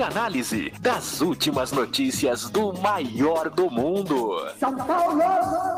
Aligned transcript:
e 0.00 0.02
análise 0.02 0.72
das 0.80 1.20
últimas 1.20 1.70
notícias 1.72 2.48
do 2.48 2.72
maior 2.72 3.50
do 3.50 3.70
mundo. 3.70 4.48
São 4.58 4.74
Paulo! 4.74 5.20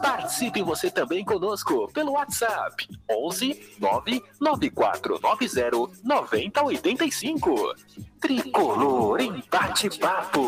Participe 0.01 0.63
você 0.63 0.93
também 0.93 1.25
conosco 1.25 1.91
pelo 1.93 2.13
WhatsApp 2.13 2.89
11 3.11 3.79
99490 3.81 5.91
9085. 6.05 7.75
Tricolor 8.21 9.21
em 9.21 9.43
bate-papo. 9.51 10.41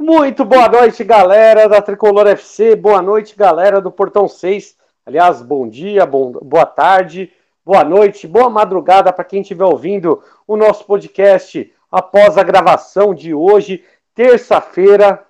Muito 0.00 0.44
boa 0.44 0.68
noite, 0.68 1.04
galera 1.04 1.68
da 1.68 1.80
Tricolor 1.80 2.26
FC. 2.26 2.74
Boa 2.74 3.00
noite, 3.00 3.36
galera 3.36 3.80
do 3.80 3.92
Portão 3.92 4.26
6. 4.26 4.76
Aliás, 5.06 5.40
bom 5.40 5.68
dia, 5.68 6.04
bom, 6.04 6.32
boa 6.32 6.66
tarde, 6.66 7.30
boa 7.66 7.82
noite, 7.82 8.28
boa 8.28 8.48
madrugada 8.48 9.12
para 9.12 9.24
quem 9.24 9.40
estiver 9.40 9.64
ouvindo 9.64 10.22
o 10.46 10.56
nosso 10.56 10.84
podcast 10.84 11.74
após 11.90 12.38
a 12.38 12.44
gravação 12.44 13.12
de 13.12 13.34
hoje, 13.34 13.82
terça-feira, 14.14 15.26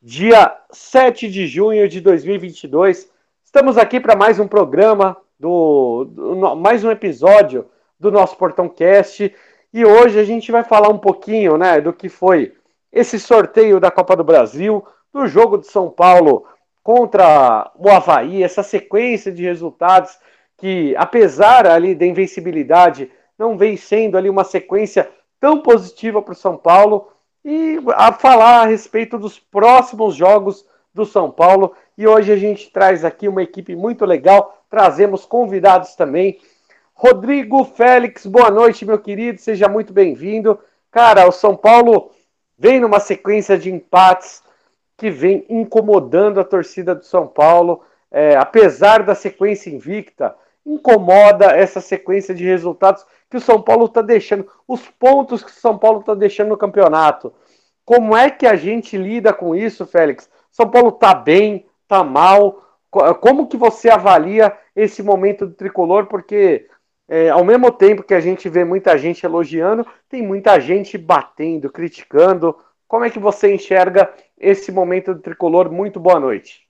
dia 0.00 0.56
7 0.70 1.28
de 1.28 1.48
junho 1.48 1.88
de 1.88 2.00
2022. 2.00 3.10
Estamos 3.44 3.76
aqui 3.76 3.98
para 3.98 4.14
mais 4.14 4.38
um 4.38 4.46
programa, 4.46 5.16
do, 5.36 6.04
do, 6.04 6.54
mais 6.54 6.84
um 6.84 6.92
episódio 6.92 7.68
do 7.98 8.12
nosso 8.12 8.36
Portão 8.36 8.68
Cast. 8.68 9.34
E 9.74 9.84
hoje 9.84 10.16
a 10.20 10.24
gente 10.24 10.52
vai 10.52 10.62
falar 10.62 10.90
um 10.90 10.98
pouquinho 10.98 11.56
né, 11.56 11.80
do 11.80 11.92
que 11.92 12.08
foi 12.08 12.54
esse 12.92 13.18
sorteio 13.18 13.80
da 13.80 13.90
Copa 13.90 14.14
do 14.14 14.22
Brasil, 14.22 14.86
do 15.12 15.26
jogo 15.26 15.58
de 15.58 15.66
São 15.66 15.90
Paulo 15.90 16.46
contra 16.84 17.68
o 17.74 17.90
Havaí, 17.90 18.44
essa 18.44 18.62
sequência 18.62 19.32
de 19.32 19.42
resultados 19.42 20.16
que, 20.60 20.94
apesar 20.96 21.66
ali 21.66 21.94
da 21.94 22.04
invencibilidade, 22.04 23.10
não 23.38 23.56
vem 23.56 23.76
sendo 23.76 24.18
ali 24.18 24.28
uma 24.28 24.44
sequência 24.44 25.10
tão 25.40 25.62
positiva 25.62 26.20
para 26.20 26.32
o 26.32 26.36
São 26.36 26.56
Paulo 26.56 27.08
e 27.42 27.78
a 27.94 28.12
falar 28.12 28.60
a 28.60 28.66
respeito 28.66 29.18
dos 29.18 29.38
próximos 29.38 30.14
jogos 30.14 30.66
do 30.92 31.06
São 31.06 31.30
Paulo. 31.30 31.74
E 31.96 32.06
hoje 32.06 32.30
a 32.30 32.36
gente 32.36 32.70
traz 32.70 33.04
aqui 33.04 33.26
uma 33.26 33.42
equipe 33.42 33.74
muito 33.74 34.04
legal, 34.04 34.62
trazemos 34.68 35.24
convidados 35.24 35.94
também. 35.94 36.38
Rodrigo 36.92 37.64
Félix, 37.64 38.26
boa 38.26 38.50
noite, 38.50 38.84
meu 38.84 38.98
querido, 38.98 39.40
seja 39.40 39.66
muito 39.66 39.94
bem-vindo. 39.94 40.58
Cara, 40.90 41.26
o 41.26 41.32
São 41.32 41.56
Paulo 41.56 42.10
vem 42.58 42.78
numa 42.78 43.00
sequência 43.00 43.56
de 43.56 43.72
empates 43.72 44.42
que 44.98 45.10
vem 45.10 45.46
incomodando 45.48 46.38
a 46.38 46.44
torcida 46.44 46.94
do 46.94 47.06
São 47.06 47.26
Paulo, 47.26 47.82
é, 48.10 48.36
apesar 48.36 49.02
da 49.02 49.14
sequência 49.14 49.70
invicta, 49.70 50.36
incomoda 50.64 51.46
essa 51.46 51.80
sequência 51.80 52.34
de 52.34 52.44
resultados 52.44 53.04
que 53.28 53.36
o 53.36 53.40
São 53.40 53.62
Paulo 53.62 53.86
está 53.86 54.02
deixando, 54.02 54.46
os 54.66 54.88
pontos 54.88 55.42
que 55.42 55.50
o 55.50 55.54
São 55.54 55.78
Paulo 55.78 56.00
está 56.00 56.14
deixando 56.14 56.48
no 56.48 56.56
campeonato. 56.56 57.32
Como 57.84 58.16
é 58.16 58.30
que 58.30 58.46
a 58.46 58.56
gente 58.56 58.96
lida 58.96 59.32
com 59.32 59.54
isso, 59.54 59.86
Félix? 59.86 60.28
São 60.50 60.70
Paulo 60.70 60.90
está 60.90 61.14
bem, 61.14 61.66
está 61.82 62.04
mal? 62.04 62.62
Como 63.20 63.46
que 63.46 63.56
você 63.56 63.88
avalia 63.88 64.56
esse 64.74 65.02
momento 65.02 65.46
do 65.46 65.54
tricolor? 65.54 66.06
Porque 66.06 66.68
é, 67.08 67.28
ao 67.30 67.44
mesmo 67.44 67.72
tempo 67.72 68.02
que 68.02 68.14
a 68.14 68.20
gente 68.20 68.48
vê 68.48 68.64
muita 68.64 68.96
gente 68.96 69.24
elogiando, 69.26 69.86
tem 70.08 70.22
muita 70.22 70.60
gente 70.60 70.96
batendo, 70.96 71.70
criticando. 71.70 72.56
Como 72.86 73.04
é 73.04 73.10
que 73.10 73.18
você 73.18 73.52
enxerga 73.52 74.12
esse 74.38 74.70
momento 74.70 75.14
do 75.14 75.20
tricolor? 75.20 75.70
Muito 75.70 75.98
boa 75.98 76.20
noite. 76.20 76.69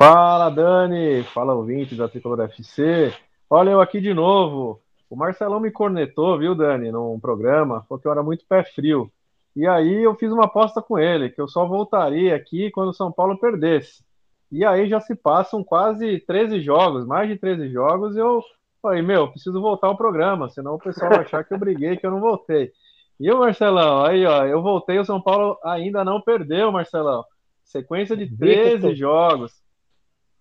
Fala, 0.00 0.48
Dani. 0.48 1.22
Fala, 1.24 1.52
ouvinte 1.52 1.94
da 1.94 2.08
Tricolor 2.08 2.40
FC. 2.40 3.12
Olha, 3.50 3.68
eu 3.68 3.82
aqui 3.82 4.00
de 4.00 4.14
novo. 4.14 4.80
O 5.10 5.14
Marcelão 5.14 5.60
me 5.60 5.70
cornetou, 5.70 6.38
viu, 6.38 6.54
Dani, 6.54 6.90
num 6.90 7.20
programa, 7.20 7.84
porque 7.86 8.08
eu 8.08 8.12
era 8.12 8.22
muito 8.22 8.46
pé 8.48 8.64
frio. 8.64 9.12
E 9.54 9.66
aí 9.66 10.02
eu 10.02 10.14
fiz 10.14 10.32
uma 10.32 10.46
aposta 10.46 10.80
com 10.80 10.98
ele, 10.98 11.28
que 11.28 11.38
eu 11.38 11.46
só 11.46 11.66
voltaria 11.66 12.34
aqui 12.34 12.70
quando 12.70 12.88
o 12.88 12.94
São 12.94 13.12
Paulo 13.12 13.36
perdesse. 13.36 14.02
E 14.50 14.64
aí 14.64 14.88
já 14.88 15.00
se 15.00 15.14
passam 15.14 15.62
quase 15.62 16.18
13 16.20 16.62
jogos, 16.62 17.04
mais 17.04 17.28
de 17.28 17.36
13 17.36 17.68
jogos, 17.68 18.16
e 18.16 18.20
eu 18.20 18.42
falei, 18.80 19.02
meu, 19.02 19.28
preciso 19.28 19.60
voltar 19.60 19.88
ao 19.88 19.98
programa, 19.98 20.48
senão 20.48 20.76
o 20.76 20.78
pessoal 20.78 21.10
vai 21.10 21.20
achar 21.20 21.44
que 21.44 21.52
eu 21.52 21.58
briguei, 21.58 21.98
que 21.98 22.06
eu 22.06 22.10
não 22.10 22.20
voltei. 22.20 22.72
E 23.18 23.30
o 23.30 23.40
Marcelão, 23.40 24.02
aí 24.06 24.24
ó, 24.24 24.46
eu 24.46 24.62
voltei, 24.62 24.98
o 24.98 25.04
São 25.04 25.20
Paulo 25.20 25.58
ainda 25.62 26.02
não 26.02 26.22
perdeu, 26.22 26.72
Marcelão. 26.72 27.22
Sequência 27.62 28.16
de 28.16 28.34
13 28.34 28.76
invicto. 28.76 28.96
jogos. 28.96 29.59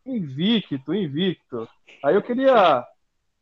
Invicto, 0.06 0.94
invicto. 0.94 1.68
Aí 2.04 2.16
eu 2.16 2.22
queria, 2.22 2.86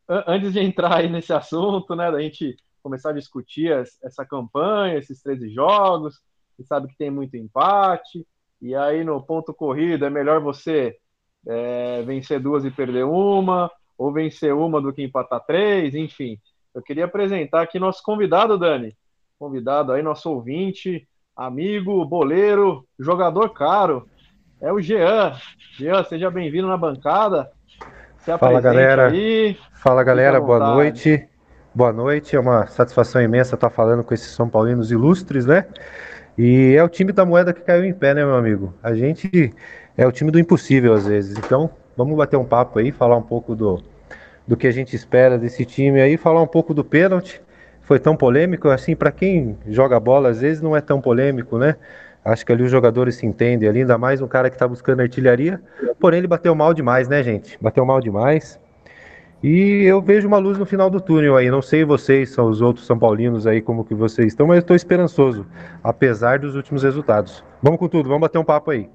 antes 0.07 0.53
de 0.53 0.59
entrar 0.59 0.97
aí 0.97 1.09
nesse 1.09 1.31
assunto, 1.34 1.95
né, 1.95 2.12
da 2.12 2.22
gente 2.22 2.57
começar 2.81 3.09
a 3.09 3.13
discutir 3.13 3.72
essa 4.03 4.25
campanha, 4.25 4.97
esses 4.97 5.22
13 5.22 5.50
jogos, 5.50 6.22
você 6.56 6.63
sabe 6.63 6.88
que 6.88 6.97
tem 6.97 7.12
muito 7.12 7.35
empate, 7.35 8.25
e 8.62 8.73
aí 8.73 9.03
no 9.03 9.22
ponto 9.22 9.53
corrido 9.53 10.06
é 10.06 10.09
melhor 10.09 10.41
você 10.41 10.97
é, 11.46 12.01
vencer 12.03 12.40
duas 12.40 12.66
e 12.66 12.72
perder 12.72 13.03
uma, 13.03 13.72
ou 13.97 14.12
vencer 14.12 14.53
uma 14.53 14.81
do 14.81 14.94
que 14.94 15.03
empatar 15.03 15.44
três, 15.46 15.96
enfim. 15.96 16.40
Eu 16.73 16.81
queria 16.81 17.06
apresentar 17.06 17.62
aqui 17.62 17.79
nosso 17.79 18.01
convidado, 18.03 18.57
Dani, 18.57 18.96
convidado 19.38 19.91
aí, 19.91 20.01
nosso 20.01 20.29
ouvinte, 20.31 21.07
amigo, 21.35 22.03
boleiro, 22.06 22.88
jogador 23.00 23.50
caro, 23.50 24.07
é 24.62 24.72
o 24.72 24.79
Jean. 24.81 25.34
Jean, 25.78 26.03
seja 26.03 26.31
bem-vindo 26.31 26.68
na 26.68 26.78
bancada. 26.78 27.50
Se 28.19 28.38
Fala, 28.38 28.59
galera. 28.59 29.09
Aí. 29.09 29.57
Fala, 29.73 30.03
galera. 30.03 30.41
Boa 30.41 30.59
noite. 30.59 31.28
Boa 31.73 31.94
noite. 31.94 32.35
É 32.35 32.40
uma 32.40 32.66
satisfação 32.67 33.22
imensa 33.22 33.56
estar 33.56 33.69
falando 33.69 34.03
com 34.03 34.13
esses 34.13 34.31
São 34.31 34.50
Paulinos 34.50 34.91
ilustres, 34.91 35.46
né? 35.46 35.66
E 36.38 36.75
é 36.75 36.84
o 36.84 36.90
time 36.90 37.12
da 37.12 37.25
moeda 37.25 37.53
que 37.53 37.62
caiu 37.62 37.85
em 37.85 37.94
pé, 37.94 38.13
né, 38.13 38.25
meu 38.25 38.35
amigo? 38.35 38.73
A 38.81 38.94
gente 38.94 39.53
é 39.96 40.06
o 40.06 40.12
time 40.12 40.31
do 40.31 40.40
impossível 40.40 40.94
às 40.94 41.07
vezes. 41.07 41.38
Então, 41.38 41.69
vamos 41.96 42.16
bater 42.17 42.38
um 42.38 42.46
papo 42.46 42.79
aí, 42.79 42.91
falar 42.91 43.17
um 43.17 43.23
pouco 43.23 43.56
do, 43.56 43.81
do 44.47 44.57
que 44.57 44.67
a 44.67 44.72
gente 44.72 44.96
espera 44.96 45.38
desse 45.38 45.66
time 45.66 46.01
aí, 46.01 46.17
falar 46.17 46.41
um 46.41 46.47
pouco 46.47 46.73
do 46.73 46.84
pênalti 46.84 47.41
foi 47.88 48.00
tão 48.00 48.17
polêmico. 48.17 48.67
Assim, 48.67 48.96
para 48.96 49.12
quem 49.12 49.57
joga 49.66 49.97
bola, 50.00 50.29
às 50.29 50.41
vezes 50.41 50.62
não 50.62 50.75
é 50.75 50.81
tão 50.81 51.00
polêmico, 51.00 51.57
né? 51.57 51.78
Acho 52.27 52.45
que 52.45 52.51
ali 52.51 52.61
os 52.61 52.69
jogadores 52.69 53.15
se 53.15 53.25
entendem 53.25 53.69
ali, 53.69 53.79
ainda 53.79 53.97
mais 53.97 54.21
um 54.21 54.27
cara 54.27 54.49
que 54.49 54.57
está 54.57 54.67
buscando 54.67 54.99
artilharia. 54.99 55.61
Porém, 55.97 56.17
ele 56.17 56.27
bateu 56.27 56.53
mal 56.53 56.73
demais, 56.73 57.07
né, 57.07 57.23
gente? 57.23 57.57
Bateu 57.61 57.85
mal 57.85 58.01
demais. 58.01 58.59
E 59.41 59.83
eu 59.85 60.01
vejo 60.01 60.27
uma 60.27 60.37
luz 60.37 60.57
no 60.57 60.66
final 60.66 60.89
do 60.89 60.99
túnel 60.99 61.37
aí. 61.37 61.49
Não 61.49 61.61
sei 61.61 61.85
vocês, 61.85 62.31
são 62.31 62.49
os 62.49 62.59
outros 62.59 62.85
São 62.85 62.99
Paulinos 62.99 63.47
aí, 63.47 63.61
como 63.61 63.85
que 63.85 63.95
vocês 63.95 64.27
estão, 64.27 64.45
mas 64.45 64.57
eu 64.57 64.59
estou 64.59 64.75
esperançoso, 64.75 65.45
apesar 65.81 66.40
dos 66.40 66.53
últimos 66.53 66.84
resultados. 66.84 67.46
Vamos 67.63 67.79
com 67.79 67.87
tudo, 67.87 68.09
vamos 68.09 68.23
bater 68.23 68.40
um 68.40 68.43
papo 68.43 68.72
aí. 68.72 68.90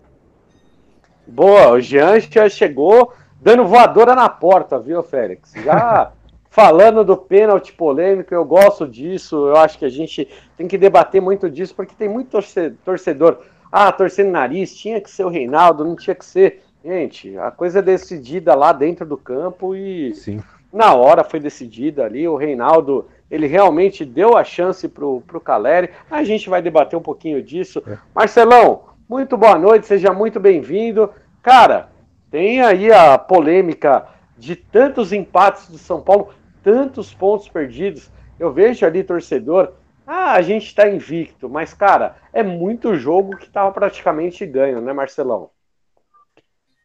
Boa, 1.26 1.70
o 1.70 1.80
Jean 1.80 2.20
já 2.20 2.50
chegou 2.50 3.14
dando 3.40 3.64
voadora 3.64 4.14
na 4.14 4.28
porta, 4.28 4.78
viu, 4.78 5.02
Félix? 5.02 5.54
Já 5.64 6.12
falando 6.52 7.02
do 7.02 7.16
pênalti 7.16 7.72
polêmico, 7.72 8.32
eu 8.34 8.44
gosto 8.44 8.86
disso, 8.86 9.48
eu 9.48 9.56
acho 9.56 9.78
que 9.78 9.86
a 9.86 9.88
gente 9.88 10.28
tem 10.54 10.68
que 10.68 10.76
debater 10.76 11.20
muito 11.20 11.48
disso, 11.48 11.74
porque 11.74 11.94
tem 11.94 12.10
muito 12.10 12.38
torcedor, 12.84 13.38
ah, 13.72 13.90
torcendo 13.90 14.30
nariz, 14.30 14.76
tinha 14.76 15.00
que 15.00 15.10
ser 15.10 15.24
o 15.24 15.30
Reinaldo, 15.30 15.82
não 15.82 15.96
tinha 15.96 16.14
que 16.14 16.26
ser. 16.26 16.62
Gente, 16.84 17.38
a 17.38 17.50
coisa 17.50 17.78
é 17.78 17.82
decidida 17.82 18.54
lá 18.54 18.70
dentro 18.70 19.06
do 19.06 19.16
campo 19.16 19.74
e 19.74 20.14
Sim. 20.14 20.42
na 20.70 20.94
hora 20.94 21.24
foi 21.24 21.40
decidida 21.40 22.04
ali, 22.04 22.28
o 22.28 22.36
Reinaldo, 22.36 23.06
ele 23.30 23.46
realmente 23.46 24.04
deu 24.04 24.36
a 24.36 24.44
chance 24.44 24.86
pro, 24.86 25.22
pro 25.22 25.40
Caleri, 25.40 25.88
a 26.10 26.22
gente 26.22 26.50
vai 26.50 26.60
debater 26.60 26.98
um 26.98 27.02
pouquinho 27.02 27.42
disso. 27.42 27.82
É. 27.86 27.96
Marcelão, 28.14 28.82
muito 29.08 29.38
boa 29.38 29.56
noite, 29.56 29.86
seja 29.86 30.12
muito 30.12 30.38
bem-vindo. 30.38 31.08
Cara, 31.42 31.88
tem 32.30 32.60
aí 32.60 32.92
a 32.92 33.16
polêmica 33.16 34.06
de 34.36 34.54
tantos 34.54 35.14
empates 35.14 35.68
do 35.68 35.78
São 35.78 36.02
Paulo, 36.02 36.28
tantos 36.62 37.12
pontos 37.12 37.48
perdidos. 37.48 38.10
Eu 38.38 38.52
vejo 38.52 38.84
ali 38.86 39.04
torcedor, 39.04 39.74
ah, 40.06 40.32
a 40.32 40.42
gente 40.42 40.66
está 40.66 40.88
invicto, 40.88 41.48
mas 41.48 41.72
cara, 41.72 42.16
é 42.32 42.42
muito 42.42 42.94
jogo 42.94 43.36
que 43.36 43.46
estava 43.46 43.70
praticamente 43.72 44.44
ganho, 44.44 44.80
né, 44.80 44.92
Marcelão? 44.92 45.50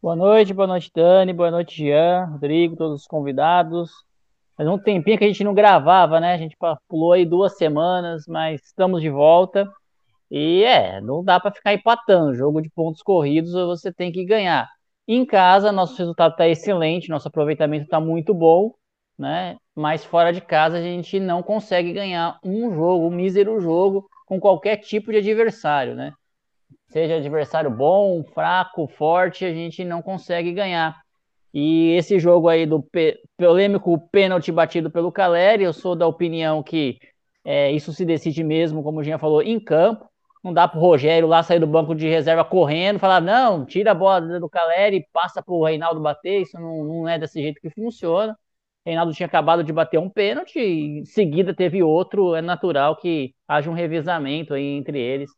Boa 0.01 0.15
noite, 0.15 0.53
boa 0.53 0.67
noite, 0.67 0.91
Dani, 0.93 1.33
boa 1.33 1.49
noite, 1.49 1.83
Jean, 1.83 2.25
Rodrigo, 2.25 2.75
todos 2.75 3.01
os 3.01 3.07
convidados. 3.07 3.91
Faz 4.55 4.69
um 4.69 4.77
tempinho 4.77 5.17
que 5.17 5.23
a 5.23 5.27
gente 5.27 5.43
não 5.43 5.53
gravava, 5.53 6.19
né? 6.19 6.33
A 6.33 6.37
gente 6.37 6.55
pulou 6.87 7.13
aí 7.13 7.25
duas 7.25 7.57
semanas, 7.57 8.25
mas 8.27 8.61
estamos 8.63 9.01
de 9.01 9.09
volta. 9.09 9.67
E 10.29 10.63
é, 10.63 11.01
não 11.01 11.23
dá 11.23 11.39
para 11.39 11.51
ficar 11.51 11.73
empatando. 11.73 12.35
Jogo 12.35 12.61
de 12.61 12.69
pontos 12.69 13.01
corridos 13.01 13.53
você 13.53 13.91
tem 13.91 14.11
que 14.11 14.25
ganhar. 14.25 14.69
Em 15.07 15.25
casa, 15.25 15.71
nosso 15.71 15.97
resultado 15.97 16.31
está 16.31 16.47
excelente, 16.47 17.09
nosso 17.09 17.27
aproveitamento 17.27 17.85
está 17.85 17.99
muito 17.99 18.33
bom, 18.33 18.73
né? 19.17 19.57
Mas 19.77 20.03
fora 20.03 20.33
de 20.33 20.41
casa 20.41 20.79
a 20.79 20.81
gente 20.81 21.19
não 21.19 21.43
consegue 21.43 21.93
ganhar 21.93 22.39
um 22.43 22.73
jogo, 22.73 23.05
um 23.05 23.11
mísero 23.11 23.59
jogo, 23.59 24.09
com 24.25 24.39
qualquer 24.39 24.77
tipo 24.77 25.11
de 25.11 25.19
adversário, 25.19 25.93
né? 25.93 26.13
Seja 26.89 27.17
adversário 27.17 27.69
bom, 27.69 28.23
fraco, 28.23 28.87
forte, 28.87 29.45
a 29.45 29.53
gente 29.53 29.85
não 29.85 30.01
consegue 30.01 30.51
ganhar. 30.51 30.99
E 31.53 31.91
esse 31.91 32.17
jogo 32.17 32.49
aí 32.49 32.65
do 32.65 32.83
polêmico 33.37 33.99
pênalti 34.11 34.51
batido 34.51 34.89
pelo 34.89 35.11
Caleri, 35.11 35.63
eu 35.63 35.73
sou 35.73 35.95
da 35.95 36.07
opinião 36.07 36.63
que 36.63 36.97
é, 37.45 37.71
isso 37.71 37.93
se 37.93 38.03
decide 38.03 38.43
mesmo, 38.43 38.81
como 38.81 39.01
o 39.01 39.03
Jean 39.03 39.19
falou, 39.19 39.43
em 39.43 39.59
campo. 39.59 40.09
Não 40.43 40.51
dá 40.51 40.67
pro 40.67 40.79
Rogério 40.79 41.27
lá 41.27 41.43
sair 41.43 41.59
do 41.59 41.67
banco 41.67 41.93
de 41.93 42.07
reserva 42.07 42.43
correndo, 42.43 42.97
falar, 42.97 43.21
não, 43.21 43.63
tira 43.63 43.91
a 43.91 43.93
bola 43.93 44.39
do 44.39 44.49
Caleri 44.49 45.05
passa 45.13 45.39
pro 45.39 45.61
Reinaldo 45.61 46.01
bater. 46.01 46.41
Isso 46.41 46.59
não, 46.59 46.83
não 46.83 47.07
é 47.07 47.19
desse 47.19 47.39
jeito 47.39 47.61
que 47.61 47.69
funciona. 47.69 48.35
Reinaldo 48.87 49.13
tinha 49.13 49.27
acabado 49.27 49.65
de 49.65 49.73
bater 49.73 49.99
um 49.99 50.09
pênalti, 50.09 50.57
em 50.59 51.03
seguida 51.03 51.53
teve 51.53 51.83
outro. 51.83 52.33
É 52.35 52.41
natural 52.41 52.95
que 52.95 53.35
haja 53.45 53.69
um 53.69 53.73
revezamento 53.73 54.53
aí 54.53 54.63
entre 54.63 54.97
eles. 54.97 55.29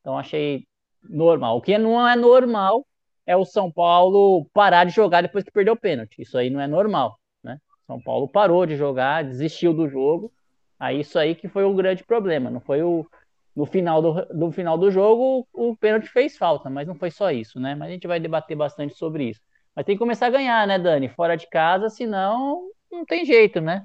Então 0.00 0.18
achei 0.18 0.66
normal. 1.08 1.56
O 1.56 1.60
que 1.62 1.78
não 1.78 2.08
é 2.08 2.16
normal 2.16 2.84
é 3.24 3.36
o 3.36 3.44
São 3.44 3.70
Paulo 3.70 4.44
parar 4.52 4.82
de 4.84 4.90
jogar 4.90 5.20
depois 5.20 5.44
que 5.44 5.52
perdeu 5.52 5.74
o 5.74 5.78
pênalti. 5.78 6.20
Isso 6.20 6.36
aí 6.36 6.50
não 6.50 6.60
é 6.60 6.66
normal, 6.66 7.16
né? 7.44 7.58
São 7.86 8.02
Paulo 8.02 8.26
parou 8.26 8.66
de 8.66 8.74
jogar, 8.74 9.22
desistiu 9.22 9.72
do 9.72 9.88
jogo. 9.88 10.32
Aí 10.76 10.98
isso 10.98 11.16
aí 11.16 11.36
que 11.36 11.46
foi 11.46 11.62
o 11.62 11.74
grande 11.74 12.02
problema. 12.02 12.50
Não 12.50 12.60
foi 12.60 12.82
o 12.82 13.06
no 13.54 13.66
final 13.66 14.02
do, 14.02 14.26
do 14.34 14.50
final 14.50 14.76
do 14.76 14.90
jogo 14.90 15.46
o, 15.54 15.70
o 15.70 15.76
pênalti 15.76 16.08
fez 16.08 16.36
falta, 16.36 16.68
mas 16.68 16.88
não 16.88 16.96
foi 16.96 17.12
só 17.12 17.30
isso, 17.30 17.60
né? 17.60 17.76
Mas 17.76 17.88
a 17.88 17.92
gente 17.92 18.08
vai 18.08 18.18
debater 18.18 18.56
bastante 18.56 18.94
sobre 18.94 19.30
isso. 19.30 19.40
Mas 19.76 19.86
tem 19.86 19.94
que 19.94 20.00
começar 20.00 20.26
a 20.26 20.30
ganhar, 20.30 20.66
né, 20.66 20.76
Dani? 20.76 21.08
Fora 21.08 21.36
de 21.36 21.48
casa, 21.48 21.88
senão 21.88 22.68
não 22.96 23.04
tem 23.04 23.24
jeito, 23.24 23.60
né? 23.60 23.84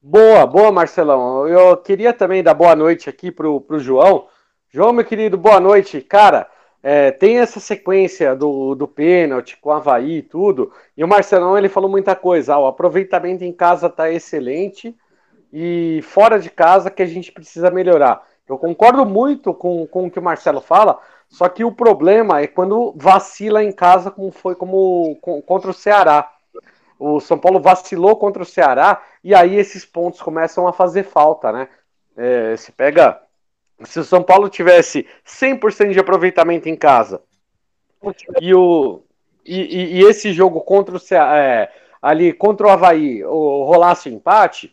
Boa, 0.00 0.46
boa, 0.46 0.72
Marcelão. 0.72 1.46
Eu 1.46 1.76
queria 1.76 2.12
também 2.12 2.42
dar 2.42 2.54
boa 2.54 2.74
noite 2.74 3.08
aqui 3.08 3.30
pro, 3.30 3.60
pro 3.60 3.78
João. 3.78 4.26
João, 4.68 4.92
meu 4.92 5.04
querido, 5.04 5.38
boa 5.38 5.60
noite. 5.60 6.00
Cara, 6.00 6.50
é, 6.82 7.12
tem 7.12 7.38
essa 7.38 7.60
sequência 7.60 8.34
do, 8.34 8.74
do 8.74 8.88
pênalti 8.88 9.56
com 9.60 9.68
o 9.70 9.72
Havaí 9.72 10.18
e 10.18 10.22
tudo, 10.22 10.72
e 10.96 11.04
o 11.04 11.08
Marcelão 11.08 11.56
ele 11.56 11.68
falou 11.68 11.88
muita 11.88 12.16
coisa. 12.16 12.54
Ah, 12.54 12.58
o 12.58 12.66
aproveitamento 12.66 13.44
em 13.44 13.52
casa 13.52 13.86
está 13.86 14.10
excelente 14.10 14.96
e 15.52 16.00
fora 16.02 16.40
de 16.40 16.50
casa 16.50 16.90
que 16.90 17.02
a 17.02 17.06
gente 17.06 17.30
precisa 17.30 17.70
melhorar. 17.70 18.26
Eu 18.48 18.58
concordo 18.58 19.06
muito 19.06 19.54
com, 19.54 19.86
com 19.86 20.06
o 20.06 20.10
que 20.10 20.18
o 20.18 20.22
Marcelo 20.22 20.60
fala, 20.60 20.98
só 21.28 21.48
que 21.48 21.62
o 21.62 21.70
problema 21.70 22.40
é 22.40 22.48
quando 22.48 22.92
vacila 22.96 23.62
em 23.62 23.70
casa, 23.70 24.10
como 24.10 24.32
foi 24.32 24.56
como 24.56 25.16
com, 25.20 25.40
contra 25.40 25.70
o 25.70 25.74
Ceará. 25.74 26.31
O 27.04 27.20
São 27.20 27.36
Paulo 27.36 27.60
vacilou 27.60 28.16
contra 28.16 28.42
o 28.42 28.46
Ceará 28.46 29.02
e 29.24 29.34
aí 29.34 29.56
esses 29.56 29.84
pontos 29.84 30.22
começam 30.22 30.68
a 30.68 30.72
fazer 30.72 31.02
falta, 31.02 31.50
né? 31.50 31.68
É, 32.16 32.56
se 32.56 32.70
pega 32.70 33.20
se 33.84 33.98
o 33.98 34.04
São 34.04 34.22
Paulo 34.22 34.48
tivesse 34.48 35.06
100% 35.26 35.92
de 35.92 35.98
aproveitamento 35.98 36.68
em 36.68 36.76
casa 36.76 37.20
e, 38.40 38.54
o, 38.54 39.02
e, 39.44 39.98
e 39.98 40.04
esse 40.04 40.32
jogo 40.32 40.60
contra 40.60 40.96
o 40.96 41.14
é, 41.14 41.72
ali 42.00 42.32
contra 42.32 42.66
o 42.66 42.70
Havaí 42.70 43.24
o, 43.24 43.64
rolasse 43.64 44.08
o 44.08 44.12
empate, 44.12 44.72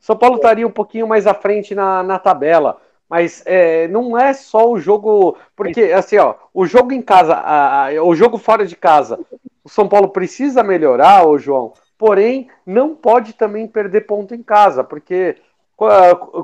São 0.00 0.16
Paulo 0.16 0.36
estaria 0.36 0.66
um 0.66 0.70
pouquinho 0.70 1.08
mais 1.08 1.26
à 1.26 1.32
frente 1.32 1.74
na, 1.74 2.02
na 2.02 2.18
tabela. 2.18 2.80
Mas 3.08 3.42
é, 3.46 3.86
não 3.88 4.18
é 4.18 4.32
só 4.32 4.68
o 4.68 4.78
jogo. 4.78 5.36
Porque, 5.54 5.92
assim, 5.92 6.16
ó, 6.16 6.34
o 6.52 6.66
jogo 6.66 6.92
em 6.92 7.02
casa, 7.02 7.34
a, 7.34 7.88
a, 7.88 8.02
o 8.02 8.14
jogo 8.14 8.38
fora 8.38 8.66
de 8.66 8.74
casa, 8.74 9.18
o 9.64 9.68
São 9.68 9.88
Paulo 9.88 10.10
precisa 10.10 10.62
melhorar, 10.62 11.26
ô 11.26 11.38
João, 11.38 11.72
porém, 11.96 12.48
não 12.66 12.94
pode 12.94 13.32
também 13.32 13.66
perder 13.66 14.02
ponto 14.02 14.34
em 14.34 14.42
casa, 14.42 14.84
porque 14.84 15.36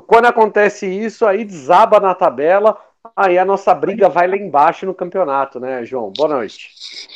quando 0.07 0.25
acontece 0.25 0.87
isso, 0.87 1.25
aí 1.25 1.45
desaba 1.45 1.99
na 1.99 2.13
tabela, 2.13 2.77
aí 3.15 3.37
a 3.37 3.45
nossa 3.45 3.73
briga 3.73 4.09
vai 4.09 4.27
lá 4.27 4.35
embaixo 4.35 4.85
no 4.85 4.93
campeonato, 4.93 5.59
né, 5.59 5.85
João? 5.85 6.11
Boa 6.15 6.29
noite. 6.29 6.69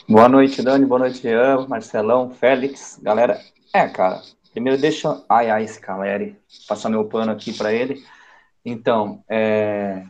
Boa 0.07 0.29
noite, 0.29 0.61
Dani. 0.61 0.85
Boa 0.85 0.99
noite, 0.99 1.27
Ian, 1.27 1.67
Marcelão, 1.67 2.29
Félix, 2.29 2.99
galera. 3.01 3.39
É, 3.73 3.87
cara, 3.87 4.21
primeiro 4.53 4.79
deixa. 4.79 5.21
Ai, 5.27 5.49
ai, 5.49 5.63
esse 5.63 5.79
Caleri. 5.79 6.37
Passar 6.67 6.89
meu 6.89 7.05
pano 7.05 7.31
aqui 7.31 7.51
para 7.51 7.73
ele. 7.73 8.01
Então, 8.63 9.23
é... 9.29 10.03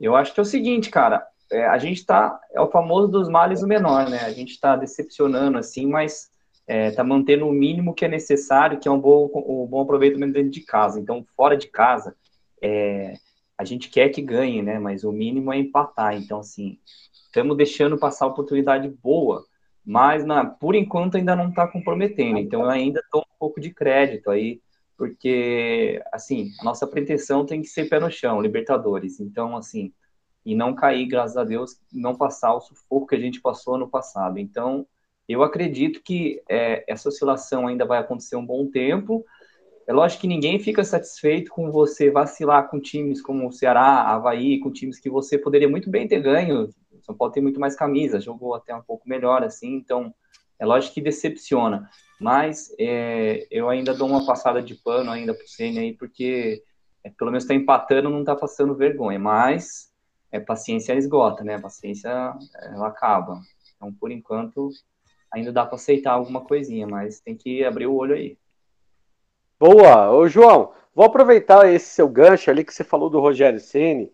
eu 0.00 0.16
acho 0.16 0.34
que 0.34 0.40
é 0.40 0.42
o 0.42 0.46
seguinte, 0.46 0.90
cara. 0.90 1.24
É, 1.50 1.66
a 1.66 1.78
gente 1.78 2.04
tá. 2.04 2.38
É 2.52 2.60
o 2.60 2.70
famoso 2.70 3.08
dos 3.08 3.28
males 3.28 3.62
o 3.62 3.66
menor, 3.66 4.08
né? 4.08 4.18
A 4.20 4.32
gente 4.32 4.60
tá 4.60 4.76
decepcionando, 4.76 5.58
assim, 5.58 5.86
mas 5.86 6.30
está 6.68 6.74
é, 6.74 6.90
tá 6.90 7.02
mantendo 7.02 7.48
o 7.48 7.52
mínimo 7.52 7.94
que 7.94 8.04
é 8.04 8.08
necessário, 8.08 8.78
que 8.78 8.86
é 8.86 8.90
um 8.90 9.00
bom, 9.00 9.30
um 9.34 9.66
bom 9.66 9.80
aproveitamento 9.80 10.34
dentro 10.34 10.50
de 10.50 10.60
casa. 10.60 11.00
Então, 11.00 11.24
fora 11.34 11.56
de 11.56 11.68
casa, 11.68 12.14
é, 12.62 13.14
a 13.56 13.64
gente 13.64 13.88
quer 13.88 14.10
que 14.10 14.20
ganhe, 14.20 14.62
né? 14.62 14.78
Mas 14.78 15.02
o 15.02 15.10
mínimo 15.10 15.52
é 15.52 15.58
empatar. 15.58 16.14
Então, 16.14 16.40
assim, 16.40 16.78
estamos 17.26 17.56
deixando 17.56 17.98
passar 17.98 18.26
oportunidade 18.26 18.88
boa, 19.02 19.44
mas 19.84 20.24
na, 20.26 20.44
por 20.44 20.74
enquanto 20.74 21.16
ainda 21.16 21.34
não 21.34 21.48
está 21.48 21.66
comprometendo. 21.66 22.38
Então, 22.38 22.62
eu 22.62 22.70
ainda 22.70 23.02
dou 23.10 23.22
um 23.22 23.38
pouco 23.38 23.60
de 23.60 23.70
crédito 23.70 24.30
aí, 24.30 24.60
porque, 24.98 26.02
assim, 26.12 26.50
a 26.60 26.64
nossa 26.64 26.86
pretensão 26.86 27.46
tem 27.46 27.62
que 27.62 27.68
ser 27.68 27.88
pé 27.88 27.98
no 27.98 28.10
chão, 28.10 28.42
Libertadores. 28.42 29.20
Então, 29.20 29.56
assim, 29.56 29.92
e 30.44 30.54
não 30.54 30.74
cair, 30.74 31.06
graças 31.06 31.36
a 31.36 31.44
Deus, 31.44 31.76
não 31.92 32.16
passar 32.16 32.54
o 32.54 32.60
sufoco 32.60 33.06
que 33.06 33.14
a 33.14 33.20
gente 33.20 33.40
passou 33.40 33.76
no 33.76 33.88
passado. 33.88 34.38
Então, 34.38 34.86
eu 35.28 35.42
acredito 35.42 36.02
que 36.02 36.42
é, 36.48 36.84
essa 36.88 37.08
oscilação 37.08 37.66
ainda 37.66 37.84
vai 37.84 37.98
acontecer 37.98 38.36
um 38.36 38.46
bom 38.46 38.66
tempo. 38.66 39.24
É 39.86 39.92
lógico 39.92 40.22
que 40.22 40.28
ninguém 40.28 40.58
fica 40.58 40.82
satisfeito 40.84 41.50
com 41.50 41.70
você 41.70 42.10
vacilar 42.10 42.68
com 42.68 42.80
times 42.80 43.20
como 43.20 43.46
o 43.46 43.52
Ceará, 43.52 44.02
Havaí, 44.02 44.58
com 44.60 44.72
times 44.72 44.98
que 44.98 45.10
você 45.10 45.38
poderia 45.38 45.68
muito 45.68 45.90
bem 45.90 46.08
ter 46.08 46.20
ganho. 46.20 46.68
São 47.02 47.14
Paulo 47.14 47.32
tem 47.32 47.42
muito 47.42 47.60
mais 47.60 47.74
camisa, 47.74 48.20
jogou 48.20 48.54
até 48.54 48.74
um 48.74 48.82
pouco 48.82 49.08
melhor, 49.08 49.42
assim, 49.42 49.74
então 49.74 50.14
é 50.58 50.66
lógico 50.66 50.94
que 50.94 51.00
decepciona. 51.00 51.88
Mas 52.20 52.74
é, 52.78 53.46
eu 53.50 53.68
ainda 53.68 53.94
dou 53.94 54.08
uma 54.08 54.26
passada 54.26 54.62
de 54.62 54.74
pano 54.74 55.10
ainda 55.10 55.32
pro 55.32 55.46
Senna 55.46 55.80
aí, 55.80 55.94
porque 55.94 56.62
é, 57.04 57.10
pelo 57.10 57.30
menos 57.30 57.44
está 57.44 57.54
empatando, 57.54 58.10
não 58.10 58.20
está 58.20 58.34
passando 58.34 58.74
vergonha. 58.74 59.18
Mas 59.18 59.87
é, 60.30 60.40
paciência 60.40 60.94
esgota, 60.94 61.42
né? 61.42 61.56
A 61.56 61.60
paciência 61.60 62.08
ela 62.62 62.88
acaba. 62.88 63.40
Então, 63.76 63.92
por 63.92 64.10
enquanto, 64.10 64.70
ainda 65.30 65.52
dá 65.52 65.64
para 65.64 65.76
aceitar 65.76 66.12
alguma 66.12 66.40
coisinha, 66.40 66.86
mas 66.86 67.20
tem 67.20 67.36
que 67.36 67.64
abrir 67.64 67.86
o 67.86 67.94
olho 67.94 68.14
aí. 68.14 68.36
Boa, 69.58 70.10
ô 70.10 70.28
João, 70.28 70.72
vou 70.94 71.06
aproveitar 71.06 71.68
esse 71.68 71.90
seu 71.90 72.08
gancho 72.08 72.50
ali 72.50 72.64
que 72.64 72.72
você 72.72 72.84
falou 72.84 73.10
do 73.10 73.20
Rogério 73.20 73.60
Ceni. 73.60 74.12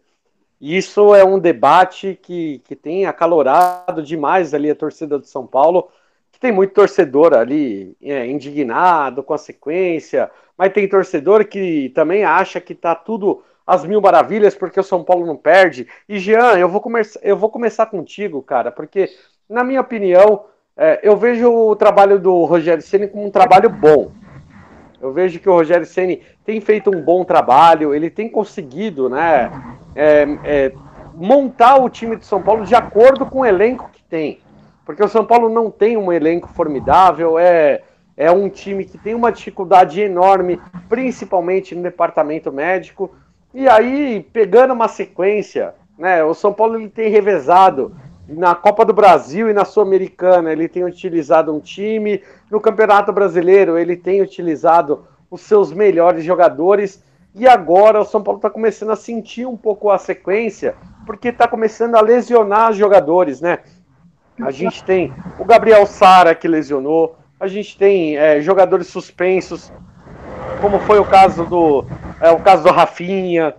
Isso 0.60 1.14
é 1.14 1.24
um 1.24 1.38
debate 1.38 2.18
que, 2.22 2.60
que 2.60 2.74
tem 2.74 3.04
acalorado 3.04 4.02
demais 4.02 4.54
ali 4.54 4.70
a 4.70 4.74
torcida 4.74 5.18
do 5.18 5.26
São 5.26 5.46
Paulo, 5.46 5.90
que 6.32 6.40
tem 6.40 6.50
muito 6.50 6.72
torcedor 6.72 7.34
ali 7.34 7.96
é, 8.00 8.26
indignado 8.26 9.22
com 9.22 9.34
a 9.34 9.38
sequência, 9.38 10.30
mas 10.56 10.72
tem 10.72 10.88
torcedor 10.88 11.46
que 11.46 11.90
também 11.90 12.24
acha 12.24 12.60
que 12.60 12.74
tá 12.74 12.94
tudo 12.94 13.42
às 13.66 13.84
mil 13.84 14.00
maravilhas 14.00 14.54
porque 14.54 14.78
o 14.78 14.84
São 14.84 15.02
Paulo 15.02 15.26
não 15.26 15.36
perde. 15.36 15.86
E 16.08 16.18
Jean, 16.18 16.58
eu 16.58 16.68
vou, 16.68 16.80
começar, 16.80 17.20
eu 17.22 17.36
vou 17.36 17.50
começar 17.50 17.86
contigo, 17.86 18.42
cara, 18.42 18.70
porque, 18.70 19.10
na 19.48 19.64
minha 19.64 19.80
opinião, 19.80 20.44
é, 20.76 21.00
eu 21.02 21.16
vejo 21.16 21.50
o 21.50 21.76
trabalho 21.76 22.18
do 22.18 22.44
Rogério 22.44 22.82
Ceni 22.82 23.08
como 23.08 23.26
um 23.26 23.30
trabalho 23.30 23.70
bom. 23.70 24.10
Eu 25.00 25.12
vejo 25.12 25.38
que 25.38 25.48
o 25.48 25.52
Rogério 25.52 25.86
Ceni 25.86 26.22
tem 26.44 26.60
feito 26.60 26.90
um 26.90 27.00
bom 27.00 27.24
trabalho, 27.24 27.94
ele 27.94 28.10
tem 28.10 28.28
conseguido, 28.28 29.08
né, 29.08 29.50
é, 29.94 30.26
é, 30.44 30.72
montar 31.14 31.76
o 31.76 31.88
time 31.88 32.16
de 32.16 32.26
São 32.26 32.42
Paulo 32.42 32.64
de 32.64 32.74
acordo 32.74 33.26
com 33.26 33.40
o 33.40 33.46
elenco 33.46 33.90
que 33.92 34.02
tem. 34.02 34.40
Porque 34.84 35.02
o 35.02 35.08
São 35.08 35.24
Paulo 35.24 35.48
não 35.48 35.70
tem 35.70 35.96
um 35.96 36.12
elenco 36.12 36.48
formidável, 36.48 37.38
é, 37.38 37.82
é 38.16 38.30
um 38.30 38.48
time 38.48 38.84
que 38.84 38.98
tem 38.98 39.14
uma 39.14 39.32
dificuldade 39.32 40.00
enorme, 40.00 40.60
principalmente 40.88 41.74
no 41.74 41.82
departamento 41.82 42.52
médico. 42.52 43.14
E 43.54 43.68
aí, 43.68 44.26
pegando 44.32 44.74
uma 44.74 44.88
sequência, 44.88 45.74
né, 45.96 46.24
o 46.24 46.34
São 46.34 46.52
Paulo 46.52 46.76
ele 46.76 46.88
tem 46.88 47.08
revezado 47.08 47.94
na 48.28 48.52
Copa 48.52 48.84
do 48.84 48.92
Brasil 48.92 49.48
e 49.48 49.52
na 49.52 49.64
Sul-Americana. 49.64 50.50
Ele 50.50 50.68
tem 50.68 50.84
utilizado 50.84 51.54
um 51.54 51.60
time, 51.60 52.20
no 52.50 52.60
Campeonato 52.60 53.12
Brasileiro 53.12 53.78
ele 53.78 53.96
tem 53.96 54.20
utilizado 54.20 55.06
os 55.30 55.42
seus 55.42 55.72
melhores 55.72 56.24
jogadores. 56.24 57.00
E 57.32 57.46
agora 57.46 58.00
o 58.00 58.04
São 58.04 58.22
Paulo 58.22 58.38
está 58.38 58.50
começando 58.50 58.90
a 58.90 58.96
sentir 58.96 59.46
um 59.46 59.56
pouco 59.56 59.88
a 59.88 59.98
sequência 59.98 60.74
porque 61.06 61.28
está 61.28 61.46
começando 61.46 61.94
a 61.94 62.00
lesionar 62.00 62.70
os 62.70 62.76
jogadores, 62.76 63.40
né? 63.40 63.58
A 64.40 64.50
gente 64.50 64.82
tem 64.82 65.12
o 65.38 65.44
Gabriel 65.44 65.86
Sara 65.86 66.34
que 66.34 66.48
lesionou, 66.48 67.16
a 67.38 67.46
gente 67.46 67.78
tem 67.78 68.16
é, 68.16 68.40
jogadores 68.40 68.88
suspensos, 68.88 69.72
como 70.60 70.78
foi 70.80 70.98
o 70.98 71.04
caso 71.04 71.44
do 71.44 71.84
é, 72.20 72.30
o 72.30 72.38
caso 72.38 72.64
do 72.64 72.70
Rafinha, 72.70 73.54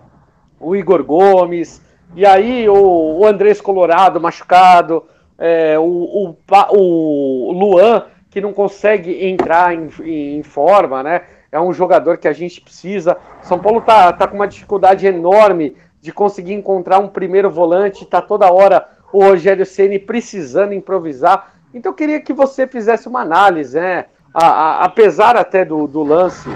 o 0.58 0.74
Igor 0.74 1.04
Gomes, 1.04 1.82
e 2.14 2.24
aí 2.24 2.68
o, 2.68 3.18
o 3.18 3.26
Andrés 3.26 3.60
Colorado 3.60 4.20
machucado, 4.20 5.04
é, 5.38 5.78
o, 5.78 5.82
o, 5.82 6.36
o 6.72 7.52
Luan 7.52 8.04
que 8.30 8.40
não 8.40 8.52
consegue 8.52 9.26
entrar 9.26 9.74
em, 9.74 9.88
em, 10.04 10.42
forma, 10.42 11.02
né? 11.02 11.22
É 11.50 11.58
um 11.58 11.72
jogador 11.72 12.18
que 12.18 12.28
a 12.28 12.34
gente 12.34 12.60
precisa. 12.60 13.16
São 13.40 13.58
Paulo 13.58 13.80
tá, 13.80 14.12
tá 14.12 14.28
com 14.28 14.34
uma 14.34 14.46
dificuldade 14.46 15.06
enorme 15.06 15.74
de 16.02 16.12
conseguir 16.12 16.52
encontrar 16.52 16.98
um 16.98 17.08
primeiro 17.08 17.50
volante, 17.50 18.04
tá 18.04 18.20
toda 18.20 18.52
hora 18.52 18.86
o 19.12 19.22
Rogério 19.22 19.64
Ceni 19.64 19.98
precisando 19.98 20.74
improvisar. 20.74 21.54
Então 21.72 21.92
eu 21.92 21.96
queria 21.96 22.20
que 22.20 22.32
você 22.32 22.66
fizesse 22.66 23.08
uma 23.08 23.22
análise, 23.22 23.80
né? 23.80 24.06
A, 24.38 24.46
a, 24.46 24.84
apesar 24.84 25.34
até 25.34 25.64
do, 25.64 25.86
do 25.86 26.02
lance, 26.02 26.46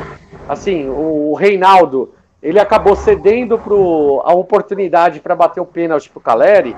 assim, 0.46 0.86
o, 0.86 1.30
o 1.30 1.34
Reinaldo 1.34 2.12
ele 2.42 2.60
acabou 2.60 2.94
cedendo 2.94 3.58
pro, 3.58 4.22
a 4.22 4.34
oportunidade 4.34 5.18
para 5.18 5.34
bater 5.34 5.60
o 5.60 5.66
pênalti 5.66 6.10
para 6.10 6.18
o 6.18 6.22
Caleri. 6.22 6.76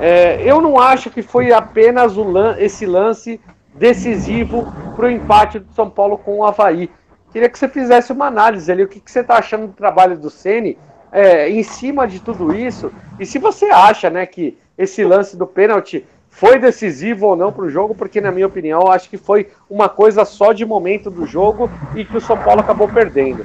É, 0.00 0.42
eu 0.42 0.62
não 0.62 0.78
acho 0.78 1.10
que 1.10 1.20
foi 1.20 1.52
apenas 1.52 2.14
esse 2.58 2.86
lance 2.86 3.38
decisivo 3.74 4.66
para 4.96 5.06
o 5.06 5.10
empate 5.10 5.58
do 5.58 5.72
São 5.74 5.90
Paulo 5.90 6.16
com 6.16 6.38
o 6.38 6.44
Havaí. 6.44 6.90
Queria 7.32 7.48
que 7.48 7.58
você 7.58 7.68
fizesse 7.68 8.10
uma 8.10 8.26
análise 8.26 8.72
ali, 8.72 8.82
o 8.82 8.88
que, 8.88 8.98
que 8.98 9.10
você 9.10 9.20
está 9.20 9.36
achando 9.36 9.66
do 9.66 9.72
trabalho 9.74 10.16
do 10.16 10.30
Ceni 10.30 10.78
é, 11.12 11.50
em 11.50 11.62
cima 11.62 12.06
de 12.06 12.18
tudo 12.18 12.54
isso, 12.54 12.90
e 13.18 13.26
se 13.26 13.38
você 13.38 13.66
acha 13.66 14.08
né, 14.08 14.24
que 14.24 14.56
esse 14.78 15.04
lance 15.04 15.36
do 15.36 15.46
pênalti 15.46 16.06
foi 16.30 16.58
decisivo 16.58 17.26
ou 17.26 17.36
não 17.36 17.52
para 17.52 17.64
o 17.64 17.68
jogo, 17.68 17.94
porque 17.94 18.20
na 18.20 18.30
minha 18.30 18.46
opinião 18.46 18.90
acho 18.90 19.10
que 19.10 19.18
foi 19.18 19.48
uma 19.68 19.88
coisa 19.88 20.24
só 20.24 20.52
de 20.52 20.64
momento 20.64 21.10
do 21.10 21.26
jogo 21.26 21.68
e 21.94 22.04
que 22.04 22.16
o 22.16 22.20
São 22.20 22.38
Paulo 22.38 22.60
acabou 22.60 22.88
perdendo. 22.88 23.44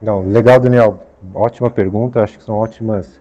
Não, 0.00 0.26
legal, 0.28 0.60
Daniel. 0.60 1.02
Ótima 1.34 1.70
pergunta, 1.70 2.22
acho 2.22 2.38
que 2.38 2.44
são 2.44 2.54
ótimas 2.56 3.20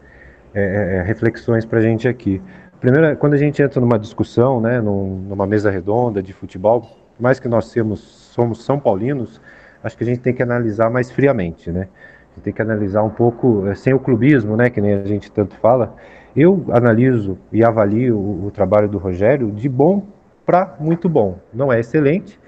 é, 0.54 0.62
é, 0.62 0.96
é 0.98 1.02
reflexões 1.02 1.66
para 1.66 1.80
a 1.80 1.82
gente 1.82 2.08
aqui. 2.08 2.42
Primeiro, 2.80 3.16
quando 3.18 3.34
a 3.34 3.38
gente 3.38 3.62
entra 3.62 3.82
numa 3.82 4.00
discussão, 4.00 4.62
né, 4.62 4.80
numa 4.80 5.46
mesa 5.46 5.70
redonda 5.70 6.24
de 6.24 6.32
futebol, 6.32 6.90
mais 7.20 7.40
que 7.40 7.48
nós 7.48 7.66
somos, 7.66 8.00
somos 8.00 8.64
São 8.64 8.80
Paulinos, 8.80 9.42
acho 9.84 9.98
que 9.98 10.04
a 10.04 10.08
gente 10.08 10.22
tem 10.22 10.34
que 10.34 10.42
analisar 10.42 10.90
mais 10.90 11.12
friamente, 11.12 11.70
né? 11.72 11.90
A 12.32 12.36
gente 12.36 12.44
tem 12.44 12.54
que 12.54 12.62
analisar 12.62 13.04
um 13.04 13.10
pouco, 13.10 13.68
eh, 13.68 13.76
sem 13.76 13.94
o 13.94 14.00
clubismo, 14.00 14.56
né, 14.56 14.70
que 14.70 14.80
nem 14.80 14.94
a 14.94 15.04
gente 15.04 15.30
tanto 15.30 15.56
fala. 15.56 15.94
Eu 16.36 16.66
analiso 16.72 17.38
e 17.52 17.64
avalio 17.64 18.18
o, 18.18 18.48
o 18.48 18.52
trabalho 18.52 18.88
do 18.88 18.98
Rogério 18.98 19.52
de 19.52 19.68
bom 19.68 20.06
para 20.46 20.76
muito 20.80 21.08
bom. 21.10 21.40
Não 21.54 21.72
é 21.72 21.80
excelente. 21.80 22.40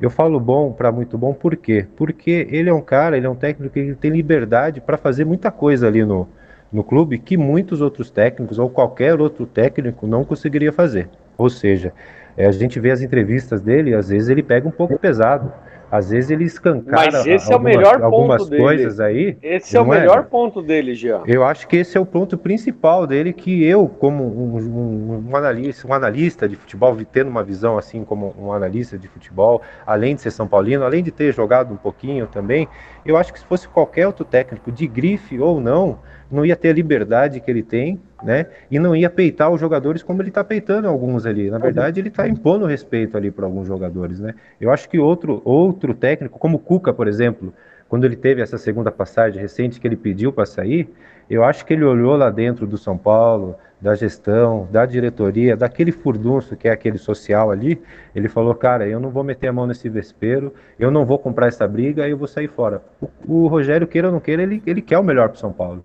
Eu 0.00 0.10
falo 0.10 0.38
bom 0.38 0.72
para 0.72 0.92
muito 0.92 1.18
bom 1.18 1.34
por 1.34 1.56
quê? 1.56 1.86
Porque 1.96 2.46
ele 2.50 2.70
é 2.70 2.72
um 2.72 2.80
cara, 2.80 3.16
ele 3.16 3.26
é 3.26 3.30
um 3.30 3.34
técnico 3.34 3.74
que 3.74 3.94
tem 3.94 4.12
liberdade 4.12 4.80
para 4.80 4.96
fazer 4.96 5.24
muita 5.24 5.50
coisa 5.50 5.88
ali 5.88 6.04
no, 6.04 6.28
no 6.72 6.84
clube 6.84 7.18
que 7.18 7.36
muitos 7.36 7.80
outros 7.80 8.10
técnicos 8.10 8.58
ou 8.58 8.70
qualquer 8.70 9.20
outro 9.20 9.44
técnico 9.44 10.06
não 10.06 10.24
conseguiria 10.24 10.72
fazer. 10.72 11.08
Ou 11.36 11.50
seja, 11.50 11.92
é, 12.36 12.46
a 12.46 12.52
gente 12.52 12.78
vê 12.78 12.92
as 12.92 13.02
entrevistas 13.02 13.60
dele, 13.60 13.94
às 13.94 14.08
vezes 14.08 14.28
ele 14.28 14.42
pega 14.42 14.68
um 14.68 14.72
pouco 14.72 14.96
pesado. 14.96 15.52
Às 15.90 16.10
vezes 16.10 16.30
ele 16.30 16.44
escancara 16.44 17.10
Mas 17.10 17.26
esse 17.26 17.50
algumas, 17.50 17.50
é 17.50 17.56
o 17.56 17.60
melhor 17.60 18.02
algumas 18.02 18.42
ponto 18.42 18.56
coisas 18.56 18.96
dele. 18.98 19.38
aí. 19.42 19.54
Esse 19.56 19.76
é 19.76 19.80
o 19.80 19.94
é, 19.94 19.98
melhor 19.98 20.18
é? 20.18 20.22
ponto 20.22 20.60
dele, 20.60 20.94
Jean. 20.94 21.22
Eu 21.26 21.44
acho 21.44 21.66
que 21.66 21.76
esse 21.76 21.96
é 21.96 22.00
o 22.00 22.04
ponto 22.04 22.36
principal 22.36 23.06
dele, 23.06 23.32
que 23.32 23.64
eu, 23.64 23.88
como 23.88 24.24
um, 24.24 24.56
um, 24.58 25.30
um, 25.30 25.36
analista, 25.36 25.88
um 25.88 25.94
analista 25.94 26.48
de 26.48 26.56
futebol, 26.56 26.96
tendo 27.10 27.30
uma 27.30 27.42
visão 27.42 27.78
assim 27.78 28.04
como 28.04 28.34
um 28.38 28.52
analista 28.52 28.98
de 28.98 29.08
futebol, 29.08 29.62
além 29.86 30.14
de 30.14 30.20
ser 30.20 30.30
São 30.30 30.46
Paulino, 30.46 30.84
além 30.84 31.02
de 31.02 31.10
ter 31.10 31.32
jogado 31.32 31.72
um 31.72 31.76
pouquinho 31.76 32.26
também, 32.26 32.68
eu 33.04 33.16
acho 33.16 33.32
que 33.32 33.38
se 33.38 33.46
fosse 33.46 33.66
qualquer 33.66 34.06
outro 34.06 34.24
técnico, 34.24 34.70
de 34.70 34.86
grife 34.86 35.40
ou 35.40 35.60
não, 35.60 35.98
não 36.30 36.44
ia 36.44 36.56
ter 36.56 36.68
a 36.68 36.74
liberdade 36.74 37.40
que 37.40 37.50
ele 37.50 37.62
tem, 37.62 37.98
né? 38.22 38.46
E 38.70 38.78
não 38.78 38.94
ia 38.94 39.08
peitar 39.08 39.50
os 39.50 39.60
jogadores 39.60 40.02
como 40.02 40.22
ele 40.22 40.28
está 40.28 40.42
peitando 40.42 40.88
alguns 40.88 41.26
ali. 41.26 41.50
Na 41.50 41.58
verdade, 41.58 42.00
ele 42.00 42.08
está 42.08 42.28
impondo 42.28 42.66
respeito 42.66 43.16
ali 43.16 43.30
para 43.30 43.46
alguns 43.46 43.66
jogadores, 43.66 44.20
né? 44.20 44.34
Eu 44.60 44.70
acho 44.70 44.88
que 44.88 44.98
outro, 44.98 45.40
outro 45.44 45.94
técnico, 45.94 46.38
como 46.38 46.56
o 46.56 46.60
Cuca, 46.60 46.92
por 46.92 47.06
exemplo, 47.06 47.52
quando 47.88 48.04
ele 48.04 48.16
teve 48.16 48.42
essa 48.42 48.58
segunda 48.58 48.90
passagem 48.90 49.40
recente 49.40 49.80
que 49.80 49.86
ele 49.86 49.96
pediu 49.96 50.32
para 50.32 50.44
sair, 50.44 50.88
eu 51.30 51.44
acho 51.44 51.64
que 51.64 51.72
ele 51.72 51.84
olhou 51.84 52.16
lá 52.16 52.30
dentro 52.30 52.66
do 52.66 52.76
São 52.76 52.96
Paulo, 52.96 53.56
da 53.80 53.94
gestão, 53.94 54.66
da 54.70 54.84
diretoria, 54.84 55.56
daquele 55.56 55.92
furdunço 55.92 56.56
que 56.56 56.68
é 56.68 56.72
aquele 56.72 56.98
social 56.98 57.50
ali, 57.50 57.80
ele 58.14 58.28
falou, 58.28 58.54
cara, 58.54 58.88
eu 58.88 58.98
não 58.98 59.10
vou 59.10 59.22
meter 59.22 59.48
a 59.48 59.52
mão 59.52 59.66
nesse 59.66 59.88
vespeiro, 59.88 60.52
eu 60.78 60.90
não 60.90 61.06
vou 61.06 61.18
comprar 61.18 61.46
essa 61.46 61.66
briga, 61.68 62.08
eu 62.08 62.16
vou 62.16 62.26
sair 62.26 62.48
fora. 62.48 62.82
O, 63.00 63.44
o 63.44 63.46
Rogério, 63.46 63.86
queira 63.86 64.08
ou 64.08 64.12
não 64.12 64.20
queira, 64.20 64.42
ele, 64.42 64.62
ele 64.66 64.82
quer 64.82 64.98
o 64.98 65.04
melhor 65.04 65.28
para 65.28 65.38
São 65.38 65.52
Paulo. 65.52 65.84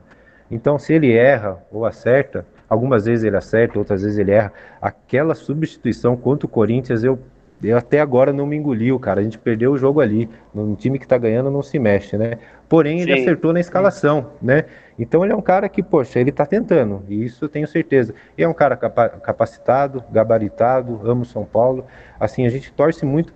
Então, 0.54 0.78
se 0.78 0.94
ele 0.94 1.12
erra 1.12 1.58
ou 1.72 1.84
acerta, 1.84 2.46
algumas 2.70 3.06
vezes 3.06 3.26
ele 3.26 3.36
acerta, 3.36 3.80
outras 3.80 4.04
vezes 4.04 4.20
ele 4.20 4.32
erra, 4.32 4.54
aquela 4.80 5.34
substituição 5.34 6.16
contra 6.16 6.46
o 6.46 6.50
Corinthians, 6.50 7.04
eu, 7.04 7.18
eu 7.64 7.76
até 7.76 8.00
agora 8.00 8.32
não 8.32 8.46
me 8.46 8.56
engoliu, 8.56 9.00
cara. 9.00 9.20
A 9.20 9.24
gente 9.24 9.40
perdeu 9.40 9.72
o 9.72 9.78
jogo 9.80 10.00
ali. 10.00 10.30
Um 10.54 10.76
time 10.76 11.00
que 11.00 11.08
tá 11.08 11.18
ganhando 11.18 11.50
não 11.50 11.64
se 11.64 11.80
mexe, 11.80 12.18
né? 12.18 12.38
Porém, 12.70 13.02
ele 13.02 13.16
Sim. 13.16 13.22
acertou 13.22 13.52
na 13.52 13.60
escalação, 13.60 14.28
né? 14.40 14.66
Então 14.98 15.24
ele 15.24 15.34
é 15.34 15.36
um 15.36 15.42
cara 15.42 15.68
que, 15.68 15.82
poxa, 15.82 16.20
ele 16.20 16.30
está 16.30 16.46
tentando, 16.46 17.04
e 17.10 17.26
isso 17.26 17.46
eu 17.46 17.50
tenho 17.50 17.68
certeza. 17.68 18.14
E 18.38 18.44
é 18.44 18.48
um 18.48 18.54
cara 18.54 18.76
capa 18.78 19.10
capacitado, 19.10 20.04
gabaritado, 20.12 21.02
amo 21.04 21.26
São 21.26 21.46
Paulo. 21.46 21.86
Assim, 22.20 22.46
a 22.46 22.50
gente 22.50 22.72
torce 22.72 23.06
muito 23.06 23.34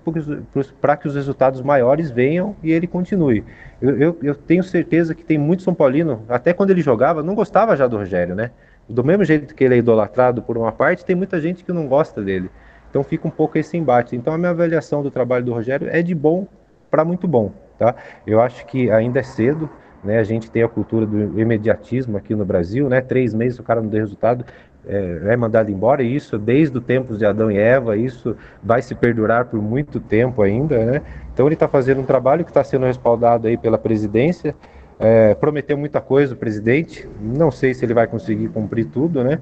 para 0.80 0.96
que 0.96 1.08
os 1.08 1.16
resultados 1.16 1.62
maiores 1.62 2.12
venham 2.12 2.56
e 2.62 2.72
ele 2.72 2.88
continue. 2.88 3.44
Eu, 3.82 3.98
eu, 4.00 4.18
eu, 4.22 4.36
tenho 4.36 4.64
certeza 4.64 5.16
que 5.16 5.24
tem 5.24 5.38
muito 5.38 5.64
São 5.64 5.74
Paulino, 5.74 6.24
até 6.30 6.54
quando 6.54 6.70
ele 6.70 6.82
jogava, 6.82 7.24
não 7.24 7.36
gostava 7.36 7.76
já 7.76 7.88
do 7.88 7.98
Rogério, 7.98 8.36
né? 8.36 8.52
Do 8.88 9.04
mesmo 9.04 9.24
jeito 9.26 9.54
que 9.54 9.64
ele 9.64 9.76
é 9.76 9.78
idolatrado 9.78 10.42
por 10.42 10.58
uma 10.58 10.72
parte, 10.72 11.04
tem 11.04 11.16
muita 11.16 11.42
gente 11.42 11.64
que 11.64 11.74
não 11.74 11.88
gosta 11.88 12.22
dele. 12.22 12.50
Então 12.90 13.04
fica 13.04 13.28
um 13.28 13.32
pouco 13.32 13.58
esse 13.58 13.76
embate. 13.76 14.16
Então 14.16 14.34
a 14.34 14.38
minha 14.38 14.52
avaliação 14.52 15.04
do 15.04 15.12
trabalho 15.12 15.44
do 15.44 15.54
Rogério 15.54 15.90
é 15.92 16.02
de 16.02 16.16
bom 16.16 16.48
para 16.90 17.04
muito 17.04 17.28
bom, 17.28 17.52
tá? 17.78 17.96
Eu 18.26 18.42
acho 18.42 18.66
que 18.66 18.90
ainda 18.90 19.20
é 19.20 19.24
cedo, 19.24 19.70
né? 20.04 20.20
A 20.20 20.24
gente 20.24 20.50
tem 20.50 20.64
a 20.64 20.68
cultura 20.68 21.06
do 21.06 21.40
imediatismo 21.40 22.18
aqui 22.18 22.36
no 22.36 22.46
Brasil, 22.46 22.90
né? 22.90 23.02
Três 23.02 23.34
meses 23.34 23.60
o 23.60 23.64
cara 23.64 23.82
não 23.82 23.90
deu 23.90 24.00
resultado, 24.00 24.46
é, 24.88 25.34
é 25.34 25.36
mandado 25.36 25.70
embora, 25.70 26.02
e 26.02 26.16
isso 26.16 26.38
desde 26.38 26.78
o 26.78 26.82
tempo 26.82 27.16
de 27.18 27.26
Adão 27.26 27.52
e 27.52 27.58
Eva, 27.58 27.98
isso 27.98 28.36
vai 28.64 28.82
se 28.82 28.96
perdurar 28.96 29.46
por 29.46 29.62
muito 29.62 30.00
tempo 30.00 30.42
ainda, 30.42 30.78
né? 30.86 31.02
Então 31.34 31.46
ele 31.46 31.56
está 31.56 31.68
fazendo 31.68 32.02
um 32.02 32.06
trabalho 32.06 32.44
que 32.44 32.52
está 32.52 32.64
sendo 32.64 32.86
respaldado 32.86 33.48
aí 33.48 33.58
pela 33.58 33.78
presidência, 33.78 34.56
é, 35.00 35.36
prometeu 35.36 35.78
muita 35.78 36.02
coisa 36.02 36.34
o 36.34 36.38
presidente, 36.38 37.08
não 37.22 37.52
sei 37.52 37.74
se 37.74 37.86
ele 37.86 37.94
vai 37.94 38.08
conseguir 38.08 38.48
cumprir 38.50 38.86
tudo, 38.86 39.24
né? 39.24 39.40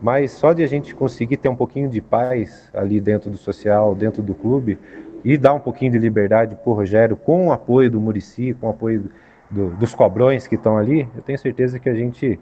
Mas 0.00 0.32
só 0.32 0.52
de 0.52 0.62
a 0.62 0.66
gente 0.66 0.94
conseguir 0.94 1.38
ter 1.38 1.48
um 1.48 1.56
pouquinho 1.56 1.88
de 1.88 2.00
paz 2.00 2.68
ali 2.74 3.00
dentro 3.00 3.30
do 3.30 3.36
social, 3.36 3.94
dentro 3.94 4.22
do 4.22 4.34
clube, 4.34 4.78
e 5.24 5.36
dar 5.36 5.54
um 5.54 5.60
pouquinho 5.60 5.92
de 5.92 5.98
liberdade 5.98 6.54
para 6.54 6.70
o 6.70 6.72
Rogério, 6.72 7.16
com 7.16 7.48
o 7.48 7.52
apoio 7.52 7.90
do 7.90 8.00
Murici, 8.00 8.54
com 8.54 8.68
o 8.68 8.70
apoio 8.70 9.10
dos 9.50 9.94
cobrões 9.94 10.46
que 10.46 10.54
estão 10.54 10.76
ali, 10.76 11.08
eu 11.16 11.22
tenho 11.22 11.38
certeza 11.38 11.78
que 11.78 11.88
a 11.88 11.94
gente 11.94 12.38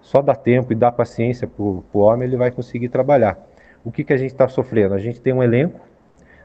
só 0.00 0.20
dá 0.20 0.34
tempo 0.34 0.72
e 0.72 0.76
dá 0.76 0.90
paciência 0.90 1.46
para 1.46 1.62
o 1.62 1.84
homem, 1.94 2.28
ele 2.28 2.36
vai 2.36 2.50
conseguir 2.50 2.88
trabalhar. 2.88 3.38
O 3.84 3.90
que, 3.90 4.04
que 4.04 4.12
a 4.12 4.16
gente 4.16 4.32
está 4.32 4.46
sofrendo? 4.48 4.94
A 4.94 4.98
gente 4.98 5.20
tem 5.20 5.32
um 5.32 5.42
elenco, 5.42 5.80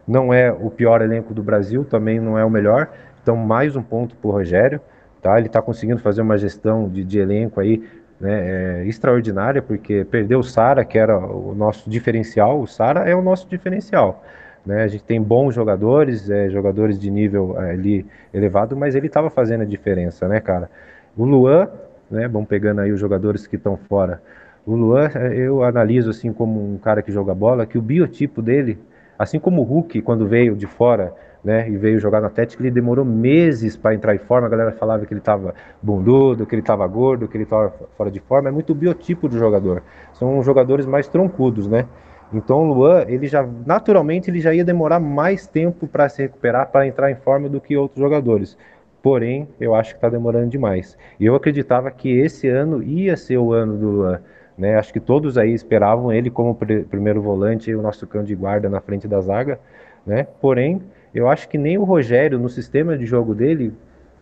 não 0.07 0.33
é 0.33 0.51
o 0.51 0.69
pior 0.69 1.01
elenco 1.01 1.33
do 1.33 1.43
Brasil, 1.43 1.83
também 1.83 2.19
não 2.19 2.37
é 2.37 2.45
o 2.45 2.49
melhor, 2.49 2.89
então 3.21 3.35
mais 3.35 3.75
um 3.75 3.81
ponto 3.81 4.15
para 4.15 4.27
o 4.27 4.31
Rogério, 4.31 4.79
tá? 5.21 5.37
Ele 5.37 5.47
está 5.47 5.61
conseguindo 5.61 5.99
fazer 5.99 6.21
uma 6.21 6.37
gestão 6.37 6.87
de, 6.87 7.03
de 7.03 7.19
elenco 7.19 7.59
aí 7.59 7.83
né, 8.19 8.81
é, 8.81 8.85
extraordinária, 8.85 9.61
porque 9.61 10.05
perdeu 10.05 10.39
o 10.39 10.43
Sara, 10.43 10.85
que 10.85 10.97
era 10.97 11.17
o 11.17 11.53
nosso 11.53 11.89
diferencial, 11.89 12.61
o 12.61 12.67
Sara 12.67 13.01
é 13.01 13.15
o 13.15 13.21
nosso 13.21 13.49
diferencial. 13.49 14.23
Né? 14.65 14.83
A 14.83 14.87
gente 14.87 15.03
tem 15.03 15.21
bons 15.21 15.53
jogadores, 15.53 16.29
é, 16.29 16.49
jogadores 16.49 16.97
de 16.97 17.11
nível 17.11 17.55
é, 17.61 17.71
ali 17.71 18.05
elevado, 18.33 18.75
mas 18.75 18.95
ele 18.95 19.07
estava 19.07 19.29
fazendo 19.29 19.61
a 19.61 19.65
diferença, 19.65 20.27
né, 20.27 20.39
cara? 20.39 20.69
O 21.15 21.23
Luan, 21.23 21.69
né? 22.09 22.27
Vamos 22.27 22.47
pegando 22.47 22.81
aí 22.81 22.91
os 22.91 22.99
jogadores 22.99 23.45
que 23.45 23.55
estão 23.55 23.77
fora. 23.77 24.21
O 24.65 24.75
Luan, 24.75 25.09
é, 25.13 25.35
eu 25.37 25.63
analiso 25.63 26.09
assim 26.09 26.33
como 26.33 26.73
um 26.73 26.77
cara 26.77 27.01
que 27.01 27.11
joga 27.11 27.35
bola, 27.35 27.65
que 27.65 27.77
o 27.77 27.81
biotipo 27.81 28.41
dele, 28.41 28.79
assim 29.17 29.39
como 29.39 29.61
o 29.61 29.65
Hulk, 29.65 30.01
quando 30.01 30.27
veio 30.27 30.55
de 30.55 30.65
fora, 30.65 31.13
né, 31.43 31.69
e 31.69 31.77
veio 31.77 31.99
jogar 31.99 32.21
no 32.21 32.25
Atlético, 32.25 32.63
ele 32.63 32.71
demorou 32.71 33.05
meses 33.05 33.77
para 33.77 33.93
entrar 33.93 34.15
em 34.15 34.17
forma. 34.17 34.47
A 34.47 34.49
galera 34.49 34.71
falava 34.71 35.05
que 35.05 35.13
ele 35.13 35.19
estava 35.19 35.53
bundudo, 35.79 36.43
que 36.43 36.55
ele 36.55 36.63
estava 36.63 36.87
gordo, 36.87 37.27
que 37.27 37.37
ele 37.37 37.43
estava 37.43 37.71
fora 37.95 38.09
de 38.09 38.19
forma. 38.19 38.49
É 38.49 38.51
muito 38.51 38.71
o 38.71 38.75
biotipo 38.75 39.29
do 39.29 39.37
jogador. 39.37 39.83
São 40.13 40.41
jogadores 40.41 40.87
mais 40.87 41.07
troncudos, 41.07 41.67
né? 41.67 41.85
Então 42.33 42.69
o 42.69 42.73
Luan, 42.73 43.05
ele 43.07 43.27
já 43.27 43.47
naturalmente 43.65 44.29
ele 44.29 44.39
já 44.39 44.53
ia 44.53 44.65
demorar 44.65 44.99
mais 44.99 45.47
tempo 45.47 45.87
para 45.87 46.09
se 46.09 46.23
recuperar, 46.23 46.71
para 46.71 46.87
entrar 46.87 47.11
em 47.11 47.15
forma 47.15 47.47
do 47.47 47.61
que 47.61 47.77
outros 47.77 47.99
jogadores. 47.99 48.57
Porém, 49.01 49.47
eu 49.59 49.75
acho 49.75 49.91
que 49.91 49.97
está 49.97 50.09
demorando 50.09 50.49
demais. 50.49 50.97
Eu 51.19 51.35
acreditava 51.35 51.91
que 51.91 52.09
esse 52.09 52.47
ano 52.47 52.81
ia 52.81 53.15
ser 53.15 53.37
o 53.37 53.53
ano 53.53 53.77
do 53.77 53.89
Luan. 53.89 54.19
Né? 54.57 54.75
Acho 54.75 54.91
que 54.91 54.99
todos 54.99 55.37
aí 55.37 55.53
esperavam 55.53 56.11
ele 56.11 56.29
como 56.29 56.55
pr 56.55 56.83
primeiro 56.89 57.21
volante 57.21 57.69
e 57.69 57.75
o 57.75 57.81
nosso 57.81 58.07
cão 58.07 58.23
de 58.23 58.33
guarda 58.33 58.69
na 58.69 58.81
frente 58.81 59.07
da 59.07 59.21
zaga. 59.21 59.59
Né? 60.05 60.25
Porém, 60.41 60.81
eu 61.13 61.29
acho 61.29 61.47
que 61.47 61.57
nem 61.57 61.77
o 61.77 61.83
Rogério, 61.83 62.39
no 62.39 62.49
sistema 62.49 62.97
de 62.97 63.05
jogo 63.05 63.35
dele, 63.35 63.73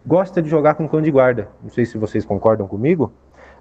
gosta 0.06 0.42
de 0.42 0.50
jogar 0.50 0.76
com 0.76 0.88
cão 0.88 1.02
de 1.02 1.12
guarda. 1.12 1.48
Não 1.62 1.70
sei 1.70 1.86
se 1.86 1.98
vocês 1.98 2.26
concordam 2.26 2.68
comigo. 2.68 3.12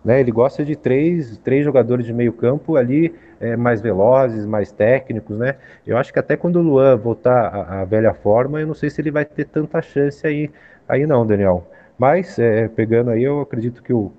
Né, 0.04 0.18
ele 0.18 0.32
gosta 0.32 0.64
de 0.64 0.74
três, 0.74 1.38
três 1.38 1.64
jogadores 1.64 2.04
de 2.04 2.12
meio 2.12 2.32
campo 2.32 2.76
ali 2.76 3.14
é, 3.42 3.56
mais 3.56 3.80
velozes, 3.80 4.46
mais 4.46 4.72
técnicos, 4.72 5.36
né? 5.36 5.56
Eu 5.86 5.98
acho 5.98 6.12
que 6.12 6.18
até 6.18 6.36
quando 6.36 6.56
o 6.56 6.62
Luan 6.62 6.96
voltar 6.96 7.54
à, 7.54 7.80
à, 7.80 7.84
velha 7.84 8.14
forma, 8.14 8.60
eu 8.60 8.66
não 8.66 8.74
sei 8.74 8.88
se 8.88 9.00
ele 9.00 9.10
vai 9.10 9.24
ter 9.24 9.44
tanta 9.44 9.82
chance 9.82 10.26
aí, 10.26 10.50
aí 10.88 11.06
não, 11.06 11.26
Daniel. 11.26 11.66
Mas 11.98 12.38
é, 12.38 12.68
pegando 12.68 13.10
aí, 13.10 13.24
eu 13.24 13.40
acredito 13.40 13.82
que 13.82 13.92
o 13.92 14.12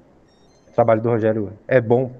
trabalho 0.76 1.02
do 1.02 1.10
Rogério 1.10 1.54
é 1.68 1.82
bom, 1.82 2.12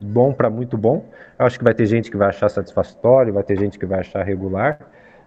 bom 0.00 0.32
para 0.32 0.50
muito 0.50 0.76
bom. 0.76 1.04
Eu 1.38 1.46
acho 1.46 1.58
que 1.58 1.64
vai 1.64 1.74
ter 1.74 1.86
gente 1.86 2.10
que 2.10 2.16
vai 2.16 2.28
achar 2.28 2.48
satisfatório, 2.48 3.32
vai 3.32 3.42
ter 3.42 3.58
gente 3.58 3.78
que 3.78 3.86
vai 3.86 4.00
achar 4.00 4.22
regular 4.22 4.78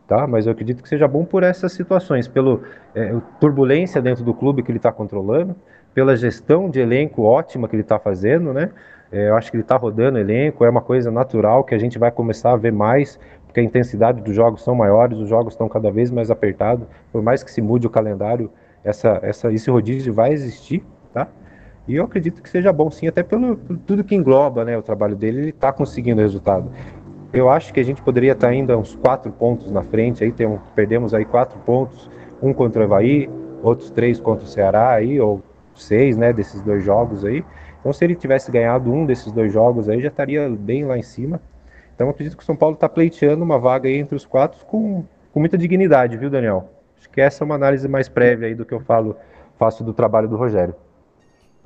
tá? 0.07 0.27
Mas 0.27 0.45
eu 0.45 0.51
acredito 0.51 0.83
que 0.83 0.89
seja 0.89 1.07
bom 1.07 1.25
por 1.25 1.43
essas 1.43 1.71
situações, 1.71 2.27
pela 2.27 2.59
é, 2.93 3.15
turbulência 3.39 4.01
dentro 4.01 4.23
do 4.23 4.33
clube 4.33 4.61
que 4.63 4.71
ele 4.71 4.77
está 4.77 4.91
controlando, 4.91 5.55
pela 5.93 6.15
gestão 6.15 6.69
de 6.69 6.79
elenco 6.79 7.23
ótima 7.23 7.67
que 7.67 7.75
ele 7.75 7.83
está 7.83 7.99
fazendo, 7.99 8.53
né? 8.53 8.69
É, 9.13 9.29
eu 9.29 9.35
acho 9.35 9.51
que 9.51 9.57
ele 9.57 9.61
está 9.63 9.77
rodando 9.77 10.17
elenco, 10.17 10.65
é 10.65 10.69
uma 10.69 10.81
coisa 10.81 11.11
natural 11.11 11.63
que 11.63 11.75
a 11.75 11.77
gente 11.77 11.99
vai 11.99 12.11
começar 12.11 12.51
a 12.51 12.57
ver 12.57 12.73
mais, 12.73 13.19
porque 13.45 13.59
a 13.59 13.63
intensidade 13.63 14.21
dos 14.21 14.35
jogos 14.35 14.63
são 14.63 14.73
maiores, 14.73 15.19
os 15.19 15.29
jogos 15.29 15.53
estão 15.53 15.69
cada 15.69 15.91
vez 15.91 16.09
mais 16.09 16.31
apertados, 16.31 16.87
por 17.11 17.21
mais 17.21 17.43
que 17.43 17.51
se 17.51 17.61
mude 17.61 17.85
o 17.85 17.91
calendário, 17.91 18.49
essa, 18.83 19.19
essa, 19.21 19.53
esse 19.53 19.69
rodízio 19.69 20.11
vai 20.11 20.33
existir, 20.33 20.83
tá? 21.13 21.27
E 21.87 21.95
eu 21.95 22.05
acredito 22.05 22.41
que 22.41 22.49
seja 22.49 22.73
bom 22.73 22.89
sim, 22.89 23.07
até 23.07 23.21
pelo, 23.21 23.55
por 23.55 23.77
tudo 23.77 24.03
que 24.03 24.15
engloba 24.15 24.65
né, 24.65 24.75
o 24.75 24.81
trabalho 24.81 25.15
dele, 25.15 25.41
ele 25.41 25.49
está 25.49 25.71
conseguindo 25.71 26.19
resultado. 26.19 26.71
Eu 27.31 27.49
acho 27.49 27.71
que 27.71 27.79
a 27.79 27.83
gente 27.83 28.01
poderia 28.01 28.31
estar 28.31 28.47
ainda 28.47 28.77
uns 28.77 28.95
quatro 28.95 29.31
pontos 29.31 29.69
na 29.71 29.83
frente. 29.83 30.23
Aí 30.23 30.31
tem 30.31 30.59
perdemos 30.75 31.13
aí 31.13 31.25
quatro 31.25 31.59
pontos, 31.59 32.09
um 32.41 32.53
contra 32.53 32.81
o 32.81 32.85
Havaí, 32.85 33.29
outros 33.61 33.89
três 33.91 34.19
contra 34.19 34.45
o 34.45 34.47
Ceará 34.47 34.91
aí, 34.91 35.19
ou 35.19 35.41
seis, 35.75 36.15
né, 36.15 36.31
desses 36.31 36.61
dois 36.61 36.83
jogos 36.83 37.25
aí. 37.25 37.43
Então, 37.83 37.91
se 37.91 38.05
ele 38.05 38.15
tivesse 38.15 38.49
ganhado 38.49 38.89
um 38.89 39.05
desses 39.05 39.29
dois 39.29 39.51
jogos 39.51 39.89
aí, 39.89 40.01
já 40.01 40.07
estaria 40.07 40.47
bem 40.49 40.85
lá 40.85 40.97
em 40.97 41.03
cima. 41.03 41.41
Então, 41.93 42.09
acredito 42.09 42.37
que 42.37 42.41
o 42.41 42.45
São 42.45 42.55
Paulo 42.55 42.75
está 42.75 42.87
pleiteando 42.87 43.43
uma 43.43 43.59
vaga 43.59 43.89
aí 43.89 43.95
entre 43.97 44.15
os 44.15 44.25
quatro 44.25 44.65
com, 44.65 45.03
com 45.33 45.39
muita 45.41 45.57
dignidade, 45.57 46.15
viu, 46.15 46.29
Daniel? 46.29 46.69
Acho 46.97 47.09
que 47.09 47.19
essa 47.19 47.43
é 47.43 47.45
uma 47.45 47.55
análise 47.55 47.85
mais 47.89 48.07
prévia 48.07 48.47
aí 48.47 48.55
do 48.55 48.63
que 48.63 48.73
eu 48.73 48.79
falo, 48.79 49.17
faço 49.59 49.83
do 49.83 49.93
trabalho 49.93 50.29
do 50.29 50.37
Rogério. 50.37 50.73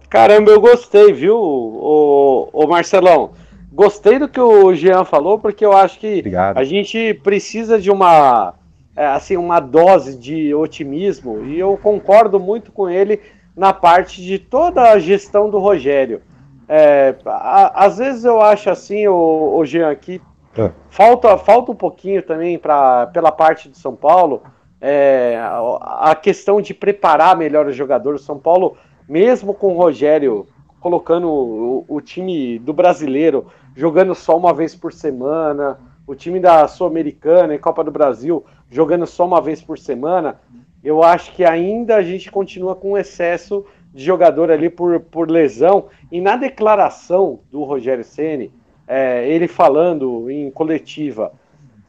Caramba, 0.10 0.50
eu 0.50 0.60
gostei, 0.60 1.14
viu, 1.14 1.38
o, 1.38 2.50
o 2.52 2.68
Marcelão? 2.68 3.34
Gostei 3.72 4.18
do 4.18 4.28
que 4.28 4.40
o 4.40 4.74
Jean 4.74 5.06
falou, 5.06 5.38
porque 5.38 5.64
eu 5.64 5.74
acho 5.74 6.00
que 6.00 6.18
Obrigado. 6.18 6.58
a 6.58 6.64
gente 6.64 7.14
precisa 7.14 7.80
de 7.80 7.92
uma, 7.92 8.56
é, 8.96 9.06
assim, 9.06 9.38
uma 9.38 9.60
dose 9.60 10.18
de 10.18 10.52
otimismo, 10.56 11.46
e 11.46 11.60
eu 11.60 11.78
concordo 11.78 12.40
muito 12.40 12.72
com 12.72 12.90
ele 12.90 13.20
na 13.58 13.74
parte 13.74 14.22
de 14.22 14.38
toda 14.38 14.92
a 14.92 15.00
gestão 15.00 15.50
do 15.50 15.58
Rogério. 15.58 16.22
É, 16.70 17.16
a, 17.26 17.86
às 17.86 17.98
vezes 17.98 18.24
eu 18.24 18.40
acho 18.40 18.70
assim, 18.70 19.08
o, 19.08 19.58
o 19.58 19.66
Jean, 19.66 19.90
aqui 19.90 20.22
é. 20.56 20.72
falta, 20.90 21.38
falta 21.38 21.72
um 21.72 21.76
pouquinho 21.76 22.22
também 22.22 22.60
pra, 22.60 23.08
pela 23.08 23.32
parte 23.32 23.68
de 23.68 23.78
São 23.78 23.96
Paulo 23.96 24.44
é, 24.80 25.38
a, 25.40 26.12
a 26.12 26.16
questão 26.16 26.62
de 26.62 26.74
preparar 26.74 27.36
melhor 27.36 27.66
os 27.68 27.76
jogadores. 27.76 28.22
São 28.22 28.38
Paulo, 28.38 28.78
mesmo 29.10 29.54
com 29.54 29.74
o 29.74 29.78
Rogério 29.78 30.48
colocando 30.80 31.28
o, 31.28 31.86
o 31.88 32.00
time 32.00 32.60
do 32.60 32.72
brasileiro 32.74 33.48
jogando 33.76 34.14
só 34.14 34.38
uma 34.38 34.54
vez 34.54 34.76
por 34.76 34.94
semana, 34.94 35.80
o 36.06 36.16
time 36.16 36.40
da 36.40 36.68
Sul-Americana 36.68 37.54
e 37.54 37.60
Copa 37.60 37.84
do 37.84 37.92
Brasil 37.92 38.46
jogando 38.70 39.06
só 39.08 39.26
uma 39.26 39.42
vez 39.42 39.62
por 39.62 39.78
semana, 39.78 40.40
eu 40.84 41.04
acho 41.04 41.34
que 41.34 41.44
ainda 41.44 41.96
a 41.96 42.04
gente 42.04 42.32
continua 42.32 42.76
com 42.76 42.98
excesso 42.98 43.66
de 43.94 44.04
jogador 44.04 44.52
ali 44.52 44.70
por, 44.70 45.00
por 45.00 45.30
lesão. 45.30 45.88
E 46.12 46.22
na 46.22 46.36
declaração 46.36 47.40
do 47.52 47.64
Rogério 47.64 48.04
Ceni, 48.04 48.52
é, 48.88 49.28
ele 49.28 49.48
falando 49.48 50.30
em 50.30 50.50
coletiva, 50.52 51.32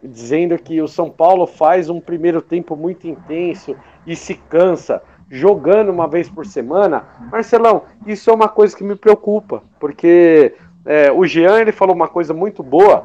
dizendo 0.02 0.56
que 0.58 0.80
o 0.80 0.88
São 0.88 1.10
Paulo 1.10 1.46
faz 1.46 1.90
um 1.90 2.00
primeiro 2.00 2.40
tempo 2.40 2.74
muito 2.74 3.06
intenso 3.06 3.76
e 4.06 4.16
se 4.16 4.34
cansa 4.34 5.02
jogando 5.30 5.90
uma 5.90 6.08
vez 6.08 6.28
por 6.28 6.46
semana, 6.46 7.04
Marcelão, 7.30 7.82
isso 8.06 8.30
é 8.30 8.32
uma 8.32 8.48
coisa 8.48 8.74
que 8.74 8.82
me 8.82 8.96
preocupa, 8.96 9.62
porque 9.78 10.54
é, 10.86 11.12
o 11.12 11.26
Jean 11.26 11.60
ele 11.60 11.72
falou 11.72 11.94
uma 11.94 12.08
coisa 12.08 12.32
muito 12.32 12.62
boa, 12.62 13.04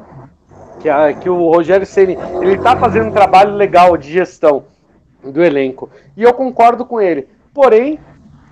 que, 0.80 0.88
a, 0.88 1.12
que 1.12 1.28
o 1.28 1.50
Rogério 1.50 1.86
Ceni 1.86 2.16
ele 2.40 2.54
está 2.54 2.76
fazendo 2.76 3.08
um 3.08 3.12
trabalho 3.12 3.54
legal 3.54 3.96
de 3.98 4.10
gestão 4.10 4.64
do 5.32 5.42
elenco. 5.42 5.90
E 6.16 6.22
eu 6.22 6.32
concordo 6.32 6.84
com 6.84 7.00
ele. 7.00 7.28
Porém, 7.52 7.98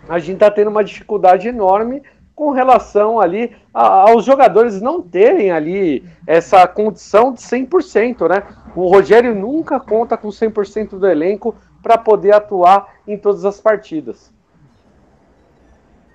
a 0.08 0.18
gente 0.18 0.35
está 0.35 0.50
tendo 0.50 0.70
uma 0.70 0.85
dificuldade 0.85 1.48
enorme 1.48 2.02
com 2.35 2.50
relação 2.50 3.20
ali 3.20 3.54
a, 3.72 4.11
aos 4.11 4.24
jogadores 4.24 4.80
não 4.80 5.02
terem 5.02 5.50
ali 5.50 6.04
essa 6.26 6.66
condição 6.66 7.32
de 7.32 7.40
100%, 7.40 8.28
né? 8.28 8.42
O 8.74 8.88
Rogério 8.88 9.35
nunca 9.35 9.78
conta 9.78 10.16
com 10.16 10.28
100% 10.28 10.98
do 10.98 11.06
elenco 11.06 11.54
para 11.82 11.98
poder 11.98 12.35
atuar 12.35 12.94
em 13.06 13.18
todas 13.18 13.44
as 13.44 13.61
partidas. 13.61 14.32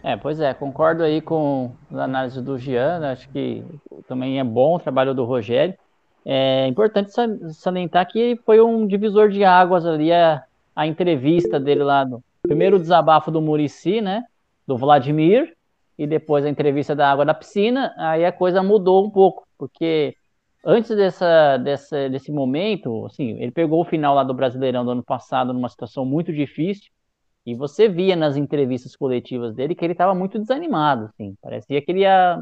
É, 0.04 0.16
pois 0.16 0.40
é, 0.40 0.54
concordo 0.54 1.04
aí 1.04 1.22
com 1.22 1.72
a 1.94 2.04
análise 2.04 2.42
do 2.42 2.58
Gian, 2.58 3.12
acho 3.12 3.28
que 3.30 3.64
também 4.08 4.40
é 4.40 4.44
bom 4.44 4.76
o 4.76 4.80
trabalho 4.80 5.14
do 5.14 5.26
Rogério. 5.26 5.76
É 6.26 6.68
importante 6.68 7.12
salientar 7.54 8.08
que 8.08 8.40
foi 8.46 8.62
um 8.62 8.86
divisor 8.86 9.30
de 9.30 9.44
águas 9.44 9.86
ali 9.86 10.12
a, 10.12 10.44
a 10.78 10.86
entrevista 10.86 11.60
dele 11.60 11.84
lá, 11.84 12.06
no 12.06 12.24
primeiro 12.44 12.78
desabafo 12.78 13.32
do 13.32 13.42
Murici, 13.42 14.00
né, 14.00 14.22
do 14.68 14.78
Vladimir, 14.78 15.56
e 15.98 16.06
depois 16.06 16.46
a 16.46 16.50
entrevista 16.50 16.96
da 16.96 17.12
água 17.12 17.26
da 17.26 17.34
piscina, 17.34 17.96
aí 17.98 18.24
a 18.24 18.32
coisa 18.32 18.62
mudou 18.62 19.04
um 19.04 19.10
pouco, 19.10 19.48
porque 19.58 20.16
antes 20.64 20.96
dessa, 20.96 21.58
dessa, 21.58 22.08
desse 22.08 22.32
momento, 22.32 23.08
assim, 23.08 23.42
ele 23.42 23.52
pegou 23.52 23.82
o 23.82 23.86
final 23.86 24.14
lá 24.14 24.24
do 24.24 24.36
Brasileirão 24.36 24.86
do 24.86 24.92
ano 24.92 25.04
passado 25.04 25.52
numa 25.52 25.68
situação 25.68 26.06
muito 26.06 26.32
difícil, 26.32 26.92
e 27.44 27.56
você 27.56 27.90
via 27.90 28.16
nas 28.16 28.38
entrevistas 28.38 28.96
coletivas 28.96 29.56
dele 29.56 29.74
que 29.74 29.84
ele 29.84 29.94
estava 29.94 30.14
muito 30.14 30.38
desanimado, 30.38 31.06
assim. 31.06 31.34
Parecia 31.42 31.82
que 31.82 31.92
ele 31.92 32.02
ia 32.02 32.40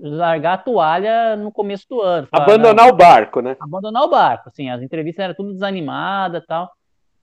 largar 0.00 0.54
a 0.54 0.58
toalha 0.58 1.36
no 1.36 1.52
começo 1.52 1.84
do 1.90 2.00
ano. 2.00 2.26
Falar, 2.28 2.44
abandonar 2.44 2.88
o 2.88 2.96
barco, 2.96 3.42
né? 3.42 3.54
Abandonar 3.60 4.02
o 4.04 4.08
barco, 4.08 4.48
assim. 4.48 4.70
As 4.70 4.80
entrevistas 4.80 5.24
eram 5.24 5.34
tudo 5.34 5.52
desanimada 5.52 6.40
tal. 6.46 6.70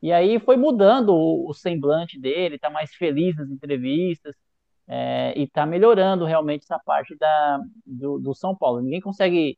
E 0.01 0.11
aí 0.11 0.39
foi 0.39 0.57
mudando 0.57 1.09
o, 1.13 1.49
o 1.49 1.53
semblante 1.53 2.19
dele, 2.19 2.59
tá 2.59 2.69
mais 2.69 2.93
feliz 2.95 3.35
nas 3.35 3.49
entrevistas. 3.49 4.35
É, 4.87 5.33
e 5.39 5.47
tá 5.47 5.65
melhorando 5.65 6.25
realmente 6.25 6.63
essa 6.63 6.79
parte 6.79 7.15
da, 7.17 7.61
do, 7.85 8.19
do, 8.19 8.35
São 8.35 8.55
Paulo. 8.55 8.81
Ninguém 8.81 8.99
consegue. 8.99 9.57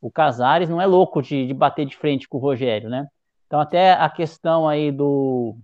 O 0.00 0.10
Casares 0.10 0.68
não 0.68 0.80
é 0.80 0.86
louco 0.86 1.22
de, 1.22 1.46
de 1.46 1.54
bater 1.54 1.86
de 1.86 1.96
frente 1.96 2.28
com 2.28 2.38
o 2.38 2.40
Rogério, 2.40 2.88
né? 2.90 3.06
Então, 3.46 3.60
até 3.60 3.92
a 3.92 4.08
questão 4.10 4.68
aí 4.68 4.90
do, 4.90 5.56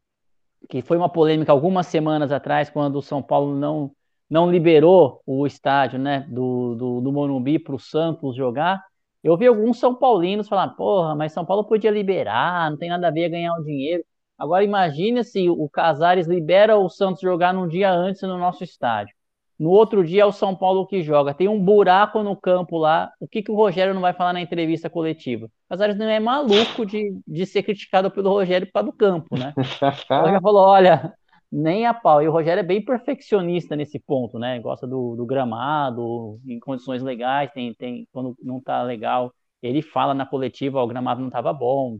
que 0.69 0.83
foi 0.83 0.97
uma 0.97 1.09
polêmica 1.09 1.53
algumas 1.53 1.87
semanas 1.87 2.33
atrás, 2.33 2.71
quando 2.71 2.97
o 2.97 3.03
São 3.03 3.23
Paulo 3.23 3.55
não, 3.55 3.93
não 4.29 4.51
liberou 4.51 5.23
o 5.27 5.47
estádio 5.47 5.99
né, 5.99 6.27
do, 6.29 6.75
do, 6.75 7.01
do 7.01 7.13
Morumbi 7.13 7.59
para 7.59 7.75
o 7.75 7.79
Santos 7.79 8.37
jogar. 8.37 8.83
Eu 9.23 9.37
vi 9.37 9.47
alguns 9.47 9.79
São 9.79 9.95
Paulinos 9.95 10.49
falar, 10.49 10.69
porra, 10.69 11.15
mas 11.15 11.33
São 11.33 11.45
Paulo 11.45 11.65
podia 11.65 11.91
liberar, 11.91 12.71
não 12.71 12.79
tem 12.79 12.89
nada 12.89 13.09
a 13.09 13.11
ver 13.11 13.29
ganhar 13.31 13.55
o 13.55 13.65
dinheiro. 13.65 14.05
Agora 14.39 14.65
imagine 14.65 15.25
se 15.25 15.49
o 15.51 15.69
Casares 15.69 16.27
libera 16.27 16.77
o 16.79 16.89
Santos 16.89 17.21
jogar 17.21 17.53
num 17.53 17.67
dia 17.67 17.91
antes 17.91 18.23
no 18.23 18.39
nosso 18.39 18.63
estádio. 18.63 19.15
No 19.59 19.71
outro 19.71 20.05
dia 20.05 20.23
é 20.23 20.25
o 20.25 20.33
São 20.33 20.55
Paulo 20.55 20.87
que 20.87 21.03
joga. 21.03 21.35
Tem 21.35 21.49
um 21.49 21.61
buraco 21.61 22.23
no 22.23 22.37
campo 22.37 22.79
lá. 22.79 23.11
O 23.19 23.27
que, 23.27 23.43
que 23.43 23.51
o 23.51 23.57
Rogério 23.57 23.93
não 23.93 24.01
vai 24.01 24.13
falar 24.13 24.33
na 24.33 24.41
entrevista 24.41 24.89
coletiva? 24.89 25.47
O 25.47 25.51
Casares 25.71 25.97
não 25.97 26.07
é 26.07 26.21
maluco 26.21 26.87
de, 26.87 27.21
de 27.27 27.45
ser 27.45 27.65
criticado 27.65 28.11
pelo 28.11 28.31
Rogério 28.31 28.71
para 28.73 28.87
do 28.87 28.93
campo, 28.93 29.37
né? 29.37 29.57
Ele 30.23 30.33
já 30.33 30.41
falou: 30.41 30.63
olha, 30.63 31.13
nem 31.51 31.87
a 31.87 31.95
pau. 31.95 32.23
E 32.23 32.29
o 32.29 32.33
Rogério 32.33 32.61
é 32.61 32.65
bem 32.65 32.85
perfeccionista 32.85 33.75
nesse 33.75 33.99
ponto, 33.99 34.39
né? 34.39 34.61
Gosta 34.61 34.87
do, 34.87 35.17
do 35.17 35.27
gramado, 35.27 36.39
em 36.47 36.61
condições 36.61 37.03
legais, 37.03 37.51
tem, 37.53 37.75
tem, 37.75 38.07
quando 38.13 38.37
não 38.43 38.61
tá 38.61 38.83
legal, 38.83 39.33
ele 39.63 39.83
fala 39.83 40.15
na 40.15 40.27
coletiva: 40.27 40.83
o 40.83 40.87
gramado 40.87 41.21
não 41.21 41.29
estava 41.29 41.53
bom. 41.53 41.99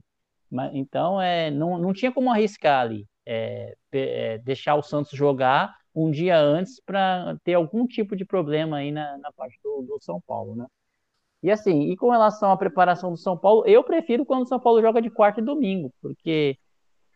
Mas, 0.51 0.75
então, 0.75 1.21
é, 1.21 1.51
não, 1.51 1.79
não 1.79 1.93
tinha 1.93 2.13
como 2.13 2.31
arriscar 2.31 2.81
ali. 2.83 3.07
É, 3.27 3.77
é, 3.93 4.39
deixar 4.39 4.75
o 4.75 4.83
Santos 4.83 5.13
jogar 5.13 5.77
um 5.95 6.11
dia 6.11 6.39
antes 6.39 6.81
para 6.81 7.37
ter 7.45 7.55
algum 7.55 7.87
tipo 7.87 8.17
de 8.17 8.25
problema 8.25 8.79
aí 8.79 8.91
na, 8.91 9.19
na 9.19 9.33
parte 9.33 9.59
do, 9.63 9.83
do, 9.83 9.99
São 10.01 10.21
Paulo, 10.27 10.55
né? 10.55 10.67
E 11.43 11.51
assim, 11.51 11.91
e 11.91 11.97
com 11.97 12.11
relação 12.11 12.51
à 12.51 12.57
preparação 12.57 13.11
do 13.11 13.17
São 13.17 13.37
Paulo, 13.37 13.65
eu 13.67 13.85
prefiro 13.85 14.25
quando 14.25 14.43
o 14.43 14.47
São 14.47 14.59
Paulo 14.59 14.81
joga 14.81 15.03
de 15.03 15.11
quarta 15.11 15.41
e 15.41 15.45
domingo, 15.45 15.93
porque 16.01 16.59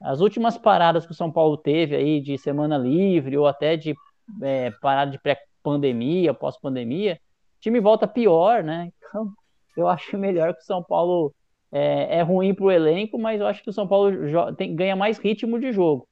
as 0.00 0.20
últimas 0.20 0.58
paradas 0.58 1.06
que 1.06 1.12
o 1.12 1.14
São 1.14 1.30
Paulo 1.30 1.56
teve 1.56 1.96
aí 1.96 2.20
de 2.20 2.36
semana 2.38 2.76
livre 2.76 3.36
ou 3.36 3.46
até 3.46 3.76
de 3.76 3.94
é, 4.42 4.70
parada 4.80 5.10
de 5.10 5.18
pré-pandemia, 5.18 6.34
pós-pandemia, 6.34 7.20
o 7.58 7.60
time 7.60 7.80
volta 7.80 8.06
pior, 8.06 8.62
né? 8.62 8.92
Então, 8.98 9.32
eu 9.76 9.88
acho 9.88 10.18
melhor 10.18 10.54
que 10.54 10.60
o 10.60 10.66
São 10.66 10.82
Paulo 10.82 11.32
é, 11.72 12.18
é 12.18 12.22
ruim 12.22 12.54
para 12.54 12.64
o 12.66 12.70
elenco, 12.70 13.18
mas 13.18 13.40
eu 13.40 13.46
acho 13.46 13.62
que 13.62 13.70
o 13.70 13.72
São 13.72 13.88
Paulo 13.88 14.12
tem, 14.54 14.76
ganha 14.76 14.94
mais 14.94 15.18
ritmo 15.18 15.58
de 15.58 15.72
jogo. 15.72 16.06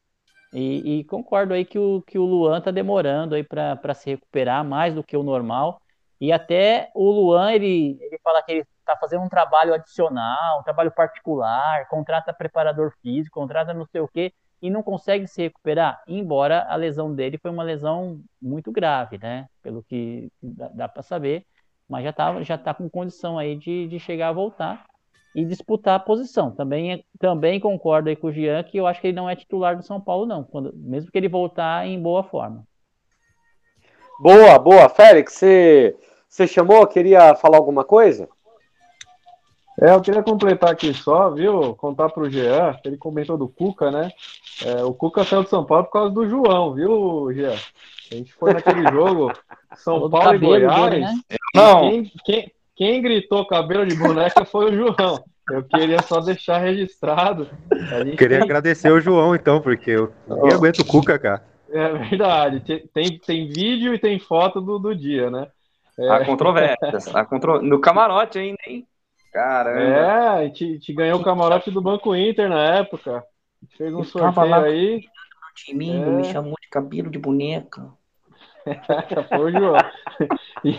E, 0.52 1.00
e, 1.00 1.04
concordo 1.04 1.54
aí 1.54 1.64
que 1.64 1.78
o, 1.78 2.02
que 2.02 2.18
o 2.18 2.24
Luan 2.24 2.60
tá 2.60 2.70
demorando 2.72 3.34
aí 3.34 3.44
para 3.44 3.94
se 3.94 4.10
recuperar 4.10 4.64
mais 4.64 4.94
do 4.94 5.04
que 5.04 5.16
o 5.16 5.22
normal. 5.22 5.80
E 6.20 6.32
até 6.32 6.90
o 6.94 7.10
Luan, 7.10 7.52
ele, 7.52 7.98
ele 8.00 8.18
fala 8.22 8.42
que 8.42 8.52
ele 8.52 8.66
tá 8.84 8.96
fazendo 8.96 9.22
um 9.22 9.28
trabalho 9.28 9.72
adicional, 9.72 10.60
um 10.60 10.62
trabalho 10.62 10.90
particular, 10.90 11.86
contrata 11.88 12.32
preparador 12.32 12.92
físico, 13.00 13.38
contrata 13.38 13.72
não 13.72 13.86
sei 13.86 14.00
o 14.00 14.08
quê, 14.08 14.32
e 14.60 14.68
não 14.70 14.82
consegue 14.82 15.26
se 15.26 15.42
recuperar, 15.42 16.02
embora 16.06 16.66
a 16.68 16.76
lesão 16.76 17.14
dele 17.14 17.38
foi 17.38 17.50
uma 17.50 17.62
lesão 17.62 18.20
muito 18.42 18.70
grave, 18.70 19.18
né? 19.18 19.46
Pelo 19.62 19.82
que 19.82 20.30
dá, 20.42 20.68
dá 20.68 20.88
para 20.88 21.02
saber, 21.02 21.46
mas 21.88 22.04
já 22.04 22.12
tá, 22.12 22.42
já 22.42 22.58
tá 22.58 22.74
com 22.74 22.90
condição 22.90 23.38
aí 23.38 23.56
de, 23.56 23.88
de 23.88 23.98
chegar 23.98 24.28
a 24.28 24.32
voltar 24.32 24.84
e 25.34 25.44
disputar 25.44 25.96
a 25.96 26.00
posição. 26.00 26.50
Também, 26.50 27.04
também 27.18 27.60
concordo 27.60 28.08
aí 28.08 28.16
com 28.16 28.28
o 28.28 28.32
Jean 28.32 28.62
que 28.62 28.78
eu 28.78 28.86
acho 28.86 29.00
que 29.00 29.08
ele 29.08 29.16
não 29.16 29.28
é 29.28 29.36
titular 29.36 29.76
do 29.76 29.82
São 29.82 30.00
Paulo, 30.00 30.26
não, 30.26 30.42
quando, 30.42 30.72
mesmo 30.74 31.10
que 31.10 31.18
ele 31.18 31.28
voltar 31.28 31.86
em 31.86 32.00
boa 32.00 32.22
forma. 32.22 32.64
Boa, 34.20 34.58
boa. 34.58 34.88
Félix, 34.88 35.34
você 35.34 35.96
você 36.30 36.46
chamou? 36.46 36.86
Queria 36.86 37.34
falar 37.34 37.56
alguma 37.56 37.84
coisa? 37.84 38.28
É, 39.80 39.92
eu 39.92 40.00
queria 40.00 40.22
completar 40.22 40.70
aqui 40.70 40.94
só, 40.94 41.30
viu? 41.30 41.74
Contar 41.74 42.10
para 42.10 42.22
o 42.22 42.30
Jean, 42.30 42.78
ele 42.84 42.96
comentou 42.96 43.36
do 43.36 43.48
Cuca, 43.48 43.90
né? 43.90 44.12
É, 44.64 44.84
o 44.84 44.94
Cuca 44.94 45.24
saiu 45.24 45.42
de 45.42 45.48
São 45.48 45.64
Paulo 45.64 45.84
por 45.84 45.92
causa 45.92 46.10
do 46.10 46.28
João, 46.28 46.74
viu, 46.74 47.32
Jean? 47.32 47.56
A 48.12 48.14
gente 48.14 48.32
foi 48.34 48.52
naquele 48.52 48.82
jogo 48.92 49.32
São 49.74 50.08
Paulo 50.08 50.34
e 50.34 50.38
Goiás. 50.38 50.90
Dele, 50.90 51.04
né? 51.04 51.14
Não. 51.54 51.80
Quem, 51.80 52.12
quem, 52.24 52.52
quem, 52.80 53.02
gritou 53.02 53.46
cabelo 53.46 53.84
de 53.84 53.94
boneca 53.94 54.42
foi 54.42 54.70
o 54.70 54.74
João. 54.74 55.22
Eu 55.50 55.62
queria 55.64 56.00
só 56.00 56.18
deixar 56.18 56.56
registrado. 56.56 57.46
Queria 58.16 58.38
tem... 58.38 58.42
agradecer 58.42 58.90
o 58.90 58.98
João, 58.98 59.34
então, 59.34 59.60
porque 59.60 59.90
eu 59.90 60.10
não 60.26 60.46
aguento 60.46 60.78
o 60.78 60.86
Cuca, 60.86 61.18
cara. 61.18 61.44
É 61.68 61.92
verdade. 61.92 62.88
Tem, 62.94 63.18
tem 63.18 63.48
vídeo 63.48 63.92
e 63.92 63.98
tem 63.98 64.18
foto 64.18 64.62
do, 64.62 64.78
do 64.78 64.96
dia, 64.96 65.30
né? 65.30 65.48
É. 65.98 66.08
Há 66.08 66.24
controvérsias. 66.24 67.14
Há 67.14 67.22
contro... 67.22 67.60
No 67.60 67.78
camarote 67.80 68.38
ainda, 68.38 68.58
hein? 68.66 68.86
Caramba. 69.30 69.78
É, 69.78 70.28
a 70.28 70.44
gente, 70.44 70.64
a 70.64 70.68
gente 70.68 70.92
ganhou 70.94 71.20
o 71.20 71.22
camarote 71.22 71.70
do 71.70 71.82
Banco 71.82 72.16
Inter 72.16 72.48
na 72.48 72.76
época. 72.76 73.18
A 73.18 73.22
gente 73.62 73.76
fez 73.76 73.92
um 73.92 74.02
sorteio 74.04 74.48
lá, 74.48 74.62
aí. 74.62 75.04
Timinho, 75.54 76.08
é. 76.08 76.10
me 76.12 76.24
chamou 76.24 76.54
de 76.58 76.68
cabelo 76.70 77.10
de 77.10 77.18
boneca. 77.18 77.92
Foi, 79.28 79.52
João. 79.52 79.76
E, 80.62 80.78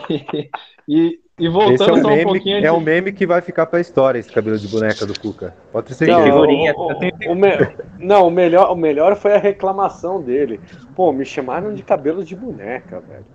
e, 0.88 1.20
e 1.40 1.50
voltando 1.50 1.74
esse 1.74 1.90
é 1.90 1.94
um, 1.94 2.04
meme, 2.04 2.22
um 2.22 2.26
pouquinho. 2.26 2.58
É 2.58 2.62
de... 2.62 2.70
um 2.70 2.80
meme 2.80 3.12
que 3.12 3.26
vai 3.26 3.42
ficar 3.42 3.66
para 3.66 3.80
a 3.80 3.82
história, 3.82 4.20
esse 4.20 4.32
cabelo 4.32 4.60
de 4.60 4.68
boneca 4.68 5.08
do 5.08 5.20
Cuca. 5.20 5.56
Pode 5.72 5.96
ser 5.96 6.08
não, 6.08 6.24
figurinha. 6.24 6.72
O, 6.76 6.92
o, 6.92 7.32
o, 7.32 7.36
me... 7.36 7.50
não, 7.98 8.28
o 8.28 8.32
melhor, 8.32 8.72
o 8.72 8.76
melhor 8.76 9.16
foi 9.16 9.34
a 9.34 9.40
reclamação 9.40 10.22
dele. 10.22 10.60
Pô, 10.96 11.12
me 11.12 11.26
chamaram 11.26 11.74
de 11.74 11.82
cabelo 11.82 12.24
de 12.24 12.36
boneca, 12.36 13.02
velho. 13.02 13.26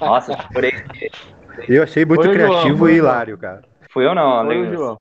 Nossa, 0.00 0.36
por 0.52 0.64
aí. 0.64 0.72
Eu 1.68 1.84
achei 1.84 2.04
muito 2.04 2.24
foi 2.24 2.32
criativo 2.32 2.78
João, 2.78 2.90
e 2.90 2.94
hilário, 2.96 3.38
cara. 3.38 3.62
Fui 3.90 4.04
eu 4.04 4.14
não, 4.14 4.44
foi 4.44 4.72
João. 4.72 4.98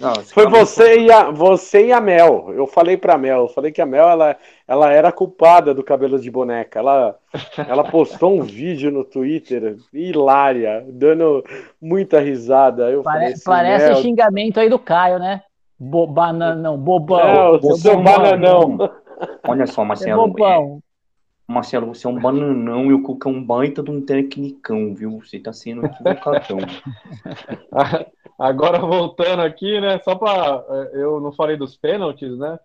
Não, 0.00 0.14
foi 0.14 0.48
você 0.48 0.98
e, 1.00 1.12
a, 1.12 1.30
você 1.30 1.88
e 1.88 1.92
a 1.92 2.00
Mel. 2.00 2.52
Eu 2.54 2.66
falei 2.66 2.96
pra 2.96 3.18
Mel, 3.18 3.42
eu 3.42 3.48
falei 3.48 3.70
que 3.70 3.82
a 3.82 3.86
Mel 3.86 4.08
ela, 4.08 4.36
ela 4.66 4.90
era 4.90 5.12
culpada 5.12 5.74
do 5.74 5.84
cabelo 5.84 6.18
de 6.18 6.30
boneca. 6.30 6.78
Ela, 6.78 7.18
ela 7.68 7.84
postou 7.84 8.38
um 8.38 8.42
vídeo 8.42 8.90
no 8.90 9.04
Twitter, 9.04 9.76
hilária, 9.92 10.86
dando 10.88 11.44
muita 11.80 12.18
risada. 12.18 12.90
Eu 12.90 13.02
Pare, 13.02 13.26
assim, 13.26 13.42
parece 13.44 13.88
Mel... 13.88 13.96
xingamento 13.96 14.58
aí 14.58 14.70
do 14.70 14.78
Caio, 14.78 15.18
né? 15.18 15.42
Bo, 15.78 16.06
bananão, 16.06 16.78
bobão. 16.78 17.20
É, 17.20 17.48
o 17.50 17.58
bobão, 17.58 17.76
seu 17.76 18.02
bananão. 18.02 18.78
Olha 19.46 19.66
só, 19.66 19.84
Marcelo. 19.84 20.12
É 20.12 20.26
bobão. 20.26 20.82
Marcelo, 21.50 21.86
você 21.86 22.06
é 22.06 22.10
um 22.10 22.20
bananão 22.20 22.86
e 22.86 22.92
o 22.92 23.02
Cuca 23.02 23.28
é 23.28 23.32
um 23.32 23.44
baita 23.44 23.82
de 23.82 23.90
um 23.90 24.00
tecnicão, 24.00 24.94
viu? 24.94 25.20
Você 25.20 25.38
tá 25.38 25.52
sendo 25.52 25.84
equivocadão. 25.84 26.58
Agora 28.38 28.78
voltando 28.78 29.42
aqui, 29.42 29.80
né? 29.80 29.98
Só 30.04 30.14
para 30.14 30.64
é, 30.68 31.02
eu 31.02 31.20
não 31.20 31.32
falei 31.32 31.56
dos 31.56 31.76
pênaltis, 31.76 32.38
né? 32.38 32.58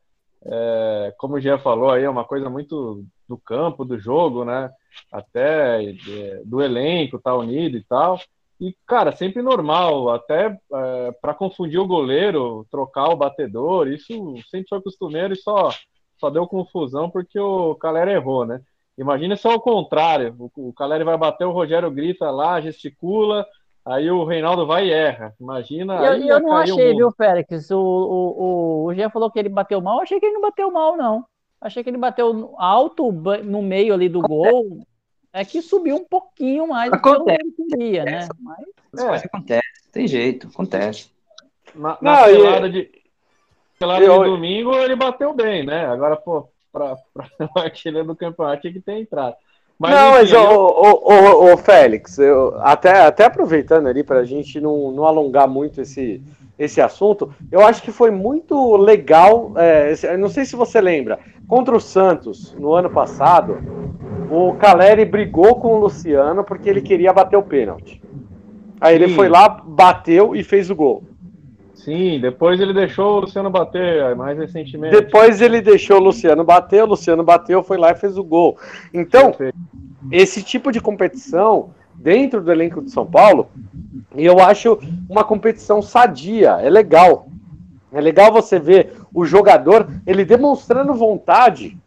É, 0.46 1.14
como 1.18 1.36
o 1.36 1.40
Jean 1.40 1.58
falou 1.58 1.90
aí, 1.90 2.04
é 2.04 2.10
uma 2.10 2.24
coisa 2.24 2.50
muito 2.50 3.04
do 3.28 3.38
campo, 3.38 3.84
do 3.84 3.98
jogo, 3.98 4.46
né? 4.46 4.72
Até 5.12 5.84
é, 5.84 6.42
do 6.46 6.62
elenco, 6.62 7.20
tá 7.20 7.36
unido 7.36 7.78
e 7.78 7.84
tal. 7.84 8.20
E, 8.62 8.74
cara, 8.88 9.12
sempre 9.12 9.42
normal, 9.42 10.12
até 10.12 10.58
é, 10.74 11.12
para 11.22 11.34
confundir 11.34 11.80
o 11.80 11.88
goleiro, 11.88 12.66
trocar 12.72 13.10
o 13.10 13.18
batedor, 13.18 13.88
isso 13.88 14.36
sempre 14.50 14.70
foi 14.70 14.82
costumeiro 14.82 15.34
e 15.34 15.38
só, 15.38 15.72
só 16.18 16.30
deu 16.30 16.48
confusão 16.48 17.10
porque 17.10 17.38
o 17.40 17.76
Calera 17.76 18.14
errou, 18.14 18.46
né? 18.46 18.62
Imagina 18.98 19.36
é 19.36 19.48
o 19.48 19.60
contrário. 19.60 20.36
O, 20.40 20.70
o 20.70 20.74
Caleri 20.74 21.04
vai 21.04 21.18
bater, 21.18 21.46
o 21.46 21.52
Rogério 21.52 21.92
grita 21.92 22.32
lá, 22.32 22.62
gesticula, 22.62 23.46
aí 23.84 24.10
o 24.10 24.24
Reinaldo 24.24 24.66
vai 24.66 24.88
e 24.88 24.92
erra. 24.92 25.34
Imagina. 25.40 25.96
Eu, 25.96 26.26
eu 26.26 26.40
não 26.40 26.56
achei, 26.56 26.96
viu, 26.96 27.12
Félix? 27.12 27.70
O, 27.72 27.78
o, 27.78 28.44
o, 28.44 28.86
o 28.86 28.94
Jean 28.94 29.10
falou 29.10 29.30
que 29.30 29.40
ele 29.40 29.50
bateu 29.50 29.82
mal. 29.82 29.98
Eu 29.98 30.04
achei 30.04 30.20
que 30.20 30.26
ele 30.26 30.36
não 30.36 30.42
bateu 30.42 30.72
mal, 30.72 30.96
não. 30.96 31.26
Achei 31.60 31.84
que 31.84 31.90
ele 31.90 31.98
bateu 31.98 32.56
alto 32.58 33.12
no 33.44 33.62
meio 33.62 33.94
ali 33.94 34.08
do 34.08 34.22
gol. 34.22 34.86
É 35.34 35.44
que 35.44 35.62
subiu 35.62 35.98
um 35.98 36.06
pouquinho 36.06 36.68
mais 36.68 36.94
acontece, 36.94 37.44
do 37.44 37.52
que 37.52 37.62
eu 37.62 37.68
queria, 37.68 38.06
né? 38.06 38.28
Mas... 38.40 39.24
É. 39.24 39.26
acontece, 39.26 39.92
tem 39.92 40.08
jeito, 40.08 40.48
acontece. 40.48 41.12
Na, 41.74 41.98
na 42.02 42.22
não, 42.22 42.24
pelada, 42.24 42.70
de, 42.70 42.90
pelada 43.78 44.06
eu... 44.06 44.24
de 44.24 44.30
domingo 44.30 44.74
ele 44.76 44.96
bateu 44.96 45.34
bem, 45.34 45.66
né? 45.66 45.88
Agora, 45.88 46.16
pô, 46.16 46.48
para 46.76 46.98
o 47.56 47.60
artilheiro 47.60 48.08
do 48.08 48.16
campeonato 48.16 48.62
tinha 48.62 48.74
que 48.74 48.82
ter 48.82 49.00
entrado. 49.00 49.36
Mas, 49.80 49.92
não, 49.92 50.10
enfim, 50.10 50.20
mas 50.20 50.32
o, 50.32 50.36
eu... 50.36 50.60
o, 50.60 51.50
o, 51.50 51.54
o, 51.54 51.58
Félix, 51.58 52.18
eu, 52.18 52.58
até, 52.62 53.06
até 53.06 53.26
aproveitando 53.26 53.88
ali 53.88 54.04
para 54.04 54.20
a 54.20 54.26
gente 54.26 54.60
não, 54.60 54.92
não 54.92 55.06
alongar 55.06 55.48
muito 55.48 55.82
esse, 55.82 56.22
esse 56.58 56.80
assunto, 56.80 57.34
eu 57.52 57.66
acho 57.66 57.82
que 57.82 57.92
foi 57.92 58.10
muito 58.10 58.78
legal. 58.78 59.52
É, 59.56 60.16
não 60.18 60.30
sei 60.30 60.46
se 60.46 60.56
você 60.56 60.80
lembra, 60.80 61.20
contra 61.48 61.76
o 61.76 61.82
Santos 61.82 62.56
no 62.58 62.74
ano 62.74 62.90
passado, 62.90 63.58
o 64.32 64.54
Caleri 64.56 65.04
brigou 65.04 65.56
com 65.56 65.76
o 65.76 65.80
Luciano 65.80 66.44
porque 66.44 66.70
ele 66.70 66.82
queria 66.82 67.12
bater 67.12 67.38
o 67.38 67.44
pênalti. 67.44 68.02
Aí 68.80 68.96
ele 68.96 69.10
foi 69.10 69.30
lá, 69.30 69.50
bateu 69.50 70.36
e 70.36 70.44
fez 70.44 70.70
o 70.70 70.76
gol. 70.76 71.04
Sim, 71.76 72.20
depois 72.20 72.60
ele 72.60 72.74
deixou 72.74 73.18
o 73.18 73.20
Luciano 73.22 73.50
bater, 73.50 74.16
mais 74.16 74.38
recentemente. 74.38 74.96
Depois 74.96 75.42
ele 75.42 75.62
deixou 75.62 75.98
o 75.98 76.04
Luciano 76.04 76.44
bater, 76.44 76.84
o 76.84 76.88
Luciano 76.88 77.24
bateu, 77.24 77.62
foi 77.62 77.78
lá 77.78 77.92
e 77.92 77.96
fez 77.96 78.18
o 78.18 78.24
gol. 78.24 78.58
Então, 78.94 79.32
Perfeito. 79.32 79.58
esse 80.12 80.42
tipo 80.42 80.72
de 80.72 80.80
competição 80.80 81.72
dentro 81.94 82.42
do 82.42 82.52
elenco 82.52 82.82
de 82.82 82.90
São 82.92 83.06
Paulo, 83.06 83.50
eu 84.16 84.40
acho 84.40 84.80
uma 85.10 85.24
competição 85.24 85.82
sadia, 85.82 86.58
é 86.62 86.70
legal. 86.70 87.28
É 87.92 88.02
legal 88.02 88.32
você 88.32 88.58
ver 88.58 88.94
o 89.14 89.26
jogador, 89.26 89.88
ele 90.06 90.26
demonstrando 90.26 90.94
vontade 90.94 91.78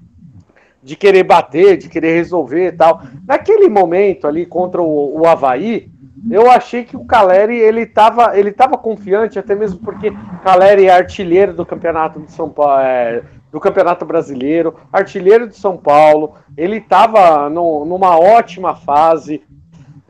de 0.82 0.96
querer 0.96 1.22
bater, 1.22 1.76
de 1.76 1.88
querer 1.88 2.14
resolver 2.14 2.68
e 2.68 2.72
tal. 2.72 3.02
Naquele 3.26 3.68
momento 3.68 4.26
ali 4.26 4.46
contra 4.46 4.80
o, 4.80 5.20
o 5.20 5.26
Havaí, 5.26 5.90
eu 6.30 6.50
achei 6.50 6.84
que 6.84 6.96
o 6.96 7.04
Caleri 7.04 7.56
ele 7.56 7.82
estava 7.82 8.38
ele 8.38 8.52
tava 8.52 8.76
confiante, 8.76 9.38
até 9.38 9.54
mesmo 9.54 9.78
porque 9.80 10.10
Caleri 10.42 10.86
é 10.86 10.90
artilheiro 10.90 11.54
do 11.54 11.64
campeonato 11.64 12.20
de 12.20 12.32
São 12.32 12.48
Paulo, 12.48 12.80
é, 12.80 13.22
do 13.50 13.60
campeonato 13.60 14.04
brasileiro, 14.04 14.74
artilheiro 14.92 15.48
de 15.48 15.56
São 15.56 15.76
Paulo, 15.76 16.34
ele 16.56 16.76
estava 16.76 17.48
numa 17.48 18.18
ótima 18.18 18.74
fase. 18.74 19.42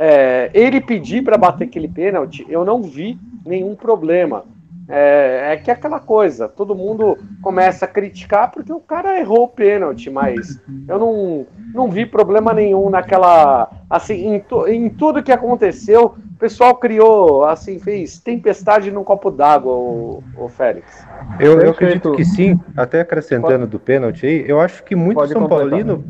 É, 0.00 0.50
ele 0.54 0.80
pedir 0.80 1.24
para 1.24 1.36
bater 1.36 1.64
aquele 1.64 1.88
pênalti, 1.88 2.46
eu 2.48 2.64
não 2.64 2.82
vi 2.82 3.18
nenhum 3.44 3.74
problema. 3.74 4.44
É, 4.90 5.52
é, 5.52 5.56
que 5.58 5.70
é 5.70 5.74
aquela 5.74 6.00
coisa, 6.00 6.48
todo 6.48 6.74
mundo 6.74 7.18
começa 7.42 7.84
a 7.84 7.88
criticar 7.88 8.50
porque 8.50 8.72
o 8.72 8.80
cara 8.80 9.20
errou 9.20 9.44
o 9.44 9.48
pênalti, 9.48 10.08
mas 10.08 10.58
eu 10.88 10.98
não, 10.98 11.46
não 11.74 11.90
vi 11.90 12.06
problema 12.06 12.54
nenhum 12.54 12.88
naquela. 12.88 13.70
Assim, 13.90 14.34
em, 14.34 14.40
to, 14.40 14.66
em 14.66 14.88
tudo 14.88 15.22
que 15.22 15.30
aconteceu, 15.30 16.14
o 16.16 16.38
pessoal 16.38 16.74
criou, 16.74 17.44
assim, 17.44 17.78
fez 17.78 18.18
tempestade 18.18 18.90
num 18.90 19.04
copo 19.04 19.30
d'água, 19.30 19.72
o, 19.72 20.22
o 20.38 20.48
Félix. 20.48 21.06
Eu, 21.38 21.60
eu 21.60 21.70
acredito 21.72 22.12
que 22.12 22.24
sim, 22.24 22.58
até 22.74 23.02
acrescentando 23.02 23.66
do 23.66 23.78
pênalti 23.78 24.24
aí, 24.26 24.44
eu 24.48 24.58
acho 24.58 24.82
que 24.84 24.96
muito 24.96 25.18
Pode 25.18 25.32
São 25.32 25.46
Paulino. 25.46 26.02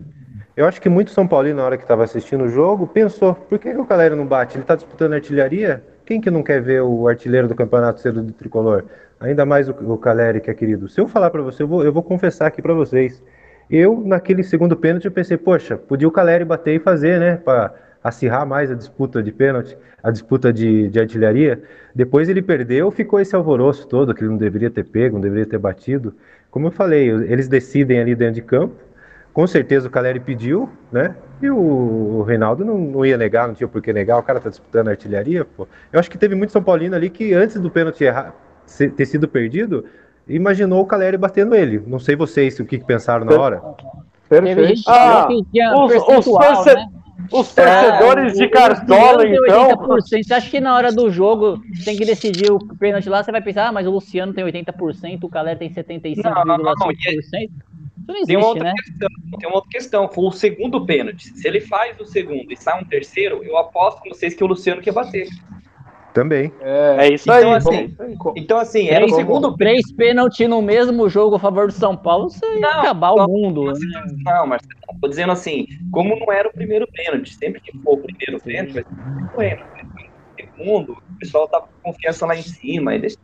Eu 0.58 0.66
acho 0.66 0.80
que 0.82 0.88
muito 0.88 1.12
São 1.12 1.24
Paulino, 1.24 1.58
na 1.58 1.64
hora 1.64 1.76
que 1.76 1.84
estava 1.84 2.02
assistindo 2.02 2.42
o 2.42 2.48
jogo, 2.48 2.84
pensou: 2.84 3.32
por 3.32 3.60
que, 3.60 3.70
que 3.70 3.78
o 3.78 3.84
Calero 3.84 4.16
não 4.16 4.26
bate? 4.26 4.56
Ele 4.56 4.64
está 4.64 4.74
disputando 4.74 5.12
artilharia? 5.12 5.84
Quem 6.04 6.20
que 6.20 6.32
não 6.32 6.42
quer 6.42 6.60
ver 6.60 6.82
o 6.82 7.06
artilheiro 7.06 7.46
do 7.46 7.54
campeonato 7.54 8.00
ser 8.00 8.12
do 8.12 8.24
tricolor? 8.32 8.84
Ainda 9.20 9.46
mais 9.46 9.68
o, 9.68 9.72
o 9.72 9.96
Caleri, 9.96 10.40
que 10.40 10.50
é 10.50 10.54
querido. 10.54 10.88
Se 10.88 11.00
eu 11.00 11.06
falar 11.06 11.30
para 11.30 11.42
você, 11.42 11.62
eu 11.62 11.68
vou, 11.68 11.84
eu 11.84 11.92
vou 11.92 12.02
confessar 12.02 12.48
aqui 12.48 12.60
para 12.60 12.74
vocês. 12.74 13.22
Eu, 13.70 14.02
naquele 14.04 14.42
segundo 14.42 14.76
pênalti, 14.76 15.04
eu 15.04 15.12
pensei, 15.12 15.36
poxa, 15.36 15.76
podia 15.76 16.08
o 16.08 16.10
Caleri 16.10 16.44
bater 16.44 16.74
e 16.74 16.80
fazer, 16.80 17.20
né? 17.20 17.36
Para 17.36 17.72
acirrar 18.02 18.44
mais 18.44 18.68
a 18.68 18.74
disputa 18.74 19.22
de 19.22 19.30
pênalti, 19.30 19.78
a 20.02 20.10
disputa 20.10 20.52
de, 20.52 20.88
de 20.88 20.98
artilharia. 20.98 21.62
Depois 21.94 22.28
ele 22.28 22.42
perdeu, 22.42 22.90
ficou 22.90 23.20
esse 23.20 23.36
alvoroço 23.36 23.86
todo, 23.86 24.12
que 24.12 24.22
ele 24.22 24.30
não 24.30 24.36
deveria 24.36 24.70
ter 24.70 24.82
pego, 24.82 25.14
não 25.14 25.20
deveria 25.20 25.46
ter 25.46 25.58
batido. 25.58 26.16
como 26.50 26.66
eu 26.66 26.72
falei, 26.72 27.10
eles 27.10 27.46
decidem 27.46 28.00
ali 28.00 28.16
dentro 28.16 28.34
de 28.34 28.42
campo. 28.42 28.87
Com 29.32 29.46
certeza 29.46 29.88
o 29.88 29.90
Caleri 29.90 30.20
pediu, 30.20 30.68
né? 30.90 31.14
E 31.40 31.48
o, 31.48 32.22
Reinaldo 32.22 32.64
não, 32.64 32.76
não, 32.76 33.06
ia 33.06 33.16
negar, 33.16 33.46
não 33.46 33.54
tinha 33.54 33.68
por 33.68 33.80
que 33.80 33.92
negar, 33.92 34.18
o 34.18 34.22
cara 34.22 34.40
tá 34.40 34.50
disputando 34.50 34.88
a 34.88 34.90
artilharia, 34.90 35.44
pô. 35.44 35.68
Eu 35.92 36.00
acho 36.00 36.10
que 36.10 36.18
teve 36.18 36.34
muito 36.34 36.52
São 36.52 36.62
Paulino 36.62 36.96
ali 36.96 37.08
que 37.08 37.32
antes 37.32 37.60
do 37.60 37.70
pênalti 37.70 38.02
errar, 38.02 38.34
ter 38.96 39.06
sido 39.06 39.28
perdido, 39.28 39.84
imaginou 40.28 40.82
o 40.82 40.86
Caleri 40.86 41.16
batendo 41.16 41.54
ele. 41.54 41.82
Não 41.86 41.98
sei 42.00 42.16
vocês 42.16 42.58
o 42.58 42.64
que, 42.64 42.78
que 42.78 42.84
pensaram 42.84 43.24
na 43.24 43.38
hora. 43.38 43.62
Perfeito. 44.28 44.82
Ah, 44.88 45.28
os, 45.30 45.92
os, 45.94 46.24
torce... 46.24 46.74
né? 46.74 46.88
os, 47.32 47.54
torcedores 47.54 48.34
é, 48.34 48.44
de 48.44 48.48
Cartola, 48.48 49.26
então. 49.26 49.68
80%. 49.76 50.24
Você 50.24 50.34
acha 50.34 50.50
que 50.50 50.60
na 50.60 50.74
hora 50.74 50.92
do 50.92 51.10
jogo 51.10 51.62
tem 51.84 51.96
que 51.96 52.04
decidir 52.04 52.50
o 52.52 52.58
pênalti 52.58 53.08
lá? 53.08 53.22
Você 53.22 53.32
vai 53.32 53.40
pensar, 53.40 53.68
ah, 53.68 53.72
mas 53.72 53.86
o 53.86 53.90
Luciano 53.90 54.34
tem 54.34 54.44
80%, 54.44 55.22
o 55.22 55.28
Caleri 55.28 55.58
tem 55.58 55.70
75,5%. 55.70 57.48
Existe, 58.08 58.26
tem 58.26 58.36
uma 58.36 58.46
outra 58.46 58.64
né? 58.64 58.74
questão. 58.76 59.08
Tem 59.38 59.48
uma 59.48 59.56
outra 59.56 59.70
questão. 59.70 60.08
Foi 60.08 60.24
o 60.24 60.30
segundo 60.30 60.86
pênalti. 60.86 61.28
Se 61.28 61.46
ele 61.46 61.60
faz 61.60 61.98
o 62.00 62.06
segundo 62.06 62.50
e 62.50 62.56
sai 62.56 62.80
um 62.80 62.84
terceiro, 62.84 63.42
eu 63.44 63.56
aposto 63.56 64.00
com 64.00 64.10
vocês 64.10 64.34
que 64.34 64.42
o 64.42 64.46
Luciano 64.46 64.80
quer 64.80 64.92
bater. 64.92 65.28
Também. 66.14 66.52
É, 66.60 67.06
é 67.06 67.12
isso 67.12 67.30
então, 67.30 67.52
aí. 67.52 67.56
Assim, 67.56 67.96
então, 68.34 68.58
assim, 68.58 68.88
era 68.88 69.04
o 69.04 69.10
segundo 69.10 69.56
Três 69.56 69.92
pênaltis 69.92 70.48
no 70.48 70.60
mesmo 70.62 71.08
jogo 71.08 71.36
a 71.36 71.38
favor 71.38 71.66
do 71.66 71.72
São 71.72 71.96
Paulo, 71.96 72.30
você 72.30 72.44
ia 72.54 72.60
não, 72.60 72.80
acabar 72.80 73.14
não, 73.14 73.26
o 73.26 73.28
mundo. 73.28 73.64
Não, 73.66 73.72
né? 73.72 74.06
não, 74.24 74.46
mas 74.46 74.62
tô 75.00 75.08
dizendo 75.08 75.32
assim, 75.32 75.66
como 75.92 76.18
não 76.18 76.32
era 76.32 76.48
o 76.48 76.52
primeiro 76.52 76.88
pênalti, 76.92 77.34
sempre 77.34 77.60
que 77.60 77.76
for 77.78 77.92
o 77.94 77.98
primeiro 77.98 78.42
pênalti, 78.42 78.72
vai 78.72 78.82
ser 78.82 79.34
o 79.34 79.36
pênalti 79.36 80.07
segundo, 80.58 80.92
o 80.92 81.18
pessoal 81.18 81.48
tá 81.48 81.60
com 81.60 81.68
confiança 81.82 82.26
lá 82.26 82.36
em 82.36 82.42
cima. 82.42 82.94
E 82.94 82.98
deixa... 82.98 83.16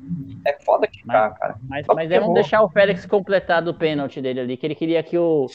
É 0.46 0.52
foda 0.64 0.86
que 0.86 1.04
tá, 1.04 1.30
cara. 1.30 1.56
Mas, 1.68 1.86
mas 1.86 2.10
é 2.10 2.20
vamos 2.20 2.34
deixar 2.34 2.62
o 2.62 2.68
Félix 2.68 3.04
completar 3.04 3.60
do 3.62 3.74
pênalti 3.74 4.20
dele 4.20 4.40
ali, 4.40 4.56
que 4.56 4.66
ele 4.66 4.74
queria 4.74 5.02
que 5.02 5.18
o 5.18 5.46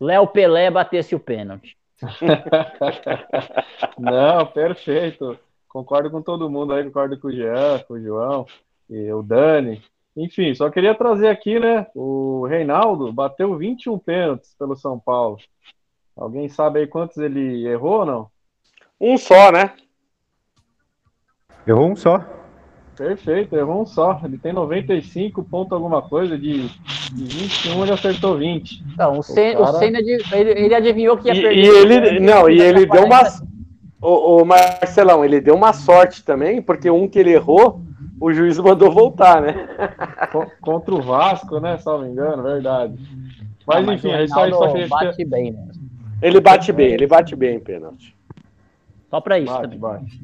Léo 0.00 0.26
Pelé 0.26 0.70
batesse 0.70 1.14
o 1.14 1.20
pênalti. 1.20 1.76
Não, 3.98 4.46
perfeito. 4.46 5.38
Concordo 5.68 6.10
com 6.10 6.22
todo 6.22 6.50
mundo 6.50 6.72
aí, 6.72 6.84
concordo 6.84 7.18
com 7.18 7.28
o 7.28 7.32
Jean, 7.32 7.80
com 7.88 7.94
o 7.94 8.00
João 8.00 8.46
e 8.88 9.10
o 9.12 9.22
Dani. 9.22 9.82
Enfim, 10.16 10.54
só 10.54 10.70
queria 10.70 10.94
trazer 10.94 11.28
aqui, 11.28 11.58
né? 11.58 11.86
O 11.94 12.46
Reinaldo 12.46 13.12
bateu 13.12 13.56
21 13.56 13.98
pênaltis 13.98 14.54
pelo 14.56 14.76
São 14.76 14.98
Paulo. 14.98 15.38
Alguém 16.16 16.48
sabe 16.48 16.80
aí 16.80 16.86
quantos 16.86 17.16
ele 17.16 17.66
errou 17.66 18.00
ou 18.00 18.06
não? 18.06 18.30
Um 19.00 19.18
só, 19.18 19.50
né? 19.50 19.74
Errou 21.66 21.90
um 21.90 21.96
só. 21.96 22.22
Perfeito, 22.96 23.56
errou 23.56 23.82
um 23.82 23.86
só. 23.86 24.20
Ele 24.24 24.38
tem 24.38 24.52
95 24.52 25.42
ponto 25.44 25.74
alguma 25.74 26.02
coisa, 26.02 26.38
de, 26.38 26.68
de 26.68 27.24
21 27.24 27.82
ele 27.82 27.92
acertou 27.92 28.36
20. 28.38 28.84
Não, 28.96 29.18
o, 29.18 29.22
Senna, 29.22 29.60
o 29.60 29.66
Senna 29.78 29.98
ele, 29.98 30.50
ele 30.50 30.74
adivinhou 30.74 31.16
que 31.16 31.28
ia 31.28 31.34
perder. 31.34 31.56
E, 31.56 31.66
ele, 31.66 32.20
não, 32.20 32.48
e 32.48 32.60
ele 32.60 32.86
deu 32.86 33.04
uma. 33.04 33.22
O, 34.00 34.42
o, 34.42 34.44
Marcelão, 34.44 35.24
ele 35.24 35.40
deu 35.40 35.54
uma 35.54 35.72
sorte 35.72 36.22
também, 36.22 36.60
porque 36.60 36.90
um 36.90 37.08
que 37.08 37.18
ele 37.18 37.32
errou, 37.32 37.80
o 38.20 38.30
juiz 38.32 38.58
mandou 38.58 38.92
voltar, 38.92 39.40
né? 39.40 39.66
Contra 40.60 40.94
o 40.94 41.00
Vasco, 41.00 41.58
né? 41.58 41.78
Se 41.78 41.86
não 41.86 42.02
me 42.02 42.08
engano, 42.08 42.42
verdade. 42.42 42.94
Mas, 43.66 43.84
mas 43.84 43.98
enfim, 43.98 44.12
é 44.12 44.24
isso 44.24 44.38
aí 44.38 44.50
só 44.50 44.68
queria. 44.68 44.88
Bate 44.88 45.24
bem, 45.24 45.52
né? 45.52 45.68
Ele 46.20 46.40
bate 46.40 46.72
bem, 46.72 46.92
ele 46.92 47.06
bate 47.06 47.34
bem, 47.34 47.58
pênalti. 47.58 48.14
Só 49.10 49.20
pra 49.20 49.38
isso. 49.38 49.52
Bate, 49.52 49.62
também. 49.62 49.78
bate. 49.78 50.20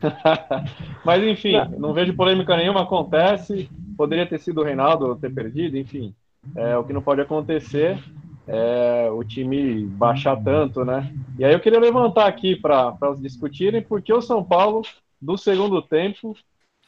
Mas 1.04 1.22
enfim, 1.22 1.54
não 1.78 1.92
vejo 1.92 2.14
polêmica 2.14 2.56
nenhuma, 2.56 2.82
acontece. 2.82 3.70
Poderia 3.96 4.26
ter 4.26 4.38
sido 4.38 4.60
o 4.60 4.64
Reinaldo 4.64 5.16
ter 5.16 5.32
perdido, 5.32 5.76
enfim. 5.76 6.14
É, 6.56 6.76
o 6.76 6.84
que 6.84 6.92
não 6.92 7.02
pode 7.02 7.20
acontecer 7.20 8.02
é 8.46 9.08
o 9.10 9.22
time 9.22 9.84
baixar 9.86 10.42
tanto, 10.42 10.84
né? 10.84 11.14
E 11.38 11.44
aí 11.44 11.52
eu 11.52 11.60
queria 11.60 11.78
levantar 11.78 12.26
aqui 12.26 12.56
para 12.56 12.96
discutirem 13.18 13.82
porque 13.82 14.12
o 14.12 14.22
São 14.22 14.42
Paulo, 14.42 14.82
do 15.20 15.36
segundo 15.36 15.82
tempo, 15.82 16.34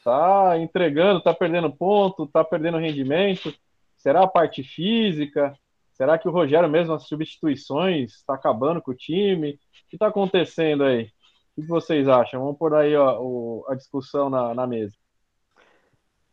tá 0.03 0.59
entregando, 0.59 1.21
tá 1.21 1.33
perdendo 1.35 1.71
ponto, 1.71 2.27
tá 2.27 2.43
perdendo 2.43 2.79
rendimento. 2.79 3.55
Será 3.97 4.23
a 4.23 4.29
parte 4.29 4.63
física? 4.63 5.55
Será 5.93 6.19
que 6.19 6.27
o 6.27 6.33
Rogério 6.33 6.69
mesmo, 6.69 6.95
as 6.95 7.07
substituições, 7.07 8.15
está 8.15 8.35
acabando 8.35 8.81
com 8.83 8.91
o 8.91 8.97
time? 8.97 9.53
O 9.53 9.57
que 9.89 9.97
está 9.97 10.09
acontecendo 10.09 10.83
aí? 10.83 11.11
O 11.57 11.61
que 11.61 11.69
vocês 11.69 12.09
acham? 12.09 12.41
Vamos 12.41 12.59
por 12.59 12.75
aí 12.75 12.97
ó, 12.97 13.21
o, 13.21 13.65
a 13.69 13.75
discussão 13.75 14.31
na, 14.31 14.55
na 14.55 14.67
mesa. 14.67 14.95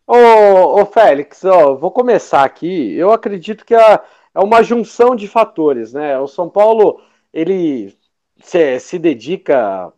Ô, 0.08 0.82
ô 0.82 0.86
Félix, 0.86 1.43
ó, 1.43 1.75
vou 1.75 1.91
começar 1.91 2.43
aqui. 2.43 2.93
Eu 2.95 3.12
acredito 3.12 3.65
que 3.65 3.75
é, 3.75 3.99
é 4.34 4.39
uma 4.39 4.63
junção 4.63 5.15
de 5.15 5.27
fatores, 5.27 5.93
né? 5.93 6.17
O 6.19 6.27
São 6.27 6.49
Paulo 6.49 7.01
ele 7.34 7.95
se, 8.41 8.79
se 8.79 8.97
dedica 8.97 9.91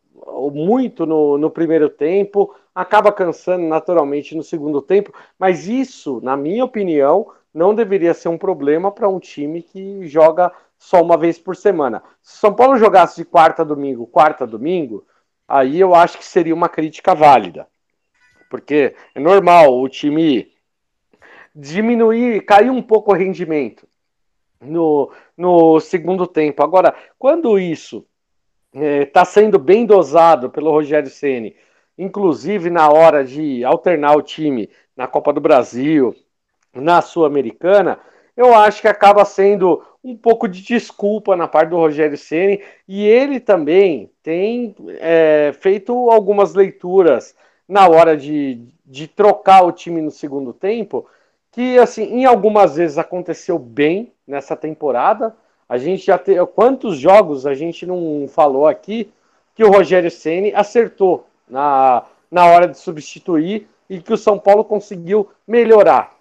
muito 0.53 1.05
no, 1.05 1.37
no 1.37 1.49
primeiro 1.49 1.89
tempo, 1.89 2.53
acaba 2.73 3.11
cansando 3.11 3.65
naturalmente 3.65 4.35
no 4.35 4.43
segundo 4.43 4.81
tempo, 4.81 5.13
mas 5.37 5.67
isso, 5.67 6.19
na 6.21 6.35
minha 6.35 6.65
opinião, 6.65 7.31
não 7.53 7.75
deveria 7.75 8.13
ser 8.13 8.29
um 8.29 8.37
problema 8.37 8.91
para 8.91 9.09
um 9.09 9.19
time 9.19 9.61
que 9.61 10.07
joga 10.07 10.51
só 10.77 11.01
uma 11.01 11.17
vez 11.17 11.37
por 11.37 11.55
semana. 11.55 12.01
Se 12.21 12.37
São 12.37 12.53
Paulo 12.53 12.77
jogasse 12.77 13.17
de 13.17 13.25
quarta 13.25 13.61
a 13.61 13.65
domingo, 13.65 14.07
quarta 14.07 14.45
a 14.45 14.47
domingo, 14.47 15.05
aí 15.51 15.79
eu 15.79 15.93
acho 15.93 16.17
que 16.17 16.25
seria 16.25 16.55
uma 16.55 16.69
crítica 16.69 17.13
válida. 17.13 17.67
Porque 18.49 18.95
é 19.13 19.19
normal 19.19 19.79
o 19.79 19.87
time 19.89 20.51
diminuir, 21.53 22.45
cair 22.45 22.69
um 22.69 22.81
pouco 22.81 23.11
o 23.11 23.15
rendimento 23.15 23.87
no, 24.61 25.11
no 25.37 25.79
segundo 25.79 26.25
tempo. 26.25 26.63
Agora, 26.63 26.95
quando 27.19 27.59
isso 27.59 28.05
está 28.73 28.85
é, 28.85 29.05
tá 29.05 29.25
sendo 29.25 29.59
bem 29.59 29.85
dosado 29.85 30.49
pelo 30.49 30.71
Rogério 30.71 31.09
Ceni, 31.09 31.55
inclusive 31.97 32.69
na 32.69 32.89
hora 32.89 33.23
de 33.23 33.63
alternar 33.65 34.15
o 34.15 34.21
time 34.21 34.69
na 34.95 35.07
Copa 35.07 35.33
do 35.33 35.41
Brasil, 35.41 36.15
na 36.73 37.01
Sul-Americana, 37.01 37.99
eu 38.35 38.55
acho 38.55 38.81
que 38.81 38.87
acaba 38.87 39.25
sendo 39.25 39.83
um 40.03 40.15
pouco 40.15 40.47
de 40.47 40.61
desculpa 40.61 41.35
na 41.35 41.47
parte 41.47 41.69
do 41.69 41.77
Rogério 41.77 42.17
Ceni. 42.17 42.61
E 42.87 43.05
ele 43.05 43.39
também 43.39 44.09
tem 44.23 44.75
é, 44.99 45.53
feito 45.59 46.09
algumas 46.09 46.53
leituras 46.53 47.35
na 47.67 47.87
hora 47.87 48.17
de, 48.17 48.61
de 48.85 49.07
trocar 49.07 49.63
o 49.63 49.71
time 49.71 50.01
no 50.01 50.11
segundo 50.11 50.53
tempo 50.53 51.07
que 51.51 51.77
assim 51.77 52.03
em 52.03 52.25
algumas 52.25 52.77
vezes 52.77 52.97
aconteceu 52.97 53.59
bem 53.59 54.11
nessa 54.25 54.55
temporada. 54.55 55.35
A 55.67 55.77
gente 55.77 56.05
já 56.05 56.17
tem 56.17 56.43
quantos 56.47 56.97
jogos 56.97 57.45
a 57.45 57.53
gente 57.53 57.85
não 57.85 58.27
falou 58.27 58.67
aqui 58.67 59.11
que 59.55 59.63
o 59.63 59.69
Rogério 59.69 60.09
Ceni 60.09 60.53
acertou 60.53 61.27
na, 61.47 62.03
na 62.29 62.45
hora 62.45 62.67
de 62.67 62.77
substituir 62.77 63.67
e 63.89 64.01
que 64.01 64.13
o 64.13 64.17
São 64.17 64.39
Paulo 64.39 64.63
conseguiu 64.63 65.29
melhorar. 65.45 66.13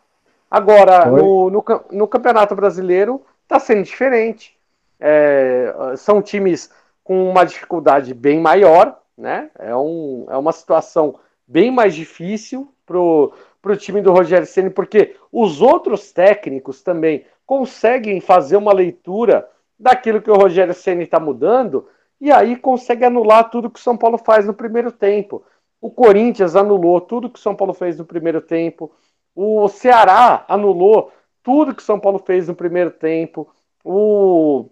Agora, 0.50 1.06
no, 1.06 1.48
no, 1.48 1.64
no, 1.92 2.08
Campeonato 2.08 2.56
Brasileiro, 2.56 3.22
está 3.50 3.58
sendo 3.58 3.82
diferente. 3.82 4.56
É, 5.00 5.74
são 5.96 6.22
times 6.22 6.70
com 7.02 7.28
uma 7.28 7.44
dificuldade 7.44 8.14
bem 8.14 8.38
maior, 8.38 9.00
né? 9.18 9.50
É, 9.58 9.74
um, 9.74 10.26
é 10.30 10.36
uma 10.36 10.52
situação 10.52 11.18
bem 11.46 11.70
mais 11.70 11.94
difícil 11.94 12.72
para 12.86 12.96
o 12.98 13.76
time 13.76 14.00
do 14.00 14.12
Rogério 14.12 14.46
Ceni, 14.46 14.70
porque 14.70 15.16
os 15.32 15.60
outros 15.60 16.12
técnicos 16.12 16.82
também 16.82 17.26
conseguem 17.44 18.20
fazer 18.20 18.56
uma 18.56 18.72
leitura 18.72 19.48
daquilo 19.76 20.22
que 20.22 20.30
o 20.30 20.36
Rogério 20.36 20.74
Ceni 20.74 21.02
está 21.02 21.18
mudando 21.18 21.88
e 22.20 22.30
aí 22.30 22.54
consegue 22.54 23.04
anular 23.04 23.50
tudo 23.50 23.70
que 23.70 23.80
o 23.80 23.82
São 23.82 23.96
Paulo 23.96 24.18
faz 24.18 24.46
no 24.46 24.54
primeiro 24.54 24.92
tempo. 24.92 25.42
O 25.80 25.90
Corinthians 25.90 26.54
anulou 26.54 27.00
tudo 27.00 27.30
que 27.30 27.38
o 27.38 27.42
São 27.42 27.56
Paulo 27.56 27.74
fez 27.74 27.98
no 27.98 28.04
primeiro 28.04 28.40
tempo. 28.40 28.92
O 29.34 29.66
Ceará 29.68 30.44
anulou 30.46 31.10
tudo 31.50 31.74
que 31.74 31.82
São 31.82 31.98
Paulo 31.98 32.20
fez 32.20 32.46
no 32.46 32.54
primeiro 32.54 32.92
tempo. 32.92 33.48
O, 33.82 34.66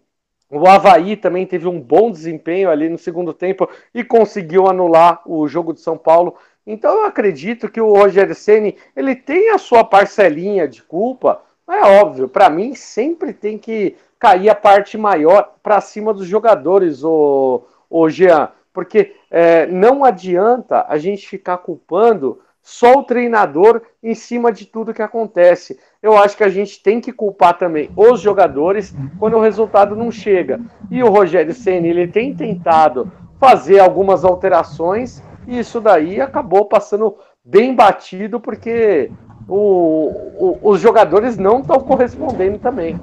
o 0.49 0.69
Havaí 0.69 1.17
também 1.17 1.45
teve 1.45 1.67
um 1.67 1.81
bom 1.81 2.09
desempenho 2.09 2.71
ali 2.71 2.89
no 2.89 2.97
segundo 2.97 3.35
tempo 3.35 3.69
e 3.93 4.05
conseguiu 4.05 4.69
anular 4.69 5.21
o 5.27 5.49
jogo 5.49 5.75
de 5.75 5.81
São 5.81 5.99
Paulo. 5.99 6.37
Então 6.65 6.99
eu 6.99 7.05
acredito 7.05 7.69
que 7.69 7.81
o 7.81 7.93
Rogério 7.93 8.33
Ceni 8.33 8.77
ele 8.95 9.17
tem 9.17 9.51
a 9.51 9.59
sua 9.59 9.83
parcelinha 9.83 10.69
de 10.69 10.81
culpa. 10.81 11.43
É 11.69 12.01
óbvio, 12.01 12.29
para 12.29 12.49
mim 12.49 12.77
sempre 12.77 13.33
tem 13.33 13.59
que 13.59 13.97
cair 14.17 14.49
a 14.49 14.55
parte 14.55 14.97
maior 14.97 15.55
para 15.61 15.81
cima 15.81 16.15
dos 16.15 16.29
jogadores, 16.29 17.03
o, 17.03 17.65
o 17.91 18.09
Jean, 18.09 18.53
porque 18.73 19.17
é, 19.33 19.67
não 19.67 20.05
adianta 20.05 20.87
a 20.89 20.97
gente 20.97 21.27
ficar 21.27 21.59
culpando 21.59 22.41
só 22.63 22.99
o 22.99 23.03
treinador 23.03 23.83
em 24.01 24.15
cima 24.15 24.53
de 24.53 24.67
tudo 24.67 24.95
que 24.95 25.03
acontece. 25.03 25.81
Eu 26.01 26.17
acho 26.17 26.37
que 26.37 26.45
a 26.45 26.49
gente 26.49 26.81
tem 26.81 27.01
que 27.01 27.13
culpar 27.13 27.59
também 27.59 27.91
os 27.97 28.21
jogadores 28.21 28.95
quando 29.19 29.37
o 29.37 29.41
resultado 29.41 29.97
não 29.97 30.13
chega. 30.13 30.61
E 30.91 31.03
o 31.03 31.09
Rogério 31.09 31.53
Ceni 31.53 31.89
ele 31.89 32.07
tem 32.07 32.35
tentado 32.35 33.11
fazer 33.41 33.81
algumas 33.81 34.25
alterações 34.25 35.23
e 35.47 35.59
isso 35.59 35.81
daí 35.81 36.21
acabou 36.21 36.67
passando 36.67 37.17
bem 37.45 37.75
batido 37.75 38.39
porque 38.39 39.11
o, 39.49 40.13
o, 40.39 40.59
os 40.71 40.81
jogadores 40.81 41.37
não 41.37 41.61
estão 41.61 41.81
correspondendo 41.81 42.59
também. 42.59 43.01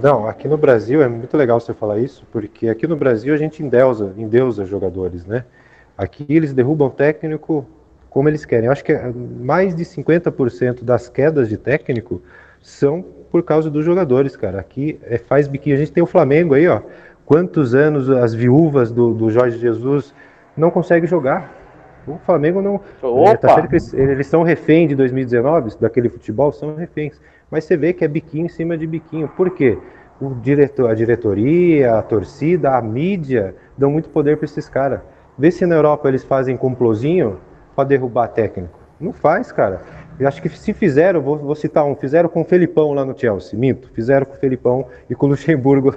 Não, 0.00 0.28
aqui 0.28 0.46
no 0.46 0.58
Brasil 0.58 1.02
é 1.02 1.08
muito 1.08 1.36
legal 1.36 1.58
você 1.58 1.72
falar 1.72 1.98
isso, 1.98 2.24
porque 2.30 2.68
aqui 2.68 2.86
no 2.86 2.96
Brasil 2.96 3.34
a 3.34 3.38
gente 3.38 3.62
endeusa, 3.62 4.14
endeusa 4.16 4.64
jogadores, 4.64 5.24
né? 5.24 5.44
Aqui 5.96 6.26
eles 6.28 6.52
derrubam 6.52 6.90
técnico 6.90 7.66
como 8.10 8.28
eles 8.28 8.44
querem. 8.44 8.66
Eu 8.66 8.72
acho 8.72 8.84
que 8.84 8.92
mais 9.40 9.74
de 9.74 9.84
50% 9.84 10.82
das 10.82 11.08
quedas 11.08 11.48
de 11.48 11.56
técnico 11.56 12.20
são 12.60 13.02
por 13.30 13.44
causa 13.44 13.70
dos 13.70 13.84
jogadores, 13.84 14.36
cara. 14.36 14.58
Aqui 14.58 15.00
é, 15.04 15.16
faz 15.16 15.46
biquinho. 15.46 15.76
A 15.76 15.78
gente 15.78 15.92
tem 15.92 16.02
o 16.02 16.06
Flamengo 16.06 16.54
aí, 16.54 16.66
ó. 16.66 16.82
Quantos 17.24 17.74
anos 17.74 18.10
as 18.10 18.34
viúvas 18.34 18.90
do, 18.90 19.14
do 19.14 19.30
Jorge 19.30 19.56
Jesus 19.56 20.12
não 20.56 20.70
conseguem 20.70 21.08
jogar? 21.08 21.56
O 22.06 22.18
Flamengo 22.18 22.60
não. 22.60 22.80
É, 23.28 23.36
tá 23.36 23.54
certo 23.54 23.68
que 23.68 23.74
eles, 23.74 23.94
eles 23.94 24.26
são 24.26 24.42
refém 24.42 24.88
de 24.88 24.96
2019, 24.96 25.76
daquele 25.80 26.08
futebol, 26.08 26.50
são 26.50 26.74
reféns. 26.74 27.20
Mas 27.48 27.64
você 27.64 27.76
vê 27.76 27.92
que 27.92 28.04
é 28.04 28.08
biquinho 28.08 28.46
em 28.46 28.48
cima 28.48 28.76
de 28.76 28.86
biquinho. 28.86 29.28
Por 29.28 29.50
quê? 29.50 29.78
O 30.20 30.34
diretor, 30.34 30.90
a 30.90 30.94
diretoria, 30.94 31.94
a 31.94 32.02
torcida, 32.02 32.76
a 32.76 32.82
mídia 32.82 33.54
dão 33.78 33.90
muito 33.92 34.08
poder 34.08 34.36
para 34.36 34.46
esses 34.46 34.68
caras. 34.68 35.00
Vê 35.38 35.50
se 35.50 35.64
na 35.64 35.76
Europa 35.76 36.08
eles 36.08 36.24
fazem 36.24 36.56
complozinho 36.56 37.38
para 37.80 37.88
derrubar 37.88 38.28
técnico. 38.28 38.78
Não 39.00 39.12
faz, 39.12 39.50
cara. 39.50 39.80
Eu 40.18 40.28
acho 40.28 40.42
que 40.42 40.50
se 40.50 40.74
fizeram, 40.74 41.20
vou, 41.22 41.38
vou, 41.38 41.54
citar 41.54 41.84
um, 41.86 41.96
fizeram 41.96 42.28
com 42.28 42.42
o 42.42 42.44
Felipão 42.44 42.92
lá 42.92 43.06
no 43.06 43.18
Chelsea, 43.18 43.58
minto, 43.58 43.88
fizeram 43.94 44.26
com 44.26 44.34
o 44.34 44.36
Felipão 44.36 44.86
e 45.08 45.14
com 45.14 45.24
o 45.24 45.28
Luxemburgo 45.30 45.94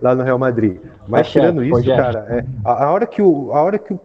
lá, 0.00 0.14
no 0.14 0.22
Real 0.22 0.38
Madrid. 0.38 0.78
Mas 1.08 1.28
tirando 1.28 1.64
isso, 1.64 1.84
cara, 1.84 2.24
é, 2.30 2.44
a, 2.64 2.84
a, 2.84 2.92
hora 2.92 3.04
que 3.04 3.20
o, 3.20 3.52
a 3.52 3.62
hora 3.62 3.78
que 3.78 3.92
o 3.92 4.00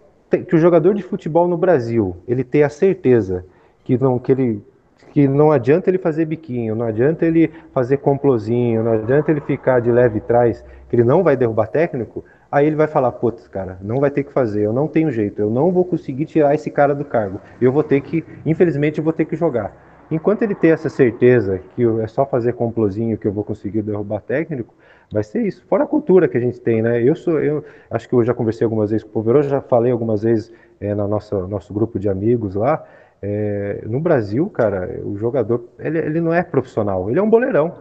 que 0.47 0.55
o 0.55 0.59
jogador 0.59 0.93
de 0.93 1.01
futebol 1.01 1.47
no 1.47 1.57
Brasil 1.57 2.15
ele 2.27 2.43
tem 2.43 2.61
a 2.61 2.69
certeza 2.69 3.43
que 3.83 3.97
não 3.97 4.19
que 4.19 4.31
ele 4.31 4.63
que 5.11 5.27
não 5.27 5.51
adianta 5.51 5.89
ele 5.89 5.97
fazer 5.97 6.25
biquinho, 6.25 6.75
não 6.75 6.85
adianta 6.85 7.25
ele 7.25 7.51
fazer 7.73 7.97
complozinho, 7.97 8.83
não 8.83 8.93
adianta 8.93 9.31
ele 9.31 9.41
ficar 9.41 9.79
de 9.79 9.91
leve 9.91 10.19
trás, 10.19 10.63
que 10.89 10.95
ele 10.95 11.03
não 11.03 11.23
vai 11.23 11.35
derrubar 11.35 11.67
técnico, 11.67 12.23
aí 12.51 12.65
ele 12.67 12.75
vai 12.75 12.87
falar, 12.87 13.11
putz, 13.11 13.47
cara, 13.47 13.77
não 13.81 13.97
vai 13.97 14.09
ter 14.09 14.23
que 14.23 14.33
fazer, 14.33 14.63
eu 14.63 14.73
não 14.73 14.87
tenho 14.87 15.11
jeito, 15.11 15.41
eu 15.41 15.49
não 15.49 15.71
vou 15.71 15.85
conseguir 15.85 16.25
tirar 16.25 16.53
esse 16.55 16.69
cara 16.71 16.95
do 16.95 17.05
cargo, 17.05 17.39
eu 17.61 17.71
vou 17.71 17.83
ter 17.83 18.01
que, 18.01 18.23
infelizmente, 18.45 18.97
eu 18.97 19.03
vou 19.03 19.13
ter 19.13 19.25
que 19.25 19.35
jogar. 19.35 19.89
Enquanto 20.11 20.41
ele 20.41 20.55
tem 20.55 20.71
essa 20.71 20.89
certeza 20.89 21.61
que 21.75 21.83
é 22.01 22.07
só 22.07 22.25
fazer 22.25 22.53
complozinho 22.53 23.17
que 23.17 23.27
eu 23.27 23.31
vou 23.31 23.43
conseguir 23.43 23.83
derrubar 23.83 24.21
técnico, 24.21 24.73
vai 25.11 25.23
ser 25.23 25.43
isso. 25.43 25.63
Fora 25.67 25.83
a 25.83 25.87
cultura 25.87 26.27
que 26.27 26.35
a 26.35 26.39
gente 26.39 26.59
tem, 26.59 26.81
né? 26.81 27.01
Eu 27.03 27.15
sou, 27.15 27.39
eu 27.39 27.63
acho 27.91 28.09
que 28.09 28.15
eu 28.15 28.23
já 28.23 28.33
conversei 28.33 28.65
algumas 28.65 28.89
vezes 28.89 29.03
com 29.03 29.11
o 29.11 29.13
Poveroso, 29.13 29.49
já 29.49 29.61
falei 29.61 29.91
algumas 29.91 30.23
vezes 30.23 30.51
é, 30.81 30.95
no 30.95 31.07
nosso, 31.07 31.47
nosso 31.47 31.71
grupo 31.73 31.99
de 31.99 32.09
amigos 32.09 32.55
lá. 32.55 32.83
É, 33.21 33.83
no 33.85 33.99
Brasil, 33.99 34.49
cara, 34.49 35.01
o 35.03 35.17
jogador 35.17 35.65
ele, 35.77 35.99
ele 35.99 36.21
não 36.21 36.33
é 36.33 36.41
profissional, 36.41 37.09
ele 37.09 37.19
é 37.19 37.21
um 37.21 37.29
boleirão, 37.29 37.73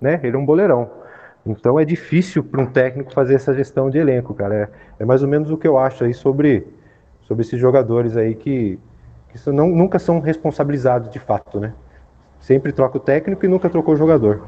né? 0.00 0.20
Ele 0.22 0.36
é 0.36 0.38
um 0.38 0.46
boleirão. 0.46 0.90
Então 1.44 1.80
é 1.80 1.84
difícil 1.84 2.44
para 2.44 2.60
um 2.60 2.66
técnico 2.66 3.12
fazer 3.12 3.34
essa 3.34 3.54
gestão 3.54 3.90
de 3.90 3.98
elenco, 3.98 4.34
cara. 4.34 4.54
É, 4.54 5.02
é, 5.02 5.04
mais 5.04 5.22
ou 5.22 5.28
menos 5.28 5.50
o 5.50 5.56
que 5.56 5.66
eu 5.66 5.78
acho 5.78 6.04
aí 6.04 6.14
sobre, 6.14 6.66
sobre 7.22 7.42
esses 7.42 7.58
jogadores 7.58 8.16
aí 8.16 8.34
que, 8.34 8.78
que 9.28 9.50
não, 9.50 9.68
nunca 9.68 9.98
são 9.98 10.20
responsabilizados 10.20 11.10
de 11.10 11.18
fato, 11.18 11.58
né? 11.58 11.74
Sempre 12.38 12.72
troca 12.72 12.96
o 12.96 13.00
técnico 13.00 13.44
e 13.44 13.48
nunca 13.48 13.68
trocou 13.68 13.94
o 13.94 13.96
jogador. 13.96 14.46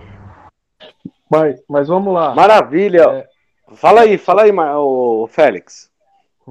Mas, 1.30 1.62
mas 1.68 1.88
vamos 1.88 2.12
lá. 2.12 2.34
Maravilha. 2.34 3.02
É... 3.02 3.26
Fala 3.74 4.02
aí, 4.02 4.18
fala 4.18 4.42
aí, 4.42 4.52
o 4.52 5.26
Félix. 5.26 5.91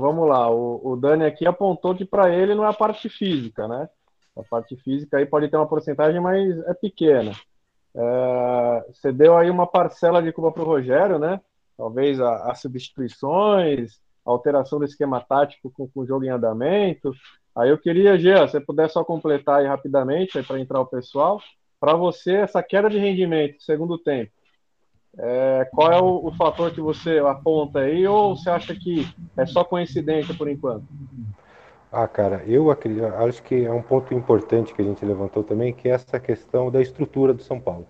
Vamos 0.01 0.27
lá. 0.27 0.49
O, 0.49 0.81
o 0.83 0.95
Dani 0.95 1.23
aqui 1.23 1.45
apontou 1.45 1.93
que 1.93 2.03
para 2.03 2.33
ele 2.33 2.55
não 2.55 2.65
é 2.65 2.69
a 2.69 2.73
parte 2.73 3.07
física, 3.07 3.67
né? 3.67 3.87
A 4.35 4.41
parte 4.41 4.75
física 4.77 5.17
aí 5.17 5.27
pode 5.27 5.47
ter 5.47 5.57
uma 5.57 5.67
porcentagem, 5.67 6.19
mas 6.19 6.57
é 6.65 6.73
pequena. 6.73 7.33
É, 7.93 8.85
você 8.91 9.11
deu 9.11 9.37
aí 9.37 9.47
uma 9.51 9.67
parcela 9.67 10.19
de 10.19 10.31
culpa 10.31 10.51
para 10.51 10.63
o 10.63 10.65
Rogério, 10.65 11.19
né? 11.19 11.39
Talvez 11.77 12.19
as 12.19 12.59
substituições, 12.59 13.99
a 14.25 14.31
alteração 14.31 14.79
do 14.79 14.85
esquema 14.85 15.21
tático 15.21 15.69
com, 15.69 15.87
com 15.87 15.99
o 15.99 16.05
jogo 16.05 16.25
em 16.25 16.29
andamento. 16.29 17.13
Aí 17.55 17.69
eu 17.69 17.77
queria, 17.77 18.17
Gê, 18.17 18.35
se 18.47 18.53
você 18.53 18.59
puder 18.59 18.89
só 18.89 19.03
completar 19.03 19.59
aí 19.59 19.67
rapidamente 19.67 20.41
para 20.41 20.59
entrar 20.59 20.81
o 20.81 20.87
pessoal. 20.87 21.39
Para 21.79 21.93
você, 21.93 22.37
essa 22.37 22.63
queda 22.63 22.89
de 22.89 22.97
rendimento, 22.97 23.61
segundo 23.61 23.99
tempo, 23.99 24.31
é, 25.17 25.67
qual 25.71 25.91
é 25.91 26.01
o, 26.01 26.27
o, 26.27 26.31
fator 26.35 26.71
que 26.71 26.79
você 26.79 27.19
aponta 27.19 27.79
aí, 27.79 28.07
ou 28.07 28.35
você 28.35 28.49
acha 28.49 28.73
que 28.73 29.07
é 29.37 29.45
só 29.45 29.63
coincidência 29.63 30.33
por 30.33 30.49
enquanto? 30.49 30.85
Ah, 31.91 32.07
cara, 32.07 32.41
eu 32.47 32.71
acredito, 32.71 33.05
acho 33.05 33.43
que 33.43 33.65
é 33.65 33.71
um 33.71 33.81
ponto 33.81 34.13
importante 34.13 34.73
que 34.73 34.81
a 34.81 34.85
gente 34.85 35.03
levantou 35.03 35.43
também, 35.43 35.73
que 35.73 35.89
é 35.89 35.91
essa 35.91 36.19
questão 36.19 36.71
da 36.71 36.81
estrutura 36.81 37.33
do 37.33 37.43
São 37.43 37.59
Paulo. 37.59 37.85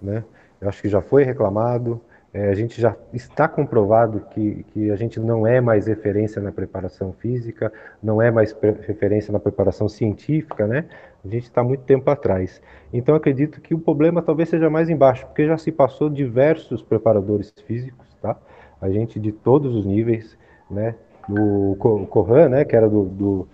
Né? 0.00 0.24
Eu 0.60 0.68
acho 0.68 0.80
que 0.80 0.88
já 0.88 1.02
foi 1.02 1.24
reclamado, 1.24 2.00
é, 2.32 2.48
a 2.48 2.54
gente 2.54 2.80
já 2.80 2.96
está 3.12 3.46
comprovado 3.46 4.20
que, 4.30 4.64
que 4.72 4.90
a 4.90 4.96
gente 4.96 5.20
não 5.20 5.46
é 5.46 5.60
mais 5.60 5.86
referência 5.86 6.42
na 6.42 6.50
preparação 6.50 7.12
física, 7.12 7.72
não 8.02 8.20
é 8.20 8.30
mais 8.30 8.52
referência 8.86 9.30
na 9.30 9.38
preparação 9.38 9.88
científica, 9.88 10.66
né? 10.66 10.86
A 11.24 11.28
gente 11.28 11.44
está 11.44 11.62
muito 11.62 11.84
tempo 11.84 12.10
atrás. 12.10 12.60
Então 12.92 13.14
acredito 13.14 13.60
que 13.60 13.74
o 13.74 13.78
problema 13.78 14.20
talvez 14.20 14.48
seja 14.48 14.68
mais 14.68 14.90
embaixo, 14.90 15.26
porque 15.26 15.46
já 15.46 15.56
se 15.56 15.72
passou 15.72 16.10
diversos 16.10 16.82
preparadores 16.82 17.52
físicos, 17.66 18.06
tá? 18.20 18.36
A 18.80 18.90
gente 18.90 19.18
de 19.18 19.32
todos 19.32 19.74
os 19.74 19.86
níveis, 19.86 20.36
né? 20.70 20.94
O 21.28 21.76
Corran, 22.10 22.50
né? 22.50 22.64
Que 22.64 22.76
era 22.76 22.88
do, 22.88 23.04
do, 23.04 23.48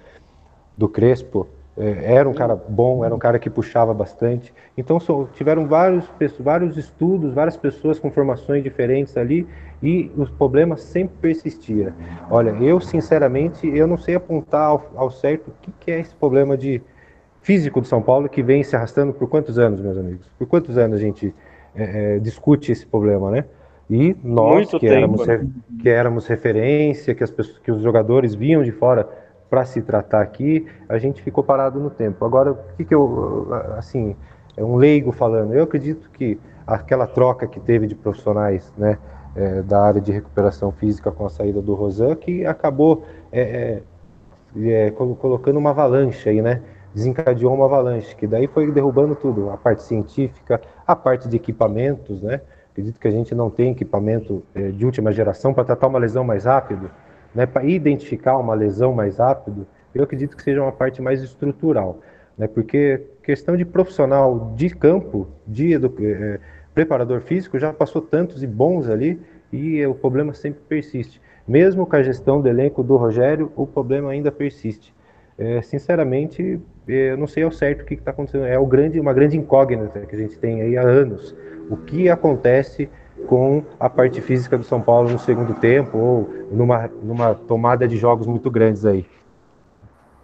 do 0.77 0.89
Crespo, 0.89 1.47
é, 1.81 2.15
era 2.15 2.29
um 2.29 2.35
cara 2.35 2.55
bom, 2.55 3.05
era 3.05 3.15
um 3.15 3.19
cara 3.19 3.39
que 3.39 3.49
puxava 3.49 3.95
bastante. 3.95 4.53
Então 4.77 4.99
tiveram 5.33 5.67
vários, 5.67 6.05
vários 6.39 6.77
estudos, 6.77 7.33
várias 7.33 7.57
pessoas 7.57 7.99
com 7.99 8.11
formações 8.11 8.63
diferentes 8.63 9.17
ali 9.17 9.47
e 9.83 10.11
os 10.17 10.29
problemas 10.31 10.83
sempre 10.83 11.17
persistiam. 11.21 11.93
Olha, 12.31 12.51
eu 12.51 12.81
sinceramente 12.81 13.67
eu 13.67 13.87
não 13.87 13.97
sei 13.97 14.15
apontar 14.15 14.69
ao, 14.69 14.91
ao 14.95 15.11
certo 15.11 15.49
o 15.49 15.55
que, 15.63 15.73
que, 15.81 15.91
é 15.91 16.01
esse 16.01 16.15
problema 16.15 16.57
de 16.57 16.83
físico 17.43 17.81
do 17.81 17.87
São 17.87 18.03
Paulo 18.03 18.29
que 18.29 18.43
vem 18.43 18.63
se 18.63 18.77
arrastando 18.77 19.13
por 19.13 19.29
quantos 19.29 19.59
anos, 19.59 19.81
meus 19.81 19.97
amigos? 19.97 20.27
Por 20.39 20.47
quantos 20.47 20.77
anos 20.77 20.99
a 20.99 21.01
gente 21.01 21.35
é, 21.75 22.17
é 22.17 22.19
discute 22.19 22.73
esse 22.73 22.87
problema, 22.87 23.31
né? 23.31 23.45
E 23.89 24.17
nós 24.23 24.71
que 24.71 24.87
éramos, 24.87 25.27
né? 25.27 25.47
que 25.83 25.89
éramos 25.89 26.27
referência, 26.29 27.13
que, 27.13 27.25
as 27.25 27.31
pessoas, 27.31 27.59
que 27.59 27.73
os 27.73 27.83
jogadores 27.83 28.35
vinham 28.37 28.63
de 28.63 28.71
fora 28.71 29.09
para 29.51 29.65
se 29.65 29.83
tratar 29.83 30.23
aqui, 30.23 30.65
a 30.89 30.97
gente 30.97 31.21
ficou 31.21 31.43
parado 31.43 31.81
no 31.81 31.91
tempo. 31.91 32.25
Agora, 32.25 32.53
o 32.53 32.59
que, 32.77 32.85
que 32.85 32.95
eu, 32.95 33.49
assim, 33.77 34.15
é 34.57 34.65
um 34.65 34.77
leigo 34.77 35.11
falando, 35.11 35.53
eu 35.55 35.65
acredito 35.65 36.09
que 36.11 36.39
aquela 36.65 37.05
troca 37.05 37.49
que 37.49 37.59
teve 37.59 37.89
de 37.89 37.97
profissionais, 37.97 38.73
né, 38.79 38.97
é, 39.35 39.63
da 39.63 39.83
área 39.83 40.01
de 40.01 40.13
recuperação 40.13 40.71
física 40.71 41.11
com 41.11 41.27
a 41.27 41.29
saída 41.29 41.61
do 41.61 41.75
Rosan, 41.75 42.15
que 42.15 42.47
acabou 42.47 43.05
é, 43.33 43.83
é, 44.57 44.87
é 44.87 44.91
colocando 44.91 45.59
uma 45.59 45.71
avalanche 45.71 46.29
aí, 46.29 46.41
né, 46.41 46.63
desencadeou 46.95 47.55
uma 47.55 47.67
avalanche, 47.67 48.15
que 48.17 48.27
daí 48.27 48.47
foi 48.47 48.71
derrubando 48.71 49.15
tudo, 49.15 49.51
a 49.51 49.57
parte 49.57 49.83
científica, 49.83 50.61
a 50.87 50.97
parte 50.97 51.29
de 51.29 51.37
equipamentos, 51.37 52.23
né, 52.23 52.41
acredito 52.73 52.99
que 52.99 53.09
a 53.09 53.11
gente 53.11 53.35
não 53.35 53.51
tem 53.51 53.73
equipamento 53.73 54.43
é, 54.55 54.71
de 54.71 54.85
última 54.85 55.13
geração 55.13 55.53
para 55.53 55.65
tratar 55.65 55.87
uma 55.87 55.99
lesão 55.99 56.25
mais 56.25 56.45
rápido, 56.45 56.91
né, 57.35 57.47
para 57.47 57.65
identificar 57.65 58.37
uma 58.39 58.55
lesão 58.55 58.93
mais 58.93 59.19
rápido, 59.19 59.67
eu 59.95 60.05
acredito 60.05 60.37
que 60.37 60.43
seja 60.43 60.63
uma 60.63 60.73
parte 60.73 61.01
mais 61.03 61.23
estrutural, 61.23 61.99
né, 62.37 62.47
porque 62.47 63.07
questão 63.23 63.57
de 63.57 63.65
profissional 63.65 64.53
de 64.57 64.71
campo, 64.71 65.29
de 65.47 65.75
é, 65.75 66.41
preparador 66.75 67.21
físico, 67.21 67.59
já 67.59 67.73
passou 67.73 68.03
tantos 68.03 68.43
e 68.43 68.47
bons 68.47 68.89
ali 68.89 69.21
e 69.53 69.85
o 69.87 69.95
problema 69.95 70.33
sempre 70.35 70.61
persiste. 70.69 71.21
Mesmo 71.47 71.87
com 71.87 71.97
a 71.97 72.03
gestão 72.03 72.41
do 72.41 72.49
elenco 72.49 72.83
do 72.83 72.97
Rogério, 72.97 73.53
o 73.57 73.67
problema 73.67 74.11
ainda 74.11 74.31
persiste. 74.31 74.95
É, 75.37 75.63
sinceramente, 75.63 76.61
eu 76.93 77.17
não 77.17 77.27
sei 77.27 77.43
ao 77.43 77.53
certo 77.53 77.83
o 77.83 77.85
que 77.85 77.95
está 77.95 78.11
acontecendo. 78.11 78.47
É 78.47 78.59
o 78.59 78.67
grande, 78.67 78.99
uma 79.01 79.13
grande 79.13 79.37
incógnita 79.37 80.01
que 80.01 80.15
a 80.15 80.19
gente 80.19 80.39
tem 80.39 80.63
aí 80.63 80.77
há 80.77 80.83
anos. 80.83 81.35
O 81.69 81.77
que 81.77 82.09
acontece 82.09 82.89
com 83.27 83.63
a 83.79 83.89
parte 83.89 84.21
física 84.21 84.57
do 84.57 84.65
São 84.65 84.81
Paulo 84.81 85.11
no 85.11 85.19
segundo 85.19 85.55
tempo 85.55 85.99
ou 85.99 86.31
numa, 86.51 86.91
numa 87.03 87.35
tomada 87.35 87.87
de 87.87 87.97
jogos 87.97 88.27
muito 88.27 88.51
grandes 88.51 88.85
aí. 88.85 89.07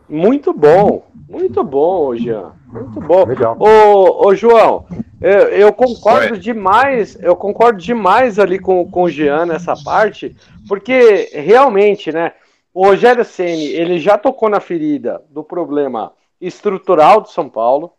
Muito 0.09 0.53
bom, 0.53 1.05
muito 1.29 1.64
bom, 1.64 2.14
Jean. 2.14 2.53
Muito 2.67 3.01
bom. 3.01 3.25
Legal. 3.25 3.57
Ô, 3.59 4.29
ô 4.29 4.35
João, 4.37 4.87
eu, 5.21 5.49
eu 5.49 5.73
concordo 5.73 6.35
Oi. 6.35 6.39
demais, 6.39 7.19
eu 7.21 7.35
concordo 7.35 7.79
demais 7.79 8.39
ali 8.39 8.59
com, 8.59 8.89
com 8.89 9.03
o 9.03 9.11
Jean 9.11 9.47
nessa 9.47 9.75
parte, 9.85 10.37
porque 10.69 11.31
realmente, 11.33 12.12
né, 12.12 12.33
o 12.73 12.87
Rogério 12.87 13.25
Ceni 13.25 13.67
ele 13.67 13.99
já 13.99 14.17
tocou 14.17 14.49
na 14.49 14.61
ferida 14.61 15.23
do 15.31 15.43
problema 15.43 16.12
estrutural 16.41 17.20
do 17.20 17.28
São 17.28 17.49
Paulo, 17.49 17.93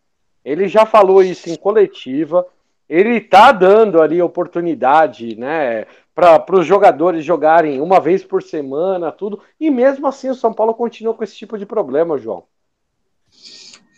ele 0.43 0.67
já 0.67 0.85
falou 0.85 1.21
isso 1.21 1.49
em 1.49 1.55
coletiva, 1.55 2.45
ele 2.87 3.17
está 3.17 3.51
dando 3.51 4.01
ali 4.01 4.21
oportunidade, 4.21 5.35
né, 5.35 5.85
para 6.15 6.55
os 6.55 6.65
jogadores 6.65 7.23
jogarem 7.23 7.81
uma 7.81 7.99
vez 7.99 8.23
por 8.23 8.41
semana, 8.41 9.11
tudo, 9.11 9.41
e 9.59 9.69
mesmo 9.69 10.07
assim 10.07 10.29
o 10.29 10.35
São 10.35 10.53
Paulo 10.53 10.73
continua 10.73 11.13
com 11.13 11.23
esse 11.23 11.35
tipo 11.35 11.57
de 11.57 11.65
problema, 11.65 12.17
João. 12.17 12.45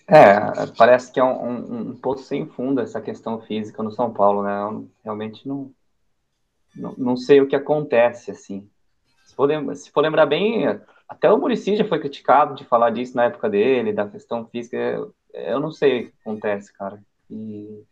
É, 0.07 0.65
parece 0.75 1.11
que 1.11 1.19
é 1.19 1.23
um, 1.23 1.45
um, 1.45 1.79
um 1.89 1.95
poço 1.95 2.23
sem 2.23 2.47
fundo 2.47 2.81
essa 2.81 2.99
questão 2.99 3.39
física 3.41 3.83
no 3.83 3.91
São 3.91 4.11
Paulo, 4.11 4.41
né? 4.41 4.59
Eu 4.59 4.89
realmente 5.03 5.47
não, 5.47 5.71
não, 6.75 6.95
não 6.97 7.15
sei 7.15 7.41
o 7.41 7.47
que 7.47 7.55
acontece, 7.55 8.31
assim. 8.31 8.67
Se 9.23 9.35
for, 9.35 9.75
se 9.75 9.91
for 9.91 10.01
lembrar 10.01 10.25
bem, 10.25 10.65
até 11.09 11.31
o 11.31 11.37
Murici 11.37 11.75
já 11.75 11.83
foi 11.83 11.99
criticado 11.99 12.53
de 12.53 12.63
falar 12.63 12.91
disso 12.91 13.17
na 13.17 13.25
época 13.25 13.49
dele, 13.49 13.91
da 13.91 14.07
questão 14.07 14.45
física. 14.45 14.77
Eu, 14.77 15.13
eu 15.33 15.59
não 15.59 15.71
sei 15.71 16.01
o 16.01 16.03
que 16.05 16.13
acontece, 16.21 16.71
cara. 16.71 16.99
E, 17.29 17.83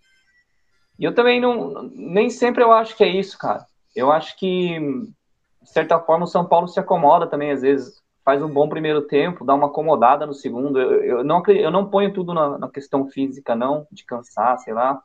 e 0.99 1.03
eu 1.03 1.13
também 1.15 1.41
não. 1.41 1.89
Nem 1.93 2.29
sempre 2.29 2.63
eu 2.63 2.71
acho 2.71 2.95
que 2.95 3.03
é 3.03 3.07
isso, 3.07 3.35
cara. 3.37 3.65
Eu 3.95 4.11
acho 4.11 4.37
que, 4.37 4.79
de 4.79 5.69
certa 5.71 5.99
forma, 5.99 6.25
o 6.25 6.27
São 6.27 6.45
Paulo 6.45 6.67
se 6.67 6.79
acomoda 6.79 7.25
também, 7.25 7.51
às 7.51 7.63
vezes 7.63 7.99
faz 8.23 8.43
um 8.43 8.49
bom 8.49 8.69
primeiro 8.69 9.01
tempo, 9.01 9.45
dá 9.45 9.55
uma 9.55 9.67
acomodada 9.67 10.25
no 10.25 10.33
segundo. 10.33 10.79
Eu, 10.79 11.01
eu 11.01 11.23
não, 11.23 11.41
eu 11.47 11.71
não 11.71 11.89
ponho 11.89 12.13
tudo 12.13 12.33
na, 12.33 12.57
na, 12.59 12.69
questão 12.69 13.07
física, 13.07 13.55
não, 13.55 13.87
de 13.91 14.05
cansar, 14.05 14.59
sei 14.59 14.73
lá. 14.73 15.01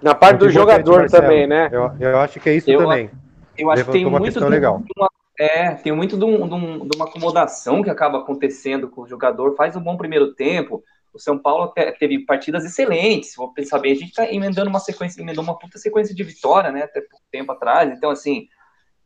Na 0.00 0.14
parte 0.14 0.38
do 0.38 0.48
jogador 0.48 1.10
também, 1.10 1.46
né? 1.46 1.68
Eu, 1.70 1.92
eu 2.00 2.18
acho 2.18 2.40
que 2.40 2.48
é 2.48 2.54
isso 2.54 2.70
eu, 2.70 2.78
também. 2.78 3.10
Eu 3.58 3.70
acho 3.70 3.80
Levantou 3.80 3.92
que 3.92 4.04
tem 4.04 4.20
muito 4.20 4.40
de, 4.40 4.46
legal. 4.46 4.82
Uma, 4.96 5.10
é, 5.42 5.74
tem 5.74 5.92
muito 5.92 6.16
de, 6.16 6.24
um, 6.24 6.46
de, 6.46 6.54
um, 6.54 6.86
de, 6.86 6.96
uma 6.96 7.06
acomodação 7.06 7.82
que 7.82 7.90
acaba 7.90 8.18
acontecendo 8.18 8.88
com 8.88 9.02
o 9.02 9.08
jogador. 9.08 9.56
Faz 9.56 9.74
um 9.74 9.80
bom 9.80 9.96
primeiro 9.96 10.34
tempo. 10.34 10.84
O 11.12 11.18
São 11.18 11.36
Paulo 11.36 11.74
teve 11.98 12.20
partidas 12.20 12.64
excelentes. 12.64 13.34
Vou 13.36 13.52
pensar 13.52 13.80
bem, 13.80 13.90
a 13.90 13.96
gente 13.96 14.14
tá 14.14 14.32
emendando 14.32 14.70
uma 14.70 14.78
sequência, 14.78 15.20
emendou 15.20 15.42
uma 15.42 15.58
puta 15.58 15.78
sequência 15.78 16.14
de 16.14 16.22
vitória, 16.22 16.70
né? 16.70 16.84
Até 16.84 17.00
pouco 17.00 17.24
tempo 17.30 17.50
atrás. 17.50 17.90
Então, 17.90 18.10
assim, 18.10 18.46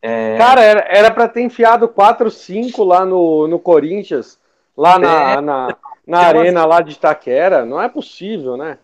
é... 0.02 0.36
Cara, 0.36 0.60
era, 0.62 1.10
pra 1.10 1.26
ter 1.26 1.40
enfiado 1.40 1.88
4, 1.88 2.30
5 2.30 2.84
lá 2.84 3.06
no, 3.06 3.48
no 3.48 3.58
Corinthians, 3.58 4.38
lá 4.76 4.98
na, 4.98 5.32
é... 5.32 5.40
na, 5.40 5.40
na 5.40 5.74
então, 6.06 6.20
arena 6.20 6.60
assim... 6.60 6.68
lá 6.68 6.80
de 6.82 6.92
Itaquera. 6.92 7.64
Não 7.64 7.80
é 7.80 7.88
possível, 7.88 8.58
né? 8.58 8.78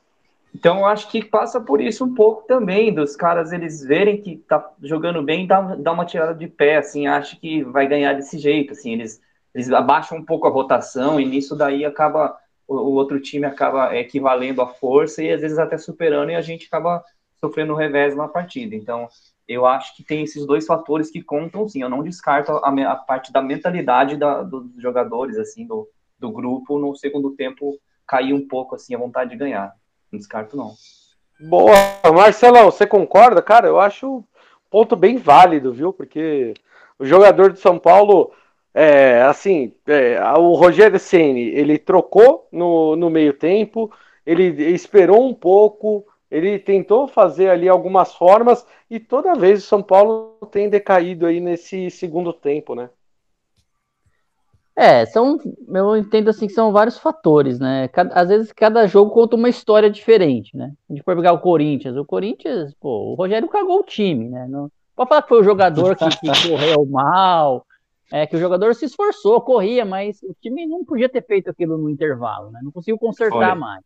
Então, 0.55 0.81
eu 0.81 0.87
acho 0.87 1.11
que 1.11 1.25
passa 1.25 1.61
por 1.61 1.81
isso 1.81 2.05
um 2.05 2.15
pouco 2.15 2.47
também, 2.47 2.93
dos 2.93 3.17
caras 3.17 3.53
eles 3.53 3.83
verem 3.83 4.21
que 4.21 4.37
tá 4.37 4.71
jogando 4.83 5.23
bem, 5.23 5.47
dá, 5.47 5.75
dá 5.77 5.93
uma 5.93 6.05
tirada 6.05 6.35
de 6.35 6.47
pé, 6.47 6.77
assim, 6.77 7.07
acho 7.07 7.41
que 7.41 7.65
vai 7.65 7.89
ganhar 7.89 8.13
desse 8.13 8.39
jeito, 8.39 8.73
assim, 8.73 8.93
eles, 8.93 9.21
eles 9.55 9.73
abaixam 9.73 10.19
um 10.19 10.25
pouco 10.25 10.47
a 10.47 10.51
rotação 10.51 11.19
e 11.19 11.25
nisso 11.25 11.57
daí 11.57 11.85
acaba, 11.85 12.37
o, 12.69 12.75
o 12.75 12.93
outro 12.93 13.19
time 13.19 13.47
acaba 13.47 13.97
equivalendo 13.97 14.61
a 14.61 14.67
força 14.67 15.23
e 15.23 15.33
às 15.33 15.41
vezes 15.41 15.59
até 15.59 15.79
superando 15.79 16.31
e 16.31 16.35
a 16.35 16.43
gente 16.43 16.67
acaba 16.67 17.03
sofrendo 17.41 17.75
revés 17.75 18.15
na 18.15 18.29
partida. 18.29 18.77
Então, 18.77 19.09
eu 19.49 19.67
acho 19.67 19.97
que 19.97 20.05
tem 20.05 20.23
esses 20.23 20.47
dois 20.47 20.67
fatores 20.67 21.11
que 21.11 21.23
contam, 21.23 21.69
sim. 21.69 21.83
Eu 21.83 21.89
não 21.89 22.03
descarto 22.03 22.53
a, 22.53 22.69
a 22.69 22.97
parte 22.97 23.33
da 23.33 23.43
mentalidade 23.43 24.17
da, 24.17 24.43
dos 24.43 24.71
jogadores, 24.81 25.37
assim, 25.37 25.67
do, 25.67 25.89
do 26.19 26.31
grupo 26.31 26.79
no 26.79 26.95
segundo 26.95 27.33
tempo 27.33 27.79
cair 28.07 28.33
um 28.33 28.47
pouco, 28.47 28.75
assim, 28.77 28.95
a 28.95 28.99
vontade 28.99 29.31
de 29.31 29.37
ganhar. 29.37 29.75
Não 30.13 30.19
descarto, 30.19 30.57
não. 30.57 30.75
Boa, 31.41 31.75
Marcelão, 32.15 32.71
você 32.71 32.87
concorda? 32.87 33.41
Cara, 33.43 33.67
eu 33.67 33.81
acho 33.81 34.19
um 34.19 34.25
ponto 34.71 34.95
bem 34.95 35.17
válido, 35.17 35.73
viu? 35.73 35.93
Porque 35.93 36.55
o 36.99 37.05
jogador 37.05 37.53
de 37.53 37.59
São 37.59 37.79
Paulo, 37.79 38.33
é, 38.75 39.23
assim, 39.23 39.75
é, 39.87 40.23
o 40.37 40.53
Rogério 40.55 40.99
Ceni 41.01 41.49
ele 41.49 41.79
trocou 41.79 42.47
no, 42.53 42.95
no 42.95 43.11
meio 43.11 43.33
tempo, 43.33 43.91
ele 44.25 44.45
esperou 44.73 45.27
um 45.27 45.35
pouco, 45.35 46.07
ele 46.31 46.59
tentou 46.59 47.09
fazer 47.09 47.49
ali 47.49 47.69
algumas 47.69 48.15
formas 48.15 48.65
e 48.89 49.01
toda 49.01 49.35
vez 49.35 49.65
o 49.65 49.67
São 49.67 49.83
Paulo 49.83 50.37
tem 50.51 50.69
decaído 50.69 51.27
aí 51.27 51.41
nesse 51.41 51.91
segundo 51.91 52.33
tempo, 52.33 52.75
né? 52.75 52.89
É, 54.75 55.05
são, 55.05 55.39
eu 55.69 55.97
entendo 55.97 56.31
assim 56.31 56.47
que 56.47 56.55
são 56.55 56.73
vários 56.73 56.99
fatores, 56.99 57.59
né? 57.59 57.89
Cada, 57.89 58.15
às 58.15 58.29
vezes 58.29 58.53
cada 58.53 58.87
jogo 58.87 59.11
conta 59.11 59.37
uma 59.37 59.49
história 59.49 59.91
diferente, 59.91 60.57
né? 60.57 60.73
A 60.89 60.93
gente 60.93 61.05
pode 61.05 61.19
pegar 61.19 61.35
o 61.35 61.41
Corinthians, 61.41 61.97
o 61.97 62.05
Corinthians, 62.07 62.73
pô, 62.81 63.13
o 63.13 63.15
Rogério 63.15 63.49
cagou 63.49 63.81
o 63.81 63.85
time, 63.85 64.31
né? 64.31 64.47
Não, 64.49 64.71
pode 64.97 65.09
falar 65.11 65.23
que 65.23 65.29
foi 65.29 65.41
o 65.41 65.45
jogador 65.45 65.95
que, 65.95 66.09
que 66.09 66.27
correu 66.49 66.87
mal, 66.87 67.67
é 68.11 68.27
que 68.27 68.35
o 68.35 68.41
jogador 68.41 68.75
se 68.75 68.87
esforçou, 68.87 69.41
corria, 69.43 69.85
mas 69.85 70.23
o 70.23 70.35
time 70.41 70.67
não 70.67 70.85
podia 70.85 71.09
ter 71.09 71.25
feito 71.25 71.51
aquilo 71.51 71.77
no 71.77 71.91
intervalo, 71.91 72.51
né? 72.51 72.61
Não 72.63 72.73
conseguiu 72.73 72.99
consertar 72.99 73.51
foi. 73.51 73.59
mais. 73.59 73.83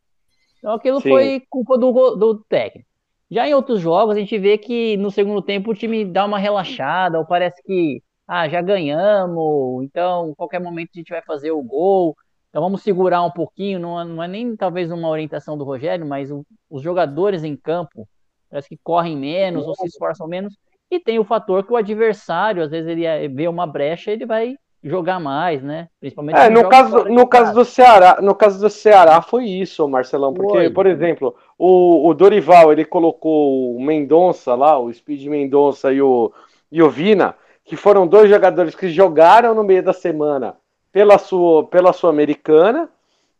Então 0.59 0.72
aquilo 0.72 1.01
Sim. 1.01 1.09
foi 1.09 1.43
culpa 1.51 1.76
do, 1.76 2.14
do 2.14 2.39
técnico. 2.49 2.89
Já 3.28 3.49
em 3.49 3.55
outros 3.55 3.80
jogos, 3.80 4.16
a 4.16 4.20
gente 4.20 4.39
vê 4.39 4.57
que 4.57 4.97
no 4.99 5.11
segundo 5.11 5.43
tempo 5.43 5.72
o 5.72 5.74
time 5.74 6.05
dá 6.05 6.24
uma 6.24 6.39
relaxada, 6.39 7.18
ou 7.18 7.26
parece 7.26 7.61
que 7.64 8.01
ah, 8.27 8.49
já 8.49 8.61
ganhamos, 8.61 9.85
então 9.85 10.35
qualquer 10.37 10.61
momento 10.61 10.91
a 10.95 10.99
gente 10.99 11.11
vai 11.11 11.22
fazer 11.22 11.51
o 11.53 11.62
gol, 11.62 12.16
então 12.57 12.62
vamos 12.62 12.83
segurar 12.83 13.22
um 13.22 13.31
pouquinho. 13.31 13.79
Não, 13.79 14.03
não 14.05 14.22
é 14.22 14.29
nem 14.29 14.57
talvez 14.57 14.91
uma 14.91 15.09
orientação 15.09 15.59
do 15.59 15.64
Rogério, 15.64 16.07
mas 16.07 16.31
o, 16.31 16.45
os 16.70 16.83
jogadores 16.83 17.45
em 17.45 17.55
campo 17.55 18.09
parece 18.51 18.68
que 18.68 18.79
correm 18.83 19.16
menos 19.16 19.66
ou 19.66 19.74
se 19.74 19.87
esforçam 19.87 20.27
menos. 20.27 20.57
E 20.91 20.99
tem 20.99 21.18
o 21.18 21.24
fator 21.24 21.64
que 21.64 21.72
o 21.72 21.77
adversário, 21.77 22.62
às 22.62 22.70
vezes, 22.70 22.89
ele 22.89 23.29
vê 23.29 23.49
uma 23.49 23.66
brecha 23.66 24.11
ele 24.11 24.24
vai 24.24 24.57
jogar 24.83 25.18
mais, 25.18 25.62
né? 25.62 25.89
Principalmente 26.01 26.39
é, 26.39 26.49
no 26.49 26.68
caso, 26.68 27.05
no 27.05 27.27
caso 27.27 27.53
do 27.53 27.64
Ceará, 27.64 28.18
no 28.22 28.35
caso 28.35 28.61
do 28.61 28.70
Ceará 28.70 29.20
foi 29.20 29.45
isso, 29.45 29.87
Marcelão, 29.89 30.33
porque, 30.33 30.70
por 30.70 30.87
exemplo, 30.87 31.35
o, 31.59 32.09
o 32.09 32.14
Dorival, 32.14 32.72
ele 32.72 32.85
colocou 32.85 33.77
o 33.77 33.83
Mendonça 33.83 34.55
lá, 34.55 34.79
o 34.79 34.93
Speed 34.93 35.27
Mendonça 35.27 35.93
e 35.93 36.01
o, 36.01 36.33
e 36.70 36.83
o 36.83 36.89
Vina, 36.89 37.35
que 37.66 37.76
foram 37.76 38.06
dois 38.06 38.30
jogadores 38.30 38.74
que 38.74 38.88
jogaram 38.88 39.54
no 39.54 39.64
meio 39.64 39.82
da 39.82 39.92
semana 39.92 40.56
pela 40.92 41.18
sua 41.18 41.66
pela 41.66 41.92
Sul-Americana, 41.92 42.88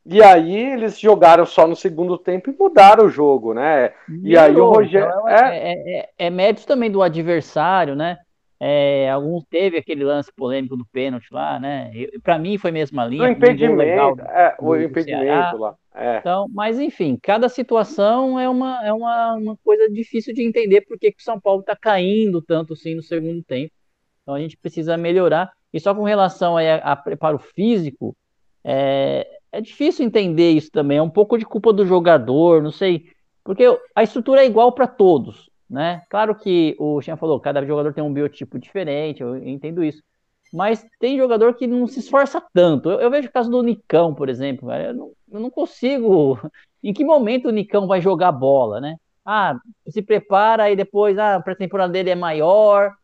e 0.05 0.23
aí 0.23 0.73
eles 0.73 0.99
jogaram 0.99 1.47
só 1.47 1.67
no 1.67 1.75
segundo 1.75 2.19
tempo 2.19 2.51
e 2.51 2.57
mudaram 2.59 3.07
o 3.07 3.09
jogo, 3.09 3.55
né? 3.55 3.93
E, 4.09 4.31
e 4.33 4.39
aí 4.39 4.55
o 4.55 4.69
Rogério. 4.69 5.09
Então, 5.09 5.29
é, 5.29 5.59
é, 5.59 5.99
é, 5.99 6.09
é 6.19 6.31
mérito 6.31 6.67
também 6.67 6.91
do 6.91 7.03
adversário, 7.03 7.95
né? 7.95 8.19
É, 8.59 9.11
alguns 9.11 9.45
teve 9.45 9.77
aquele 9.77 10.03
lance 10.03 10.33
polêmico 10.35 10.77
do 10.77 10.87
pênalti 10.87 11.29
lá, 11.31 11.61
né? 11.61 11.91
Para 12.23 12.39
mim 12.39 12.57
foi 12.57 12.71
mesmo 12.71 13.01
a 13.01 13.05
linha. 13.05 13.25
O 13.25 13.29
impedimento, 13.29 13.77
legal 13.77 14.17
é, 14.21 14.57
o 14.59 14.77
impedimento 14.77 15.59
lá. 15.59 15.75
É. 15.95 16.19
Então, 16.19 16.47
mas 16.53 16.81
enfim, 16.81 17.19
cada 17.23 17.49
situação 17.49 18.41
é 18.41 18.49
uma, 18.49 18.87
é 18.87 18.93
uma, 18.93 19.35
uma 19.35 19.57
coisa 19.59 19.91
difícil 19.91 20.35
de 20.35 20.43
entender 20.43 20.83
porque 20.83 21.13
que 21.13 21.21
o 21.21 21.25
São 21.25 21.39
Paulo 21.39 21.61
está 21.61 21.77
caindo 21.77 22.41
tanto 22.41 22.73
assim 22.73 22.95
no 22.95 23.03
segundo 23.03 23.43
tempo. 23.43 23.73
Então 24.27 24.35
a 24.35 24.41
gente 24.41 24.57
precisa 24.57 24.97
melhorar. 24.97 25.53
E 25.73 25.79
só 25.79 25.95
com 25.95 26.03
relação 26.03 26.57
a, 26.57 26.77
a 26.77 26.97
preparo 26.97 27.39
físico, 27.39 28.17
é, 28.65 29.27
é 29.53 29.61
difícil 29.61 30.05
entender 30.05 30.51
isso 30.51 30.71
também. 30.71 30.99
É 30.99 31.03
um 31.03 31.11
pouco 31.11 31.39
de 31.39 31.45
culpa 31.45 31.73
do 31.73 31.87
jogador, 31.87 32.63
não 32.63 32.73
sei. 32.73 33.07
Porque 33.45 33.65
a 33.95 34.03
estrutura 34.03 34.43
é 34.43 34.47
igual 34.47 34.73
para 34.73 34.87
todos 34.87 35.49
né? 35.69 36.03
Claro 36.09 36.35
que 36.35 36.77
o 36.79 37.01
Xen 37.03 37.17
falou, 37.17 37.41
cada 37.41 37.65
jogador 37.65 37.93
tem 37.93 38.03
um 38.03 38.13
biotipo 38.13 38.59
diferente, 38.59 39.23
eu 39.23 39.37
entendo 39.37 39.83
isso. 39.83 40.03
Mas 40.53 40.87
tem 41.01 41.19
jogador 41.19 41.55
que 41.55 41.67
não 41.67 41.87
se 41.89 41.99
esforça 41.99 42.43
tanto. 42.53 42.89
Eu, 42.89 43.01
eu 43.01 43.11
vejo 43.11 43.29
o 43.29 43.33
caso 43.33 43.51
do 43.51 43.63
Nicão, 43.63 44.15
por 44.15 44.29
exemplo. 44.29 44.71
Eu 44.73 44.95
não, 44.95 45.13
eu 45.33 45.41
não 45.41 45.51
consigo. 45.51 46.39
Em 46.83 46.93
que 46.93 47.05
momento 47.05 47.49
o 47.49 47.53
Nicão 47.53 47.87
vai 47.87 48.01
jogar 48.01 48.31
bola, 48.31 48.81
né? 48.81 48.97
Ah, 49.25 49.59
se 49.89 50.01
prepara 50.03 50.71
e 50.71 50.77
depois 50.77 51.19
ah, 51.19 51.37
a 51.37 51.43
pré-temporada 51.43 51.93
dele 51.93 52.11
é 52.11 52.15
maior. 52.15 52.95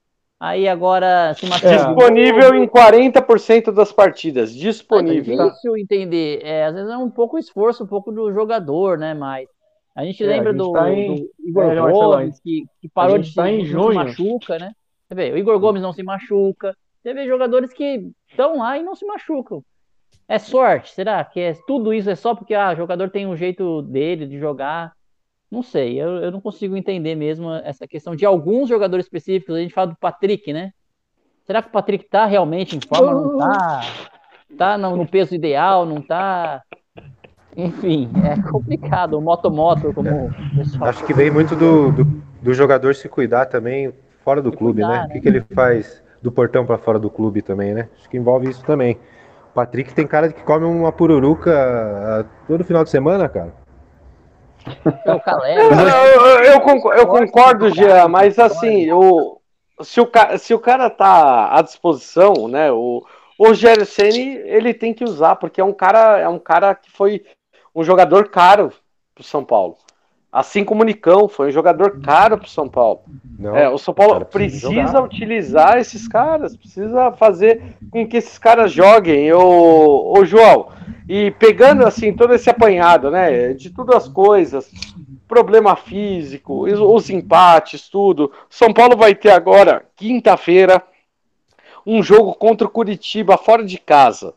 Aí 0.42 0.66
agora 0.66 1.32
se 1.34 1.46
machuca. 1.46 1.70
Disponível 1.70 2.56
em 2.56 2.66
40% 2.66 3.70
das 3.70 3.92
partidas. 3.92 4.52
Disponível. 4.52 5.40
É 5.40 5.44
difícil 5.44 5.76
entender. 5.76 6.40
É, 6.42 6.64
às 6.64 6.74
vezes 6.74 6.90
é 6.90 6.96
um 6.96 7.08
pouco 7.08 7.38
esforço, 7.38 7.84
um 7.84 7.86
pouco 7.86 8.10
do 8.10 8.32
jogador, 8.32 8.98
né? 8.98 9.14
Mas 9.14 9.48
a 9.94 10.04
gente 10.04 10.20
é, 10.24 10.26
lembra 10.26 10.50
a 10.50 10.52
gente 10.52 10.58
do, 10.58 10.72
tá 10.72 10.92
em... 10.92 11.14
do, 11.14 11.30
Igor 11.38 11.64
é, 11.70 11.76
Gomes, 11.76 12.40
que, 12.40 12.64
que 12.80 12.88
parou 12.88 13.18
de 13.18 13.32
tá 13.32 13.48
em 13.48 13.64
junho. 13.64 13.90
se 13.90 13.94
machuca, 13.94 14.58
né? 14.58 14.72
Você 15.06 15.14
vê, 15.14 15.30
o 15.30 15.38
Igor 15.38 15.60
Gomes 15.60 15.80
não 15.80 15.92
se 15.92 16.02
machuca. 16.02 16.76
Você 17.00 17.14
vê 17.14 17.24
jogadores 17.24 17.72
que 17.72 18.10
estão 18.28 18.58
lá 18.58 18.76
e 18.76 18.82
não 18.82 18.96
se 18.96 19.06
machucam. 19.06 19.62
É 20.26 20.40
sorte? 20.40 20.92
Será 20.92 21.24
que 21.24 21.38
é, 21.38 21.54
tudo 21.68 21.94
isso 21.94 22.10
é 22.10 22.16
só 22.16 22.34
porque 22.34 22.52
ah, 22.52 22.72
o 22.72 22.76
jogador 22.76 23.08
tem 23.10 23.28
um 23.28 23.36
jeito 23.36 23.80
dele 23.82 24.26
de 24.26 24.40
jogar? 24.40 24.92
Não 25.52 25.62
sei, 25.62 26.00
eu, 26.00 26.08
eu 26.16 26.30
não 26.30 26.40
consigo 26.40 26.78
entender 26.78 27.14
mesmo 27.14 27.52
essa 27.52 27.86
questão 27.86 28.16
de 28.16 28.24
alguns 28.24 28.70
jogadores 28.70 29.04
específicos. 29.04 29.54
A 29.54 29.58
gente 29.58 29.74
fala 29.74 29.88
do 29.88 29.96
Patrick, 29.96 30.50
né? 30.50 30.72
Será 31.44 31.60
que 31.60 31.68
o 31.68 31.72
Patrick 31.72 32.08
tá 32.08 32.24
realmente 32.24 32.74
em 32.74 32.80
forma? 32.80 33.12
Não 33.12 33.36
tá? 33.36 33.80
Tá 34.56 34.78
no, 34.78 34.96
no 34.96 35.06
peso 35.06 35.34
ideal? 35.34 35.84
Não 35.84 36.00
tá? 36.00 36.62
Enfim, 37.54 38.08
é 38.24 38.40
complicado. 38.50 39.18
O 39.18 39.20
moto-moto, 39.20 39.92
como 39.92 40.08
o 40.08 40.56
pessoal. 40.56 40.88
Acho 40.88 41.04
que 41.04 41.12
vem 41.12 41.30
muito 41.30 41.54
do, 41.54 41.92
do, 41.92 42.04
do, 42.40 42.54
jogador 42.54 42.94
se 42.94 43.06
cuidar 43.06 43.44
também 43.44 43.92
fora 44.24 44.40
do 44.40 44.52
se 44.52 44.56
clube, 44.56 44.80
cuidar, 44.80 44.88
né? 44.88 44.98
né? 45.00 45.06
O 45.06 45.12
que, 45.12 45.20
que 45.20 45.28
ele 45.28 45.42
faz 45.54 46.02
do 46.22 46.32
portão 46.32 46.64
para 46.64 46.78
fora 46.78 46.98
do 46.98 47.10
clube 47.10 47.42
também, 47.42 47.74
né? 47.74 47.90
Acho 47.98 48.08
que 48.08 48.16
envolve 48.16 48.48
isso 48.48 48.64
também. 48.64 48.98
O 49.50 49.52
Patrick 49.52 49.92
tem 49.92 50.06
cara 50.06 50.32
que 50.32 50.42
come 50.44 50.64
uma 50.64 50.92
pururuca 50.92 51.52
ah, 51.52 52.24
todo 52.48 52.64
final 52.64 52.82
de 52.84 52.88
semana, 52.88 53.28
cara. 53.28 53.60
Eu, 55.60 56.44
eu, 56.44 56.60
concordo, 56.60 57.00
eu 57.00 57.06
concordo, 57.06 57.70
Jean, 57.70 58.08
mas 58.08 58.38
assim, 58.38 58.90
o, 58.92 59.40
se, 59.82 60.00
o, 60.00 60.10
se 60.38 60.54
o 60.54 60.58
cara 60.58 60.88
tá 60.88 61.56
à 61.56 61.62
disposição, 61.62 62.48
né? 62.48 62.70
O, 62.70 63.04
o 63.38 63.46
ele 64.44 64.74
tem 64.74 64.94
que 64.94 65.04
usar, 65.04 65.36
porque 65.36 65.60
é 65.60 65.64
um 65.64 65.72
cara, 65.72 66.18
é 66.18 66.28
um 66.28 66.38
cara 66.38 66.74
que 66.74 66.90
foi 66.90 67.24
um 67.74 67.82
jogador 67.82 68.28
caro 68.28 68.72
para 69.14 69.22
o 69.22 69.24
São 69.24 69.44
Paulo. 69.44 69.76
Assim 70.32 70.64
como 70.64 70.80
o 70.80 70.86
Nicão, 70.86 71.28
foi 71.28 71.48
um 71.48 71.52
jogador 71.52 72.00
caro 72.00 72.38
para 72.38 72.46
o 72.46 72.48
São 72.48 72.66
Paulo. 72.66 73.02
Não, 73.38 73.54
é, 73.54 73.68
o 73.68 73.76
São 73.76 73.92
Paulo 73.92 74.24
precisa, 74.24 74.70
precisa 74.70 75.02
utilizar 75.02 75.76
esses 75.76 76.08
caras, 76.08 76.56
precisa 76.56 77.12
fazer 77.12 77.76
com 77.90 78.08
que 78.08 78.16
esses 78.16 78.38
caras 78.38 78.72
joguem. 78.72 79.30
O, 79.34 80.14
o 80.16 80.24
João, 80.24 80.68
e 81.06 81.30
pegando 81.32 81.84
assim 81.84 82.14
todo 82.14 82.32
esse 82.32 82.48
apanhado, 82.48 83.10
né, 83.10 83.52
de 83.52 83.68
todas 83.68 83.94
as 83.94 84.08
coisas, 84.08 84.70
problema 85.28 85.76
físico, 85.76 86.64
os 86.64 87.10
empates, 87.10 87.90
tudo. 87.90 88.32
São 88.48 88.72
Paulo 88.72 88.96
vai 88.96 89.14
ter 89.14 89.32
agora, 89.32 89.84
quinta-feira, 89.94 90.82
um 91.86 92.02
jogo 92.02 92.34
contra 92.34 92.66
o 92.66 92.70
Curitiba 92.70 93.36
fora 93.36 93.64
de 93.64 93.76
casa. 93.76 94.32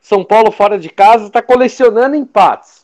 São 0.00 0.24
Paulo 0.24 0.50
fora 0.50 0.78
de 0.78 0.88
casa 0.88 1.26
está 1.26 1.42
colecionando 1.42 2.16
empates. 2.16 2.77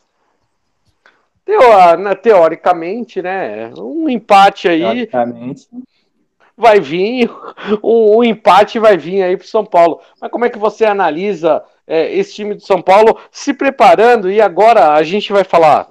Teoricamente, 2.21 3.21
né? 3.21 3.71
Um 3.77 4.09
empate 4.09 4.67
aí. 4.67 4.81
Vai 6.57 6.79
vir, 6.79 7.29
um, 7.83 8.17
um 8.17 8.23
empate 8.23 8.79
vai 8.79 8.97
vir 8.97 9.21
aí 9.21 9.37
para 9.37 9.45
São 9.45 9.65
Paulo. 9.65 10.01
Mas 10.19 10.31
como 10.31 10.45
é 10.45 10.49
que 10.49 10.57
você 10.57 10.85
analisa 10.85 11.63
é, 11.85 12.13
esse 12.13 12.33
time 12.33 12.55
do 12.55 12.61
São 12.61 12.81
Paulo 12.81 13.19
se 13.29 13.53
preparando? 13.53 14.31
E 14.31 14.41
agora 14.41 14.93
a 14.93 15.03
gente 15.03 15.31
vai 15.31 15.43
falar 15.43 15.89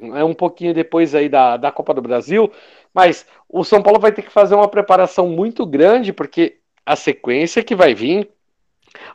é 0.00 0.22
um 0.22 0.34
pouquinho 0.34 0.72
depois 0.72 1.14
aí 1.14 1.28
da, 1.28 1.56
da 1.56 1.72
Copa 1.72 1.92
do 1.92 2.02
Brasil, 2.02 2.50
mas 2.94 3.26
o 3.48 3.64
São 3.64 3.82
Paulo 3.82 3.98
vai 3.98 4.12
ter 4.12 4.22
que 4.22 4.30
fazer 4.30 4.54
uma 4.54 4.68
preparação 4.68 5.28
muito 5.28 5.66
grande, 5.66 6.12
porque 6.12 6.58
a 6.86 6.96
sequência 6.96 7.62
que 7.62 7.74
vai 7.74 7.94
vir 7.94 8.30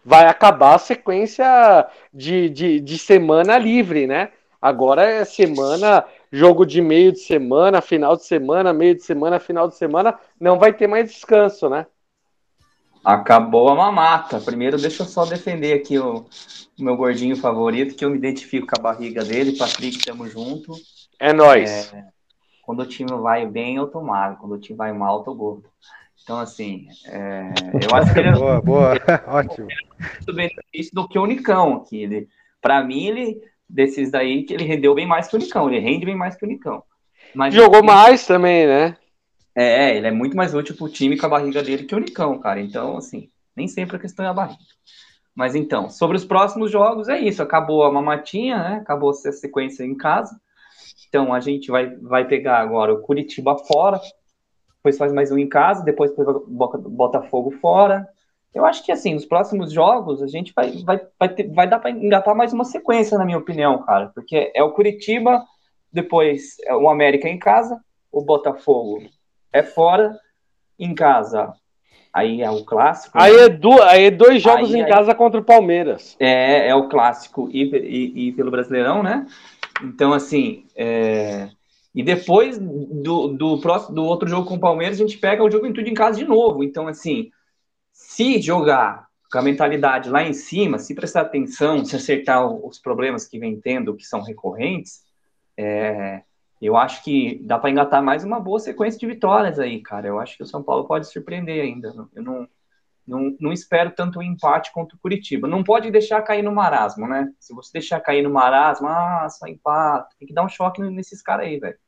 vai 0.04 0.26
acabar 0.28 0.76
a 0.76 0.80
sequência 0.80 1.88
de, 2.14 2.50
de, 2.50 2.80
de 2.80 2.98
semana 2.98 3.58
livre, 3.58 4.06
né? 4.06 4.30
Agora 4.64 5.04
é 5.04 5.26
semana, 5.26 6.06
jogo 6.32 6.66
de 6.66 6.82
meio 6.82 7.12
de 7.12 7.20
semana, 7.20 7.82
final 7.82 8.16
de 8.16 8.24
semana, 8.24 8.72
meio 8.72 8.96
de 8.96 9.04
semana, 9.04 9.38
final 9.38 9.68
de 9.68 9.76
semana, 9.76 10.18
não 10.40 10.58
vai 10.58 10.72
ter 10.72 10.88
mais 10.88 11.12
descanso, 11.12 11.68
né? 11.68 11.86
Acabou 13.04 13.68
a 13.68 13.76
mamata. 13.76 14.40
Primeiro, 14.40 14.78
deixa 14.78 15.04
eu 15.04 15.06
só 15.06 15.26
defender 15.26 15.74
aqui 15.74 16.00
o, 16.00 16.20
o 16.80 16.82
meu 16.82 16.96
gordinho 16.96 17.36
favorito, 17.36 17.94
que 17.94 18.06
eu 18.06 18.10
me 18.10 18.18
identifico 18.18 18.68
com 18.68 18.80
a 18.80 18.82
barriga 18.82 19.26
dele. 19.26 19.58
Patrick, 19.58 19.98
tamo 20.06 20.30
junto. 20.30 20.72
É 21.20 21.34
nóis. 21.34 21.92
É, 21.94 22.06
quando 22.66 22.84
o 22.84 22.88
time 22.88 23.12
vai 23.18 23.46
bem, 23.46 23.76
eu 23.76 23.88
tô 23.88 24.02
magro. 24.02 24.38
Quando 24.40 24.54
o 24.54 24.60
time 24.60 24.78
vai 24.78 24.94
mal, 24.94 25.18
eu 25.18 25.24
tô 25.26 25.36
gordo. 25.36 25.70
Então, 26.24 26.40
assim, 26.40 26.88
é, 27.08 27.52
eu 27.86 27.94
acho 27.98 28.14
que 28.14 28.20
ele 28.20 28.30
é 28.30 28.32
boa, 28.40 28.62
boa, 28.62 28.94
ótimo. 29.28 29.68
Muito 30.00 30.34
bem 30.34 30.50
isso 30.74 30.96
do 30.96 31.06
que 31.06 31.20
o 31.20 31.24
Unicão 31.24 31.74
aqui. 31.74 32.02
Ele, 32.02 32.30
para 32.62 32.82
mim, 32.82 33.08
ele 33.08 33.42
desses 33.74 34.12
daí 34.12 34.44
que 34.44 34.54
ele 34.54 34.64
rendeu 34.64 34.94
bem 34.94 35.08
mais 35.08 35.28
que 35.28 35.36
o 35.36 35.40
Unicão. 35.40 35.68
Ele 35.68 35.80
rende 35.80 36.06
bem 36.06 36.16
mais 36.16 36.36
que 36.36 36.46
o 36.46 36.48
Unicão. 36.48 36.84
Mas, 37.34 37.54
Jogou 37.54 37.80
ele, 37.80 37.88
mais 37.88 38.26
também, 38.28 38.68
né? 38.68 38.96
É, 39.56 39.98
ele 39.98 40.08
é 40.08 40.12
muito 40.12 40.38
mais 40.38 40.54
útil 40.54 40.76
pro 40.76 40.88
time 40.88 41.18
com 41.18 41.26
a 41.26 41.30
barriga 41.30 41.64
dele 41.64 41.84
que 41.84 41.96
o 41.96 41.98
Unicão, 41.98 42.38
cara. 42.40 42.62
Então, 42.62 42.98
assim, 42.98 43.30
nem 43.56 43.68
sempre 43.68 43.96
a 43.96 44.00
questão 44.00 44.24
é 44.24 44.30
a 44.30 44.34
barriga. 44.34 44.62
Mas 45.36 45.56
então, 45.56 45.90
sobre 45.90 46.16
os 46.16 46.24
próximos 46.24 46.70
jogos, 46.70 47.10
é 47.10 47.20
isso. 47.20 47.42
Acabou 47.42 47.84
a 47.84 47.92
mamatinha, 47.92 48.58
né? 48.58 48.76
Acabou 48.76 49.10
a 49.10 49.14
sequência 49.14 49.84
em 49.84 49.98
casa. 49.98 50.40
Então, 51.10 51.34
a 51.34 51.40
gente 51.40 51.72
vai, 51.72 51.90
vai 51.96 52.28
pegar 52.28 52.60
agora 52.60 52.94
o 52.94 53.02
Curitiba 53.02 53.58
fora, 53.58 54.00
depois 54.76 54.98
faz 54.98 55.12
mais 55.12 55.32
um 55.32 55.38
em 55.38 55.50
casa, 55.50 55.84
depois 55.84 56.12
Botafogo 56.16 57.52
fora. 57.60 58.08
Eu 58.54 58.66
acho 58.66 58.86
que 58.86 58.92
assim, 58.92 59.14
nos 59.14 59.26
próximos 59.26 59.72
jogos 59.72 60.22
a 60.22 60.28
gente 60.28 60.54
vai, 60.56 60.72
vai, 60.84 61.02
vai, 61.20 61.30
ter, 61.30 61.52
vai 61.52 61.68
dar 61.68 61.80
para 61.80 61.92
engatar 61.92 62.36
mais 62.36 62.54
uma 62.54 62.64
sequência, 62.64 63.18
na 63.18 63.26
minha 63.26 63.38
opinião, 63.38 63.82
cara, 63.84 64.12
porque 64.14 64.52
é 64.54 64.64
o 64.64 64.72
Curitiba, 64.72 65.44
depois 65.92 66.58
é 66.66 66.76
o 66.76 66.90
América 66.90 67.28
em 67.28 67.40
casa, 67.40 67.80
o 68.12 68.22
Botafogo 68.22 69.04
é 69.52 69.64
fora, 69.64 70.18
em 70.78 70.94
casa. 70.94 71.54
Aí 72.14 72.44
é 72.44 72.52
o 72.52 72.64
clássico. 72.64 73.18
Aí, 73.20 73.36
é, 73.36 73.50
do, 73.50 73.82
aí 73.82 74.06
é 74.06 74.12
dois 74.12 74.42
jogos 74.42 74.72
aí, 74.72 74.82
em 74.82 74.84
aí, 74.84 74.90
casa 74.90 75.16
contra 75.16 75.40
o 75.40 75.44
Palmeiras. 75.44 76.16
É, 76.20 76.68
é 76.68 76.76
o 76.76 76.88
clássico 76.88 77.50
e, 77.52 77.64
e, 77.64 78.28
e 78.28 78.32
pelo 78.34 78.52
Brasileirão, 78.52 79.02
né? 79.02 79.26
Então, 79.84 80.14
assim, 80.14 80.66
é, 80.76 81.50
e 81.94 82.04
depois 82.04 82.60
do, 82.60 83.30
do, 83.30 83.60
próximo, 83.60 83.96
do 83.96 84.04
outro 84.04 84.28
jogo 84.28 84.48
com 84.48 84.56
o 84.56 84.60
Palmeiras, 84.60 85.00
a 85.00 85.02
gente 85.06 85.18
pega 85.18 85.44
o 85.44 85.50
Juventude 85.50 85.90
em 85.90 85.96
casa 85.96 86.20
de 86.20 86.26
novo. 86.26 86.64
Então, 86.64 86.88
assim, 86.88 87.32
se 88.14 88.40
jogar 88.40 89.08
com 89.32 89.40
a 89.40 89.42
mentalidade 89.42 90.08
lá 90.08 90.22
em 90.22 90.34
cima, 90.34 90.78
se 90.78 90.94
prestar 90.94 91.22
atenção, 91.22 91.84
se 91.84 91.96
acertar 91.96 92.46
os 92.46 92.78
problemas 92.78 93.26
que 93.26 93.40
vem 93.40 93.60
tendo, 93.60 93.96
que 93.96 94.06
são 94.06 94.22
recorrentes, 94.22 95.02
é, 95.58 96.22
eu 96.62 96.78
acho 96.78 97.04
que 97.04 97.42
dá 97.44 97.58
para 97.58 97.72
engatar 97.72 98.04
mais 98.04 98.24
uma 98.24 98.40
boa 98.40 98.60
sequência 98.60 99.00
de 99.00 99.08
vitórias 99.08 99.58
aí, 99.58 99.82
cara. 99.82 100.08
Eu 100.08 100.20
acho 100.20 100.38
que 100.38 100.44
o 100.44 100.46
São 100.46 100.62
Paulo 100.62 100.86
pode 100.86 101.12
surpreender 101.12 101.64
ainda. 101.64 101.92
Eu 102.14 102.22
não, 102.22 102.48
não, 103.08 103.36
não 103.40 103.52
espero 103.52 103.90
tanto 103.90 104.20
um 104.20 104.24
empate 104.24 104.72
contra 104.72 104.96
o 104.96 105.00
Curitiba. 105.00 105.48
Não 105.48 105.64
pode 105.64 105.90
deixar 105.90 106.22
cair 106.22 106.44
no 106.44 106.52
marasmo, 106.52 107.08
né? 107.08 107.32
Se 107.40 107.52
você 107.52 107.72
deixar 107.74 108.00
cair 108.00 108.22
no 108.22 108.30
marasmo, 108.30 108.88
ah, 108.88 109.28
só 109.28 109.48
empate. 109.48 110.16
Tem 110.20 110.28
que 110.28 110.34
dar 110.36 110.46
um 110.46 110.50
choque 110.50 110.84
nesses 110.84 111.20
caras 111.20 111.48
aí, 111.48 111.60
velho. 111.60 111.80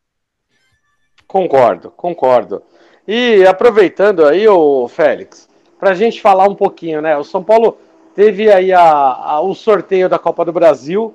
Concordo, 1.28 1.92
concordo. 1.92 2.64
E 3.08 3.46
aproveitando 3.46 4.26
aí, 4.26 4.48
o 4.48 4.88
Félix, 4.88 5.48
para 5.86 5.92
a 5.92 5.96
gente 5.96 6.20
falar 6.20 6.50
um 6.50 6.56
pouquinho, 6.56 7.00
né? 7.00 7.16
O 7.16 7.24
São 7.24 7.44
Paulo 7.44 7.78
teve 8.16 8.52
aí 8.52 8.74
a, 8.74 8.82
a, 8.82 9.42
o 9.42 9.54
sorteio 9.54 10.10
da 10.10 10.18
Copa 10.18 10.44
do 10.44 10.52
Brasil, 10.52 11.14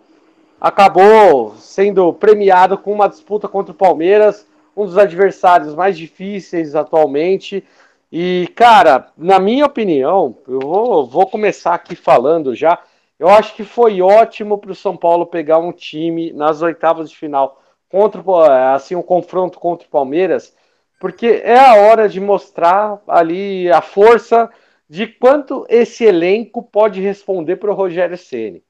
acabou 0.60 1.56
sendo 1.56 2.12
premiado 2.12 2.78
com 2.78 2.92
uma 2.92 3.08
disputa 3.08 3.48
contra 3.48 3.72
o 3.72 3.74
Palmeiras, 3.74 4.46
um 4.76 4.86
dos 4.86 4.96
adversários 4.96 5.74
mais 5.74 5.98
difíceis 5.98 6.76
atualmente. 6.76 7.64
E, 8.12 8.48
cara, 8.54 9.08
na 9.18 9.40
minha 9.40 9.66
opinião, 9.66 10.36
eu 10.46 10.60
vou, 10.60 11.04
vou 11.04 11.26
começar 11.26 11.74
aqui 11.74 11.96
falando 11.96 12.54
já. 12.54 12.78
Eu 13.18 13.28
acho 13.28 13.56
que 13.56 13.64
foi 13.64 14.00
ótimo 14.00 14.56
para 14.56 14.70
o 14.70 14.76
São 14.76 14.96
Paulo 14.96 15.26
pegar 15.26 15.58
um 15.58 15.72
time 15.72 16.32
nas 16.32 16.62
oitavas 16.62 17.10
de 17.10 17.16
final 17.16 17.60
contra 17.88 18.72
assim 18.72 18.94
um 18.94 19.02
confronto 19.02 19.58
contra 19.58 19.84
o 19.84 19.90
Palmeiras, 19.90 20.54
porque 21.00 21.40
é 21.42 21.58
a 21.58 21.74
hora 21.74 22.08
de 22.08 22.20
mostrar 22.20 23.02
ali 23.08 23.68
a 23.72 23.80
força 23.80 24.50
de 24.88 25.06
quanto 25.06 25.66
esse 25.68 26.04
elenco 26.04 26.62
pode 26.62 27.00
responder 27.00 27.56
para 27.56 27.70
o 27.70 27.74
Rogério 27.74 28.18
Ceni 28.18 28.62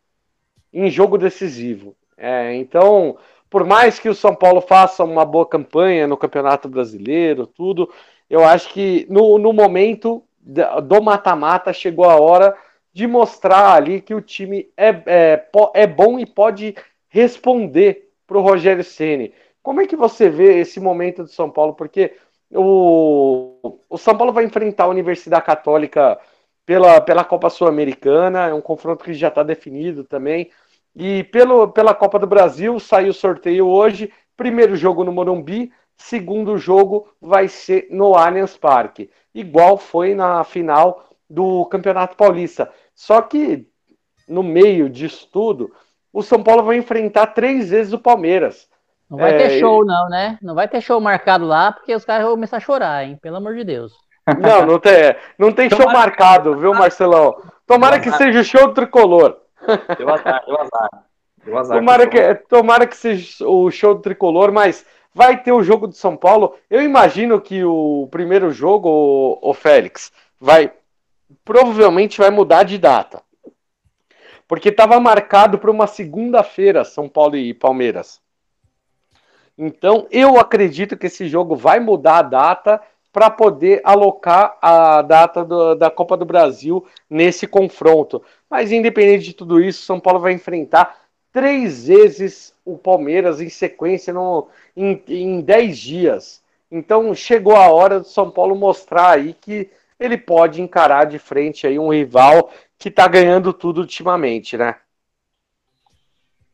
em 0.72 0.88
jogo 0.88 1.18
decisivo. 1.18 1.96
É, 2.16 2.54
então, 2.54 3.18
por 3.48 3.64
mais 3.64 3.98
que 3.98 4.08
o 4.08 4.14
São 4.14 4.34
Paulo 4.34 4.60
faça 4.60 5.02
uma 5.02 5.24
boa 5.24 5.44
campanha 5.44 6.06
no 6.06 6.16
Campeonato 6.16 6.68
Brasileiro, 6.68 7.46
tudo, 7.46 7.90
eu 8.28 8.44
acho 8.44 8.68
que 8.68 9.06
no, 9.10 9.36
no 9.36 9.52
momento 9.52 10.22
do 10.40 11.02
mata-mata 11.02 11.72
chegou 11.72 12.04
a 12.04 12.16
hora 12.20 12.56
de 12.92 13.06
mostrar 13.06 13.74
ali 13.74 14.00
que 14.00 14.14
o 14.14 14.20
time 14.20 14.68
é, 14.76 14.88
é, 15.06 15.48
é 15.74 15.86
bom 15.86 16.18
e 16.18 16.26
pode 16.26 16.76
responder 17.08 18.08
para 18.26 18.38
o 18.38 18.42
Rogério 18.42 18.84
Ceni. 18.84 19.32
Como 19.62 19.80
é 19.80 19.86
que 19.86 19.96
você 19.96 20.30
vê 20.30 20.60
esse 20.60 20.80
momento 20.80 21.22
do 21.22 21.28
São 21.28 21.50
Paulo? 21.50 21.74
Porque 21.74 22.16
o, 22.50 23.78
o 23.88 23.98
São 23.98 24.16
Paulo 24.16 24.32
vai 24.32 24.44
enfrentar 24.44 24.84
a 24.84 24.88
Universidade 24.88 25.44
Católica 25.44 26.18
pela, 26.64 27.00
pela 27.00 27.24
Copa 27.24 27.50
Sul-Americana, 27.50 28.46
é 28.46 28.54
um 28.54 28.60
confronto 28.60 29.04
que 29.04 29.12
já 29.12 29.28
está 29.28 29.42
definido 29.42 30.04
também. 30.04 30.50
E 30.94 31.24
pelo, 31.24 31.68
pela 31.68 31.94
Copa 31.94 32.18
do 32.18 32.26
Brasil, 32.26 32.78
saiu 32.80 33.10
o 33.10 33.14
sorteio 33.14 33.66
hoje. 33.66 34.12
Primeiro 34.36 34.76
jogo 34.76 35.04
no 35.04 35.12
Morumbi, 35.12 35.72
segundo 35.96 36.56
jogo 36.56 37.08
vai 37.20 37.48
ser 37.48 37.88
no 37.90 38.14
Allianz 38.14 38.56
Parque, 38.56 39.10
igual 39.34 39.76
foi 39.76 40.14
na 40.14 40.42
final 40.44 41.04
do 41.28 41.66
Campeonato 41.66 42.16
Paulista. 42.16 42.72
Só 42.94 43.20
que 43.20 43.66
no 44.26 44.42
meio 44.42 44.88
disso 44.88 45.28
tudo, 45.30 45.74
o 46.12 46.22
São 46.22 46.42
Paulo 46.42 46.62
vai 46.62 46.76
enfrentar 46.76 47.28
três 47.28 47.70
vezes 47.70 47.92
o 47.92 47.98
Palmeiras. 47.98 48.69
Não 49.10 49.18
vai 49.18 49.34
é, 49.34 49.38
ter 49.38 49.58
show, 49.58 49.84
não, 49.84 50.08
né? 50.08 50.38
Não 50.40 50.54
vai 50.54 50.68
ter 50.68 50.80
show 50.80 51.00
marcado 51.00 51.44
lá, 51.44 51.72
porque 51.72 51.94
os 51.94 52.04
caras 52.04 52.24
vão 52.24 52.34
começar 52.34 52.58
a 52.58 52.60
chorar, 52.60 53.04
hein? 53.04 53.18
Pelo 53.20 53.36
amor 53.36 53.54
de 53.56 53.64
Deus. 53.64 53.92
Não, 54.38 54.64
não 54.64 54.78
tem, 54.78 55.16
não 55.36 55.52
tem 55.52 55.68
show 55.68 55.86
marcado, 55.86 56.56
viu, 56.56 56.72
Marcelão? 56.72 57.42
Tomara 57.66 57.98
que 57.98 58.12
seja 58.12 58.40
o 58.40 58.44
show 58.44 58.68
do 58.68 58.74
tricolor. 58.74 59.36
Deu 59.98 60.08
azar, 60.08 60.42
deu 60.46 60.60
azar. 60.60 60.90
Deu 61.44 61.58
azar 61.58 61.78
tomara, 61.78 62.06
que, 62.06 62.34
tomara 62.48 62.86
que 62.86 62.96
seja 62.96 63.46
o 63.46 63.70
show 63.70 63.94
do 63.94 64.00
tricolor, 64.00 64.52
mas 64.52 64.86
Vai 65.12 65.42
ter 65.42 65.52
o 65.52 65.62
jogo 65.62 65.88
do 65.88 65.94
São 65.94 66.16
Paulo. 66.16 66.56
Eu 66.68 66.82
imagino 66.82 67.40
que 67.40 67.64
o 67.64 68.08
primeiro 68.10 68.52
jogo, 68.52 68.88
o, 68.88 69.50
o 69.50 69.54
Félix, 69.54 70.12
vai 70.38 70.72
provavelmente 71.44 72.18
vai 72.18 72.30
mudar 72.30 72.62
de 72.62 72.78
data. 72.78 73.22
Porque 74.46 74.68
estava 74.68 74.98
marcado 74.98 75.58
para 75.58 75.70
uma 75.70 75.86
segunda-feira, 75.86 76.84
São 76.84 77.08
Paulo 77.08 77.36
e 77.36 77.54
Palmeiras. 77.54 78.20
Então, 79.62 80.06
eu 80.10 80.40
acredito 80.40 80.96
que 80.96 81.06
esse 81.06 81.28
jogo 81.28 81.54
vai 81.54 81.78
mudar 81.78 82.20
a 82.20 82.22
data 82.22 82.80
para 83.12 83.28
poder 83.28 83.82
alocar 83.84 84.56
a 84.62 85.02
data 85.02 85.44
do, 85.44 85.74
da 85.74 85.90
Copa 85.90 86.16
do 86.16 86.24
Brasil 86.24 86.86
nesse 87.10 87.46
confronto. 87.46 88.22
Mas, 88.48 88.72
independente 88.72 89.26
de 89.26 89.34
tudo 89.34 89.60
isso, 89.60 89.84
São 89.84 90.00
Paulo 90.00 90.18
vai 90.18 90.32
enfrentar 90.32 90.98
três 91.30 91.88
vezes 91.88 92.54
o 92.64 92.78
Palmeiras 92.78 93.38
em 93.38 93.50
sequência 93.50 94.14
no, 94.14 94.48
em, 94.74 95.02
em 95.06 95.40
dez 95.42 95.76
dias. 95.78 96.42
Então 96.70 97.14
chegou 97.14 97.54
a 97.54 97.68
hora 97.70 98.00
do 98.00 98.06
São 98.06 98.30
Paulo 98.30 98.54
mostrar 98.56 99.10
aí 99.10 99.34
que 99.34 99.68
ele 99.98 100.16
pode 100.16 100.62
encarar 100.62 101.04
de 101.04 101.18
frente 101.18 101.66
aí 101.66 101.78
um 101.78 101.92
rival 101.92 102.50
que 102.78 102.88
está 102.88 103.06
ganhando 103.06 103.52
tudo 103.52 103.82
ultimamente, 103.82 104.56
né? 104.56 104.76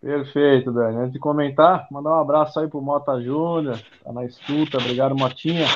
Perfeito, 0.06 0.70
Dani. 0.70 0.98
Antes 0.98 1.14
de 1.14 1.18
comentar, 1.18 1.88
mandar 1.90 2.10
um 2.10 2.20
abraço 2.20 2.60
aí 2.60 2.68
pro 2.68 2.80
Mota 2.80 3.20
Júnior, 3.20 3.76
tá 4.04 4.12
na 4.12 4.24
escuta, 4.24 4.78
obrigado, 4.78 5.16
Motinha. 5.16 5.66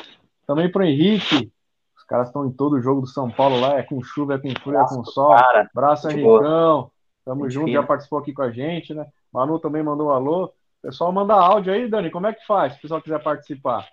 Também 0.46 0.70
pro 0.70 0.84
Henrique, 0.84 1.50
os 1.96 2.04
caras 2.04 2.28
estão 2.28 2.46
em 2.46 2.52
todo 2.52 2.74
o 2.74 2.80
jogo 2.80 3.00
do 3.00 3.08
São 3.08 3.28
Paulo 3.28 3.58
lá, 3.58 3.76
é 3.76 3.82
com 3.82 4.00
chuva, 4.04 4.34
é 4.34 4.38
com 4.38 4.50
frio, 4.60 4.78
é 4.78 4.86
com 4.86 5.04
sol. 5.04 5.30
Cara, 5.34 5.68
abraço, 5.74 6.08
Henricão. 6.08 6.92
Tamo 7.24 7.40
Muito 7.40 7.52
junto, 7.52 7.64
fino. 7.66 7.80
já 7.80 7.84
participou 7.84 8.20
aqui 8.20 8.32
com 8.32 8.42
a 8.42 8.52
gente, 8.52 8.94
né? 8.94 9.04
Manu 9.32 9.58
também 9.58 9.82
mandou 9.82 10.06
um 10.06 10.12
alô. 10.12 10.52
Pessoal, 10.80 11.10
manda 11.10 11.34
áudio 11.34 11.72
aí, 11.72 11.88
Dani, 11.88 12.08
como 12.08 12.28
é 12.28 12.32
que 12.32 12.46
faz 12.46 12.74
se 12.74 12.78
o 12.78 12.82
pessoal 12.82 13.02
quiser 13.02 13.20
participar? 13.20 13.88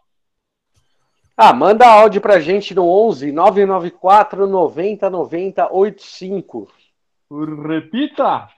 Ah, 1.36 1.52
manda 1.52 1.88
áudio 1.88 2.22
pra 2.22 2.40
gente 2.40 2.76
no 2.76 2.88
11 2.88 3.32
994 3.32 4.46
90 4.46 5.10
90 5.10 5.74
85. 5.74 6.68
Repita! 7.68 8.50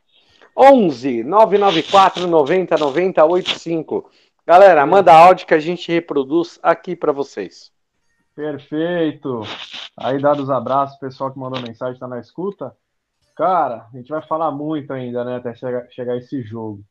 11 0.59 1.23
994 1.23 2.27
90 2.27 2.77
90 2.77 3.25
85. 3.25 4.11
Galera, 4.45 4.85
manda 4.85 5.13
áudio 5.13 5.47
que 5.47 5.53
a 5.53 5.59
gente 5.59 5.89
reproduz 5.89 6.59
aqui 6.61 6.97
para 6.97 7.13
vocês. 7.13 7.71
Perfeito. 8.35 9.41
Aí, 9.97 10.21
dados 10.21 10.49
abraços, 10.49 10.99
pessoal 10.99 11.31
que 11.31 11.39
mandou 11.39 11.61
mensagem, 11.61 11.93
está 11.93 12.09
na 12.09 12.19
escuta. 12.19 12.75
Cara, 13.37 13.87
a 13.93 13.97
gente 13.97 14.09
vai 14.09 14.21
falar 14.21 14.51
muito 14.51 14.91
ainda, 14.91 15.23
né, 15.23 15.37
até 15.37 15.53
chegar, 15.53 15.87
chegar 15.91 16.17
esse 16.17 16.41
jogo. 16.41 16.83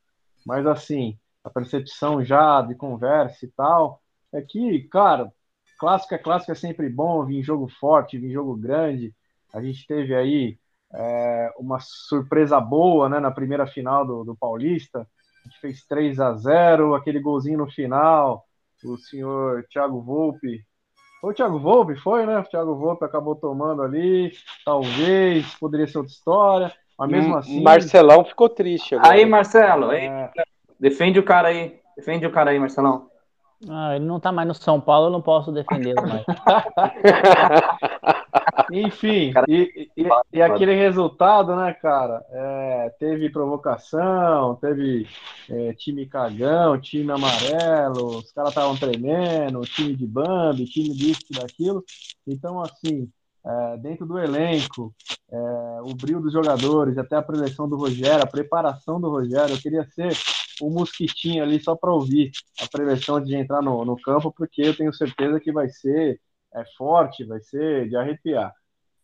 Mas, 0.47 0.67
assim, 0.67 1.19
a 1.45 1.51
percepção 1.51 2.25
já 2.25 2.63
de 2.63 2.75
conversa 2.75 3.45
e 3.45 3.49
tal 3.49 4.01
é 4.33 4.41
que, 4.41 4.85
cara, 4.85 5.31
clássico 5.79 6.15
é 6.15 6.19
clássico, 6.19 6.53
é 6.53 6.55
sempre 6.55 6.89
bom 6.89 7.23
vir 7.27 7.43
jogo 7.43 7.69
forte, 7.69 8.19
vir 8.19 8.33
jogo 8.33 8.57
grande. 8.57 9.15
A 9.53 9.61
gente 9.61 9.87
teve 9.87 10.15
aí 10.15 10.59
é, 10.95 11.53
uma 11.59 11.79
surpresa 11.81 12.61
boa 12.61 13.09
né, 13.09 13.21
na 13.21 13.31
primeira 13.31 13.67
final 13.67 14.07
do, 14.07 14.25
do 14.25 14.37
Paulista. 14.37 15.01
A 15.01 15.49
gente 15.49 15.61
fez 15.61 15.87
3 15.87 16.21
a 16.21 16.35
0 16.35 16.95
aquele 16.95 17.21
golzinho 17.21 17.59
no 17.59 17.71
final. 17.71 18.45
O 18.85 18.97
senhor 18.97 19.65
Thiago 19.71 20.01
Volpe. 20.01 20.65
Foi 21.21 21.33
o 21.33 21.35
Thiago 21.35 21.59
Volpe, 21.59 21.97
foi, 21.97 22.25
né? 22.27 22.39
O 22.39 22.45
Thiago 22.45 22.77
Volpe 22.77 23.05
acabou 23.05 23.35
tomando 23.35 23.83
ali. 23.83 24.33
Talvez, 24.65 25.53
poderia 25.57 25.87
ser 25.87 25.99
outra 25.99 26.13
história. 26.13 26.73
Mas 26.99 27.11
mesmo 27.11 27.35
hum, 27.35 27.39
assim. 27.39 27.63
Marcelão 27.63 28.25
ficou 28.25 28.49
triste. 28.49 28.95
Agora. 28.95 29.13
Aí, 29.13 29.27
Marcelo, 29.27 29.91
aí, 29.91 30.07
é... 30.07 30.31
defende 30.79 31.19
o 31.19 31.25
cara 31.25 31.49
aí. 31.49 31.81
Defende 31.97 32.27
o 32.27 32.31
cara 32.31 32.51
aí, 32.51 32.59
Marcelão. 32.59 33.09
Ah, 33.69 33.97
ele 33.97 34.05
não 34.05 34.21
tá 34.21 34.31
mais 34.31 34.47
no 34.47 34.55
São 34.55 34.81
Paulo, 34.81 35.09
eu 35.09 35.11
não 35.11 35.21
posso 35.21 35.51
defendê-lo 35.51 36.07
mais. 36.07 36.25
Enfim, 38.73 39.33
e, 39.49 39.91
e, 39.97 40.07
e, 40.33 40.43
aquele 40.43 40.75
resultado, 40.75 41.55
né, 41.55 41.73
cara? 41.75 42.25
É, 42.31 42.95
teve 42.99 43.31
provocação, 43.31 44.57
teve 44.57 45.07
é, 45.49 45.73
time 45.75 46.07
cagão, 46.07 46.81
time 46.81 47.11
amarelo, 47.13 48.19
os 48.19 48.33
caras 48.33 48.51
estavam 48.51 48.77
tremendo, 48.77 49.61
time 49.61 49.95
de 49.95 50.07
bambi, 50.07 50.65
time 50.65 50.91
disso 50.91 51.27
daquilo. 51.31 51.85
Então, 52.27 52.61
assim, 52.61 53.09
é, 53.47 53.77
dentro 53.79 54.07
do 54.07 54.19
elenco, 54.19 54.95
é, 55.31 55.37
o 55.83 55.95
brilho 55.95 56.21
dos 56.21 56.33
jogadores, 56.33 56.99
até 56.99 57.17
a 57.17 57.23
preleção 57.23 57.69
do 57.69 57.77
Rogério, 57.77 58.23
a 58.23 58.27
preparação 58.27 59.01
do 59.01 59.09
Rogério, 59.09 59.55
eu 59.55 59.61
queria 59.61 59.85
ser 59.85 60.13
o 60.61 60.71
mosquitinho 60.71 61.43
ali 61.43 61.61
só 61.63 61.77
para 61.77 61.93
ouvir 61.93 62.33
a 62.61 62.67
prevenção 62.67 63.23
de 63.23 63.35
entrar 63.37 63.63
no, 63.63 63.85
no 63.85 63.97
campo, 63.97 64.33
porque 64.33 64.63
eu 64.63 64.77
tenho 64.77 64.93
certeza 64.93 65.39
que 65.39 65.53
vai 65.53 65.69
ser 65.69 66.21
é, 66.55 66.65
forte, 66.77 67.25
vai 67.25 67.41
ser 67.41 67.89
de 67.89 67.97
arrepiar. 67.97 68.53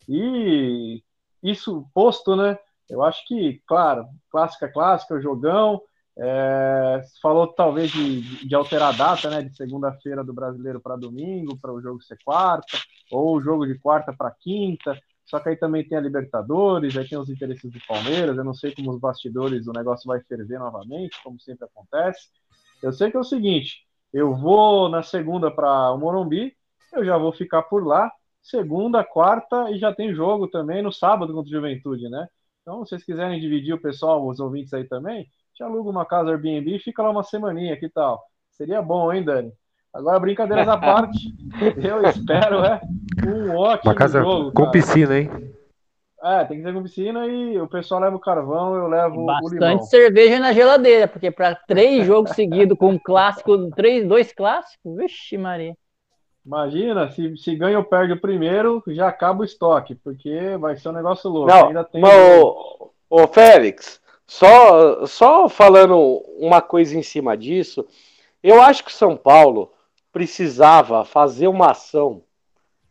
E 0.09 1.03
isso 1.43 1.87
posto, 1.95 2.37
né? 2.37 2.59
Eu 2.89 3.03
acho 3.03 3.27
que, 3.27 3.63
claro, 3.67 4.07
clássica, 4.31 4.69
clássica, 4.69 5.21
jogão. 5.21 5.81
É, 6.17 7.03
falou 7.21 7.49
talvez 7.49 7.91
de, 7.91 8.47
de, 8.47 8.55
alterar 8.55 8.95
a 8.95 8.97
data, 8.97 9.29
né? 9.31 9.43
De 9.43 9.57
segunda-feira 9.57 10.23
do 10.23 10.33
brasileiro 10.33 10.81
para 10.81 10.97
domingo, 10.97 11.57
para 11.57 11.73
o 11.73 11.81
jogo 11.81 12.03
ser 12.03 12.19
quarta, 12.25 12.79
ou 13.11 13.37
o 13.37 13.43
jogo 13.43 13.67
de 13.67 13.79
quarta 13.79 14.13
para 14.13 14.31
quinta. 14.31 14.99
Só 15.25 15.41
que 15.41 15.49
aí 15.49 15.57
também 15.57 15.87
tem 15.87 15.97
a 15.97 16.01
Libertadores, 16.01 16.97
aí 16.97 17.09
tem 17.09 17.19
os 17.19 17.31
interesses 17.31 17.71
do 17.71 17.81
Palmeiras. 17.89 18.37
Eu 18.37 18.45
não 18.45 18.55
sei 18.55 18.75
como 18.75 18.93
os 18.93 19.01
bastidores 19.01 19.67
o 19.67 19.73
negócio 19.73 20.07
vai 20.07 20.21
ferver 20.21 20.59
novamente, 20.59 21.21
como 21.23 21.41
sempre 21.41 21.65
acontece. 21.65 22.29
Eu 22.83 22.93
sei 22.93 23.11
que 23.11 23.17
é 23.17 23.21
o 23.21 23.25
seguinte: 23.25 23.87
eu 24.13 24.35
vou 24.35 24.89
na 24.89 25.03
segunda 25.03 25.51
para 25.51 25.91
o 25.93 25.99
Morumbi, 25.99 26.55
eu 26.97 27.05
já 27.05 27.17
vou 27.19 27.33
ficar 27.33 27.63
por 27.63 27.87
lá. 27.87 28.11
Segunda, 28.43 29.03
quarta 29.03 29.71
e 29.71 29.79
já 29.79 29.93
tem 29.95 30.15
jogo 30.15 30.49
também 30.49 30.83
no 30.83 30.93
sábado 30.93 31.33
contra 31.33 31.49
o 31.49 31.53
Juventude, 31.53 32.09
né? 32.11 32.27
Então, 32.63 32.85
se 32.85 32.91
vocês 32.91 33.05
quiserem 33.05 33.41
dividir 33.41 33.75
o 33.75 33.81
pessoal, 33.81 34.27
os 34.27 34.41
ouvintes 34.41 34.73
aí 34.75 34.85
também, 34.85 35.27
te 35.55 35.63
aluga 35.63 35.89
uma 35.91 36.05
casa 36.05 36.31
Airbnb 36.31 36.77
e 36.77 36.79
fica 36.79 37.03
lá 37.03 37.11
uma 37.11 37.23
semaninha, 37.23 37.77
que 37.79 37.89
tal? 37.89 38.23
Seria 38.51 38.83
bom, 38.83 39.13
hein, 39.13 39.23
Dani? 39.25 39.53
Agora, 39.93 40.19
brincadeiras 40.19 40.69
à 40.69 40.77
parte, 40.77 41.19
eu 41.83 42.03
espero 42.09 42.65
é 42.65 42.81
um 43.27 43.57
ótimo 43.57 43.91
Uma 43.91 43.95
casa 43.95 44.21
jogo, 44.23 44.53
com 44.53 44.63
cara. 44.63 44.71
piscina, 44.73 45.19
hein? 45.19 45.31
É, 46.23 46.45
tem 46.47 46.57
que 46.57 46.63
ser 46.65 46.73
com 46.73 46.83
piscina 46.83 47.27
e 47.27 47.61
o 47.61 47.69
pessoal 47.69 48.01
leva 48.01 48.17
o 48.17 48.21
carvão, 48.21 48.75
eu 48.75 48.89
levo 48.89 49.25
Bastante 49.27 49.55
o 49.55 49.55
limão. 49.55 49.83
cerveja 49.83 50.39
na 50.39 50.53
geladeira, 50.53 51.07
porque 51.07 51.31
para 51.31 51.55
três 51.55 52.07
jogos 52.07 52.31
seguidos 52.33 52.79
com 52.79 52.91
um 52.91 52.99
clássico, 52.99 53.71
três, 53.73 54.07
dois 54.09 54.33
clássicos, 54.33 54.97
vixe 54.97 55.37
Maria. 55.37 55.77
Imagina, 56.45 57.11
se, 57.11 57.37
se 57.39 57.57
ganha 57.57 57.79
ou 57.79 57.85
perde 57.85 58.13
o 58.13 58.21
primeiro, 58.21 58.83
já 58.89 59.09
acaba 59.09 59.41
o 59.41 59.45
estoque, 59.45 59.95
porque 59.95 60.57
vai 60.59 60.77
ser 60.77 60.91
um 60.91 60.93
negócio 60.93 61.31
louco. 61.31 61.51
Não, 61.51 61.69
Ainda 61.69 61.85
tem 61.85 62.03
ô, 63.09 63.27
Félix, 63.29 64.01
só, 64.27 65.07
só 65.07 65.49
falando 65.49 65.97
uma 66.39 66.61
coisa 66.61 66.99
em 66.99 67.03
cima 67.03 67.37
disso, 67.37 67.87
eu 68.43 68.61
acho 68.61 68.85
que 68.85 68.93
São 68.93 69.17
Paulo 69.17 69.73
precisava 70.13 71.05
fazer 71.05 71.49
uma 71.49 71.71
ação, 71.71 72.23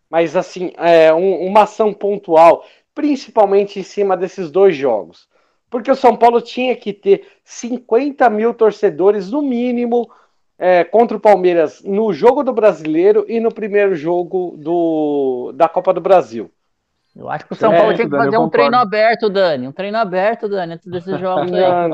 mas 0.10 0.36
assim, 0.36 0.72
é, 0.78 1.14
um, 1.14 1.46
uma 1.46 1.64
ação 1.64 1.94
pontual, 1.94 2.66
principalmente 2.96 3.80
em 3.80 3.84
cima 3.84 4.18
desses 4.18 4.50
dois 4.50 4.76
jogos. 4.76 5.28
Porque 5.70 5.90
o 5.90 5.96
São 5.96 6.16
Paulo 6.16 6.42
tinha 6.42 6.76
que 6.76 6.92
ter 6.92 7.28
50 7.44 8.30
mil 8.30 8.54
torcedores, 8.54 9.32
no 9.32 9.42
mínimo, 9.42 10.10
é, 10.64 10.82
contra 10.86 11.18
o 11.18 11.20
Palmeiras 11.20 11.84
no 11.84 12.14
jogo 12.14 12.42
do 12.42 12.54
Brasileiro 12.54 13.26
e 13.28 13.38
no 13.38 13.54
primeiro 13.54 13.94
jogo 13.96 14.56
do, 14.58 15.52
da 15.54 15.68
Copa 15.68 15.94
do 15.94 16.00
Brasil. 16.00 16.50
Eu 17.14 17.30
acho 17.30 17.46
que 17.46 17.52
o 17.52 17.56
São 17.56 17.70
Paulo 17.70 17.92
é, 17.92 17.96
tinha 17.96 18.10
que 18.10 18.16
fazer 18.16 18.38
um 18.38 18.48
treino 18.48 18.78
aberto, 18.78 19.30
Dani. 19.30 19.68
Um 19.68 19.74
treino 19.74 19.98
aberto, 19.98 20.48
Dani, 20.48 20.76
antes 20.76 20.88
desses 20.88 21.20
jogos 21.20 21.52
aí. 21.52 21.62
Não, 21.62 21.90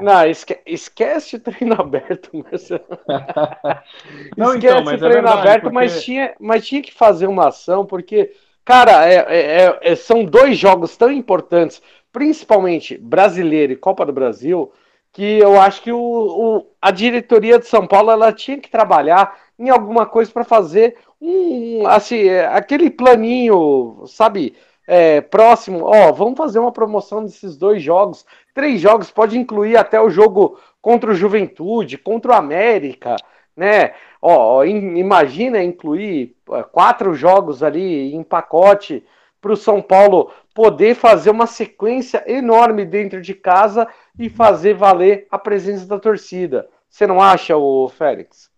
não 0.00 0.26
esque 0.26 0.58
esquece 0.64 1.36
o 1.36 1.40
treino 1.40 1.74
aberto, 1.78 2.30
Marcelo. 2.32 2.82
não, 4.38 4.54
então, 4.54 4.78
esquece 4.78 4.80
então, 4.80 4.84
o 4.86 4.90
é 4.90 4.96
treino 4.96 5.06
é 5.06 5.10
verdade, 5.10 5.38
aberto, 5.40 5.62
porque... 5.64 5.74
mas, 5.74 6.02
tinha, 6.02 6.34
mas 6.40 6.66
tinha 6.66 6.80
que 6.80 6.94
fazer 6.94 7.26
uma 7.26 7.48
ação, 7.48 7.84
porque, 7.84 8.32
cara, 8.64 9.06
é, 9.06 9.16
é, 9.28 9.78
é, 9.82 9.94
são 9.94 10.24
dois 10.24 10.56
jogos 10.56 10.96
tão 10.96 11.12
importantes, 11.12 11.82
principalmente 12.10 12.96
brasileiro 12.96 13.74
e 13.74 13.76
Copa 13.76 14.06
do 14.06 14.14
Brasil, 14.14 14.72
que 15.14 15.38
eu 15.38 15.58
acho 15.60 15.80
que 15.80 15.92
o, 15.92 15.98
o, 15.98 16.66
a 16.82 16.90
diretoria 16.90 17.58
de 17.58 17.66
São 17.66 17.86
Paulo 17.86 18.10
ela 18.10 18.32
tinha 18.32 18.58
que 18.58 18.68
trabalhar 18.68 19.38
em 19.56 19.70
alguma 19.70 20.04
coisa 20.04 20.30
para 20.30 20.42
fazer 20.42 20.96
um, 21.20 21.86
assim, 21.86 22.28
é, 22.28 22.46
aquele 22.46 22.90
planinho, 22.90 24.02
sabe, 24.08 24.56
é, 24.86 25.20
próximo, 25.20 25.84
ó, 25.84 26.12
vamos 26.12 26.36
fazer 26.36 26.58
uma 26.58 26.72
promoção 26.72 27.22
desses 27.24 27.56
dois 27.56 27.80
jogos, 27.80 28.26
três 28.52 28.80
jogos, 28.80 29.10
pode 29.10 29.38
incluir 29.38 29.76
até 29.76 30.00
o 30.00 30.10
jogo 30.10 30.58
contra 30.82 31.12
o 31.12 31.14
Juventude, 31.14 31.96
contra 31.96 32.32
o 32.32 32.34
América, 32.34 33.14
né? 33.56 33.94
Ó, 34.20 34.64
imagina 34.64 35.62
incluir 35.62 36.34
é, 36.50 36.62
quatro 36.64 37.14
jogos 37.14 37.62
ali 37.62 38.12
em 38.12 38.24
pacote 38.24 39.04
para 39.40 39.52
o 39.52 39.56
São 39.56 39.80
Paulo 39.80 40.32
poder 40.54 40.94
fazer 40.94 41.30
uma 41.30 41.46
sequência 41.46 42.24
enorme 42.30 42.86
dentro 42.86 43.20
de 43.20 43.34
casa 43.34 43.88
e 44.16 44.30
fazer 44.30 44.74
valer 44.74 45.26
a 45.30 45.38
presença 45.38 45.84
da 45.86 45.98
torcida. 45.98 46.68
Você 46.88 47.08
não 47.08 47.20
acha, 47.20 47.56
o 47.56 47.88
Félix? 47.88 48.48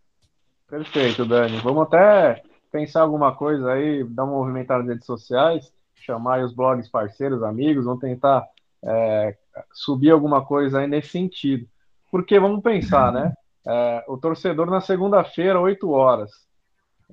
Perfeito, 0.69 1.25
Dani. 1.25 1.57
Vamos 1.59 1.85
até 1.85 2.43
pensar 2.71 3.01
alguma 3.01 3.35
coisa 3.35 3.73
aí, 3.73 4.05
dar 4.05 4.25
uma 4.25 4.37
movimentada 4.37 4.81
nas 4.81 4.89
redes 4.89 5.07
sociais, 5.07 5.73
chamar 5.95 6.45
os 6.45 6.53
blogs 6.55 6.89
parceiros, 6.91 7.43
amigos, 7.43 7.87
vamos 7.87 8.01
tentar 8.01 8.47
é, 8.85 9.35
subir 9.73 10.11
alguma 10.11 10.45
coisa 10.45 10.81
aí 10.81 10.87
nesse 10.87 11.09
sentido. 11.09 11.67
Porque 12.11 12.39
vamos 12.39 12.63
pensar, 12.63 13.11
né? 13.11 13.33
É, 13.67 14.05
o 14.07 14.19
torcedor 14.19 14.71
na 14.71 14.83
segunda-feira, 14.83 15.59
8 15.59 15.91
horas. 15.91 16.31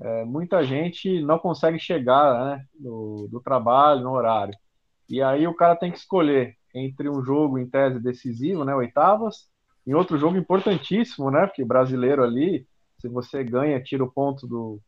É, 0.01 0.25
muita 0.25 0.63
gente 0.63 1.21
não 1.21 1.39
consegue 1.39 1.79
chegar 1.79 2.45
né, 2.45 2.65
do, 2.77 3.27
do 3.31 3.39
trabalho 3.39 4.01
no 4.01 4.11
horário. 4.11 4.53
E 5.09 5.21
aí 5.21 5.47
o 5.47 5.53
cara 5.53 5.75
tem 5.75 5.91
que 5.91 5.97
escolher 5.97 6.55
entre 6.73 7.09
um 7.09 7.23
jogo 7.23 7.57
em 7.57 7.67
tese 7.67 7.99
decisivo, 7.99 8.63
né, 8.63 8.73
oitavas, 8.75 9.47
e 9.85 9.93
outro 9.93 10.17
jogo 10.17 10.37
importantíssimo, 10.37 11.29
né, 11.29 11.45
porque 11.45 11.63
brasileiro 11.63 12.23
ali, 12.23 12.65
se 12.99 13.07
você 13.07 13.43
ganha, 13.43 13.81
tira 13.81 14.03
o 14.03 14.11
ponto 14.11 14.47
do 14.47 14.79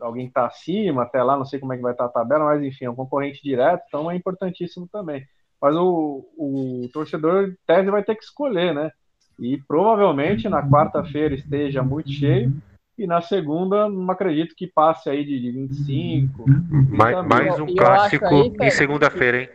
alguém 0.00 0.26
que 0.26 0.30
está 0.30 0.46
acima, 0.46 1.02
até 1.02 1.22
lá, 1.22 1.36
não 1.36 1.44
sei 1.44 1.58
como 1.58 1.72
é 1.72 1.76
que 1.76 1.82
vai 1.82 1.92
estar 1.92 2.06
a 2.06 2.08
tabela, 2.08 2.46
mas 2.46 2.62
enfim, 2.62 2.86
é 2.86 2.90
um 2.90 2.94
concorrente 2.94 3.42
direto, 3.42 3.82
então 3.86 4.10
é 4.10 4.16
importantíssimo 4.16 4.88
também. 4.90 5.24
Mas 5.60 5.74
o, 5.76 6.24
o 6.36 6.88
torcedor, 6.92 7.54
tese, 7.66 7.90
vai 7.90 8.02
ter 8.02 8.14
que 8.14 8.24
escolher, 8.24 8.74
né? 8.74 8.90
E 9.38 9.56
provavelmente 9.68 10.48
na 10.48 10.68
quarta-feira 10.68 11.34
esteja 11.34 11.82
muito 11.82 12.10
cheio, 12.10 12.52
e 12.98 13.06
na 13.06 13.20
segunda, 13.20 13.88
não 13.88 14.10
acredito 14.10 14.54
que 14.56 14.66
passe 14.66 15.08
aí 15.08 15.24
de, 15.24 15.40
de 15.40 15.52
25. 15.52 16.44
Mais, 16.90 17.26
mais 17.26 17.60
um 17.60 17.66
clássico 17.66 18.26
aí, 18.26 18.52
em 18.60 18.70
segunda-feira, 18.70 19.42
hein? 19.42 19.48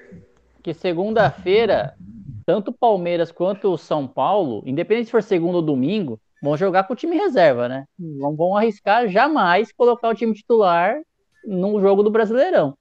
Que 0.63 0.73
segunda-feira, 0.73 1.93
tanto 2.45 2.71
o 2.71 2.73
Palmeiras 2.73 3.31
quanto 3.33 3.73
o 3.73 3.77
São 3.77 4.07
Paulo, 4.07 4.63
independente 4.65 5.07
se 5.07 5.11
for 5.11 5.21
segunda 5.21 5.57
ou 5.57 5.61
domingo, 5.61 6.17
vão 6.41 6.55
jogar 6.55 6.85
com 6.85 6.93
o 6.93 6.95
time 6.95 7.17
reserva, 7.17 7.67
né? 7.67 7.85
Não 7.99 8.33
vão 8.33 8.55
arriscar 8.55 9.09
jamais 9.09 9.73
colocar 9.73 10.07
o 10.07 10.15
time 10.15 10.33
titular 10.33 11.01
no 11.45 11.81
jogo 11.81 12.01
do 12.01 12.09
Brasileirão. 12.09 12.77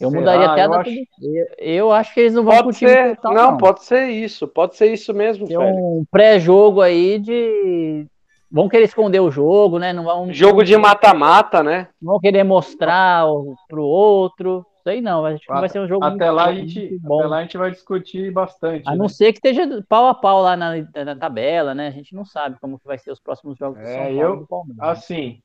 Eu 0.00 0.10
Será? 0.10 0.20
mudaria 0.20 0.46
até 0.46 0.64
eu 0.64 0.72
a 0.72 0.80
acho... 0.80 0.90
eu, 1.20 1.46
eu, 1.58 1.92
acho 1.92 2.14
que 2.14 2.20
eles 2.20 2.34
não 2.34 2.44
vão 2.44 2.52
pode 2.52 2.62
com 2.62 2.68
o 2.70 2.72
time 2.72 2.90
ser... 2.90 3.16
total, 3.16 3.34
não, 3.34 3.50
não, 3.50 3.58
pode 3.58 3.82
ser 3.82 4.08
isso, 4.10 4.46
pode 4.46 4.76
ser 4.76 4.92
isso 4.92 5.12
mesmo, 5.12 5.48
Tem 5.48 5.58
um 5.58 6.04
pré-jogo 6.08 6.80
aí 6.80 7.18
de 7.18 8.06
vão 8.50 8.68
querer 8.68 8.84
esconder 8.84 9.20
o 9.20 9.30
jogo, 9.30 9.78
né? 9.78 9.92
Não 9.92 10.04
vão. 10.04 10.32
Jogo 10.32 10.64
de 10.64 10.76
mata-mata, 10.76 11.62
né? 11.62 11.88
Não 12.00 12.12
vão 12.12 12.20
querer 12.20 12.44
mostrar 12.44 13.24
pro 13.68 13.84
outro. 13.84 14.64
Isso 14.78 14.88
aí 14.88 15.00
não, 15.00 15.24
acho 15.26 15.44
que 15.44 15.52
vai 15.52 15.68
ser 15.68 15.80
um 15.80 15.88
jogo 15.88 16.04
até 16.04 16.26
muito, 16.26 16.36
lá 16.36 16.46
a 16.46 16.54
gente, 16.54 16.98
bom. 17.00 17.18
Até 17.18 17.28
lá 17.28 17.38
a 17.38 17.42
gente 17.42 17.58
vai 17.58 17.70
discutir 17.70 18.32
bastante. 18.32 18.88
A 18.88 18.94
não 18.94 19.04
né? 19.04 19.08
ser 19.08 19.32
que 19.32 19.38
esteja 19.38 19.84
pau 19.88 20.06
a 20.06 20.14
pau 20.14 20.40
lá 20.40 20.56
na, 20.56 20.76
na, 21.04 21.16
tabela, 21.16 21.74
né? 21.74 21.88
A 21.88 21.90
gente 21.90 22.14
não 22.14 22.24
sabe 22.24 22.58
como 22.60 22.78
que 22.78 22.86
vai 22.86 22.98
ser 22.98 23.10
os 23.10 23.20
próximos 23.20 23.58
jogos 23.58 23.80
é, 23.80 24.12
eu, 24.12 24.46
Assim, 24.80 25.42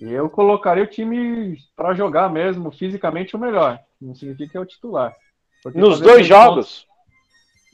eu 0.00 0.30
colocaria 0.30 0.84
o 0.84 0.88
time 0.88 1.56
para 1.74 1.94
jogar 1.94 2.30
mesmo, 2.30 2.70
fisicamente 2.70 3.34
o 3.34 3.38
melhor. 3.38 3.80
Não 4.00 4.14
significa 4.14 4.52
que 4.52 4.56
é 4.56 4.60
o 4.60 4.66
titular. 4.66 5.14
Porque 5.62 5.78
Nos 5.78 6.00
dois 6.00 6.26
jogos? 6.26 6.82
Pontos, 6.82 6.86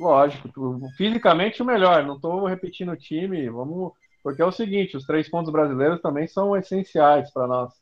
lógico, 0.01 0.81
fisicamente 0.97 1.61
o 1.61 1.67
melhor. 1.67 2.05
Não 2.05 2.17
estou 2.17 2.47
repetindo 2.47 2.93
o 2.93 2.97
time. 2.97 3.49
Vamos 3.51 3.93
porque 4.23 4.43
é 4.43 4.45
o 4.45 4.53
seguinte, 4.53 4.97
os 4.97 5.05
três 5.05 5.29
pontos 5.29 5.53
brasileiros 5.53 6.01
também 6.01 6.27
são 6.27 6.57
essenciais 6.57 7.33
para 7.33 7.47
nós, 7.47 7.73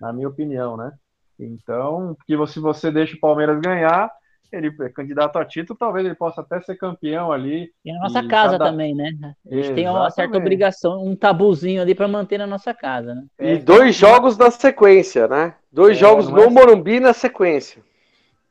na 0.00 0.12
minha 0.12 0.28
opinião, 0.28 0.76
né? 0.76 0.92
Então, 1.38 2.16
porque 2.16 2.46
se 2.52 2.60
você 2.60 2.90
deixa 2.90 3.16
o 3.16 3.20
Palmeiras 3.20 3.60
ganhar, 3.60 4.10
ele 4.52 4.74
é 4.80 4.88
candidato 4.88 5.38
a 5.38 5.44
título, 5.44 5.78
talvez 5.78 6.06
ele 6.06 6.14
possa 6.14 6.40
até 6.40 6.60
ser 6.60 6.76
campeão 6.76 7.32
ali. 7.32 7.70
E 7.84 7.92
na 7.92 8.00
nossa 8.00 8.20
e 8.20 8.28
casa 8.28 8.58
cada... 8.58 8.70
também, 8.70 8.94
né? 8.94 9.04
A 9.04 9.08
gente 9.10 9.34
Exatamente. 9.46 9.74
tem 9.74 9.88
uma 9.88 10.10
certa 10.10 10.38
obrigação, 10.38 11.04
um 11.04 11.16
tabuzinho 11.16 11.82
ali 11.82 11.94
para 11.94 12.08
manter 12.08 12.38
na 12.38 12.46
nossa 12.46 12.72
casa, 12.72 13.14
né? 13.14 13.24
E 13.38 13.58
dois 13.58 13.94
jogos 13.96 14.38
na 14.38 14.50
sequência, 14.50 15.28
né? 15.28 15.54
Dois 15.70 15.96
é, 15.96 16.00
jogos 16.00 16.28
no 16.28 16.42
é... 16.42 16.50
Morumbi 16.50 17.00
na 17.00 17.12
sequência. 17.12 17.82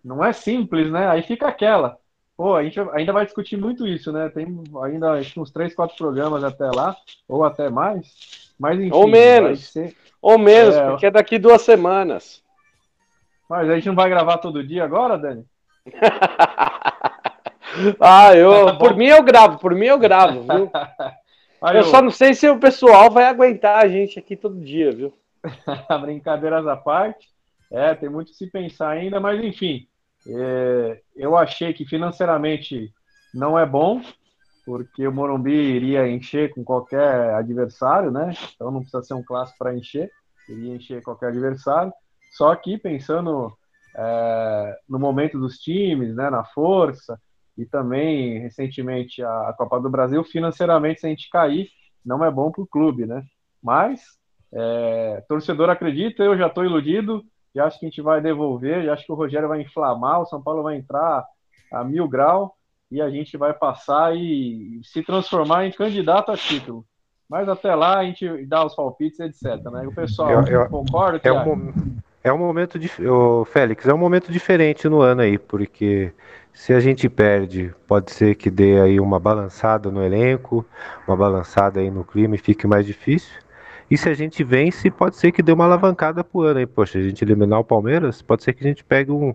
Não 0.03 0.23
é 0.23 0.33
simples, 0.33 0.91
né? 0.91 1.07
Aí 1.07 1.23
fica 1.23 1.47
aquela. 1.47 1.97
Pô, 2.37 2.55
a 2.55 2.63
gente 2.63 2.79
ainda 2.93 3.13
vai 3.13 3.25
discutir 3.25 3.55
muito 3.57 3.87
isso, 3.87 4.11
né? 4.11 4.29
Tem 4.29 4.45
ainda 4.83 5.21
uns 5.37 5.51
três, 5.51 5.73
quatro 5.73 5.95
programas 5.95 6.43
até 6.43 6.69
lá, 6.69 6.95
ou 7.27 7.45
até 7.45 7.69
mais. 7.69 8.53
Mas 8.59 8.79
enfim, 8.79 8.93
ou 8.93 9.07
menos. 9.07 9.71
Ser... 9.71 9.95
Ou 10.21 10.37
menos, 10.37 10.75
é... 10.75 10.89
porque 10.89 11.05
é 11.05 11.11
daqui 11.11 11.39
duas 11.39 11.61
semanas. 11.61 12.43
Mas 13.49 13.69
a 13.69 13.75
gente 13.75 13.87
não 13.87 13.95
vai 13.95 14.09
gravar 14.09 14.39
todo 14.39 14.65
dia 14.65 14.83
agora, 14.83 15.17
Dani? 15.17 15.45
ah, 18.01 18.35
eu. 18.35 18.65
Tá 18.65 18.73
por 18.75 18.95
mim 18.97 19.05
eu 19.05 19.23
gravo, 19.23 19.59
por 19.59 19.73
mim 19.73 19.85
eu 19.85 19.99
gravo, 19.99 20.41
viu? 20.41 20.69
Aí, 21.61 21.77
eu, 21.77 21.81
eu 21.81 21.83
só 21.85 22.01
não 22.01 22.11
sei 22.11 22.33
se 22.33 22.49
o 22.49 22.59
pessoal 22.59 23.09
vai 23.09 23.25
aguentar 23.25 23.83
a 23.83 23.87
gente 23.87 24.19
aqui 24.19 24.35
todo 24.35 24.59
dia, 24.59 24.91
viu? 24.91 25.13
Brincadeiras 26.01 26.67
à 26.67 26.75
parte. 26.75 27.29
É, 27.71 27.95
tem 27.95 28.09
muito 28.09 28.31
que 28.31 28.37
se 28.37 28.47
pensar 28.49 28.89
ainda, 28.89 29.19
mas 29.19 29.43
enfim. 29.43 29.87
É, 30.27 31.01
eu 31.15 31.37
achei 31.37 31.73
que 31.73 31.85
financeiramente 31.85 32.91
não 33.33 33.57
é 33.57 33.65
bom, 33.65 34.01
porque 34.65 35.07
o 35.07 35.11
Morumbi 35.11 35.53
iria 35.53 36.07
encher 36.07 36.53
com 36.53 36.63
qualquer 36.63 37.33
adversário, 37.35 38.09
né? 38.09 38.33
Então 38.55 38.71
não 38.71 38.81
precisa 38.81 39.03
ser 39.03 39.13
um 39.13 39.23
clássico 39.23 39.59
para 39.59 39.75
encher, 39.75 40.09
iria 40.49 40.75
encher 40.75 41.03
qualquer 41.03 41.27
adversário. 41.27 41.93
Só 42.31 42.55
que 42.55 42.77
pensando 42.77 43.55
é, 43.95 44.77
no 44.89 44.99
momento 44.99 45.39
dos 45.39 45.57
times, 45.59 46.15
né, 46.15 46.29
na 46.29 46.43
força, 46.43 47.19
e 47.57 47.65
também 47.65 48.39
recentemente 48.39 49.23
a, 49.23 49.53
Copa 49.57 49.79
do 49.79 49.89
Brasil, 49.89 50.23
financeiramente, 50.23 50.99
se 50.99 51.07
a 51.07 51.09
gente 51.09 51.29
cair, 51.29 51.69
não 52.05 52.23
é 52.23 52.29
bom 52.29 52.51
para 52.51 52.61
o 52.63 52.67
clube, 52.67 53.05
né? 53.05 53.23
Mas 53.63 54.01
é, 54.51 55.23
torcedor 55.27 55.69
acredita, 55.69 56.23
eu 56.23 56.37
já 56.37 56.47
estou 56.47 56.65
iludido, 56.65 57.23
e 57.55 57.59
acho 57.59 57.79
que 57.79 57.85
a 57.85 57.89
gente 57.89 58.01
vai 58.01 58.19
devolver, 58.19 58.83
e 58.83 58.89
acho 58.89 59.05
que 59.05 59.11
o 59.11 59.15
Rogério 59.15 59.47
vai 59.47 59.61
inflamar, 59.61 60.21
o 60.21 60.25
São 60.25 60.41
Paulo 60.41 60.61
vai 60.61 60.75
entrar 60.75 61.25
a 61.71 61.83
mil 61.83 62.07
grau 62.07 62.55
e 62.91 63.01
a 63.01 63.09
gente 63.09 63.37
vai 63.37 63.53
passar 63.53 64.15
e 64.15 64.81
se 64.83 65.01
transformar 65.01 65.65
em 65.65 65.71
candidato 65.71 66.31
a 66.31 66.37
título. 66.37 66.85
Mas 67.29 67.47
até 67.47 67.73
lá 67.73 67.99
a 67.99 68.03
gente 68.03 68.45
dá 68.45 68.63
os 68.65 68.75
palpites, 68.75 69.19
etc. 69.19 69.63
Né? 69.71 69.87
o 69.87 69.95
pessoal 69.95 70.29
eu, 70.31 70.45
eu, 70.45 70.69
concorda 70.69 71.19
é 71.23 71.31
um, 71.31 71.73
é 72.23 72.31
um 72.31 72.37
momento 72.37 72.77
de, 72.77 72.89
Félix, 73.47 73.87
é 73.87 73.93
um 73.93 73.97
momento 73.97 74.31
diferente 74.31 74.87
no 74.89 75.01
ano 75.01 75.21
aí, 75.21 75.37
porque 75.37 76.11
se 76.53 76.73
a 76.73 76.79
gente 76.79 77.07
perde, 77.07 77.73
pode 77.87 78.11
ser 78.11 78.35
que 78.35 78.51
dê 78.51 78.79
aí 78.79 78.99
uma 78.99 79.19
balançada 79.19 79.89
no 79.89 80.03
elenco, 80.03 80.65
uma 81.07 81.15
balançada 81.15 81.79
aí 81.79 81.89
no 81.89 82.03
clima 82.03 82.35
e 82.35 82.39
fique 82.39 82.67
mais 82.67 82.85
difícil. 82.85 83.44
E 83.89 83.97
se 83.97 84.09
a 84.09 84.13
gente 84.13 84.43
vence, 84.43 84.89
pode 84.89 85.15
ser 85.15 85.31
que 85.31 85.43
dê 85.43 85.51
uma 85.51 85.65
alavancada 85.65 86.23
pro 86.23 86.41
ano 86.41 86.59
aí. 86.59 86.65
Poxa, 86.65 86.97
a 86.97 87.01
gente 87.01 87.23
eliminar 87.23 87.59
o 87.59 87.63
Palmeiras, 87.63 88.21
pode 88.21 88.43
ser 88.43 88.53
que 88.53 88.63
a 88.63 88.67
gente 88.67 88.83
pegue 88.83 89.11
um, 89.11 89.33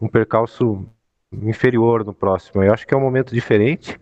um 0.00 0.08
percalço 0.08 0.84
inferior 1.32 2.04
no 2.04 2.14
próximo. 2.14 2.62
Eu 2.62 2.72
acho 2.72 2.86
que 2.86 2.94
é 2.94 2.96
um 2.96 3.00
momento 3.00 3.32
diferente. 3.34 3.98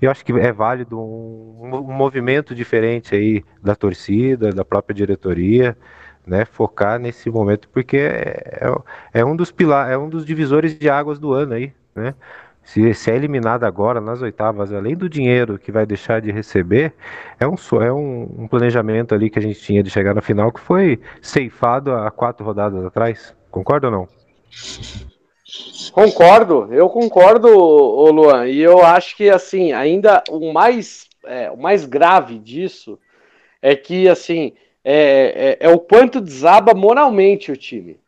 Eu 0.00 0.10
acho 0.10 0.24
que 0.24 0.32
é 0.32 0.52
válido 0.52 0.98
um, 0.98 1.88
um 1.88 1.92
movimento 1.92 2.54
diferente 2.54 3.14
aí 3.14 3.44
da 3.62 3.74
torcida, 3.74 4.50
da 4.52 4.64
própria 4.64 4.94
diretoria, 4.94 5.76
né? 6.26 6.44
Focar 6.44 6.98
nesse 6.98 7.30
momento, 7.30 7.68
porque 7.70 7.96
é, 7.96 8.60
é, 9.14 9.20
é 9.20 9.24
um 9.24 9.34
dos 9.34 9.50
pilares, 9.50 9.92
é 9.92 9.98
um 9.98 10.08
dos 10.08 10.24
divisores 10.24 10.78
de 10.78 10.88
águas 10.88 11.18
do 11.18 11.32
ano 11.32 11.54
aí, 11.54 11.72
né? 11.94 12.14
Se, 12.68 12.92
se 12.92 13.10
é 13.10 13.16
eliminado 13.16 13.64
agora 13.64 13.98
nas 13.98 14.20
oitavas, 14.20 14.74
além 14.74 14.94
do 14.94 15.08
dinheiro 15.08 15.58
que 15.58 15.72
vai 15.72 15.86
deixar 15.86 16.20
de 16.20 16.30
receber, 16.30 16.92
é 17.40 17.46
um, 17.46 17.54
é 17.80 17.90
um, 17.90 18.22
um 18.40 18.46
planejamento 18.46 19.14
ali 19.14 19.30
que 19.30 19.38
a 19.38 19.42
gente 19.42 19.58
tinha 19.58 19.82
de 19.82 19.88
chegar 19.88 20.14
na 20.14 20.20
final 20.20 20.52
que 20.52 20.60
foi 20.60 21.00
ceifado 21.22 21.94
há 21.94 22.10
quatro 22.10 22.44
rodadas 22.44 22.84
atrás. 22.84 23.34
Concorda 23.50 23.86
ou 23.86 23.92
não? 23.92 24.08
Concordo, 25.92 26.68
eu 26.70 26.90
concordo, 26.90 27.48
Luan, 27.48 28.46
e 28.46 28.60
eu 28.60 28.84
acho 28.84 29.16
que 29.16 29.30
assim, 29.30 29.72
ainda 29.72 30.22
o 30.28 30.52
mais, 30.52 31.08
é, 31.24 31.50
o 31.50 31.56
mais 31.56 31.86
grave 31.86 32.38
disso 32.38 32.98
é 33.62 33.74
que 33.74 34.06
assim 34.10 34.52
é, 34.84 35.56
é, 35.62 35.66
é 35.66 35.68
o 35.70 35.78
quanto 35.78 36.20
desaba 36.20 36.74
moralmente 36.74 37.50
o 37.50 37.56
time. 37.56 37.98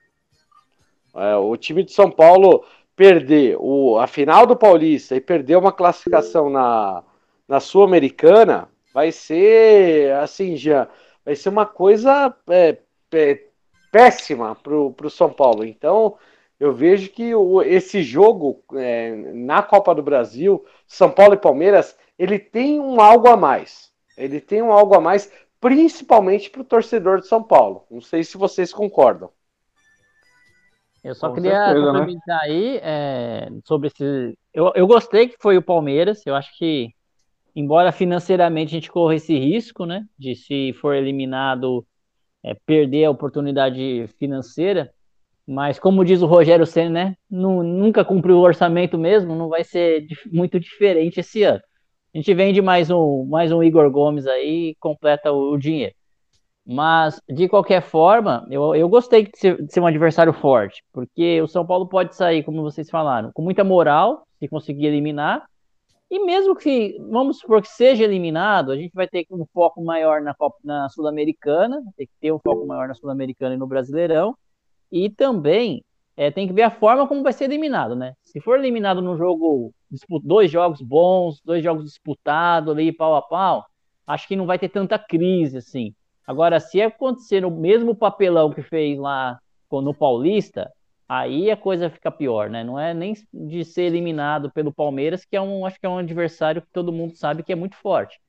É, 1.16 1.36
o 1.36 1.56
time 1.56 1.82
de 1.82 1.92
São 1.92 2.10
Paulo 2.10 2.62
perder 3.00 3.56
o, 3.58 3.96
a 3.96 4.06
final 4.06 4.46
do 4.46 4.54
Paulista 4.54 5.16
e 5.16 5.22
perder 5.22 5.56
uma 5.56 5.72
classificação 5.72 6.50
na, 6.50 7.02
na 7.48 7.58
Sul-Americana, 7.58 8.68
vai 8.92 9.10
ser, 9.10 10.12
assim, 10.16 10.54
já 10.54 10.86
vai 11.24 11.34
ser 11.34 11.48
uma 11.48 11.64
coisa 11.64 12.36
é, 12.50 12.76
é, 13.14 13.44
péssima 13.90 14.54
para 14.54 14.76
o 14.76 15.08
São 15.08 15.32
Paulo. 15.32 15.64
Então, 15.64 16.18
eu 16.58 16.74
vejo 16.74 17.08
que 17.08 17.34
o, 17.34 17.62
esse 17.62 18.02
jogo 18.02 18.62
é, 18.74 19.12
na 19.32 19.62
Copa 19.62 19.94
do 19.94 20.02
Brasil, 20.02 20.62
São 20.86 21.10
Paulo 21.10 21.32
e 21.32 21.38
Palmeiras, 21.38 21.96
ele 22.18 22.38
tem 22.38 22.78
um 22.78 23.00
algo 23.00 23.28
a 23.28 23.36
mais. 23.36 23.90
Ele 24.14 24.42
tem 24.42 24.60
um 24.60 24.72
algo 24.72 24.94
a 24.94 25.00
mais, 25.00 25.32
principalmente 25.58 26.50
para 26.50 26.60
o 26.60 26.66
torcedor 26.66 27.22
de 27.22 27.28
São 27.28 27.42
Paulo. 27.42 27.82
Não 27.90 28.02
sei 28.02 28.22
se 28.22 28.36
vocês 28.36 28.74
concordam. 28.74 29.30
Eu 31.02 31.14
só 31.14 31.28
Com 31.28 31.36
queria 31.36 31.66
certeza, 31.66 31.92
né? 31.92 31.98
complementar 31.98 32.38
né? 32.40 32.44
aí 32.44 32.80
é, 32.82 33.48
sobre 33.64 33.88
esse. 33.88 34.38
Eu, 34.52 34.72
eu 34.74 34.86
gostei 34.86 35.28
que 35.28 35.36
foi 35.40 35.56
o 35.56 35.62
Palmeiras. 35.62 36.26
Eu 36.26 36.34
acho 36.34 36.56
que, 36.58 36.90
embora 37.56 37.90
financeiramente 37.92 38.68
a 38.68 38.78
gente 38.78 38.90
corra 38.90 39.14
esse 39.14 39.36
risco, 39.38 39.86
né? 39.86 40.04
De 40.18 40.34
se 40.34 40.72
for 40.74 40.94
eliminado, 40.94 41.86
é, 42.42 42.54
perder 42.66 43.06
a 43.06 43.10
oportunidade 43.10 44.06
financeira. 44.18 44.92
Mas 45.46 45.78
como 45.78 46.04
diz 46.04 46.22
o 46.22 46.26
Rogério 46.26 46.66
Senna, 46.66 47.06
né? 47.06 47.16
nunca 47.28 48.04
cumpriu 48.04 48.36
o 48.36 48.42
orçamento 48.42 48.96
mesmo, 48.96 49.34
não 49.34 49.48
vai 49.48 49.64
ser 49.64 50.06
muito 50.30 50.60
diferente 50.60 51.20
esse 51.20 51.42
ano. 51.42 51.60
A 52.14 52.18
gente 52.18 52.32
vende 52.34 52.60
mais 52.60 52.90
um, 52.90 53.24
mais 53.24 53.50
um 53.50 53.62
Igor 53.62 53.90
Gomes 53.90 54.26
aí 54.26 54.70
e 54.70 54.74
completa 54.76 55.32
o, 55.32 55.52
o 55.52 55.58
dinheiro. 55.58 55.94
Mas, 56.72 57.20
de 57.28 57.48
qualquer 57.48 57.82
forma, 57.82 58.46
eu, 58.48 58.76
eu 58.76 58.88
gostei 58.88 59.24
de 59.24 59.36
ser, 59.36 59.60
de 59.60 59.72
ser, 59.72 59.80
um 59.80 59.86
adversário 59.86 60.32
forte, 60.32 60.84
porque 60.92 61.42
o 61.42 61.48
São 61.48 61.66
Paulo 61.66 61.88
pode 61.88 62.14
sair, 62.14 62.44
como 62.44 62.62
vocês 62.62 62.88
falaram, 62.88 63.32
com 63.34 63.42
muita 63.42 63.64
moral, 63.64 64.24
se 64.38 64.46
conseguir 64.46 64.86
eliminar. 64.86 65.44
E 66.08 66.24
mesmo 66.24 66.54
que, 66.54 66.96
vamos 67.10 67.40
supor 67.40 67.60
que 67.60 67.66
seja 67.66 68.04
eliminado, 68.04 68.70
a 68.70 68.76
gente 68.76 68.92
vai 68.94 69.08
ter 69.08 69.26
um 69.32 69.44
foco 69.52 69.82
maior 69.82 70.20
na, 70.22 70.32
Copa, 70.32 70.58
na 70.62 70.88
Sul-Americana, 70.90 71.82
tem 71.96 72.06
que 72.06 72.12
ter 72.20 72.32
um 72.32 72.38
foco 72.38 72.64
maior 72.64 72.86
na 72.86 72.94
Sul-Americana 72.94 73.56
e 73.56 73.58
no 73.58 73.66
Brasileirão. 73.66 74.36
E 74.92 75.10
também 75.10 75.84
é, 76.16 76.30
tem 76.30 76.46
que 76.46 76.52
ver 76.52 76.62
a 76.62 76.70
forma 76.70 77.08
como 77.08 77.24
vai 77.24 77.32
ser 77.32 77.46
eliminado, 77.46 77.96
né? 77.96 78.14
Se 78.22 78.40
for 78.40 78.56
eliminado 78.56 79.02
num 79.02 79.16
jogo, 79.16 79.74
dois 80.22 80.48
jogos 80.48 80.80
bons, 80.80 81.40
dois 81.44 81.64
jogos 81.64 81.84
disputados 81.84 82.72
ali, 82.72 82.92
pau 82.92 83.16
a 83.16 83.22
pau, 83.22 83.66
acho 84.06 84.28
que 84.28 84.36
não 84.36 84.46
vai 84.46 84.56
ter 84.56 84.68
tanta 84.68 84.96
crise, 85.00 85.58
assim. 85.58 85.92
Agora, 86.30 86.60
se 86.60 86.80
acontecer 86.80 87.44
o 87.44 87.50
mesmo 87.50 87.92
papelão 87.92 88.52
que 88.52 88.62
fez 88.62 88.96
lá 88.96 89.40
no 89.68 89.92
Paulista, 89.92 90.72
aí 91.08 91.50
a 91.50 91.56
coisa 91.56 91.90
fica 91.90 92.08
pior, 92.08 92.48
né? 92.48 92.62
Não 92.62 92.78
é 92.78 92.94
nem 92.94 93.14
de 93.34 93.64
ser 93.64 93.82
eliminado 93.82 94.48
pelo 94.52 94.72
Palmeiras, 94.72 95.24
que 95.24 95.34
é 95.34 95.40
um, 95.40 95.66
acho 95.66 95.80
que 95.80 95.86
é 95.86 95.88
um 95.88 95.98
adversário 95.98 96.62
que 96.62 96.68
todo 96.72 96.92
mundo 96.92 97.16
sabe 97.16 97.42
que 97.42 97.52
é 97.52 97.56
muito 97.56 97.74
forte. 97.74 98.20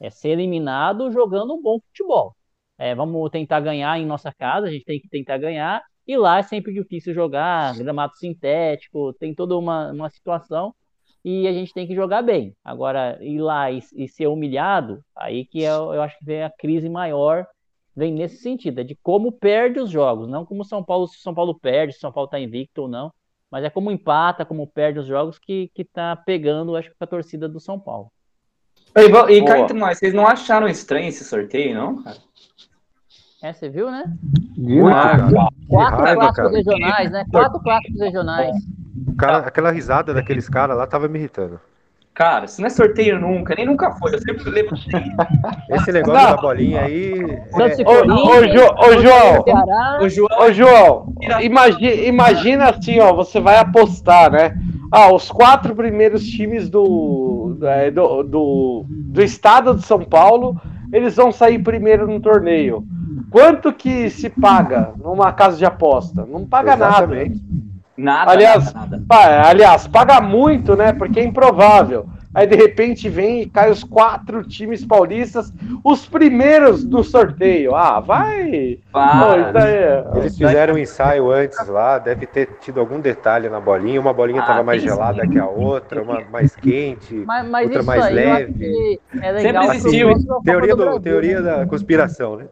É 0.00 0.10
ser 0.10 0.30
eliminado 0.30 1.12
jogando 1.12 1.54
um 1.54 1.62
bom 1.62 1.78
futebol. 1.78 2.34
É, 2.76 2.92
vamos 2.92 3.30
tentar 3.30 3.60
ganhar 3.60 4.00
em 4.00 4.04
nossa 4.04 4.32
casa, 4.32 4.66
a 4.66 4.70
gente 4.72 4.84
tem 4.84 4.98
que 4.98 5.08
tentar 5.08 5.38
ganhar, 5.38 5.80
e 6.08 6.16
lá 6.16 6.38
é 6.38 6.42
sempre 6.42 6.74
difícil 6.74 7.14
jogar, 7.14 7.76
gramado 7.76 8.16
sintético, 8.16 9.12
tem 9.12 9.32
toda 9.32 9.56
uma, 9.56 9.92
uma 9.92 10.10
situação, 10.10 10.74
e 11.24 11.48
a 11.48 11.52
gente 11.52 11.72
tem 11.72 11.86
que 11.86 11.94
jogar 11.94 12.22
bem. 12.22 12.54
Agora, 12.62 13.18
ir 13.20 13.40
lá 13.40 13.70
e, 13.70 13.82
e 13.94 14.06
ser 14.06 14.26
humilhado, 14.26 15.02
aí 15.16 15.46
que 15.46 15.62
eu, 15.62 15.94
eu 15.94 16.02
acho 16.02 16.18
que 16.18 16.24
vem 16.24 16.42
a 16.42 16.50
crise 16.50 16.88
maior 16.88 17.46
vem 17.96 18.12
nesse 18.12 18.38
sentido, 18.38 18.80
é 18.80 18.84
de 18.84 18.96
como 18.96 19.30
perde 19.30 19.78
os 19.78 19.88
jogos, 19.88 20.28
não 20.28 20.44
como 20.44 20.64
São 20.64 20.82
Paulo, 20.82 21.06
se 21.06 21.20
São 21.20 21.32
Paulo 21.32 21.58
perde, 21.58 21.94
se 21.94 22.00
São 22.00 22.10
Paulo 22.10 22.26
está 22.26 22.40
invicto 22.40 22.82
ou 22.82 22.88
não, 22.88 23.12
mas 23.50 23.64
é 23.64 23.70
como 23.70 23.90
empata, 23.90 24.44
como 24.44 24.66
perde 24.66 24.98
os 24.98 25.06
jogos 25.06 25.38
que, 25.38 25.70
que 25.72 25.84
tá 25.84 26.16
pegando, 26.16 26.74
acho 26.74 26.90
que, 26.90 26.96
a 26.98 27.06
torcida 27.06 27.48
do 27.48 27.60
São 27.60 27.78
Paulo. 27.78 28.10
E, 28.96 29.34
e 29.36 29.44
cá 29.44 29.60
entre 29.60 29.78
nós, 29.78 29.98
vocês 29.98 30.12
não 30.12 30.26
acharam 30.26 30.66
estranho 30.66 31.08
esse 31.08 31.24
sorteio, 31.24 31.74
não, 31.74 32.02
cara? 32.02 32.16
É, 33.42 33.52
você 33.52 33.68
viu, 33.68 33.90
né? 33.90 34.04
Muito, 34.56 34.88
ah, 34.88 35.48
Quatro 35.68 36.02
raiva, 36.02 36.20
clássicos 36.20 36.36
cara. 36.36 36.48
regionais, 36.50 37.10
né? 37.10 37.24
Quatro 37.30 37.60
clássicos 37.60 38.00
regionais. 38.00 38.56
Cara, 39.18 39.38
aquela 39.38 39.70
risada 39.70 40.14
daqueles 40.14 40.48
caras 40.48 40.76
lá 40.76 40.86
tava 40.86 41.08
me 41.08 41.18
irritando. 41.18 41.60
Cara, 42.14 42.44
isso 42.44 42.60
não 42.60 42.68
é 42.68 42.70
sorteio 42.70 43.18
nunca, 43.18 43.56
nem 43.56 43.66
nunca 43.66 43.90
foi. 43.90 44.14
Eu 44.14 44.20
sempre 44.20 44.48
lembro 44.48 44.76
Esse 45.68 45.90
negócio 45.90 46.22
não. 46.22 46.36
da 46.36 46.40
bolinha 46.40 46.82
aí. 46.82 47.12
É... 47.18 47.48
Ô, 47.52 48.38
ô, 48.38 48.46
jo, 48.46 48.64
ô, 48.78 49.02
João, 49.02 49.44
ô, 50.00 50.08
João, 50.08 50.38
ô, 50.38 50.52
João 50.52 51.14
imagina, 51.42 51.92
imagina 51.92 52.70
assim, 52.70 53.00
ó, 53.00 53.12
você 53.12 53.40
vai 53.40 53.58
apostar, 53.58 54.30
né? 54.30 54.56
Ah, 54.92 55.12
os 55.12 55.28
quatro 55.28 55.74
primeiros 55.74 56.24
times 56.24 56.70
do, 56.70 57.58
é, 57.62 57.90
do, 57.90 58.22
do, 58.22 58.84
do 58.88 59.20
estado 59.20 59.74
de 59.74 59.84
São 59.84 60.04
Paulo, 60.04 60.56
eles 60.92 61.16
vão 61.16 61.32
sair 61.32 61.58
primeiro 61.58 62.06
no 62.06 62.20
torneio. 62.20 62.86
Quanto 63.28 63.72
que 63.72 64.08
se 64.08 64.30
paga 64.30 64.92
numa 64.96 65.32
casa 65.32 65.56
de 65.56 65.64
aposta? 65.64 66.24
Não 66.24 66.46
paga 66.46 66.74
Exatamente. 66.74 67.42
nada. 67.42 67.73
Nada, 67.96 68.32
aliás, 68.32 68.72
nada, 68.72 69.02
nada. 69.08 69.48
aliás, 69.48 69.86
paga 69.86 70.20
muito, 70.20 70.76
né? 70.76 70.92
Porque 70.92 71.20
é 71.20 71.24
improvável. 71.24 72.08
Aí 72.34 72.48
de 72.48 72.56
repente 72.56 73.08
vem 73.08 73.42
e 73.42 73.46
cai 73.46 73.70
os 73.70 73.84
quatro 73.84 74.42
times 74.42 74.84
paulistas, 74.84 75.52
os 75.84 76.04
primeiros 76.04 76.84
do 76.84 77.04
sorteio. 77.04 77.76
Ah, 77.76 78.00
vai! 78.00 78.80
Pô, 78.90 80.18
Eles 80.18 80.36
fizeram 80.36 80.74
um 80.74 80.78
ensaio 80.78 81.30
antes 81.30 81.64
lá, 81.68 81.96
deve 82.00 82.26
ter 82.26 82.48
tido 82.60 82.80
algum 82.80 82.98
detalhe 82.98 83.48
na 83.48 83.60
bolinha. 83.60 84.00
Uma 84.00 84.12
bolinha 84.12 84.40
estava 84.40 84.60
ah, 84.60 84.64
mais 84.64 84.82
gelada 84.82 85.22
sim. 85.22 85.30
que 85.30 85.38
a 85.38 85.46
outra, 85.46 86.02
uma 86.02 86.22
mais 86.28 86.56
quente, 86.56 87.14
mas, 87.24 87.48
mas 87.48 87.66
outra 87.66 87.82
mais 87.84 88.12
leve. 88.12 89.00
É 89.22 89.30
legal 89.30 89.62
Sempre 89.62 89.76
existiu. 89.76 90.42
Teoria, 90.44 90.74
do, 90.74 91.00
teoria 91.00 91.40
da 91.40 91.66
conspiração, 91.66 92.36
né? 92.36 92.46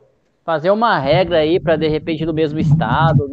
Fazer 0.44 0.70
uma 0.70 0.96
regra 1.00 1.38
aí 1.38 1.58
para 1.58 1.74
de 1.74 1.88
repente 1.88 2.24
no 2.24 2.32
mesmo 2.32 2.60
estado, 2.60 3.28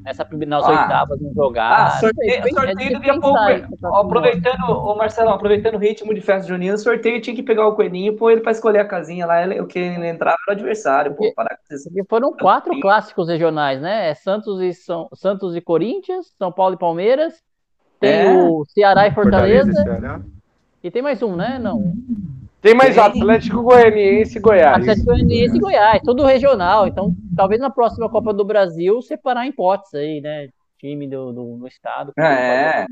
no, 0.00 0.04
nessa 0.04 0.26
nas 0.46 0.64
ah, 0.64 0.70
oitavas 0.70 1.20
não 1.20 1.32
jogar. 1.32 1.86
Ah, 1.86 1.90
sorteio, 2.00 2.42
sei, 2.42 2.52
sorteio 2.52 2.92
daqui 2.92 3.10
a 3.10 3.20
pouco. 3.20 3.96
aproveitando, 3.96 4.64
o 4.64 4.96
Marcelo, 4.96 5.30
aproveitando 5.30 5.74
o 5.74 5.78
ritmo 5.78 6.14
de 6.14 6.20
festa 6.20 6.48
junina, 6.48 6.76
sorteio 6.76 7.20
tinha 7.20 7.36
que 7.36 7.42
pegar 7.42 7.66
o 7.66 7.74
coelhinho 7.74 8.12
e 8.12 8.16
pôr 8.16 8.32
ele 8.32 8.40
para 8.40 8.52
escolher 8.52 8.80
a 8.80 8.84
casinha 8.84 9.26
lá, 9.26 9.44
o 9.60 9.66
que 9.66 9.78
ele 9.78 10.06
entrava 10.06 10.36
era 10.46 10.56
o 10.56 10.58
adversário. 10.58 11.14
Pô, 11.14 11.32
para 11.34 11.58
e 11.94 12.04
foram 12.08 12.32
quatro 12.32 12.78
clássicos 12.80 13.28
regionais, 13.28 13.80
né? 13.80 14.10
É 14.10 14.14
Santos 14.14 14.60
e 14.60 14.72
São 14.72 15.08
Santos 15.14 15.54
e 15.54 15.60
Corinthians, 15.60 16.32
São 16.38 16.50
Paulo 16.50 16.74
e 16.74 16.78
Palmeiras, 16.78 17.34
tem 17.98 18.10
é. 18.10 18.42
o 18.42 18.64
Ceará 18.68 19.06
e 19.06 19.12
Fortaleza. 19.12 19.72
Fortaleza 19.72 20.24
e 20.82 20.90
tem 20.90 21.02
mais 21.02 21.22
um, 21.22 21.36
né? 21.36 21.58
Não. 21.58 21.94
Tem 22.60 22.74
mais 22.74 22.98
Atlético 22.98 23.62
Goianiense 23.62 24.36
e 24.36 24.40
Goiás. 24.40 24.78
Atlético 24.78 25.06
Goianiense 25.06 25.56
e 25.56 25.60
Goiás, 25.60 26.02
tudo 26.04 26.24
regional. 26.24 26.86
Então, 26.86 27.14
talvez 27.34 27.60
na 27.60 27.70
próxima 27.70 28.08
Copa 28.08 28.34
do 28.34 28.44
Brasil 28.44 29.00
separar 29.00 29.46
em 29.46 29.52
potes 29.52 29.94
aí, 29.94 30.20
né? 30.20 30.48
Time 30.78 31.08
do, 31.08 31.32
do, 31.32 31.56
do 31.56 31.66
estado. 31.66 32.12
É. 32.18 32.86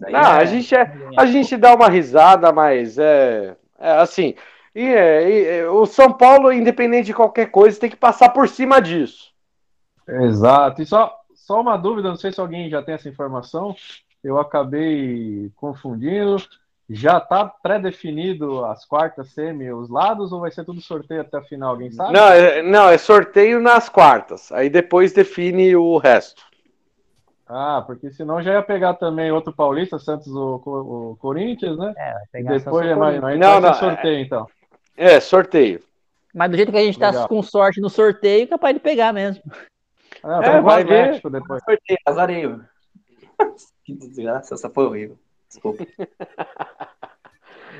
Não, 0.00 0.20
a, 0.20 0.42
é 0.42 0.46
gente 0.46 0.74
é, 0.74 0.92
a 1.16 1.26
gente 1.26 1.56
dá 1.56 1.74
uma 1.74 1.88
risada, 1.88 2.52
mas 2.52 2.98
é, 2.98 3.56
é 3.78 3.92
assim. 3.92 4.34
E, 4.74 4.84
é, 4.84 5.30
e, 5.30 5.44
é, 5.58 5.68
o 5.68 5.86
São 5.86 6.12
Paulo, 6.12 6.52
independente 6.52 7.06
de 7.06 7.14
qualquer 7.14 7.50
coisa, 7.50 7.80
tem 7.80 7.90
que 7.90 7.96
passar 7.96 8.28
por 8.28 8.48
cima 8.48 8.80
disso. 8.80 9.32
Exato. 10.06 10.82
E 10.82 10.86
só, 10.86 11.16
só 11.34 11.60
uma 11.60 11.76
dúvida, 11.76 12.08
não 12.08 12.16
sei 12.16 12.30
se 12.30 12.40
alguém 12.40 12.68
já 12.68 12.82
tem 12.82 12.94
essa 12.94 13.08
informação. 13.08 13.74
Eu 14.22 14.38
acabei 14.38 15.50
confundindo. 15.56 16.36
Já 16.88 17.18
está 17.18 17.44
pré-definido 17.44 18.64
as 18.64 18.84
quartas, 18.84 19.32
semi, 19.32 19.72
os 19.72 19.88
lados, 19.90 20.30
ou 20.30 20.40
vai 20.40 20.52
ser 20.52 20.64
tudo 20.64 20.80
sorteio 20.80 21.22
até 21.22 21.38
a 21.38 21.42
final? 21.42 21.70
Alguém 21.70 21.90
sabe? 21.90 22.12
Não, 22.12 22.28
é, 22.28 22.62
não, 22.62 22.88
é 22.88 22.96
sorteio 22.96 23.60
nas 23.60 23.88
quartas. 23.88 24.52
Aí 24.52 24.70
depois 24.70 25.12
define 25.12 25.74
o 25.74 25.98
resto. 25.98 26.44
Ah, 27.48 27.82
porque 27.84 28.10
senão 28.10 28.42
já 28.42 28.54
ia 28.54 28.62
pegar 28.62 28.94
também 28.94 29.32
outro 29.32 29.52
paulista, 29.52 29.98
Santos 29.98 30.28
ou, 30.28 30.62
o 30.64 31.16
Corinthians, 31.20 31.76
né? 31.76 31.92
É, 31.96 32.12
vai 32.12 32.22
pegar 32.32 32.54
e 32.54 32.58
depois 32.58 32.86
é 32.86 32.94
mais, 32.94 33.20
mais 33.20 33.38
não, 33.38 33.60
não, 33.60 33.74
sorteio, 33.74 34.16
é, 34.16 34.20
então. 34.20 34.46
É, 34.96 35.20
sorteio. 35.20 35.82
Mas 36.32 36.50
do 36.50 36.56
jeito 36.56 36.70
que 36.70 36.78
a 36.78 36.82
gente 36.82 36.98
tá 36.98 37.26
com 37.26 37.42
sorte 37.42 37.80
no 37.80 37.88
sorteio, 37.88 38.48
capaz 38.48 38.74
de 38.74 38.80
pegar 38.80 39.12
mesmo. 39.12 39.42
Ah, 40.22 40.40
é, 40.42 40.60
vai 40.60 40.84
ver. 40.84 41.20
Depois. 41.22 41.62
Sorteio, 41.64 41.98
azareio. 42.04 42.64
que 43.84 43.94
desgraça, 43.94 44.54
essa 44.54 44.68
foi 44.68 44.86
horrível. 44.86 45.18
Desculpa. 45.48 45.86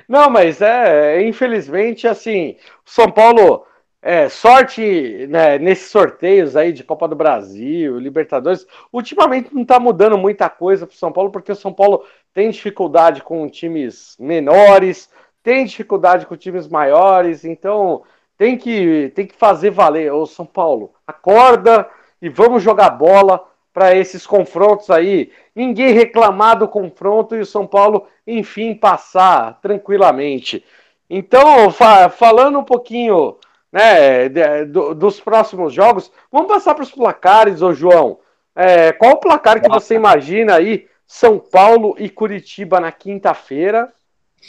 Não, 0.08 0.30
mas 0.30 0.62
é, 0.62 1.22
infelizmente, 1.22 2.06
assim, 2.06 2.56
São 2.84 3.10
Paulo, 3.10 3.66
é, 4.00 4.28
sorte 4.28 5.26
né, 5.28 5.58
nesses 5.58 5.90
sorteios 5.90 6.54
aí 6.54 6.72
de 6.72 6.84
Copa 6.84 7.08
do 7.08 7.16
Brasil, 7.16 7.98
Libertadores, 7.98 8.66
ultimamente 8.92 9.52
não 9.52 9.62
está 9.62 9.80
mudando 9.80 10.16
muita 10.16 10.48
coisa 10.48 10.86
para 10.86 10.96
São 10.96 11.10
Paulo, 11.12 11.30
porque 11.30 11.50
o 11.50 11.56
São 11.56 11.72
Paulo 11.72 12.04
tem 12.32 12.50
dificuldade 12.50 13.22
com 13.22 13.48
times 13.48 14.16
menores, 14.20 15.10
tem 15.42 15.64
dificuldade 15.64 16.26
com 16.26 16.36
times 16.36 16.68
maiores, 16.68 17.44
então 17.44 18.02
tem 18.38 18.56
que, 18.56 19.10
tem 19.14 19.26
que 19.26 19.34
fazer 19.34 19.70
valer. 19.70 20.12
Ô 20.12 20.24
São 20.26 20.46
Paulo, 20.46 20.92
acorda 21.06 21.88
e 22.22 22.28
vamos 22.28 22.62
jogar 22.62 22.90
bola 22.90 23.44
para 23.76 23.94
esses 23.94 24.26
confrontos 24.26 24.88
aí. 24.88 25.30
Ninguém 25.54 25.92
reclamar 25.92 26.58
do 26.58 26.66
confronto 26.66 27.36
e 27.36 27.40
o 27.40 27.44
São 27.44 27.66
Paulo, 27.66 28.06
enfim, 28.26 28.74
passar 28.74 29.60
tranquilamente. 29.60 30.64
Então, 31.10 31.70
fa 31.70 32.08
falando 32.08 32.58
um 32.58 32.64
pouquinho 32.64 33.36
né, 33.70 34.30
de, 34.30 34.64
do, 34.64 34.94
dos 34.94 35.20
próximos 35.20 35.74
jogos, 35.74 36.10
vamos 36.32 36.48
passar 36.48 36.74
para 36.74 36.84
os 36.84 36.90
placares, 36.90 37.60
ô 37.60 37.74
João. 37.74 38.18
É, 38.54 38.92
qual 38.92 39.12
o 39.12 39.20
placar 39.20 39.60
que 39.60 39.68
você 39.68 39.94
imagina 39.94 40.54
aí? 40.54 40.88
São 41.06 41.38
Paulo 41.38 41.94
e 41.98 42.08
Curitiba 42.08 42.80
na 42.80 42.90
quinta-feira. 42.90 43.92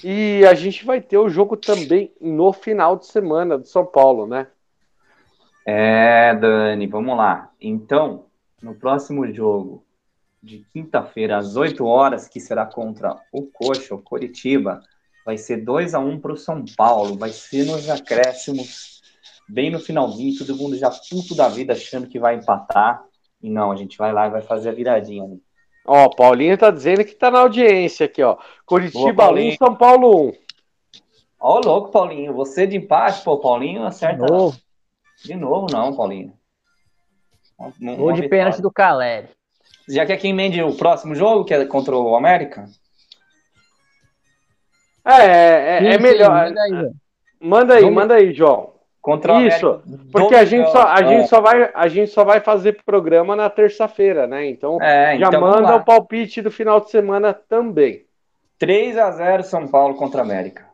E 0.06 0.46
a 0.46 0.54
gente 0.54 0.86
vai 0.86 1.02
ter 1.02 1.18
o 1.18 1.28
jogo 1.28 1.58
também 1.58 2.14
no 2.22 2.54
final 2.54 2.96
de 2.96 3.08
semana 3.08 3.58
do 3.58 3.68
São 3.68 3.86
Paulo, 3.86 4.26
né? 4.26 4.48
É, 5.66 6.34
Dani, 6.34 6.88
vamos 6.88 7.18
lá. 7.18 7.50
Então, 7.60 8.27
no 8.62 8.76
próximo 8.76 9.32
jogo 9.34 9.84
de 10.42 10.66
quinta-feira, 10.72 11.38
às 11.38 11.56
8 11.56 11.86
horas, 11.86 12.28
que 12.28 12.40
será 12.40 12.66
contra 12.66 13.16
o 13.32 13.44
Coxa, 13.44 13.96
o 13.96 14.02
Coritiba, 14.02 14.82
vai 15.26 15.38
ser 15.38 15.58
2 15.58 15.94
a 15.94 16.00
1 16.00 16.20
para 16.20 16.34
o 16.34 16.38
São 16.38 16.64
Paulo, 16.76 17.18
vai 17.18 17.30
ser 17.32 17.66
nos 17.66 17.90
acréscimos, 17.90 19.02
bem 19.50 19.70
no 19.70 19.80
finalzinho, 19.80 20.38
todo 20.38 20.56
mundo 20.56 20.78
já 20.78 20.90
puto 20.90 21.36
da 21.36 21.50
vida 21.50 21.74
achando 21.74 22.08
que 22.08 22.20
vai 22.20 22.36
empatar, 22.36 23.04
e 23.42 23.50
não, 23.50 23.72
a 23.72 23.76
gente 23.76 23.98
vai 23.98 24.14
lá 24.14 24.28
e 24.28 24.32
vai 24.32 24.42
fazer 24.42 24.70
a 24.70 24.74
viradinha. 24.74 25.28
Né? 25.28 25.38
Ó, 25.86 26.10
Paulinho 26.10 26.58
tá 26.58 26.72
dizendo 26.72 27.04
que 27.04 27.14
tá 27.14 27.32
na 27.32 27.40
audiência 27.40 28.06
aqui, 28.06 28.22
ó. 28.22 28.38
Curitiba 28.66 29.32
1, 29.32 29.56
São 29.58 29.76
Paulo 29.76 30.30
1. 30.30 30.34
Ó, 31.40 31.60
louco, 31.60 31.92
Paulinho, 31.92 32.34
você 32.34 32.66
de 32.66 32.78
empate, 32.78 33.24
pô, 33.24 33.38
Paulinho 33.38 33.86
acerta. 33.86 34.26
De 34.26 34.32
novo, 34.32 34.58
de 35.24 35.36
novo 35.36 35.68
não, 35.72 35.96
Paulinho. 35.96 36.37
Gol 37.80 38.14
de 38.14 38.28
pênalti 38.28 38.62
do 38.62 38.72
Caleri. 38.72 39.30
Já 39.90 40.06
quer 40.06 40.18
que 40.18 40.28
emende 40.28 40.62
o 40.62 40.76
próximo 40.76 41.16
jogo, 41.16 41.46
que 41.46 41.54
é 41.54 41.66
contra 41.66 41.96
o 41.96 42.16
América? 42.16 42.66
É, 45.06 45.80
é, 45.80 45.94
é 45.94 45.98
melhor. 45.98 46.30
Manda 46.30 46.62
aí, 46.62 46.92
manda 47.40 47.74
aí, 47.76 47.92
manda 47.92 48.16
aí, 48.16 48.34
João. 48.34 48.76
Contra 49.08 49.42
Isso, 49.42 49.82
porque 50.12 50.36
a 50.36 50.44
gente, 50.44 50.70
só, 50.70 50.84
a, 50.86 51.02
gente 51.02 51.30
só 51.30 51.40
vai, 51.40 51.72
a 51.74 51.88
gente 51.88 52.12
só 52.12 52.26
vai 52.26 52.42
fazer 52.42 52.84
programa 52.84 53.38
na 53.38 53.50
terça-feira, 53.50 54.28
né? 54.28 54.46
Então, 54.50 54.82
é, 54.82 55.18
já 55.18 55.28
então 55.28 55.40
manda 55.40 55.78
o 55.78 55.86
palpite 55.86 56.42
do 56.42 56.52
final 56.52 56.82
de 56.82 56.92
semana 56.92 57.34
também. 57.34 58.06
3 58.60 58.98
a 58.98 59.10
0 59.12 59.44
São 59.44 59.66
Paulo 59.66 59.96
contra 59.96 60.22
América. 60.22 60.66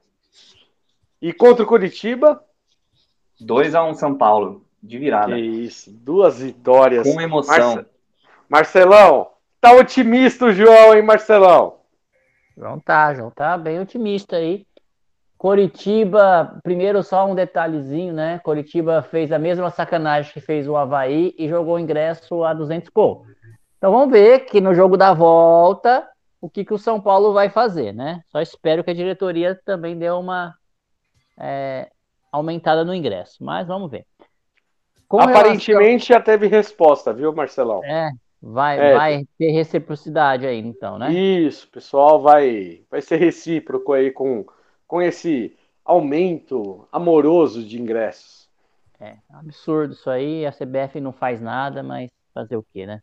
E 1.22 1.32
contra 1.32 1.64
o 1.64 1.68
Curitiba? 1.68 2.44
2 3.40 3.76
a 3.76 3.84
1 3.84 3.94
São 3.94 4.16
Paulo, 4.16 4.63
de 4.84 4.98
virada. 4.98 5.34
Que 5.34 5.40
isso, 5.40 5.90
duas 5.92 6.40
vitórias. 6.40 7.12
Com 7.12 7.22
emoção. 7.22 7.76
Marce... 7.76 7.86
Marcelão, 8.50 9.30
tá 9.62 9.72
otimista 9.72 10.46
o 10.46 10.52
João, 10.52 10.94
hein, 10.94 11.02
Marcelão? 11.02 11.78
João 12.56 12.80
tá, 12.80 13.14
João 13.16 13.32
tá 13.32 13.58
bem 13.58 13.80
otimista 13.80 14.36
aí. 14.36 14.68
Coritiba, 15.38 16.58
primeiro 16.64 17.02
só 17.02 17.26
um 17.26 17.36
detalhezinho, 17.36 18.14
né? 18.14 18.40
Coritiba 18.44 19.02
fez 19.02 19.32
a 19.32 19.40
mesma 19.40 19.70
sacanagem 19.70 20.32
que 20.32 20.40
fez 20.40 20.68
o 20.68 20.76
Havaí 20.76 21.34
e 21.38 21.50
jogou 21.50 21.76
o 21.76 21.80
ingresso 21.80 22.44
a 22.44 22.54
200 22.54 22.90
gols. 22.90 23.28
Então 23.78 23.92
vamos 23.92 24.12
ver 24.12 24.42
que 24.42 24.62
no 24.62 24.74
jogo 24.74 24.96
da 24.96 25.14
volta 25.14 26.08
o 26.40 26.50
que, 26.50 26.64
que 26.64 26.74
o 26.74 26.78
São 26.78 27.00
Paulo 27.00 27.34
vai 27.34 27.50
fazer, 27.50 27.94
né? 27.94 28.22
Só 28.30 28.42
espero 28.42 28.84
que 28.84 28.92
a 28.92 28.94
diretoria 28.94 29.60
também 29.66 29.98
dê 29.98 30.10
uma 30.10 30.54
é, 31.38 31.90
aumentada 32.32 32.86
no 32.86 32.94
ingresso, 32.94 33.44
mas 33.44 33.68
vamos 33.68 33.90
ver. 33.90 34.06
Com 35.14 35.20
Aparentemente 35.20 36.08
relação... 36.10 36.16
já 36.16 36.20
teve 36.20 36.48
resposta, 36.48 37.14
viu, 37.14 37.32
Marcelão? 37.32 37.84
É, 37.84 38.10
vai, 38.42 38.80
é, 38.80 38.94
vai 38.96 39.28
ter 39.38 39.52
reciprocidade 39.52 40.44
aí, 40.44 40.58
então, 40.58 40.98
né? 40.98 41.14
Isso, 41.14 41.68
pessoal 41.68 42.20
vai, 42.20 42.82
vai 42.90 43.00
ser 43.00 43.18
recíproco 43.18 43.94
aí 43.94 44.10
com 44.10 44.44
com 44.88 45.00
esse 45.00 45.56
aumento 45.86 46.88
amoroso 46.92 47.64
de 47.64 47.80
ingressos. 47.80 48.50
É, 49.00 49.18
absurdo 49.30 49.94
isso 49.94 50.10
aí, 50.10 50.48
a 50.48 50.52
CBF 50.52 51.00
não 51.00 51.12
faz 51.12 51.40
nada, 51.40 51.84
mas 51.84 52.10
fazer 52.34 52.58
o 52.58 52.66
quê, 52.74 52.88
né? 52.88 53.00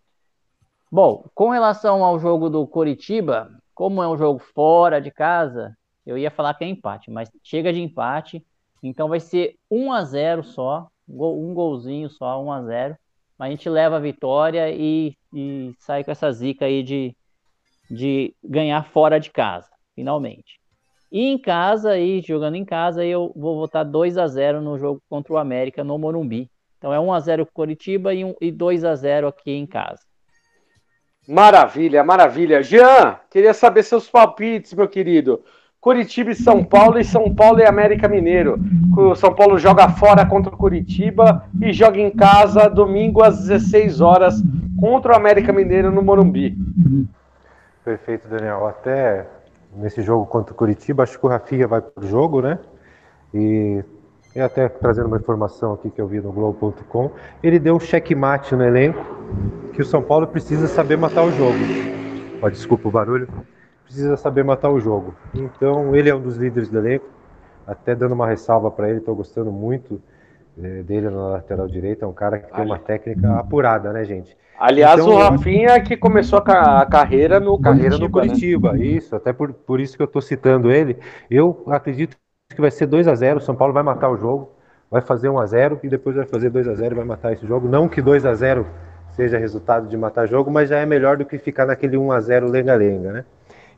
Bom, 0.90 1.24
com 1.32 1.50
relação 1.50 2.04
ao 2.04 2.18
jogo 2.18 2.50
do 2.50 2.66
Coritiba, 2.66 3.52
como 3.72 4.02
é 4.02 4.08
um 4.08 4.18
jogo 4.18 4.40
fora 4.40 5.00
de 5.00 5.12
casa, 5.12 5.78
eu 6.04 6.18
ia 6.18 6.28
falar 6.32 6.54
que 6.54 6.64
é 6.64 6.66
empate, 6.68 7.08
mas 7.08 7.30
chega 7.40 7.72
de 7.72 7.80
empate, 7.80 8.44
então 8.82 9.08
vai 9.08 9.20
ser 9.20 9.54
1 9.70 9.92
a 9.92 10.02
0 10.02 10.42
só, 10.42 10.88
um 11.10 11.54
golzinho 11.54 12.08
só, 12.08 12.42
1 12.42 12.52
a 12.52 12.62
0 12.62 12.96
mas 13.38 13.48
a 13.48 13.50
gente 13.52 13.70
leva 13.70 13.96
a 13.96 14.00
vitória 14.00 14.70
e, 14.70 15.16
e 15.32 15.72
sai 15.78 16.04
com 16.04 16.10
essa 16.10 16.30
zica 16.30 16.66
aí 16.66 16.82
de, 16.82 17.16
de 17.90 18.34
ganhar 18.44 18.84
fora 18.84 19.18
de 19.18 19.30
casa, 19.30 19.70
finalmente. 19.94 20.60
E 21.10 21.22
em 21.22 21.38
casa, 21.38 21.92
aí, 21.92 22.20
jogando 22.20 22.56
em 22.56 22.66
casa, 22.66 23.02
eu 23.02 23.32
vou 23.34 23.56
votar 23.56 23.82
2 23.82 24.18
a 24.18 24.26
0 24.26 24.60
no 24.60 24.78
jogo 24.78 25.02
contra 25.08 25.32
o 25.32 25.38
América 25.38 25.82
no 25.82 25.98
Morumbi. 25.98 26.50
Então 26.76 26.92
é 26.92 27.00
1 27.00 27.12
a 27.14 27.20
0 27.20 27.46
Coritiba 27.46 28.12
e, 28.12 28.26
um, 28.26 28.34
e 28.42 28.52
2 28.52 28.84
a 28.84 28.94
0 28.94 29.28
aqui 29.28 29.52
em 29.52 29.66
casa. 29.66 30.02
Maravilha, 31.26 32.04
maravilha. 32.04 32.62
Jean, 32.62 33.18
queria 33.30 33.54
saber 33.54 33.84
seus 33.84 34.08
palpites, 34.08 34.74
meu 34.74 34.86
querido. 34.86 35.42
Curitiba 35.80 36.30
e 36.30 36.34
São 36.34 36.62
Paulo 36.62 36.98
e 36.98 37.04
São 37.04 37.34
Paulo 37.34 37.58
e 37.60 37.64
América 37.64 38.06
Mineiro. 38.06 38.58
O 38.94 39.14
São 39.14 39.34
Paulo 39.34 39.58
joga 39.58 39.88
fora 39.88 40.26
contra 40.26 40.54
o 40.54 40.56
Curitiba 40.56 41.46
e 41.58 41.72
joga 41.72 41.98
em 41.98 42.10
casa 42.10 42.68
domingo 42.68 43.22
às 43.22 43.46
16 43.46 44.02
horas 44.02 44.42
contra 44.78 45.12
o 45.12 45.16
América 45.16 45.52
Mineiro 45.54 45.90
no 45.90 46.02
Morumbi. 46.02 46.54
Perfeito, 47.82 48.28
Daniel. 48.28 48.66
Até 48.66 49.26
nesse 49.74 50.02
jogo 50.02 50.26
contra 50.26 50.52
o 50.52 50.56
Curitiba. 50.56 51.02
Acho 51.02 51.18
que 51.18 51.24
o 51.24 51.30
Rafinha 51.30 51.66
vai 51.66 51.80
para 51.80 52.04
o 52.04 52.06
jogo, 52.06 52.42
né? 52.42 52.58
E, 53.32 53.82
e 54.36 54.40
até 54.40 54.68
trazendo 54.68 55.06
uma 55.06 55.16
informação 55.16 55.72
aqui 55.72 55.88
que 55.88 56.00
eu 56.00 56.06
vi 56.06 56.20
no 56.20 56.30
Globo.com, 56.30 57.10
ele 57.42 57.58
deu 57.58 57.74
um 57.74 57.80
checkmate 57.80 58.54
no 58.54 58.64
elenco 58.64 59.02
que 59.72 59.80
o 59.80 59.84
São 59.84 60.02
Paulo 60.02 60.26
precisa 60.26 60.66
saber 60.66 60.98
matar 60.98 61.24
o 61.24 61.32
jogo. 61.32 61.58
Oh, 62.42 62.50
desculpa 62.50 62.86
o 62.86 62.90
barulho. 62.90 63.28
Precisa 63.90 64.16
saber 64.16 64.44
matar 64.44 64.70
o 64.70 64.78
jogo. 64.78 65.16
Então, 65.34 65.96
ele 65.96 66.08
é 66.08 66.14
um 66.14 66.20
dos 66.20 66.36
líderes 66.36 66.68
do 66.68 66.78
elenco. 66.78 67.06
Até 67.66 67.92
dando 67.92 68.12
uma 68.12 68.28
ressalva 68.28 68.70
para 68.70 68.88
ele, 68.88 69.00
estou 69.00 69.16
gostando 69.16 69.50
muito 69.50 70.00
eh, 70.56 70.84
dele 70.84 71.10
na 71.10 71.30
lateral 71.30 71.66
direita. 71.66 72.04
É 72.04 72.08
um 72.08 72.12
cara 72.12 72.38
que 72.38 72.54
tem 72.54 72.64
uma 72.64 72.78
técnica 72.78 73.40
apurada, 73.40 73.92
né, 73.92 74.04
gente? 74.04 74.36
Aliás, 74.56 75.00
então, 75.00 75.12
o 75.12 75.18
Rafinha 75.18 75.80
que 75.80 75.96
começou 75.96 76.38
a, 76.38 76.86
carreira 76.86 77.40
no 77.40 77.58
carreira 77.58 77.98
Curitiba, 77.98 78.06
no 78.06 78.10
Curitiba, 78.12 78.72
né? 78.74 78.84
isso, 78.84 79.16
até 79.16 79.32
por, 79.32 79.52
por 79.52 79.80
isso 79.80 79.96
que 79.96 80.02
eu 80.02 80.06
estou 80.06 80.22
citando 80.22 80.70
ele. 80.70 80.96
Eu 81.28 81.64
acredito 81.66 82.16
que 82.48 82.60
vai 82.60 82.70
ser 82.70 82.86
2 82.86 83.08
a 83.08 83.14
0 83.16 83.38
o 83.38 83.42
São 83.42 83.56
Paulo 83.56 83.74
vai 83.74 83.82
matar 83.82 84.08
o 84.08 84.16
jogo, 84.16 84.52
vai 84.88 85.00
fazer 85.00 85.28
1 85.28 85.38
a 85.40 85.46
0 85.46 85.80
e 85.82 85.88
depois 85.88 86.14
vai 86.14 86.26
fazer 86.26 86.50
2 86.50 86.68
a 86.68 86.74
0 86.74 86.94
e 86.94 86.96
vai 86.96 87.04
matar 87.04 87.32
esse 87.32 87.44
jogo. 87.44 87.66
Não 87.66 87.88
que 87.88 88.00
2 88.00 88.24
a 88.24 88.34
0 88.34 88.64
seja 89.16 89.36
resultado 89.36 89.88
de 89.88 89.96
matar 89.96 90.28
jogo, 90.28 90.48
mas 90.48 90.68
já 90.68 90.78
é 90.78 90.86
melhor 90.86 91.16
do 91.16 91.24
que 91.24 91.38
ficar 91.38 91.66
naquele 91.66 91.96
1 91.96 92.12
a 92.12 92.20
0 92.20 92.48
lenga-lenga, 92.48 93.12
né? 93.12 93.24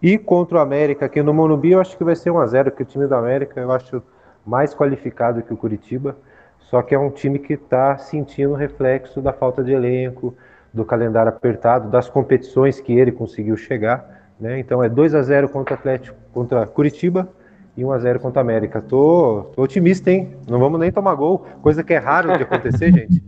E 0.02 0.18
contra 0.18 0.58
o 0.58 0.60
América 0.60 1.06
aqui 1.06 1.22
no 1.22 1.32
Monumbi, 1.32 1.70
eu 1.70 1.80
acho 1.80 1.96
que 1.96 2.02
vai 2.02 2.16
ser 2.16 2.32
1 2.32 2.38
a 2.40 2.46
0 2.46 2.72
que 2.72 2.82
o 2.82 2.84
time 2.84 3.06
do 3.06 3.14
América 3.14 3.60
eu 3.60 3.70
acho 3.70 4.02
mais 4.44 4.74
qualificado 4.74 5.42
que 5.42 5.54
o 5.54 5.56
Curitiba, 5.56 6.16
só 6.58 6.82
que 6.82 6.92
é 6.92 6.98
um 6.98 7.08
time 7.08 7.38
que 7.38 7.52
está 7.52 7.96
sentindo 7.96 8.50
o 8.50 8.56
reflexo 8.56 9.20
da 9.20 9.32
falta 9.32 9.62
de 9.62 9.70
elenco, 9.70 10.34
do 10.74 10.84
calendário 10.84 11.28
apertado, 11.28 11.88
das 11.88 12.10
competições 12.10 12.80
que 12.80 12.92
ele 12.92 13.12
conseguiu 13.12 13.56
chegar. 13.56 14.32
Né? 14.40 14.58
Então 14.58 14.82
é 14.82 14.88
2 14.88 15.14
a 15.14 15.22
0 15.22 15.48
contra 15.48 15.74
Atlético, 15.74 16.18
contra 16.32 16.66
Curitiba 16.66 17.28
e 17.76 17.84
1 17.84 17.92
a 17.92 17.98
0 18.00 18.18
contra 18.18 18.40
América. 18.40 18.82
Tô, 18.82 19.52
tô 19.54 19.62
otimista, 19.62 20.10
hein? 20.10 20.36
Não 20.48 20.58
vamos 20.58 20.80
nem 20.80 20.90
tomar 20.90 21.14
gol, 21.14 21.46
coisa 21.62 21.84
que 21.84 21.94
é 21.94 21.98
raro 21.98 22.36
de 22.36 22.42
acontecer, 22.42 22.90
gente. 22.92 23.22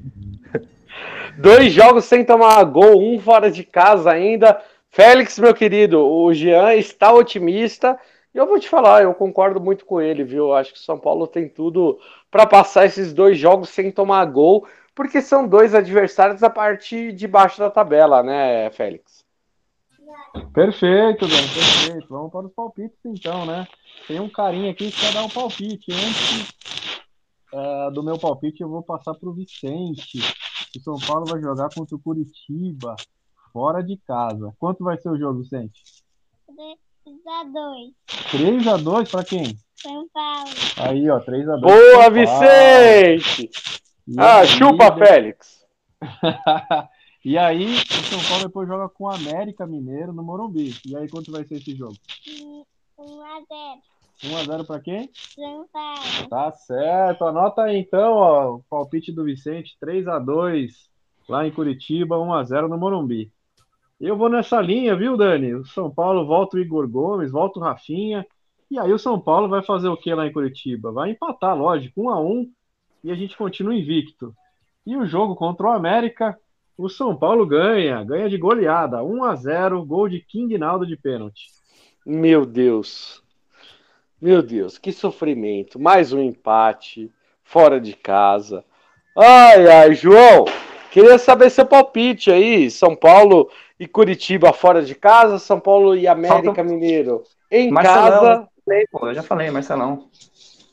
Dois 1.39 1.73
jogos 1.73 2.05
sem 2.07 2.25
tomar 2.25 2.63
gol, 2.65 3.01
um 3.01 3.21
fora 3.21 3.49
de 3.51 3.63
casa 3.63 4.11
ainda. 4.11 4.59
Félix, 4.95 5.39
meu 5.39 5.53
querido, 5.53 6.01
o 6.01 6.33
Jean 6.33 6.75
está 6.75 7.13
otimista. 7.13 7.99
E 8.33 8.39
eu 8.39 8.47
vou 8.47 8.59
te 8.59 8.69
falar, 8.69 9.03
eu 9.03 9.13
concordo 9.13 9.61
muito 9.61 9.85
com 9.85 10.01
ele, 10.01 10.25
viu? 10.25 10.55
Acho 10.55 10.73
que 10.73 10.79
o 10.79 10.83
São 10.83 10.99
Paulo 10.99 11.27
tem 11.27 11.49
tudo 11.49 11.99
para 12.31 12.47
passar 12.47 12.87
esses 12.87 13.13
dois 13.13 13.37
jogos 13.37 13.69
sem 13.69 13.91
tomar 13.91 14.25
gol 14.27 14.67
porque 14.95 15.21
são 15.21 15.47
dois 15.47 15.75
adversários 15.75 16.43
a 16.43 16.49
parte 16.49 17.13
de 17.13 17.27
baixo 17.27 17.59
da 17.59 17.71
tabela, 17.71 18.23
né, 18.23 18.71
Félix? 18.71 19.25
Perfeito, 20.53 21.27
Dan, 21.27 21.37
perfeito. 21.37 22.07
Vamos 22.09 22.31
para 22.31 22.47
os 22.47 22.53
palpites 22.53 22.99
então, 23.05 23.45
né? 23.45 23.67
Tem 24.07 24.21
um 24.21 24.29
carinha 24.29 24.71
aqui 24.71 24.91
que 24.91 25.01
quer 25.01 25.13
dar 25.13 25.25
um 25.25 25.29
palpite. 25.29 25.93
Antes 25.93 26.49
uh, 27.53 27.91
do 27.93 28.03
meu 28.03 28.19
palpite, 28.19 28.63
eu 28.63 28.69
vou 28.69 28.83
passar 28.83 29.15
para 29.15 29.29
o 29.29 29.35
Vicente. 29.35 30.19
O 30.77 30.81
São 30.81 30.99
Paulo 31.07 31.25
vai 31.27 31.41
jogar 31.41 31.69
contra 31.75 31.97
o 31.97 32.01
Curitiba, 32.01 32.95
fora 33.55 33.85
de 33.85 33.97
casa. 33.99 34.53
Quanto 34.59 34.83
vai 34.83 34.99
ser 34.99 35.09
o 35.11 35.17
jogo, 35.17 35.41
Vicente? 35.41 35.81
3x2. 37.07 37.95
3x2 38.33 39.11
para 39.13 39.25
quem? 39.25 39.57
São 39.77 40.09
Paulo. 40.13 40.51
Aí, 40.77 41.09
ó, 41.09 41.21
3x2. 41.21 41.61
Boa, 41.61 42.11
Vicente! 42.11 43.51
E 44.09 44.19
ah, 44.19 44.41
aí, 44.41 44.49
chupa, 44.49 44.97
Félix! 44.97 45.65
e 47.25 47.39
aí, 47.39 47.77
o 47.77 48.05
São 48.05 48.29
Paulo 48.29 48.45
depois 48.45 48.67
joga 48.67 48.89
com 48.89 49.05
o 49.05 49.11
América 49.11 49.67
Mineiro 49.67 50.13
no 50.13 50.25
Morumbi. 50.25 50.75
E 50.85 50.97
aí, 50.97 51.09
quanto 51.09 51.31
vai 51.31 51.45
ser 51.45 51.55
esse 51.55 51.77
jogo? 51.77 51.95
1x0. 52.99 53.79
1x0 54.25 54.67
para 54.67 54.81
quem? 54.81 55.11
São 55.15 55.67
Paulo. 55.73 56.29
Tá 56.29 56.51
certo. 56.53 57.25
Anota 57.25 57.63
aí 57.63 57.79
então, 57.79 58.15
ó, 58.15 58.55
o 58.57 58.65
palpite 58.65 59.13
do 59.13 59.25
Vicente: 59.25 59.77
3x2 59.81 60.73
lá 61.29 61.47
em 61.47 61.53
Curitiba, 61.53 62.17
1x0 62.17 62.69
no 62.69 62.79
Morumbi. 62.79 63.33
Eu 64.01 64.17
vou 64.17 64.29
nessa 64.29 64.61
linha, 64.61 64.97
viu, 64.97 65.17
Dani? 65.17 65.55
O 65.55 65.65
São 65.65 65.91
Paulo 65.91 66.27
volta 66.27 66.57
o 66.57 66.61
Igor 66.61 66.89
Gomes, 66.89 67.31
volta 67.31 67.59
o 67.59 67.63
Rafinha. 67.63 68.27
E 68.71 68.79
aí 68.79 68.93
o 68.93 68.99
São 68.99 69.21
Paulo 69.21 69.49
vai 69.49 69.63
fazer 69.63 69.89
o 69.89 69.97
que 69.97 70.13
lá 70.15 70.27
em 70.27 70.33
Curitiba? 70.33 70.91
Vai 70.91 71.11
empatar, 71.11 71.57
lógico, 71.57 72.03
1 72.03 72.11
a 72.11 72.21
1 72.21 72.51
e 73.05 73.11
a 73.13 73.15
gente 73.15 73.37
continua 73.37 73.75
invicto. 73.75 74.35
E 74.87 74.97
o 74.97 75.07
jogo 75.07 75.37
contra 75.37 75.67
o 75.67 75.71
América, 75.71 76.39
o 76.77 76.89
São 76.89 77.17
Paulo 77.17 77.47
ganha, 77.47 78.03
ganha 78.03 78.29
de 78.29 78.37
goleada, 78.37 79.03
1 79.03 79.25
a 79.25 79.35
0, 79.37 79.85
gol 79.85 80.09
de 80.09 80.21
King 80.21 80.59
Naldo 80.59 80.87
de 80.87 80.97
pênalti. 80.97 81.49
Meu 82.05 82.45
Deus. 82.45 83.23
Meu 84.21 84.43
Deus, 84.43 84.77
que 84.77 84.93
sofrimento. 84.93 85.79
Mais 85.79 86.13
um 86.13 86.21
empate 86.21 87.11
fora 87.45 87.81
de 87.81 87.95
casa. 87.95 88.65
Ai, 89.17 89.69
ai, 89.69 89.95
João, 89.95 90.47
queria 90.91 91.19
saber 91.19 91.51
seu 91.51 91.65
palpite 91.65 92.31
aí. 92.31 92.71
São 92.71 92.97
Paulo 92.97 93.49
e 93.79 93.87
Curitiba 93.87 94.53
fora 94.53 94.83
de 94.83 94.95
casa, 94.95 95.39
São 95.39 95.59
Paulo 95.59 95.97
e 95.97 96.07
América 96.07 96.43
Falta... 96.43 96.65
Mineiro 96.65 97.23
em 97.51 97.71
Marcelão, 97.71 98.21
casa. 98.21 98.49
Eu 99.03 99.15
já 99.15 99.23
falei, 99.23 99.51
Marcelão. 99.51 100.09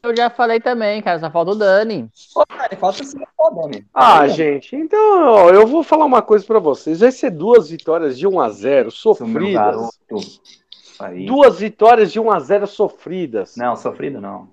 eu 0.03 0.15
já 0.15 0.29
falei 0.29 0.59
também, 0.59 1.01
cara. 1.01 1.19
Só 1.19 1.29
falta 1.29 1.51
o 1.51 1.55
Dani. 1.55 2.09
Ô, 2.35 2.43
Dani, 2.45 2.75
falta 2.79 3.03
sim, 3.03 3.19
Dani. 3.55 3.85
Ah, 3.93 4.27
gente, 4.27 4.75
então 4.75 4.99
ó, 5.23 5.49
eu 5.49 5.67
vou 5.67 5.83
falar 5.83 6.05
uma 6.05 6.21
coisa 6.21 6.45
para 6.45 6.59
vocês. 6.59 6.99
Vai 6.99 7.11
ser 7.11 7.31
duas 7.31 7.69
vitórias 7.69 8.17
de 8.17 8.27
1 8.27 8.39
a 8.39 8.49
0 8.49 8.91
sofridas. 8.91 9.89
Duas 11.25 11.59
vitórias 11.59 12.11
de 12.11 12.19
1 12.19 12.31
a 12.31 12.39
0 12.39 12.67
sofridas. 12.67 13.55
Não, 13.55 13.75
sofrido 13.75 14.21
não. 14.21 14.49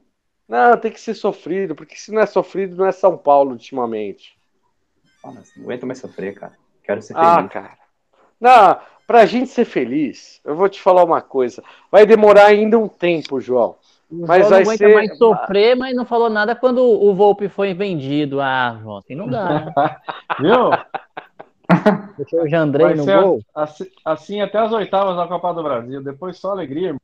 Não, 0.49 0.79
tem 0.79 0.91
que 0.91 1.01
ser 1.01 1.13
sofrido, 1.13 1.75
porque 1.75 1.95
se 1.95 2.11
não 2.11 2.23
é 2.23 2.27
sofrido, 2.27 2.75
não 2.75 2.87
é 2.87 2.93
São 2.93 3.19
Paulo 3.19 3.51
ultimamente. 3.51 4.39
Ah, 5.23 5.31
não 5.31 5.65
aguento 5.65 5.87
mais 5.87 5.99
sofrer, 5.99 6.35
cara. 6.35 6.55
Quero 6.83 7.03
ser 7.03 7.15
ah, 7.15 7.37
feliz. 7.37 7.47
Ah, 7.47 7.49
cara. 7.49 7.88
Não, 8.41 8.79
pra 9.07 9.27
gente 9.27 9.51
ser 9.51 9.65
feliz, 9.65 10.41
eu 10.45 10.55
vou 10.55 10.69
te 10.69 10.81
falar 10.81 11.05
uma 11.05 11.21
coisa. 11.21 11.63
Vai 11.91 12.07
demorar 12.07 12.47
ainda 12.47 12.79
um 12.79 12.89
tempo, 12.89 13.41
João. 13.41 13.77
O 14.11 14.27
mas 14.27 14.49
João 14.49 14.51
vai 14.51 14.65
não 14.65 14.77
ser... 14.77 14.95
mais 14.95 15.19
sofrer, 15.19 15.77
mas 15.77 15.97
não 15.97 16.07
falou 16.07 16.31
nada 16.31 16.55
quando 16.55 16.83
o 16.83 17.15
Volpe 17.15 17.49
foi 17.49 17.75
vendido. 17.75 18.41
Ah, 18.41 18.79
João, 18.81 18.99
assim 18.99 19.15
não 19.15 19.29
dá. 19.29 20.01
Viu? 20.41 20.71
Deixou 22.17 22.43
o 22.43 22.49
Jandrei 22.49 22.95
no 22.95 23.05
gol. 23.05 23.41
Assim, 23.55 23.87
assim, 24.05 24.41
até 24.41 24.59
as 24.59 24.73
oitavas 24.73 25.17
da 25.17 25.27
Copa 25.27 25.53
do 25.53 25.63
Brasil. 25.63 26.03
Depois 26.03 26.39
só 26.39 26.51
alegria, 26.51 26.89
irmão. 26.89 27.01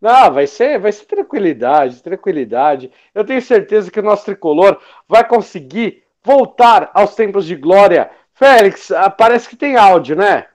Não, 0.00 0.32
vai 0.32 0.46
ser, 0.46 0.78
vai 0.78 0.92
ser 0.92 1.06
tranquilidade, 1.06 2.02
tranquilidade. 2.02 2.90
Eu 3.14 3.24
tenho 3.24 3.42
certeza 3.42 3.90
que 3.90 3.98
o 3.98 4.02
nosso 4.02 4.24
tricolor 4.24 4.80
vai 5.08 5.26
conseguir 5.26 6.04
voltar 6.22 6.90
aos 6.94 7.14
tempos 7.14 7.44
de 7.44 7.56
glória. 7.56 8.10
Félix, 8.38 8.92
ah, 8.92 9.10
parece 9.10 9.48
que 9.48 9.56
tem 9.56 9.76
áudio, 9.76 10.14
né? 10.14 10.46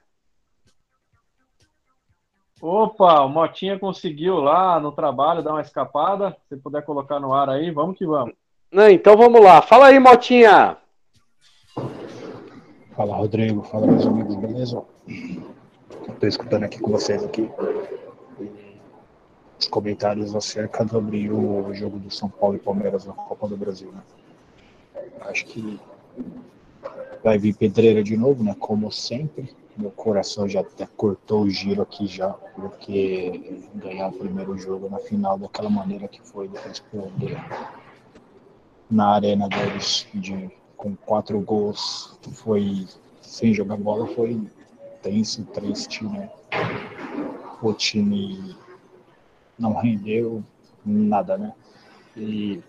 Opa, 2.62 3.20
o 3.20 3.28
Motinha 3.28 3.78
conseguiu 3.78 4.36
lá 4.36 4.80
no 4.80 4.90
trabalho 4.90 5.42
dar 5.42 5.52
uma 5.52 5.60
escapada. 5.60 6.34
Se 6.48 6.56
puder 6.56 6.82
colocar 6.82 7.20
no 7.20 7.34
ar 7.34 7.50
aí, 7.50 7.70
vamos 7.70 7.98
que 7.98 8.06
vamos. 8.06 8.34
Não, 8.72 8.88
então 8.88 9.18
vamos 9.18 9.38
lá. 9.38 9.60
Fala 9.60 9.88
aí, 9.88 9.98
Motinha. 9.98 10.78
Fala, 12.96 13.16
Rodrigo. 13.16 13.62
Fala, 13.64 13.86
meus 13.86 14.06
amigos, 14.06 14.34
beleza? 14.36 14.82
Estou 15.06 16.28
escutando 16.28 16.64
aqui 16.64 16.80
com 16.80 16.90
vocês 16.90 17.22
aqui 17.22 17.50
os 19.58 19.68
comentários 19.68 20.34
acerca 20.34 20.86
sobre 20.88 21.30
o 21.30 21.72
jogo 21.74 21.98
do 21.98 22.10
São 22.10 22.28
Paulo 22.28 22.56
e 22.56 22.58
Palmeiras 22.58 23.04
na 23.04 23.12
Copa 23.12 23.46
do 23.46 23.56
Brasil, 23.56 23.92
né? 23.92 24.02
Acho 25.20 25.44
que 25.46 25.78
vai 27.24 27.38
vir 27.38 27.56
pedreira 27.56 28.04
de 28.04 28.16
novo, 28.18 28.44
né? 28.44 28.54
Como 28.60 28.92
sempre. 28.92 29.50
Meu 29.76 29.90
coração 29.90 30.46
já 30.46 30.60
até 30.60 30.86
cortou 30.86 31.42
o 31.42 31.50
giro 31.50 31.82
aqui 31.82 32.06
já, 32.06 32.28
porque 32.28 33.62
ganhar 33.74 34.08
o 34.08 34.12
primeiro 34.12 34.56
jogo 34.58 34.88
na 34.88 34.98
final 34.98 35.36
daquela 35.36 35.70
maneira 35.70 36.06
que 36.06 36.20
foi, 36.22 36.46
depois 36.46 36.78
perder 36.78 37.36
na 38.88 39.14
arena 39.14 39.48
deles 39.48 40.06
de, 40.14 40.48
com 40.76 40.94
quatro 40.94 41.40
gols, 41.40 42.16
foi 42.34 42.86
sem 43.20 43.52
jogar 43.52 43.78
bola, 43.78 44.06
foi 44.08 44.40
tenso, 45.02 45.44
triste, 45.46 46.04
né? 46.04 46.30
O 47.60 47.72
time 47.72 48.54
não 49.58 49.72
rendeu 49.72 50.44
nada, 50.84 51.36
né? 51.36 51.52
E 52.16 52.62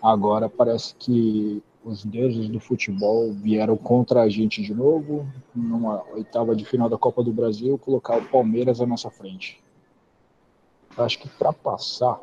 agora 0.00 0.48
parece 0.48 0.94
que 0.94 1.62
os 1.84 2.04
deuses 2.04 2.48
do 2.48 2.60
futebol 2.60 3.32
vieram 3.32 3.76
contra 3.76 4.22
a 4.22 4.28
gente 4.28 4.62
de 4.62 4.74
novo, 4.74 5.26
numa 5.54 6.02
oitava 6.12 6.54
de 6.54 6.64
final 6.64 6.88
da 6.88 6.96
Copa 6.96 7.22
do 7.22 7.32
Brasil, 7.32 7.76
colocar 7.78 8.18
o 8.18 8.28
Palmeiras 8.28 8.80
à 8.80 8.86
nossa 8.86 9.10
frente. 9.10 9.60
Acho 10.96 11.18
que 11.18 11.28
para 11.28 11.52
passar 11.52 12.20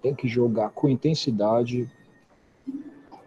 tem 0.00 0.14
que 0.14 0.26
jogar 0.26 0.70
com 0.70 0.88
intensidade 0.88 1.90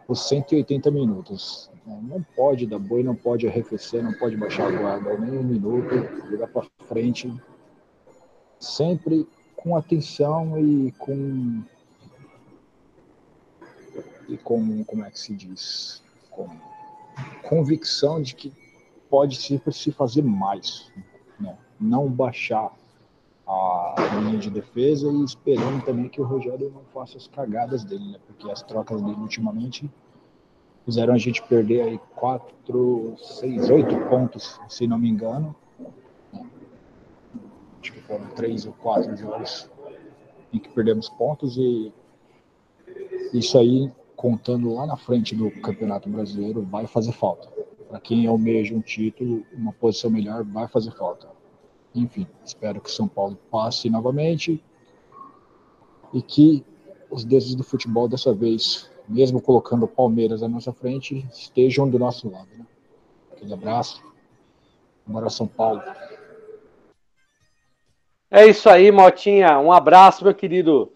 os 0.07 0.27
180 0.27 0.89
minutos. 0.91 1.69
Não 1.85 2.25
pode 2.35 2.65
dar 2.65 2.79
boi, 2.79 3.03
não 3.03 3.15
pode 3.15 3.47
arrefecer, 3.47 4.03
não 4.03 4.13
pode 4.13 4.35
baixar 4.35 4.67
a 4.67 4.71
guarda 4.71 5.17
nem 5.17 5.37
um 5.37 5.43
minuto, 5.43 5.95
jogar 6.29 6.47
para 6.47 6.65
frente, 6.87 7.31
sempre 8.59 9.27
com 9.55 9.75
atenção 9.75 10.57
e 10.59 10.91
com 10.93 11.63
e 14.27 14.37
com 14.37 14.83
como 14.83 15.05
é 15.05 15.11
que 15.11 15.19
se 15.19 15.35
diz 15.35 16.03
com 16.29 16.49
convicção 17.43 18.21
de 18.21 18.35
que 18.35 18.53
pode 19.09 19.35
sempre 19.35 19.73
se 19.73 19.91
fazer 19.91 20.23
mais 20.23 20.91
né? 21.39 21.57
não 21.79 22.09
baixar 22.09 22.71
a 23.47 23.95
linha 24.21 24.39
de 24.39 24.49
defesa 24.49 25.07
e 25.11 25.23
esperando 25.23 25.83
também 25.85 26.09
que 26.09 26.19
o 26.19 26.25
Rogério 26.25 26.71
não 26.71 26.83
faça 26.85 27.17
as 27.17 27.27
cagadas 27.27 27.83
dele 27.83 28.11
né? 28.11 28.19
porque 28.25 28.49
as 28.49 28.61
trocas 28.63 29.01
dele 29.01 29.17
ultimamente 29.19 29.89
fizeram 30.83 31.13
a 31.13 31.17
gente 31.17 31.41
perder 31.43 31.81
aí 31.81 31.99
quatro 32.15 33.15
seis 33.17 33.69
oito 33.69 33.95
pontos 34.09 34.59
se 34.67 34.87
não 34.87 34.97
me 34.97 35.09
engano 35.09 35.55
acho 37.81 37.93
que 37.93 38.01
foram 38.01 38.25
três 38.29 38.65
ou 38.65 38.73
quatro 38.73 39.15
jogos 39.15 39.69
em 40.51 40.59
que 40.59 40.69
perdemos 40.69 41.09
pontos 41.09 41.57
e 41.57 41.93
isso 43.33 43.57
aí, 43.57 43.91
contando 44.15 44.73
lá 44.73 44.85
na 44.85 44.97
frente 44.97 45.35
do 45.35 45.51
Campeonato 45.61 46.09
Brasileiro, 46.09 46.61
vai 46.61 46.87
fazer 46.87 47.11
falta. 47.11 47.47
Para 47.87 47.99
quem 47.99 48.25
almeja 48.27 48.73
um 48.73 48.81
título, 48.81 49.45
uma 49.53 49.73
posição 49.73 50.09
melhor, 50.09 50.43
vai 50.43 50.67
fazer 50.67 50.91
falta. 50.91 51.27
Enfim, 51.93 52.27
espero 52.43 52.81
que 52.81 52.91
São 52.91 53.07
Paulo 53.07 53.37
passe 53.49 53.89
novamente 53.89 54.63
e 56.13 56.21
que 56.21 56.65
os 57.09 57.23
deuses 57.23 57.55
do 57.55 57.63
futebol 57.63 58.07
dessa 58.07 58.33
vez, 58.33 58.89
mesmo 59.07 59.41
colocando 59.41 59.83
o 59.83 59.87
Palmeiras 59.87 60.43
à 60.43 60.47
nossa 60.47 60.73
frente, 60.73 61.25
estejam 61.31 61.89
do 61.89 61.99
nosso 61.99 62.29
lado. 62.29 62.49
Né? 62.57 62.65
Aquele 63.31 63.53
abraço. 63.53 64.03
Bora 65.05 65.29
São 65.29 65.47
Paulo. 65.47 65.81
É 68.29 68.47
isso 68.47 68.67
aí, 68.69 68.91
Motinha. 68.91 69.59
Um 69.59 69.71
abraço, 69.71 70.23
meu 70.23 70.33
querido. 70.33 70.91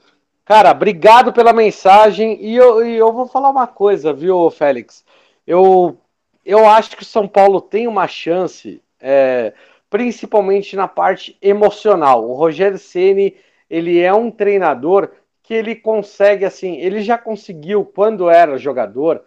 Cara, 0.50 0.72
obrigado 0.72 1.32
pela 1.32 1.54
mensagem. 1.54 2.44
E 2.44 2.56
eu, 2.56 2.84
e 2.84 2.98
eu 2.98 3.14
vou 3.14 3.28
falar 3.28 3.52
uma 3.52 3.68
coisa, 3.68 4.12
viu, 4.12 4.50
Félix? 4.50 5.06
Eu, 5.46 5.96
eu 6.44 6.68
acho 6.68 6.98
que 6.98 7.04
o 7.04 7.06
São 7.06 7.28
Paulo 7.28 7.62
tem 7.62 7.88
uma 7.88 8.08
chance, 8.08 8.82
é, 9.00 9.54
principalmente 9.92 10.76
na 10.76 10.88
parte 10.88 11.38
emocional. 11.40 12.28
O 12.28 12.34
Rogério 12.34 12.80
Ceni 12.80 13.38
ele 13.70 14.00
é 14.00 14.12
um 14.12 14.32
treinador 14.32 15.12
que 15.44 15.54
ele 15.54 15.76
consegue, 15.76 16.44
assim, 16.44 16.78
ele 16.78 17.02
já 17.04 17.16
conseguiu, 17.16 17.86
quando 17.86 18.28
era 18.28 18.58
jogador, 18.58 19.22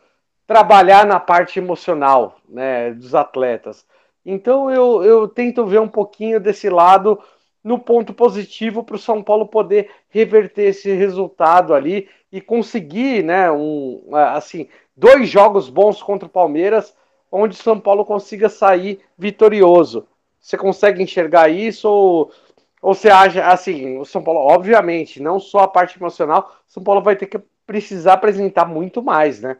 trabalhar 0.44 1.06
na 1.06 1.20
parte 1.20 1.60
emocional 1.60 2.36
né, 2.48 2.94
dos 2.94 3.14
atletas. 3.14 3.86
Então 4.26 4.68
eu, 4.72 5.04
eu 5.04 5.28
tento 5.28 5.64
ver 5.66 5.80
um 5.80 5.88
pouquinho 5.88 6.40
desse 6.40 6.68
lado 6.68 7.20
no 7.62 7.78
ponto 7.78 8.12
positivo 8.12 8.82
para 8.82 8.96
o 8.96 8.98
São 8.98 9.22
Paulo 9.22 9.46
poder 9.46 9.90
reverter 10.08 10.64
esse 10.64 10.92
resultado 10.92 11.74
ali 11.74 12.08
e 12.30 12.40
conseguir, 12.40 13.22
né, 13.22 13.50
um, 13.50 14.02
assim, 14.12 14.68
dois 14.96 15.28
jogos 15.28 15.68
bons 15.68 16.02
contra 16.02 16.26
o 16.26 16.30
Palmeiras, 16.30 16.96
onde 17.30 17.54
o 17.54 17.62
São 17.62 17.78
Paulo 17.78 18.04
consiga 18.04 18.48
sair 18.48 19.00
vitorioso. 19.16 20.06
Você 20.40 20.56
consegue 20.56 21.02
enxergar 21.02 21.48
isso 21.48 21.88
ou, 21.88 22.32
ou 22.80 22.94
você 22.94 23.08
acha, 23.08 23.46
assim, 23.46 23.98
o 23.98 24.04
São 24.04 24.22
Paulo, 24.22 24.40
obviamente, 24.40 25.22
não 25.22 25.38
só 25.38 25.60
a 25.60 25.68
parte 25.68 25.98
emocional, 25.98 26.52
o 26.68 26.72
São 26.72 26.82
Paulo 26.82 27.00
vai 27.00 27.14
ter 27.14 27.26
que 27.26 27.40
precisar 27.64 28.14
apresentar 28.14 28.66
muito 28.66 29.02
mais, 29.02 29.40
né? 29.40 29.58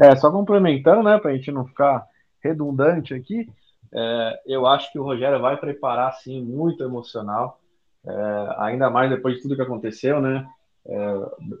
É, 0.00 0.14
só 0.16 0.30
complementando, 0.30 1.02
né, 1.02 1.18
para 1.18 1.32
a 1.32 1.36
gente 1.36 1.50
não 1.50 1.66
ficar 1.66 2.06
redundante 2.40 3.14
aqui, 3.14 3.48
é, 3.94 4.40
eu 4.46 4.66
acho 4.66 4.90
que 4.92 4.98
o 4.98 5.04
Rogério 5.04 5.40
vai 5.40 5.56
preparar, 5.56 6.12
sim, 6.14 6.42
muito 6.42 6.82
emocional, 6.82 7.60
é, 8.06 8.54
ainda 8.58 8.90
mais 8.90 9.08
depois 9.08 9.36
de 9.36 9.42
tudo 9.42 9.56
que 9.56 9.62
aconteceu, 9.62 10.20
né? 10.20 10.46
É, 10.86 11.14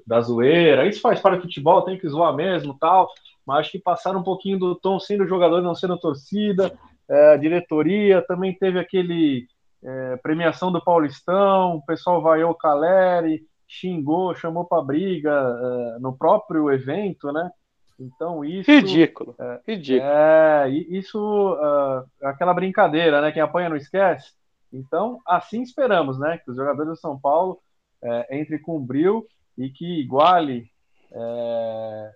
da 0.06 0.20
zoeira, 0.20 0.86
isso 0.86 1.00
faz 1.00 1.18
parte 1.20 1.36
do 1.36 1.42
futebol, 1.42 1.82
tem 1.82 1.98
que 1.98 2.08
zoar 2.08 2.34
mesmo 2.34 2.76
tal, 2.78 3.08
mas 3.46 3.60
acho 3.60 3.72
que 3.72 3.78
passaram 3.78 4.20
um 4.20 4.24
pouquinho 4.24 4.58
do 4.58 4.74
tom 4.74 5.00
sendo 5.00 5.26
jogador, 5.26 5.62
não 5.62 5.74
sendo 5.74 5.96
torcida, 5.96 6.76
é, 7.08 7.38
diretoria, 7.38 8.20
também 8.20 8.52
teve 8.52 8.78
aquele 8.78 9.46
é, 9.82 10.16
premiação 10.16 10.70
do 10.70 10.82
Paulistão, 10.82 11.76
o 11.76 11.86
pessoal 11.86 12.20
vaiou 12.20 12.50
o 12.50 12.54
Caleri, 12.54 13.46
xingou, 13.66 14.34
chamou 14.34 14.64
para 14.64 14.82
briga 14.82 15.30
é, 15.30 15.98
no 16.00 16.16
próprio 16.16 16.70
evento, 16.70 17.32
né? 17.32 17.50
Então 17.98 18.44
isso 18.44 18.70
ridículo, 18.70 19.34
é, 19.38 19.60
ridículo. 19.66 20.10
É 20.10 20.68
isso, 20.68 21.18
uh, 21.18 22.04
aquela 22.22 22.52
brincadeira, 22.52 23.20
né? 23.20 23.30
Quem 23.30 23.42
apanha 23.42 23.68
não 23.68 23.76
esquece. 23.76 24.32
Então 24.72 25.20
assim 25.26 25.62
esperamos, 25.62 26.18
né? 26.18 26.38
Que 26.38 26.50
os 26.50 26.56
jogadores 26.56 26.90
do 26.90 26.96
São 26.96 27.18
Paulo 27.18 27.60
é, 28.02 28.40
entrem 28.40 28.60
com 28.60 28.84
brilho 28.84 29.26
e 29.56 29.70
que 29.70 30.00
iguale 30.00 30.68
é, 31.12 32.12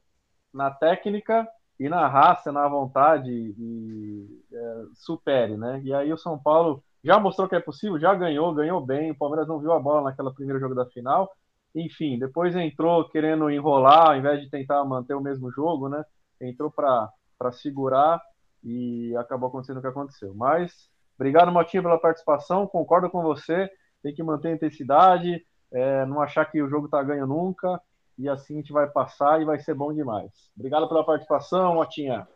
na 0.53 0.71
técnica 0.71 1.49
e 1.79 1.89
na 1.89 2.09
raça, 2.09 2.51
na 2.51 2.67
vontade 2.67 3.31
e 3.31 4.43
é, 4.53 4.85
supere, 4.95 5.57
né? 5.57 5.81
E 5.85 5.95
aí 5.95 6.13
o 6.13 6.19
São 6.19 6.39
Paulo 6.39 6.83
já 7.03 7.19
mostrou 7.19 7.49
que 7.49 7.55
é 7.55 7.61
possível, 7.61 7.99
já 7.99 8.15
ganhou, 8.15 8.53
ganhou 8.53 8.85
bem. 8.85 9.13
O 9.13 9.17
Palmeiras 9.17 9.47
não 9.47 9.61
viu 9.61 9.73
a 9.73 9.79
bola 9.79 10.03
naquela 10.03 10.35
primeiro 10.35 10.59
jogo 10.59 10.75
da 10.75 10.87
final. 10.87 11.31
Enfim, 11.75 12.19
depois 12.19 12.57
entrou 12.57 13.09
querendo 13.09 13.51
enrolar, 13.51 14.09
ao 14.09 14.17
invés 14.17 14.41
de 14.41 14.51
tentar 14.51 14.85
manter 14.85 15.15
o 15.15 15.21
mesmo 15.21 15.51
jogo, 15.51 15.89
né? 15.89 16.03
Entrou 16.41 16.71
para 16.71 17.53
segurar 17.53 18.21
e 18.65 19.15
acabou 19.17 19.49
acontecendo 19.49 19.79
o 19.79 19.81
que 19.81 19.87
aconteceu. 19.87 20.35
Mas, 20.35 20.89
obrigado, 21.19 21.53
Motinho, 21.53 21.83
pela 21.83 21.99
participação. 21.99 22.67
Concordo 22.67 23.11
com 23.11 23.23
você. 23.23 23.71
Tem 24.03 24.15
que 24.15 24.23
manter 24.23 24.49
a 24.49 24.55
intensidade, 24.55 25.45
é, 25.73 26.07
não 26.07 26.21
achar 26.21 26.45
que 26.45 26.63
o 26.63 26.69
jogo 26.69 26.87
está 26.87 27.03
ganho 27.03 27.27
nunca. 27.27 27.81
E 28.17 28.29
assim 28.29 28.55
a 28.55 28.57
gente 28.57 28.73
vai 28.73 28.89
passar 28.89 29.41
e 29.41 29.45
vai 29.45 29.59
ser 29.61 29.75
bom 29.75 29.93
demais. 29.93 30.31
Obrigado 30.57 30.89
pela 30.89 31.05
participação, 31.05 31.75
Motinha. 31.75 32.27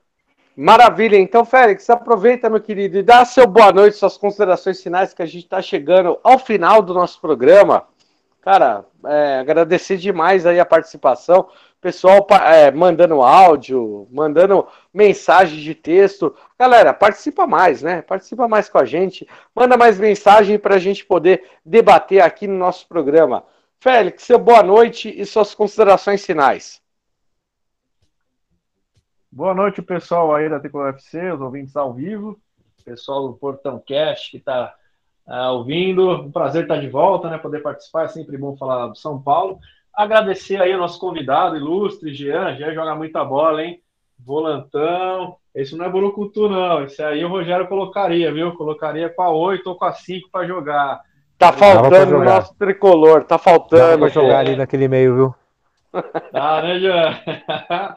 Maravilha. 0.56 1.16
Então, 1.16 1.44
Félix, 1.44 1.88
aproveita, 1.88 2.50
meu 2.50 2.60
querido, 2.60 2.98
e 2.98 3.02
dá 3.02 3.24
seu 3.24 3.46
boa 3.46 3.72
noite, 3.72 3.96
suas 3.96 4.18
considerações 4.18 4.82
finais, 4.82 5.14
que 5.14 5.22
a 5.22 5.26
gente 5.26 5.44
está 5.44 5.62
chegando 5.62 6.20
ao 6.22 6.38
final 6.38 6.82
do 6.82 6.92
nosso 6.92 7.20
programa. 7.20 7.88
Cara, 8.42 8.84
é, 9.06 9.38
agradecer 9.38 9.96
demais 9.96 10.44
aí 10.44 10.58
a 10.58 10.66
participação. 10.66 11.48
Pessoal 11.80 12.26
é, 12.44 12.72
mandando 12.72 13.22
áudio, 13.22 14.08
mandando 14.10 14.66
mensagem 14.92 15.60
de 15.60 15.76
texto. 15.76 16.34
Galera, 16.58 16.92
participa 16.92 17.46
mais, 17.46 17.82
né? 17.82 18.02
Participa 18.02 18.48
mais 18.48 18.68
com 18.68 18.78
a 18.78 18.84
gente. 18.84 19.28
Manda 19.54 19.76
mais 19.76 19.98
mensagem 19.98 20.58
para 20.58 20.74
a 20.74 20.78
gente 20.78 21.06
poder 21.06 21.48
debater 21.64 22.20
aqui 22.20 22.48
no 22.48 22.58
nosso 22.58 22.86
programa. 22.88 23.44
Félix, 23.78 24.24
seu 24.24 24.40
boa 24.40 24.62
noite 24.62 25.08
e 25.08 25.24
suas 25.24 25.54
considerações 25.54 26.26
finais. 26.26 26.82
Boa 29.30 29.54
noite, 29.54 29.80
pessoal 29.80 30.34
aí 30.34 30.48
da 30.48 30.58
Tricolor 30.58 30.88
FC, 30.90 31.30
os 31.30 31.40
ouvintes 31.40 31.76
ao 31.76 31.94
vivo, 31.94 32.40
pessoal 32.84 33.28
do 33.28 33.34
Portão 33.34 33.82
Cash 33.86 34.30
que 34.30 34.36
está 34.38 34.74
uh, 35.26 35.52
ouvindo. 35.52 36.10
Um 36.10 36.32
prazer 36.32 36.62
estar 36.62 36.78
de 36.78 36.88
volta, 36.88 37.28
né? 37.28 37.38
Poder 37.38 37.60
participar, 37.60 38.04
é 38.04 38.08
sempre 38.08 38.36
bom 38.36 38.56
falar 38.56 38.88
do 38.88 38.96
São 38.96 39.20
Paulo. 39.20 39.58
Agradecer 39.94 40.60
aí 40.60 40.74
o 40.74 40.78
nosso 40.78 40.98
convidado 40.98 41.56
ilustre, 41.56 42.14
Jean. 42.14 42.56
Jean 42.56 42.72
joga 42.72 42.94
muita 42.94 43.24
bola, 43.24 43.62
hein? 43.62 43.80
Volantão. 44.18 45.36
Esse 45.54 45.76
não 45.76 45.84
é 45.84 45.88
Borocutu, 45.88 46.48
não. 46.48 46.84
Esse 46.84 47.02
aí 47.02 47.24
o 47.24 47.28
Rogério 47.28 47.68
colocaria, 47.68 48.32
viu? 48.32 48.52
Colocaria 48.54 49.10
com 49.10 49.22
a 49.22 49.30
8 49.30 49.66
ou 49.66 49.76
com 49.76 49.84
a 49.84 49.92
5 49.92 50.30
para 50.30 50.46
jogar. 50.46 51.00
Tá 51.38 51.52
faltando 51.52 52.16
o 52.16 52.24
nosso 52.24 52.54
tricolor, 52.54 53.24
tá 53.24 53.36
faltando. 53.36 53.98
Pra 54.00 54.08
jogar 54.08 54.38
ali 54.38 54.56
naquele 54.56 54.88
meio, 54.88 55.14
viu? 55.14 55.34
Tá, 56.30 56.62
né, 56.62 56.78
Jean? 56.78 57.20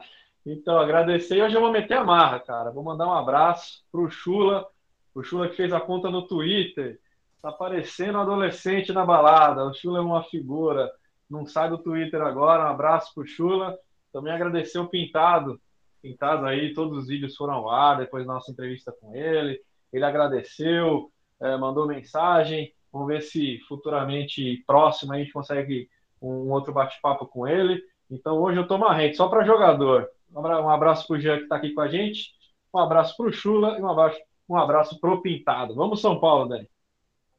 Então, 0.48 0.78
agradecer. 0.78 1.42
Hoje 1.42 1.56
eu 1.56 1.60
vou 1.60 1.72
meter 1.72 1.94
a 1.94 2.04
marra, 2.04 2.38
cara. 2.38 2.70
Vou 2.70 2.84
mandar 2.84 3.08
um 3.08 3.12
abraço 3.12 3.82
pro 3.90 4.08
Chula, 4.08 4.64
o 5.12 5.20
Chula 5.20 5.48
que 5.48 5.56
fez 5.56 5.72
a 5.72 5.80
conta 5.80 6.08
no 6.08 6.22
Twitter. 6.22 7.00
Tá 7.46 7.52
parecendo 7.52 8.18
um 8.18 8.22
adolescente 8.22 8.92
na 8.92 9.06
balada. 9.06 9.64
O 9.64 9.72
Chula 9.72 10.00
é 10.00 10.02
uma 10.02 10.24
figura. 10.24 10.90
Não 11.30 11.46
sai 11.46 11.70
do 11.70 11.78
Twitter 11.78 12.20
agora. 12.20 12.64
Um 12.64 12.72
abraço 12.72 13.14
pro 13.14 13.24
Chula. 13.24 13.78
Também 14.12 14.32
agradecer 14.32 14.80
o 14.80 14.88
Pintado. 14.88 15.60
Pintado 16.02 16.44
aí, 16.44 16.74
todos 16.74 16.98
os 16.98 17.06
vídeos 17.06 17.36
foram 17.36 17.54
ao 17.54 17.70
ar 17.70 17.98
depois 17.98 18.26
da 18.26 18.32
nossa 18.32 18.50
entrevista 18.50 18.92
com 19.00 19.14
ele. 19.14 19.60
Ele 19.92 20.04
agradeceu, 20.04 21.08
é, 21.40 21.56
mandou 21.56 21.86
mensagem. 21.86 22.74
Vamos 22.92 23.06
ver 23.06 23.22
se 23.22 23.60
futuramente, 23.68 24.64
próximo, 24.66 25.12
a 25.12 25.18
gente 25.18 25.32
consegue 25.32 25.88
um 26.20 26.50
outro 26.50 26.72
bate-papo 26.72 27.28
com 27.28 27.46
ele. 27.46 27.80
Então 28.10 28.42
hoje 28.42 28.58
eu 28.58 28.66
tô 28.66 28.76
marrente, 28.76 29.16
só 29.16 29.28
para 29.28 29.44
jogador. 29.44 30.08
Um 30.34 30.68
abraço 30.68 31.06
para 31.06 31.16
o 31.16 31.20
Jean 31.20 31.36
que 31.36 31.42
está 31.44 31.54
aqui 31.54 31.72
com 31.72 31.80
a 31.80 31.86
gente. 31.86 32.32
Um 32.74 32.80
abraço 32.80 33.16
para 33.16 33.26
o 33.26 33.32
Chula 33.32 33.78
e 33.78 33.82
um 33.82 33.88
abraço, 33.88 34.18
um 34.48 34.56
abraço 34.56 34.98
para 34.98 35.14
o 35.14 35.22
Pintado. 35.22 35.76
Vamos, 35.76 36.00
São 36.00 36.18
Paulo, 36.18 36.48
Dani. 36.48 36.68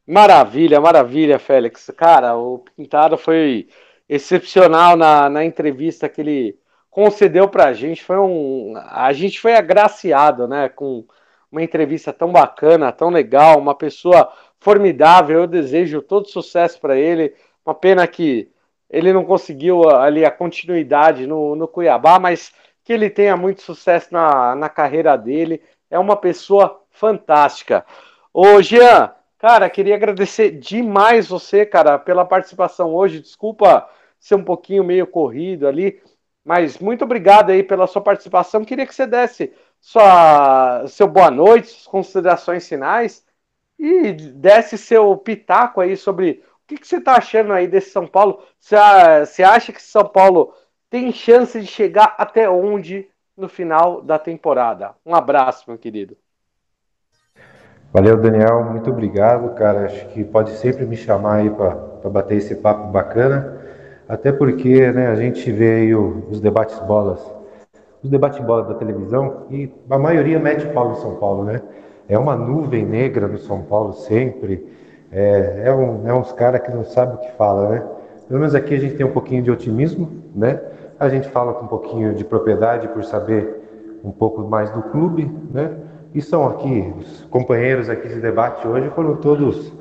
Maravilha, 0.07 0.79
maravilha, 0.79 1.37
Félix. 1.37 1.91
Cara, 1.97 2.37
o 2.37 2.59
Pintado 2.59 3.17
foi 3.17 3.67
excepcional 4.07 4.95
na, 4.95 5.29
na 5.29 5.43
entrevista 5.43 6.07
que 6.07 6.21
ele 6.21 6.57
concedeu 6.89 7.49
para 7.49 7.65
a 7.65 7.73
gente. 7.73 8.03
Foi 8.03 8.17
um, 8.17 8.73
a 8.89 9.11
gente 9.11 9.39
foi 9.39 9.53
agraciado, 9.55 10.47
né, 10.47 10.69
com 10.69 11.05
uma 11.51 11.61
entrevista 11.61 12.13
tão 12.13 12.31
bacana, 12.31 12.91
tão 12.91 13.09
legal, 13.09 13.59
uma 13.59 13.75
pessoa 13.75 14.31
formidável. 14.59 15.41
Eu 15.41 15.47
desejo 15.47 16.01
todo 16.01 16.29
sucesso 16.29 16.79
para 16.79 16.97
ele. 16.97 17.33
Uma 17.65 17.75
pena 17.75 18.07
que 18.07 18.49
ele 18.89 19.11
não 19.11 19.25
conseguiu 19.25 19.89
ali 19.89 20.23
a 20.23 20.31
continuidade 20.31 21.27
no, 21.27 21.53
no 21.53 21.67
Cuiabá, 21.67 22.17
mas 22.17 22.53
que 22.81 22.93
ele 22.93 23.09
tenha 23.09 23.35
muito 23.35 23.61
sucesso 23.61 24.07
na, 24.13 24.55
na 24.55 24.69
carreira 24.69 25.17
dele. 25.17 25.61
É 25.91 25.99
uma 25.99 26.15
pessoa 26.15 26.81
fantástica. 26.91 27.85
Ô, 28.33 28.61
Jean, 28.61 29.11
cara, 29.37 29.69
queria 29.69 29.95
agradecer 29.95 30.51
demais 30.51 31.27
você, 31.27 31.65
cara, 31.65 31.97
pela 31.99 32.25
participação 32.25 32.93
hoje. 32.93 33.19
Desculpa 33.21 33.89
ser 34.19 34.35
um 34.35 34.43
pouquinho 34.43 34.83
meio 34.83 35.07
corrido 35.07 35.67
ali, 35.67 36.01
mas 36.43 36.79
muito 36.79 37.03
obrigado 37.03 37.51
aí 37.51 37.63
pela 37.63 37.87
sua 37.87 38.01
participação. 38.01 38.65
Queria 38.65 38.85
que 38.85 38.95
você 38.95 39.05
desse 39.07 39.53
sua, 39.79 40.85
seu 40.87 41.07
boa 41.07 41.31
noite, 41.31 41.67
suas 41.67 41.87
considerações 41.87 42.67
finais 42.67 43.25
e 43.79 44.11
desse 44.13 44.77
seu 44.77 45.15
pitaco 45.17 45.81
aí 45.81 45.95
sobre 45.95 46.43
o 46.63 46.67
que, 46.67 46.77
que 46.77 46.87
você 46.87 46.97
está 46.97 47.17
achando 47.17 47.53
aí 47.53 47.67
desse 47.67 47.91
São 47.91 48.07
Paulo. 48.07 48.43
Você, 48.59 49.43
acha 49.43 49.71
que 49.71 49.81
São 49.81 50.05
Paulo 50.07 50.53
tem 50.89 51.11
chance 51.11 51.59
de 51.61 51.67
chegar 51.67 52.15
até 52.17 52.49
onde 52.49 53.09
no 53.35 53.47
final 53.47 54.01
da 54.01 54.17
temporada. 54.19 54.95
Um 55.05 55.15
abraço, 55.15 55.65
meu 55.69 55.77
querido. 55.77 56.17
Valeu, 57.97 58.15
Daniel. 58.15 58.63
Muito 58.63 58.91
obrigado, 58.91 59.55
cara. 59.55 59.85
Acho 59.85 60.07
que 60.09 60.23
pode 60.23 60.51
sempre 60.51 60.85
me 60.85 60.95
chamar 60.95 61.37
aí 61.37 61.49
para 61.49 61.73
bater 62.11 62.37
esse 62.37 62.53
papo 62.53 62.91
bacana. 62.91 63.57
Até 64.07 64.31
porque 64.31 64.91
né, 64.91 65.07
a 65.07 65.15
gente 65.15 65.51
vê 65.51 65.77
aí 65.77 65.95
os 65.95 66.39
debates 66.39 66.77
bolas, 66.81 67.19
os 68.03 68.07
debates 68.07 68.37
bolas 68.45 68.67
da 68.67 68.75
televisão 68.75 69.47
e 69.49 69.73
a 69.89 69.97
maioria 69.97 70.37
mete 70.37 70.67
pau 70.67 70.89
no 70.89 70.95
São 70.97 71.15
Paulo, 71.15 71.43
né? 71.43 71.59
É 72.07 72.19
uma 72.19 72.35
nuvem 72.35 72.85
negra 72.85 73.27
no 73.27 73.39
São 73.39 73.63
Paulo 73.63 73.93
sempre. 73.93 74.71
É, 75.11 75.63
é, 75.65 75.73
um, 75.73 76.07
é 76.07 76.13
uns 76.13 76.31
caras 76.31 76.61
que 76.61 76.69
não 76.69 76.83
sabem 76.83 77.15
o 77.15 77.17
que 77.17 77.31
fala, 77.31 77.67
né? 77.67 77.83
Pelo 78.27 78.39
menos 78.39 78.53
aqui 78.53 78.75
a 78.75 78.79
gente 78.79 78.93
tem 78.93 79.07
um 79.07 79.11
pouquinho 79.11 79.41
de 79.41 79.49
otimismo, 79.49 80.21
né? 80.35 80.61
A 80.99 81.09
gente 81.09 81.27
fala 81.29 81.51
com 81.51 81.65
um 81.65 81.67
pouquinho 81.67 82.13
de 82.13 82.23
propriedade 82.23 82.89
por 82.89 83.03
saber 83.03 83.99
um 84.03 84.11
pouco 84.11 84.43
mais 84.43 84.69
do 84.69 84.83
clube, 84.83 85.31
né? 85.51 85.86
E 86.13 86.21
são 86.21 86.47
aqui, 86.47 86.93
os 86.97 87.25
companheiros 87.25 87.89
aqui 87.89 88.07
de 88.07 88.19
debate 88.19 88.67
hoje 88.67 88.89
foram 88.89 89.17
todos 89.17 89.73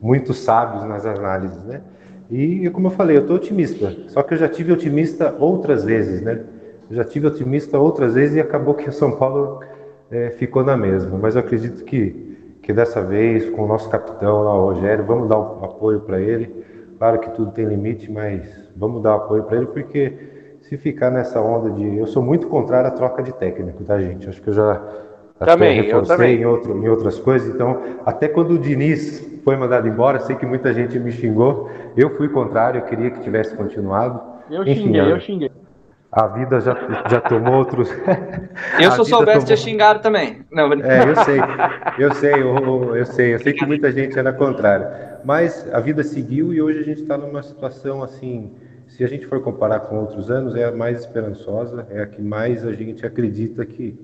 muito 0.00 0.34
sábios 0.34 0.84
nas 0.84 1.06
análises, 1.06 1.64
né? 1.64 1.82
E 2.30 2.68
como 2.70 2.88
eu 2.88 2.90
falei, 2.90 3.16
eu 3.16 3.22
estou 3.22 3.36
otimista, 3.36 3.96
só 4.08 4.22
que 4.22 4.34
eu 4.34 4.38
já 4.38 4.48
tive 4.48 4.72
otimista 4.72 5.34
outras 5.38 5.84
vezes, 5.84 6.20
né? 6.20 6.44
Eu 6.90 6.96
já 6.96 7.04
tive 7.04 7.26
otimista 7.26 7.78
outras 7.78 8.14
vezes 8.14 8.36
e 8.36 8.40
acabou 8.40 8.74
que 8.74 8.88
o 8.88 8.92
São 8.92 9.12
Paulo 9.12 9.60
é, 10.10 10.30
ficou 10.30 10.64
na 10.64 10.76
mesma. 10.76 11.18
Mas 11.18 11.34
eu 11.34 11.40
acredito 11.40 11.84
que, 11.84 12.14
que 12.62 12.72
dessa 12.72 13.02
vez, 13.02 13.48
com 13.50 13.64
o 13.64 13.66
nosso 13.66 13.88
capitão 13.88 14.42
lá, 14.42 14.54
o 14.54 14.72
Rogério, 14.72 15.04
vamos 15.04 15.28
dar 15.28 15.38
um 15.38 15.64
apoio 15.64 16.00
para 16.00 16.20
ele. 16.20 16.50
Claro 16.98 17.18
que 17.20 17.30
tudo 17.30 17.52
tem 17.52 17.64
limite, 17.66 18.10
mas 18.10 18.48
vamos 18.74 19.02
dar 19.02 19.14
apoio 19.16 19.44
para 19.44 19.56
ele, 19.58 19.66
porque 19.66 20.18
se 20.60 20.76
ficar 20.76 21.10
nessa 21.10 21.40
onda 21.40 21.70
de. 21.70 21.96
Eu 21.96 22.06
sou 22.06 22.22
muito 22.22 22.48
contrário 22.48 22.88
à 22.88 22.90
troca 22.90 23.22
de 23.22 23.32
técnico, 23.32 23.84
tá, 23.84 24.00
gente? 24.00 24.28
Acho 24.28 24.42
que 24.42 24.48
eu 24.48 24.54
já. 24.54 24.82
Também, 25.38 25.82
reforcei 25.82 26.14
eu 26.14 26.16
também. 26.16 26.40
Em, 26.40 26.46
outro, 26.46 26.84
em 26.84 26.88
outras 26.88 27.18
coisas, 27.18 27.54
então, 27.54 27.80
até 28.04 28.26
quando 28.28 28.52
o 28.52 28.58
Diniz 28.58 29.40
foi 29.44 29.56
mandado 29.56 29.86
embora, 29.86 30.20
sei 30.20 30.36
que 30.36 30.44
muita 30.44 30.72
gente 30.74 30.98
me 30.98 31.12
xingou, 31.12 31.70
eu 31.96 32.10
fui 32.16 32.28
contrário, 32.28 32.80
eu 32.80 32.84
queria 32.84 33.10
que 33.10 33.20
tivesse 33.20 33.54
continuado. 33.56 34.20
Eu 34.50 34.62
Enfim, 34.62 34.82
xinguei, 34.82 35.12
eu 35.12 35.20
xinguei. 35.20 35.52
A 36.10 36.26
vida 36.26 36.60
já, 36.60 36.74
já 37.08 37.20
tomou 37.20 37.54
outros. 37.54 37.90
Eu, 38.80 38.92
se 38.92 38.98
eu 38.98 39.04
soubesse, 39.04 39.32
tomou... 39.32 39.46
tinha 39.46 39.56
xingado 39.56 40.00
também. 40.00 40.40
Não, 40.50 40.72
é, 40.72 41.06
eu 41.06 41.16
sei, 41.16 41.38
eu 41.98 42.14
sei, 42.14 42.32
eu, 42.32 42.96
eu 42.96 43.04
sei, 43.04 43.34
eu 43.34 43.38
sei 43.38 43.52
que 43.52 43.66
muita 43.66 43.92
gente 43.92 44.18
era 44.18 44.32
contrária. 44.32 45.18
Mas 45.22 45.68
a 45.70 45.80
vida 45.80 46.02
seguiu 46.02 46.54
e 46.54 46.62
hoje 46.62 46.78
a 46.78 46.82
gente 46.82 47.02
está 47.02 47.18
numa 47.18 47.42
situação 47.42 48.02
assim 48.02 48.52
se 48.88 49.04
a 49.04 49.06
gente 49.06 49.26
for 49.26 49.40
comparar 49.40 49.80
com 49.80 50.00
outros 50.00 50.30
anos, 50.30 50.56
é 50.56 50.64
a 50.64 50.72
mais 50.72 51.00
esperançosa, 51.00 51.86
é 51.90 52.00
a 52.00 52.06
que 52.06 52.22
mais 52.22 52.66
a 52.66 52.72
gente 52.72 53.04
acredita 53.04 53.64
que, 53.64 53.98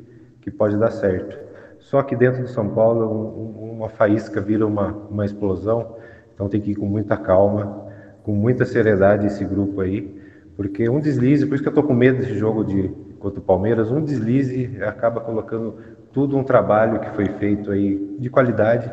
que 0.45 0.51
pode 0.51 0.77
dar 0.77 0.91
certo. 0.91 1.39
Só 1.79 2.03
que 2.03 2.15
dentro 2.15 2.43
de 2.43 2.51
São 2.51 2.69
Paulo, 2.69 3.05
um, 3.05 3.73
uma 3.73 3.89
faísca 3.89 4.41
vira 4.41 4.67
uma, 4.67 4.93
uma 5.11 5.25
explosão, 5.25 5.97
então 6.35 6.49
tem 6.49 6.61
que 6.61 6.73
ir 6.73 6.75
com 6.75 6.87
muita 6.87 7.17
calma, 7.17 7.89
com 8.23 8.33
muita 8.33 8.65
seriedade 8.65 9.27
esse 9.27 9.45
grupo 9.45 9.81
aí, 9.81 10.15
porque 10.57 10.89
um 10.89 11.01
deslize, 11.01 11.47
por 11.47 11.55
isso 11.55 11.63
que 11.63 11.69
eu 11.69 11.73
estou 11.73 11.85
com 11.85 11.95
medo 11.95 12.19
desse 12.19 12.35
jogo 12.39 12.63
de 12.63 12.89
contra 13.19 13.41
o 13.41 13.43
Palmeiras, 13.43 13.91
um 13.91 14.05
deslize 14.05 14.79
acaba 14.83 15.19
colocando 15.21 15.77
tudo 16.13 16.37
um 16.37 16.45
trabalho 16.45 17.01
que 17.01 17.11
foi 17.11 17.27
feito 17.27 17.71
aí 17.71 18.17
de 18.21 18.29
qualidade 18.29 18.93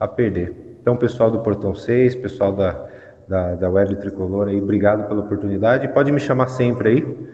a 0.00 0.08
perder. 0.08 0.78
Então, 0.80 0.96
pessoal 0.96 1.30
do 1.30 1.40
Portão 1.40 1.74
6, 1.74 2.16
pessoal 2.16 2.52
da 2.52 2.86
da, 3.28 3.54
da 3.54 3.68
Web 3.68 3.96
Tricolor 3.96 4.48
aí. 4.48 4.60
Obrigado 4.60 5.08
pela 5.08 5.20
oportunidade. 5.20 5.88
Pode 5.88 6.12
me 6.12 6.20
chamar 6.20 6.48
sempre 6.48 6.88
aí, 6.88 7.28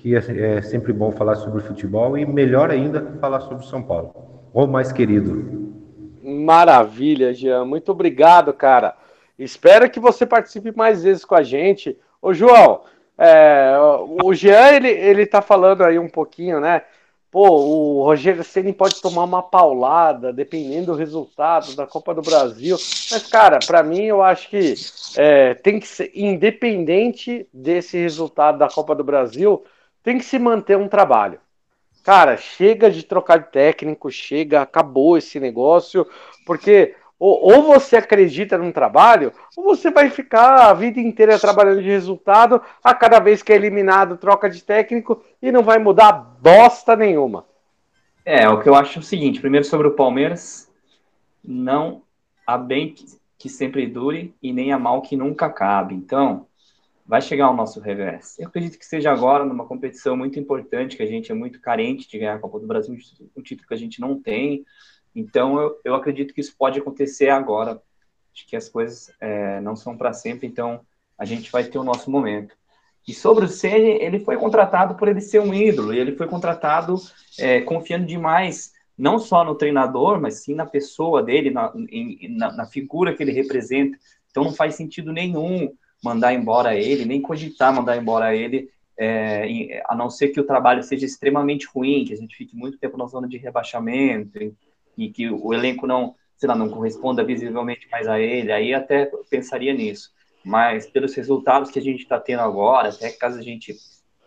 que 0.00 0.16
é, 0.16 0.56
é 0.56 0.62
sempre 0.62 0.92
bom 0.92 1.12
falar 1.12 1.36
sobre 1.36 1.60
futebol 1.60 2.16
e 2.16 2.24
melhor 2.24 2.70
ainda 2.70 3.18
falar 3.20 3.40
sobre 3.40 3.66
São 3.66 3.82
Paulo. 3.82 4.14
O 4.52 4.66
mais 4.66 4.90
querido. 4.90 5.70
Maravilha, 6.22 7.32
Jean. 7.34 7.64
Muito 7.64 7.92
obrigado, 7.92 8.52
cara. 8.52 8.96
Espero 9.38 9.88
que 9.90 10.00
você 10.00 10.24
participe 10.26 10.74
mais 10.74 11.02
vezes 11.02 11.24
com 11.24 11.34
a 11.34 11.42
gente. 11.42 11.96
Ô, 12.20 12.32
João, 12.32 12.82
é, 13.16 13.74
o 14.22 14.32
Jean, 14.32 14.72
ele, 14.72 14.88
ele 14.88 15.26
tá 15.26 15.42
falando 15.42 15.82
aí 15.82 15.98
um 15.98 16.08
pouquinho, 16.08 16.60
né? 16.60 16.82
Pô, 17.30 17.48
o 17.48 18.02
Rogério 18.02 18.42
Ceni 18.42 18.72
pode 18.72 19.00
tomar 19.00 19.22
uma 19.22 19.42
paulada, 19.42 20.32
dependendo 20.32 20.86
do 20.86 20.98
resultado 20.98 21.76
da 21.76 21.86
Copa 21.86 22.12
do 22.12 22.22
Brasil. 22.22 22.76
Mas, 22.76 23.28
cara, 23.28 23.60
para 23.64 23.84
mim, 23.84 24.02
eu 24.02 24.20
acho 24.20 24.48
que 24.48 24.74
é, 25.16 25.54
tem 25.54 25.78
que 25.78 25.86
ser, 25.86 26.10
independente 26.12 27.46
desse 27.52 27.96
resultado 27.96 28.58
da 28.58 28.68
Copa 28.68 28.96
do 28.96 29.04
Brasil, 29.04 29.62
tem 30.02 30.18
que 30.18 30.24
se 30.24 30.38
manter 30.38 30.76
um 30.76 30.88
trabalho. 30.88 31.40
Cara, 32.02 32.36
chega 32.36 32.90
de 32.90 33.02
trocar 33.02 33.38
de 33.38 33.50
técnico, 33.50 34.10
chega, 34.10 34.62
acabou 34.62 35.18
esse 35.18 35.38
negócio, 35.38 36.06
porque 36.46 36.94
ou, 37.18 37.52
ou, 37.52 37.62
você 37.64 37.96
acredita 37.98 38.56
num 38.56 38.72
trabalho, 38.72 39.30
ou 39.54 39.64
você 39.64 39.90
vai 39.90 40.08
ficar 40.08 40.70
a 40.70 40.72
vida 40.72 40.98
inteira 40.98 41.38
trabalhando 41.38 41.82
de 41.82 41.88
resultado, 41.90 42.62
a 42.82 42.94
cada 42.94 43.18
vez 43.18 43.42
que 43.42 43.52
é 43.52 43.56
eliminado, 43.56 44.16
troca 44.16 44.48
de 44.48 44.64
técnico 44.64 45.22
e 45.42 45.52
não 45.52 45.62
vai 45.62 45.78
mudar 45.78 46.12
bosta 46.12 46.96
nenhuma. 46.96 47.44
É, 48.24 48.48
o 48.48 48.62
que 48.62 48.68
eu 48.70 48.74
acho 48.74 48.98
é 48.98 49.00
o 49.00 49.04
seguinte: 49.04 49.38
primeiro 49.38 49.66
sobre 49.66 49.86
o 49.86 49.94
Palmeiras, 49.94 50.72
não 51.44 52.02
há 52.46 52.56
bem 52.56 52.94
que, 52.94 53.04
que 53.36 53.48
sempre 53.50 53.86
dure 53.86 54.34
e 54.42 54.50
nem 54.50 54.72
há 54.72 54.78
mal 54.78 55.02
que 55.02 55.14
nunca 55.14 55.44
acabe. 55.44 55.94
Então, 55.94 56.46
vai 57.10 57.20
chegar 57.20 57.50
o 57.50 57.56
nosso 57.56 57.80
revés. 57.80 58.38
Eu 58.38 58.46
acredito 58.46 58.78
que 58.78 58.86
seja 58.86 59.10
agora, 59.10 59.44
numa 59.44 59.66
competição 59.66 60.16
muito 60.16 60.38
importante, 60.38 60.96
que 60.96 61.02
a 61.02 61.06
gente 61.06 61.32
é 61.32 61.34
muito 61.34 61.60
carente 61.60 62.08
de 62.08 62.16
ganhar 62.16 62.36
a 62.36 62.38
Copa 62.38 62.60
do 62.60 62.68
Brasil, 62.68 62.96
um 63.36 63.42
título 63.42 63.66
que 63.66 63.74
a 63.74 63.76
gente 63.76 64.00
não 64.00 64.22
tem. 64.22 64.64
Então, 65.12 65.58
eu, 65.60 65.80
eu 65.84 65.94
acredito 65.96 66.32
que 66.32 66.40
isso 66.40 66.54
pode 66.56 66.78
acontecer 66.78 67.28
agora. 67.28 67.82
Acho 68.32 68.46
que 68.46 68.54
as 68.54 68.68
coisas 68.68 69.12
é, 69.20 69.60
não 69.60 69.74
são 69.74 69.96
para 69.96 70.12
sempre, 70.12 70.46
então 70.46 70.82
a 71.18 71.24
gente 71.24 71.50
vai 71.50 71.64
ter 71.64 71.78
o 71.78 71.82
nosso 71.82 72.08
momento. 72.08 72.54
E 73.08 73.12
sobre 73.12 73.44
o 73.44 73.48
Ceni, 73.48 74.00
ele 74.00 74.20
foi 74.20 74.36
contratado 74.36 74.94
por 74.94 75.08
ele 75.08 75.20
ser 75.20 75.40
um 75.40 75.52
ídolo, 75.52 75.92
e 75.92 75.98
ele 75.98 76.14
foi 76.14 76.28
contratado 76.28 76.94
é, 77.40 77.60
confiando 77.60 78.06
demais, 78.06 78.72
não 78.96 79.18
só 79.18 79.42
no 79.42 79.56
treinador, 79.56 80.20
mas 80.20 80.44
sim 80.44 80.54
na 80.54 80.64
pessoa 80.64 81.24
dele, 81.24 81.50
na, 81.50 81.72
em, 81.74 82.36
na, 82.36 82.52
na, 82.52 82.66
figura 82.66 83.12
que 83.12 83.20
ele 83.20 83.32
representa. 83.32 83.98
Então 84.30 84.44
não 84.44 84.52
faz 84.52 84.76
sentido 84.76 85.12
nenhum 85.12 85.74
mandar 86.02 86.32
embora 86.32 86.74
ele, 86.74 87.04
nem 87.04 87.20
cogitar 87.20 87.74
mandar 87.74 87.96
embora 87.96 88.34
ele, 88.34 88.70
é, 88.98 89.82
a 89.86 89.94
não 89.94 90.10
ser 90.10 90.28
que 90.28 90.40
o 90.40 90.46
trabalho 90.46 90.82
seja 90.82 91.06
extremamente 91.06 91.66
ruim, 91.66 92.04
que 92.04 92.12
a 92.12 92.16
gente 92.16 92.36
fique 92.36 92.56
muito 92.56 92.78
tempo 92.78 92.96
na 92.98 93.06
zona 93.06 93.26
de 93.26 93.38
rebaixamento, 93.38 94.38
e 94.96 95.10
que 95.10 95.30
o 95.30 95.54
elenco 95.54 95.86
não, 95.86 96.14
sei 96.36 96.48
lá, 96.48 96.54
não 96.54 96.68
corresponda 96.68 97.24
visivelmente 97.24 97.88
mais 97.90 98.06
a 98.06 98.20
ele, 98.20 98.52
aí 98.52 98.74
até 98.74 99.10
pensaria 99.30 99.72
nisso. 99.72 100.12
Mas 100.44 100.86
pelos 100.86 101.14
resultados 101.14 101.70
que 101.70 101.78
a 101.78 101.82
gente 101.82 102.02
está 102.02 102.18
tendo 102.18 102.40
agora, 102.40 102.88
até 102.90 103.10
caso 103.10 103.38
a 103.38 103.42
gente 103.42 103.74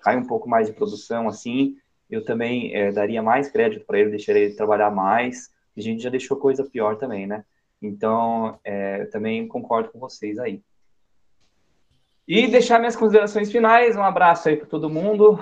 caia 0.01 0.17
um 0.17 0.25
pouco 0.25 0.49
mais 0.49 0.67
de 0.67 0.73
produção, 0.73 1.27
assim, 1.27 1.77
eu 2.09 2.23
também 2.23 2.73
é, 2.75 2.91
daria 2.91 3.21
mais 3.21 3.49
crédito 3.49 3.85
para 3.85 3.99
ele, 3.99 4.11
deixaria 4.11 4.43
ele 4.43 4.55
trabalhar 4.55 4.91
mais. 4.91 5.51
A 5.75 5.81
gente 5.81 6.03
já 6.03 6.09
deixou 6.09 6.37
coisa 6.37 6.63
pior 6.63 6.97
também, 6.97 7.25
né? 7.25 7.43
Então, 7.81 8.59
é, 8.63 9.05
também 9.05 9.47
concordo 9.47 9.89
com 9.89 9.99
vocês 9.99 10.37
aí. 10.37 10.61
E 12.27 12.47
deixar 12.47 12.79
minhas 12.79 12.95
considerações 12.95 13.51
finais. 13.51 13.97
Um 13.97 14.03
abraço 14.03 14.47
aí 14.47 14.55
para 14.55 14.67
todo 14.67 14.89
mundo. 14.89 15.37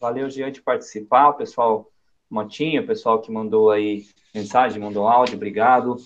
Valeu, 0.00 0.30
Jean, 0.30 0.50
de 0.50 0.62
participar. 0.62 1.28
O 1.28 1.34
pessoal 1.34 1.90
Motinha, 2.28 2.80
o 2.80 2.86
pessoal 2.86 3.20
que 3.20 3.30
mandou 3.30 3.70
aí 3.70 4.06
mensagem, 4.34 4.80
mandou 4.80 5.06
áudio, 5.06 5.36
obrigado. 5.36 5.96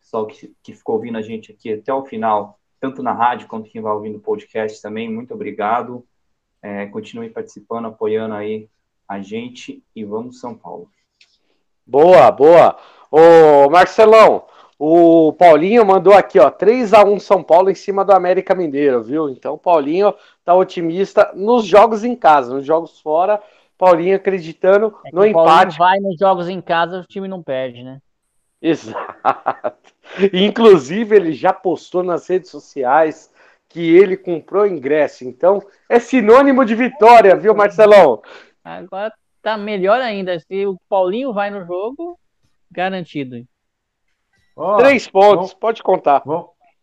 Pessoal 0.00 0.26
que, 0.26 0.54
que 0.62 0.72
ficou 0.72 0.94
ouvindo 0.94 1.18
a 1.18 1.22
gente 1.22 1.52
aqui 1.52 1.72
até 1.72 1.92
o 1.92 2.04
final, 2.04 2.58
tanto 2.80 3.02
na 3.02 3.12
rádio 3.12 3.48
quanto 3.48 3.68
quem 3.68 3.82
vai 3.82 3.92
ouvindo 3.92 4.18
o 4.18 4.20
podcast 4.20 4.80
também, 4.80 5.12
muito 5.12 5.34
obrigado. 5.34 6.06
É, 6.62 6.86
continue 6.86 7.28
participando, 7.28 7.86
apoiando 7.86 8.34
aí 8.34 8.68
a 9.08 9.20
gente 9.20 9.82
e 9.94 10.04
vamos 10.04 10.40
São 10.40 10.54
Paulo. 10.54 10.88
Boa, 11.84 12.30
boa. 12.30 12.76
Ô 13.10 13.70
Marcelão, 13.70 14.46
o 14.78 15.32
Paulinho 15.32 15.84
mandou 15.84 16.12
aqui, 16.12 16.38
ó, 16.38 16.50
3 16.50 16.92
a 16.92 17.04
1 17.04 17.18
São 17.20 17.42
Paulo 17.42 17.70
em 17.70 17.74
cima 17.74 18.04
do 18.04 18.12
América 18.12 18.54
Mineiro, 18.54 19.02
viu? 19.02 19.28
Então 19.28 19.54
o 19.54 19.58
Paulinho 19.58 20.14
tá 20.44 20.54
otimista 20.54 21.32
nos 21.34 21.64
jogos 21.64 22.04
em 22.04 22.14
casa, 22.14 22.54
nos 22.54 22.64
jogos 22.64 23.00
fora 23.00 23.40
Paulinho 23.78 24.16
acreditando 24.16 24.94
é 25.04 25.10
no 25.12 25.24
empate. 25.24 25.78
vai 25.78 26.00
nos 26.00 26.18
jogos 26.18 26.48
em 26.48 26.60
casa, 26.60 27.00
o 27.00 27.04
time 27.04 27.28
não 27.28 27.42
perde, 27.42 27.82
né? 27.82 28.00
Exato. 28.60 29.94
Inclusive, 30.32 31.14
ele 31.14 31.32
já 31.32 31.52
postou 31.52 32.02
nas 32.02 32.26
redes 32.26 32.50
sociais 32.50 33.30
que 33.68 33.94
ele 33.94 34.16
comprou 34.16 34.66
ingresso. 34.66 35.24
Então, 35.24 35.62
é 35.88 35.98
sinônimo 35.98 36.64
de 36.64 36.74
vitória, 36.74 37.36
viu, 37.36 37.54
Marcelão? 37.54 38.22
Agora 38.64 39.12
tá 39.42 39.58
melhor 39.58 40.00
ainda. 40.00 40.38
Se 40.40 40.66
o 40.66 40.78
Paulinho 40.88 41.32
vai 41.34 41.50
no 41.50 41.66
jogo, 41.66 42.18
garantido. 42.70 43.46
Oh, 44.56 44.78
Três 44.78 45.06
pontos, 45.06 45.52
pode 45.52 45.82
contar. 45.82 46.22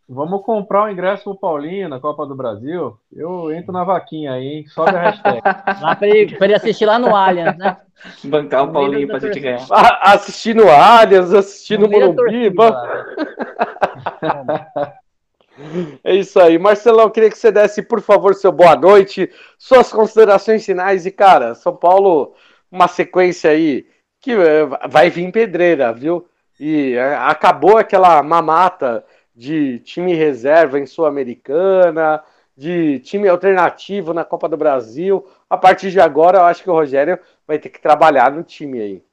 Vamos 0.08 0.44
comprar 0.44 0.84
o 0.84 0.86
um 0.86 0.92
ingresso 0.92 1.24
pro 1.24 1.36
Paulinho 1.36 1.90
na 1.90 2.00
Copa 2.00 2.24
do 2.28 2.36
Brasil. 2.36 2.96
Eu 3.12 3.52
entro 3.52 3.72
na 3.72 3.84
vaquinha 3.84 4.34
aí, 4.34 4.46
hein? 4.46 4.68
Sobe 4.68 4.92
a 4.92 5.02
hashtag. 5.02 5.42
lá 5.82 5.96
pra 5.96 6.08
ele, 6.08 6.36
pra 6.36 6.46
ele 6.46 6.54
assistir 6.54 6.86
lá 6.86 7.00
no 7.00 7.16
Allianz, 7.16 7.58
né? 7.58 7.78
Bancar 8.26 8.66
o 8.66 8.72
Paulinho 8.72 9.08
pra 9.08 9.18
gente 9.18 9.40
ganhar. 9.40 9.66
assistir 10.02 10.54
no 10.54 10.70
Allianz, 10.70 11.34
assistir 11.34 11.80
no, 11.80 11.88
no 11.88 11.92
Morumbi. 11.92 12.54
é 16.04 16.14
isso 16.14 16.40
aí. 16.40 16.60
Marcelão, 16.60 17.10
queria 17.10 17.32
que 17.32 17.38
você 17.38 17.52
desse, 17.52 17.82
por 17.82 18.02
favor, 18.02 18.36
seu 18.36 18.52
boa 18.52 18.76
noite, 18.76 19.32
suas 19.58 19.92
considerações 19.92 20.64
finais. 20.64 21.08
E, 21.08 21.12
cara, 21.12 21.56
São 21.56 21.76
Paulo, 21.76 22.36
uma 22.72 22.88
sequência 22.88 23.50
aí 23.50 23.88
que 24.20 24.32
eh, 24.32 24.68
vai 24.90 25.10
vir 25.10 25.32
pedreira, 25.32 25.92
viu? 25.92 26.28
E 26.60 26.94
eh, 26.94 27.16
acabou 27.16 27.78
aquela 27.78 28.22
mamata 28.22 29.06
de 29.36 29.80
time 29.80 30.14
reserva 30.14 30.80
em 30.80 30.86
Sul-Americana, 30.86 32.24
de 32.56 33.00
time 33.00 33.28
alternativo 33.28 34.14
na 34.14 34.24
Copa 34.24 34.48
do 34.48 34.58
Brasil. 34.58 35.28
A 35.50 35.58
partir 35.58 35.92
de 35.92 36.00
agora, 36.00 36.40
eu 36.40 36.44
acho 36.44 36.64
que 36.64 36.70
o 36.70 36.74
Rogério 36.74 37.20
vai 37.48 37.58
ter 37.58 37.70
que 37.70 37.82
trabalhar 37.82 38.32
no 38.32 38.44
time 38.44 38.80
aí. 38.80 39.04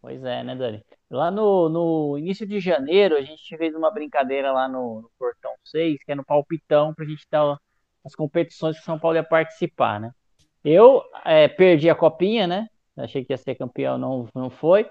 Pois 0.00 0.22
é, 0.24 0.42
né, 0.42 0.54
Dani? 0.54 0.84
Lá 1.10 1.30
no, 1.30 1.68
no 1.68 2.18
início 2.18 2.46
de 2.46 2.58
janeiro, 2.58 3.16
a 3.16 3.22
gente 3.22 3.56
fez 3.56 3.74
uma 3.74 3.90
brincadeira 3.90 4.52
lá 4.52 4.68
no, 4.68 5.02
no 5.02 5.10
Portão 5.18 5.52
6, 5.64 6.02
que 6.04 6.12
é 6.12 6.14
no 6.14 6.24
palpitão, 6.24 6.92
para 6.92 7.04
a 7.04 7.08
gente 7.08 7.26
dar 7.30 7.56
as 8.04 8.14
competições 8.14 8.76
que 8.76 8.82
o 8.82 8.84
São 8.84 8.98
Paulo 8.98 9.16
ia 9.16 9.24
participar, 9.24 10.00
né? 10.00 10.10
Eu 10.64 11.02
é, 11.24 11.46
perdi 11.46 11.88
a 11.88 11.94
copinha, 11.94 12.46
né? 12.46 12.66
Achei 12.96 13.24
que 13.24 13.32
ia 13.32 13.36
ser 13.36 13.54
campeão, 13.54 13.96
não, 13.96 14.28
não 14.34 14.50
foi. 14.50 14.88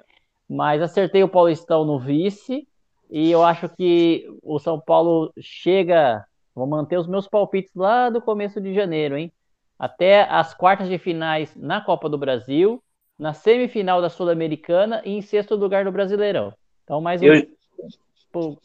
Mas 0.49 0.82
acertei 0.82 1.24
o 1.24 1.30
Paulistão 1.30 1.86
no 1.86 1.99
vice 1.99 2.68
e 3.10 3.32
eu 3.32 3.44
acho 3.44 3.70
que 3.70 4.28
o 4.41 4.60
São 4.60 4.80
Paulo 4.80 5.32
chega. 5.40 6.26
Vou 6.56 6.68
manter 6.68 6.98
os 6.98 7.07
meus 7.07 7.28
palpites 7.28 7.74
lá 7.76 8.10
do 8.10 8.22
começo 8.22 8.61
de 8.61 8.74
janeiro, 8.74 9.18
hein? 9.18 9.32
Até 9.78 10.24
as 10.24 10.53
quartas 10.53 10.88
de 10.88 10.98
finais 10.98 11.56
na 11.56 11.82
Copa 11.82 12.07
do 12.07 12.18
Brasil, 12.18 12.82
na 13.18 13.34
semifinal 13.34 14.02
da 14.02 14.10
Sul-Americana 14.10 15.02
e 15.03 15.11
em 15.11 15.22
sexto 15.22 15.56
lugar 15.56 15.86
do 15.86 15.91
Brasileirão. 15.91 16.53
Então, 16.84 17.02
mais 17.02 17.22
um, 17.22 17.26
eu... 17.26 17.48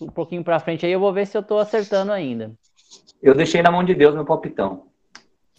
um 0.01 0.09
pouquinho 0.09 0.45
para 0.45 0.61
frente 0.61 0.85
aí, 0.85 0.93
eu 0.93 1.01
vou 1.01 1.13
ver 1.13 1.27
se 1.27 1.37
eu 1.37 1.41
estou 1.41 1.59
acertando 1.59 2.13
ainda. 2.13 2.53
Eu 3.23 3.35
deixei 3.35 3.63
na 3.63 3.71
mão 3.71 3.85
de 3.85 3.95
Deus 3.95 4.15
meu 4.15 4.25
palpitão. 4.25 4.87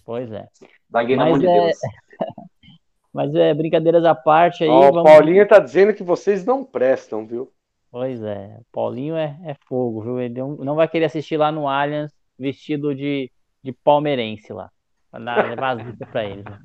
Pois 0.05 0.31
é. 0.31 0.47
Baguei 0.89 1.15
na 1.15 1.25
Mas 1.25 1.31
mão 1.31 1.39
de 1.39 1.47
é... 1.47 1.65
Deus. 1.65 1.77
Mas 3.19 3.35
é, 3.35 3.53
brincadeiras 3.53 4.05
à 4.05 4.15
parte 4.15 4.63
aí. 4.63 4.69
Ó, 4.69 4.79
vamos... 4.91 5.01
O 5.01 5.03
Paulinho 5.03 5.45
tá 5.45 5.59
dizendo 5.59 5.93
que 5.93 6.01
vocês 6.01 6.45
não 6.45 6.63
prestam, 6.63 7.27
viu? 7.27 7.51
Pois 7.91 8.23
é, 8.23 8.55
o 8.61 8.65
Paulinho 8.71 9.13
é, 9.13 9.37
é 9.43 9.57
fogo, 9.67 10.01
viu? 10.01 10.21
Ele 10.21 10.39
não, 10.39 10.55
não 10.55 10.73
vai 10.73 10.87
querer 10.87 11.03
assistir 11.03 11.35
lá 11.35 11.51
no 11.51 11.67
Allianz 11.67 12.13
vestido 12.39 12.95
de, 12.95 13.29
de 13.61 13.73
palmeirense 13.73 14.53
lá. 14.53 14.69
Pra 15.11 15.19
levar 15.19 15.71
as 15.71 15.85
vistas 15.85 16.07
pra 16.07 16.23
ele. 16.23 16.43
Né? 16.43 16.59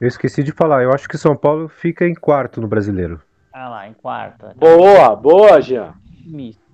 Eu 0.00 0.08
esqueci 0.08 0.42
de 0.42 0.52
falar, 0.52 0.84
eu 0.84 0.90
acho 0.90 1.06
que 1.06 1.18
São 1.18 1.36
Paulo 1.36 1.68
fica 1.68 2.06
em 2.06 2.14
quarto 2.14 2.62
no 2.62 2.66
brasileiro. 2.66 3.20
Ah 3.52 3.68
lá, 3.68 3.86
em 3.86 3.92
quarto. 3.92 4.46
Boa, 4.56 5.14
boa, 5.14 5.60
Jean. 5.60 5.92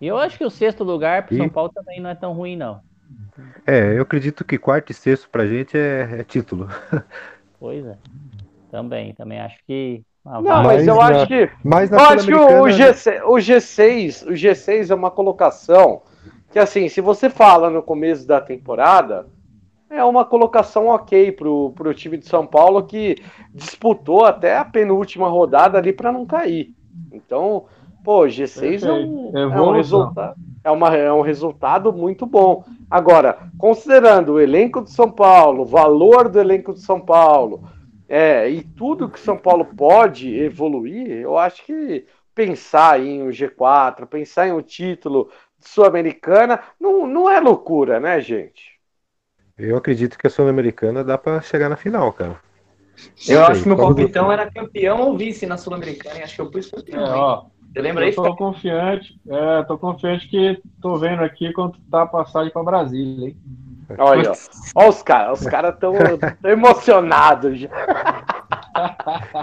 Eu 0.00 0.18
acho 0.18 0.38
que 0.38 0.44
o 0.44 0.50
sexto 0.50 0.84
lugar 0.84 1.26
pro 1.26 1.34
e... 1.34 1.38
São 1.38 1.48
Paulo 1.48 1.72
também 1.74 2.00
não 2.00 2.10
é 2.10 2.14
tão 2.14 2.32
ruim, 2.32 2.54
não. 2.54 2.80
É, 3.66 3.98
eu 3.98 4.02
acredito 4.02 4.44
que 4.44 4.56
quarto 4.56 4.92
e 4.92 4.94
sexto 4.94 5.28
pra 5.28 5.46
gente 5.46 5.76
é, 5.76 6.20
é 6.20 6.22
título. 6.22 6.68
Pois 7.58 7.84
é. 7.84 7.96
Também, 8.74 9.14
também 9.14 9.38
acho 9.38 9.56
que 9.68 10.02
ah, 10.26 10.42
não, 10.42 10.64
mas 10.64 10.84
eu 10.84 10.96
na, 10.96 11.02
acho 11.04 11.26
que. 11.28 11.48
Mas 11.62 11.92
eu 11.92 11.98
acho 12.00 12.26
que 12.26 12.34
o, 12.34 12.64
G6, 12.64 13.22
o, 13.24 13.34
G6, 13.34 14.26
o 14.26 14.32
G6 14.32 14.90
é 14.90 14.94
uma 14.94 15.12
colocação 15.12 16.02
que, 16.50 16.58
assim, 16.58 16.88
se 16.88 17.00
você 17.00 17.30
fala 17.30 17.70
no 17.70 17.80
começo 17.80 18.26
da 18.26 18.40
temporada, 18.40 19.28
é 19.88 20.02
uma 20.02 20.24
colocação 20.24 20.88
ok 20.88 21.30
pro, 21.30 21.70
pro 21.76 21.94
time 21.94 22.18
de 22.18 22.26
São 22.26 22.44
Paulo 22.44 22.82
que 22.82 23.14
disputou 23.54 24.24
até 24.24 24.58
a 24.58 24.64
penúltima 24.64 25.28
rodada 25.28 25.78
ali 25.78 25.92
para 25.92 26.10
não 26.10 26.26
cair. 26.26 26.74
Então, 27.12 27.66
Pô, 28.04 28.24
G6 28.26 28.86
é 28.86 28.92
um, 28.92 29.30
é 29.34 29.60
um, 29.62 29.70
resultado, 29.72 30.34
é, 30.62 30.70
uma, 30.70 30.94
é 30.94 31.10
um 31.10 31.22
resultado 31.22 31.90
muito 31.90 32.26
bom. 32.26 32.62
Agora, 32.90 33.38
considerando 33.56 34.34
o 34.34 34.40
elenco 34.40 34.82
de 34.82 34.90
São 34.90 35.10
Paulo, 35.10 35.62
o 35.62 35.66
valor 35.66 36.28
do 36.28 36.38
elenco 36.38 36.74
de 36.74 36.80
São 36.80 37.00
Paulo, 37.00 37.62
é, 38.08 38.48
e 38.48 38.62
tudo 38.62 39.08
que 39.08 39.18
São 39.18 39.36
Paulo 39.36 39.64
pode 39.64 40.34
evoluir, 40.34 41.08
eu 41.10 41.38
acho 41.38 41.64
que 41.64 42.06
pensar 42.34 43.00
em 43.00 43.22
um 43.22 43.30
G4, 43.30 44.06
pensar 44.06 44.48
em 44.48 44.52
um 44.52 44.62
título 44.62 45.30
sul-americana, 45.60 46.62
não, 46.78 47.06
não 47.06 47.30
é 47.30 47.40
loucura, 47.40 47.98
né, 47.98 48.20
gente? 48.20 48.74
Eu 49.56 49.76
acredito 49.76 50.18
que 50.18 50.26
a 50.26 50.30
Sul-Americana 50.30 51.04
dá 51.04 51.16
para 51.16 51.40
chegar 51.40 51.68
na 51.68 51.76
final, 51.76 52.12
cara. 52.12 52.40
Eu 53.28 53.44
acho 53.44 53.62
que 53.62 53.68
meu 53.68 53.76
palpitão 53.76 54.30
era 54.30 54.50
campeão 54.50 55.00
ou 55.00 55.16
vice 55.16 55.46
na 55.46 55.56
Sul-Americana, 55.56 56.18
e 56.18 56.22
acho 56.22 56.34
que 56.34 56.40
eu 56.40 56.50
pus 56.50 56.70
campeão. 56.70 57.04
É, 57.04 57.10
ó, 57.10 57.44
Você 57.72 57.80
lembra 57.80 58.08
isso? 58.08 58.22
Tô 58.22 58.36
confiante, 58.36 59.20
é, 59.28 59.62
tô 59.64 59.78
confiante 59.78 60.28
que 60.28 60.60
tô 60.80 60.96
vendo 60.98 61.22
aqui 61.22 61.52
quanto 61.52 61.80
tá 61.90 62.02
a 62.02 62.06
passagem 62.06 62.52
para 62.52 62.62
Brasília, 62.64 63.28
hein? 63.28 63.36
Olha, 63.98 64.32
ó, 64.74 64.88
os 64.88 65.02
caras, 65.02 65.40
os 65.40 65.46
caras 65.46 65.76
tão, 65.78 65.92
tão 66.40 66.50
emocionados 66.50 67.58
já. 67.58 67.68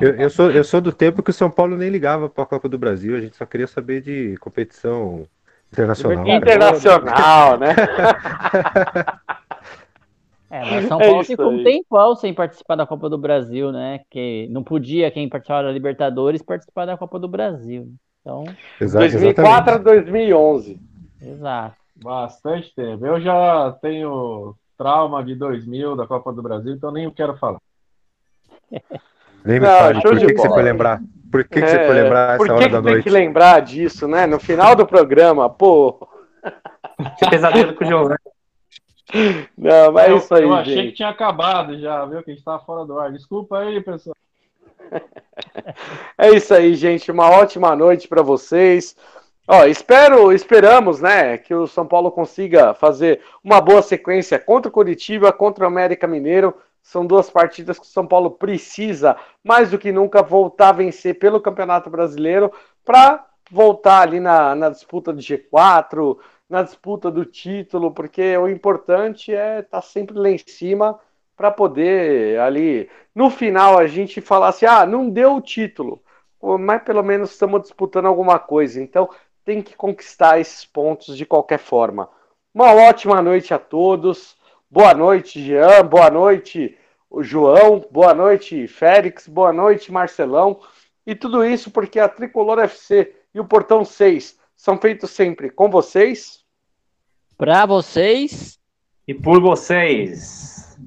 Eu, 0.02 0.16
eu, 0.16 0.30
sou, 0.30 0.52
eu 0.52 0.64
sou 0.64 0.82
do 0.82 0.92
tempo 0.92 1.24
que 1.24 1.30
o 1.30 1.34
São 1.34 1.50
Paulo 1.50 1.78
nem 1.78 1.90
ligava 1.90 2.30
para 2.30 2.44
a 2.44 2.48
Copa 2.48 2.68
do 2.68 2.78
Brasil, 2.78 3.16
a 3.16 3.22
gente 3.22 3.38
só 3.38 3.46
queria 3.46 3.66
saber 3.66 4.02
de 4.02 4.36
competição 4.42 5.26
internacional. 5.72 6.28
Internacional, 6.28 7.58
né? 7.58 7.74
É, 10.52 10.60
mas 10.70 10.88
São 10.90 11.00
é 11.00 11.06
Paulo 11.06 11.22
é 11.22 11.24
ficou 11.24 11.50
um 11.50 11.64
tempão 11.64 12.14
sem 12.14 12.34
participar 12.34 12.76
da 12.76 12.86
Copa 12.86 13.10
do 13.10 13.18
Brasil, 13.18 13.72
né? 13.72 14.02
Que 14.10 14.50
não 14.52 14.62
podia 14.62 15.10
quem 15.10 15.30
participava 15.30 15.64
da 15.64 15.72
Libertadores 15.72 16.42
participar 16.42 16.86
da 16.86 16.98
Copa 16.98 17.18
do 17.18 17.30
Brasil. 17.30 17.88
Então, 18.20 18.44
Exato, 18.80 19.10
2004 19.10 19.76
a 19.76 19.78
2011. 19.78 20.78
Exato. 21.22 21.81
Bastante 22.04 22.74
tempo. 22.74 23.06
Eu 23.06 23.22
já 23.22 23.72
tenho 23.82 24.56
trauma 24.78 25.24
de 25.24 25.36
2000 25.36 25.96
da 25.96 26.08
Copa 26.08 26.34
do 26.34 26.42
Brasil, 26.42 26.74
então 26.74 26.92
nem 26.92 27.10
quero 27.12 27.38
falar. 27.38 27.60
Nem 29.44 29.60
me 29.60 29.66
fale, 29.66 30.02
por 30.04 30.20
que, 30.20 30.26
que, 30.28 30.38
você 30.38 30.50
foi 30.50 30.62
lembrar? 30.62 31.02
Por 31.32 31.44
que, 31.46 31.62
que 31.62 31.68
você 31.68 31.86
foi 31.88 31.98
é, 31.98 32.04
lembrar 32.04 32.36
essa 32.36 32.54
hora 32.54 32.70
da 32.70 32.80
noite? 32.80 32.94
Tem 32.94 33.02
que 33.02 33.10
lembrar 33.10 33.60
disso, 33.62 34.08
né? 34.08 34.28
No 34.28 34.40
final 34.40 34.76
do 34.76 34.86
programa, 34.86 35.50
pô. 35.50 36.08
Pesadelo 37.28 37.74
com 37.74 37.84
o 37.84 37.88
João, 37.88 38.10
né? 38.10 38.18
Não, 39.58 39.92
mas 39.92 40.12
é 40.12 40.16
isso 40.16 40.34
aí. 40.36 40.44
Eu 40.44 40.54
achei 40.54 40.76
gente. 40.76 40.90
que 40.90 40.98
tinha 40.98 41.10
acabado 41.10 41.80
já, 41.80 42.06
viu? 42.06 42.22
Que 42.24 42.30
a 42.30 42.34
gente 42.34 42.40
estava 42.40 42.64
fora 42.64 42.86
do 42.86 43.00
ar. 43.00 43.12
Desculpa 43.12 43.60
aí, 43.60 43.82
pessoal. 43.82 44.16
É 46.18 46.30
isso 46.30 46.54
aí, 46.54 46.76
gente. 46.76 47.12
Uma 47.12 47.30
ótima 47.30 47.76
noite 47.76 48.08
para 48.08 48.22
vocês. 48.22 48.96
Ó, 49.54 49.66
espero, 49.66 50.32
esperamos, 50.32 51.02
né, 51.02 51.38
que 51.38 51.54
o 51.54 51.68
São 51.68 51.86
Paulo 51.86 52.10
consiga 52.10 52.74
fazer 52.74 53.20
uma 53.44 53.60
boa 53.60 53.82
sequência 53.82 54.40
contra 54.40 54.70
o 54.70 54.72
Curitiba, 54.72 55.34
contra 55.34 55.66
o 55.66 55.68
América 55.68 56.08
Mineiro. 56.08 56.56
São 56.82 57.06
duas 57.06 57.30
partidas 57.30 57.78
que 57.78 57.84
o 57.84 57.90
São 57.90 58.08
Paulo 58.08 58.32
precisa, 58.32 59.18
mais 59.44 59.70
do 59.70 59.78
que 59.78 59.92
nunca, 59.92 60.24
voltar 60.24 60.70
a 60.70 60.72
vencer 60.72 61.20
pelo 61.20 61.42
Campeonato 61.42 61.90
Brasileiro 61.90 62.50
para 62.86 63.26
voltar 63.52 64.04
ali 64.04 64.22
na, 64.22 64.56
na 64.56 64.70
disputa 64.70 65.12
do 65.12 65.20
G4, 65.20 66.18
na 66.50 66.64
disputa 66.64 67.12
do 67.12 67.26
título, 67.26 67.92
porque 67.92 68.38
o 68.38 68.48
importante 68.48 69.36
é 69.36 69.60
estar 69.60 69.70
tá 69.70 69.82
sempre 69.82 70.18
lá 70.18 70.30
em 70.30 70.38
cima 70.38 70.98
para 71.36 71.52
poder 71.52 72.40
ali 72.40 72.90
no 73.14 73.30
final 73.30 73.78
a 73.78 73.86
gente 73.86 74.22
falar 74.22 74.48
assim: 74.48 74.66
ah, 74.66 74.86
não 74.86 75.10
deu 75.10 75.36
o 75.36 75.42
título, 75.42 76.02
mas 76.58 76.82
pelo 76.84 77.04
menos 77.04 77.32
estamos 77.32 77.64
disputando 77.64 78.06
alguma 78.06 78.40
coisa. 78.40 78.82
Então 78.82 79.10
tem 79.44 79.62
que 79.62 79.76
conquistar 79.76 80.40
esses 80.40 80.66
pontos 80.66 81.18
de 81.18 81.26
qualquer 81.26 81.60
forma. 81.60 82.10
Uma 82.54 82.74
ótima 82.74 83.22
noite 83.22 83.54
a 83.54 83.60
todos. 83.60 84.36
Boa 84.70 84.94
noite, 84.94 85.44
Jean. 85.44 85.84
Boa 85.86 86.10
noite, 86.10 86.78
João. 87.20 87.86
Boa 87.92 88.14
noite, 88.14 88.68
Félix. 88.68 89.28
Boa 89.28 89.52
noite, 89.52 89.92
Marcelão. 89.92 90.60
E 91.06 91.16
tudo 91.16 91.44
isso 91.46 91.72
porque 91.72 92.00
a 92.00 92.08
Tricolor 92.08 92.60
FC 92.60 93.16
e 93.34 93.40
o 93.40 93.46
Portão 93.46 93.84
6 93.84 94.38
são 94.56 94.78
feitos 94.78 95.12
sempre 95.12 95.50
com 95.50 95.70
vocês, 95.70 96.42
para 97.42 97.66
vocês 97.66 98.60
e 99.08 99.16
por 99.16 99.42
vocês. 99.42 100.78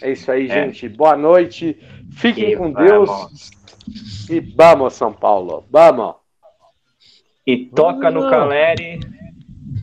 É 0.00 0.12
isso 0.12 0.30
aí, 0.30 0.48
é. 0.48 0.66
gente. 0.66 0.88
Boa 0.88 1.16
noite. 1.16 1.76
Fiquem 2.12 2.52
e 2.52 2.56
com 2.56 2.72
vamos. 2.72 3.08
Deus. 3.08 3.50
E 4.30 4.38
vamos, 4.38 4.94
São 4.94 5.12
Paulo. 5.12 5.64
Vamos. 5.68 6.14
E 7.46 7.66
toca 7.66 8.08
hoje 8.08 8.14
no 8.14 8.30
Caleri 8.30 9.00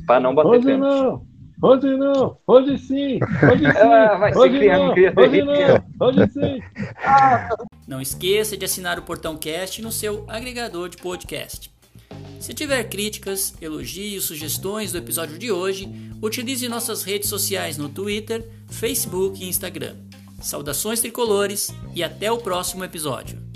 para 0.07 0.19
não 0.19 0.33
bater 0.33 0.49
hoje 0.49 0.65
pênalti. 0.65 1.03
Não. 1.03 1.31
Hoje 1.63 1.95
não, 1.95 2.39
hoje 2.47 2.75
sim, 2.79 3.19
hoje 3.21 3.59
sim, 3.71 3.77
ah, 3.77 4.17
vai 4.17 4.35
hoje, 4.35 4.67
não, 4.67 4.89
hoje 4.89 5.41
não, 5.43 6.07
hoje 6.07 6.31
sim. 6.31 6.59
Não 7.87 8.01
esqueça 8.01 8.57
de 8.57 8.65
assinar 8.65 8.97
o 8.97 9.03
Portão 9.03 9.37
Cast 9.37 9.79
no 9.79 9.91
seu 9.91 10.25
agregador 10.27 10.89
de 10.89 10.97
podcast. 10.97 11.71
Se 12.39 12.51
tiver 12.55 12.83
críticas, 12.85 13.53
elogios, 13.61 14.25
sugestões 14.25 14.91
do 14.91 14.97
episódio 14.97 15.37
de 15.37 15.51
hoje, 15.51 15.87
utilize 16.19 16.67
nossas 16.67 17.03
redes 17.03 17.29
sociais 17.29 17.77
no 17.77 17.89
Twitter, 17.89 18.43
Facebook 18.67 19.43
e 19.43 19.47
Instagram. 19.47 19.95
Saudações 20.41 20.99
tricolores 20.99 21.71
e 21.93 22.03
até 22.03 22.31
o 22.31 22.39
próximo 22.39 22.83
episódio. 22.83 23.50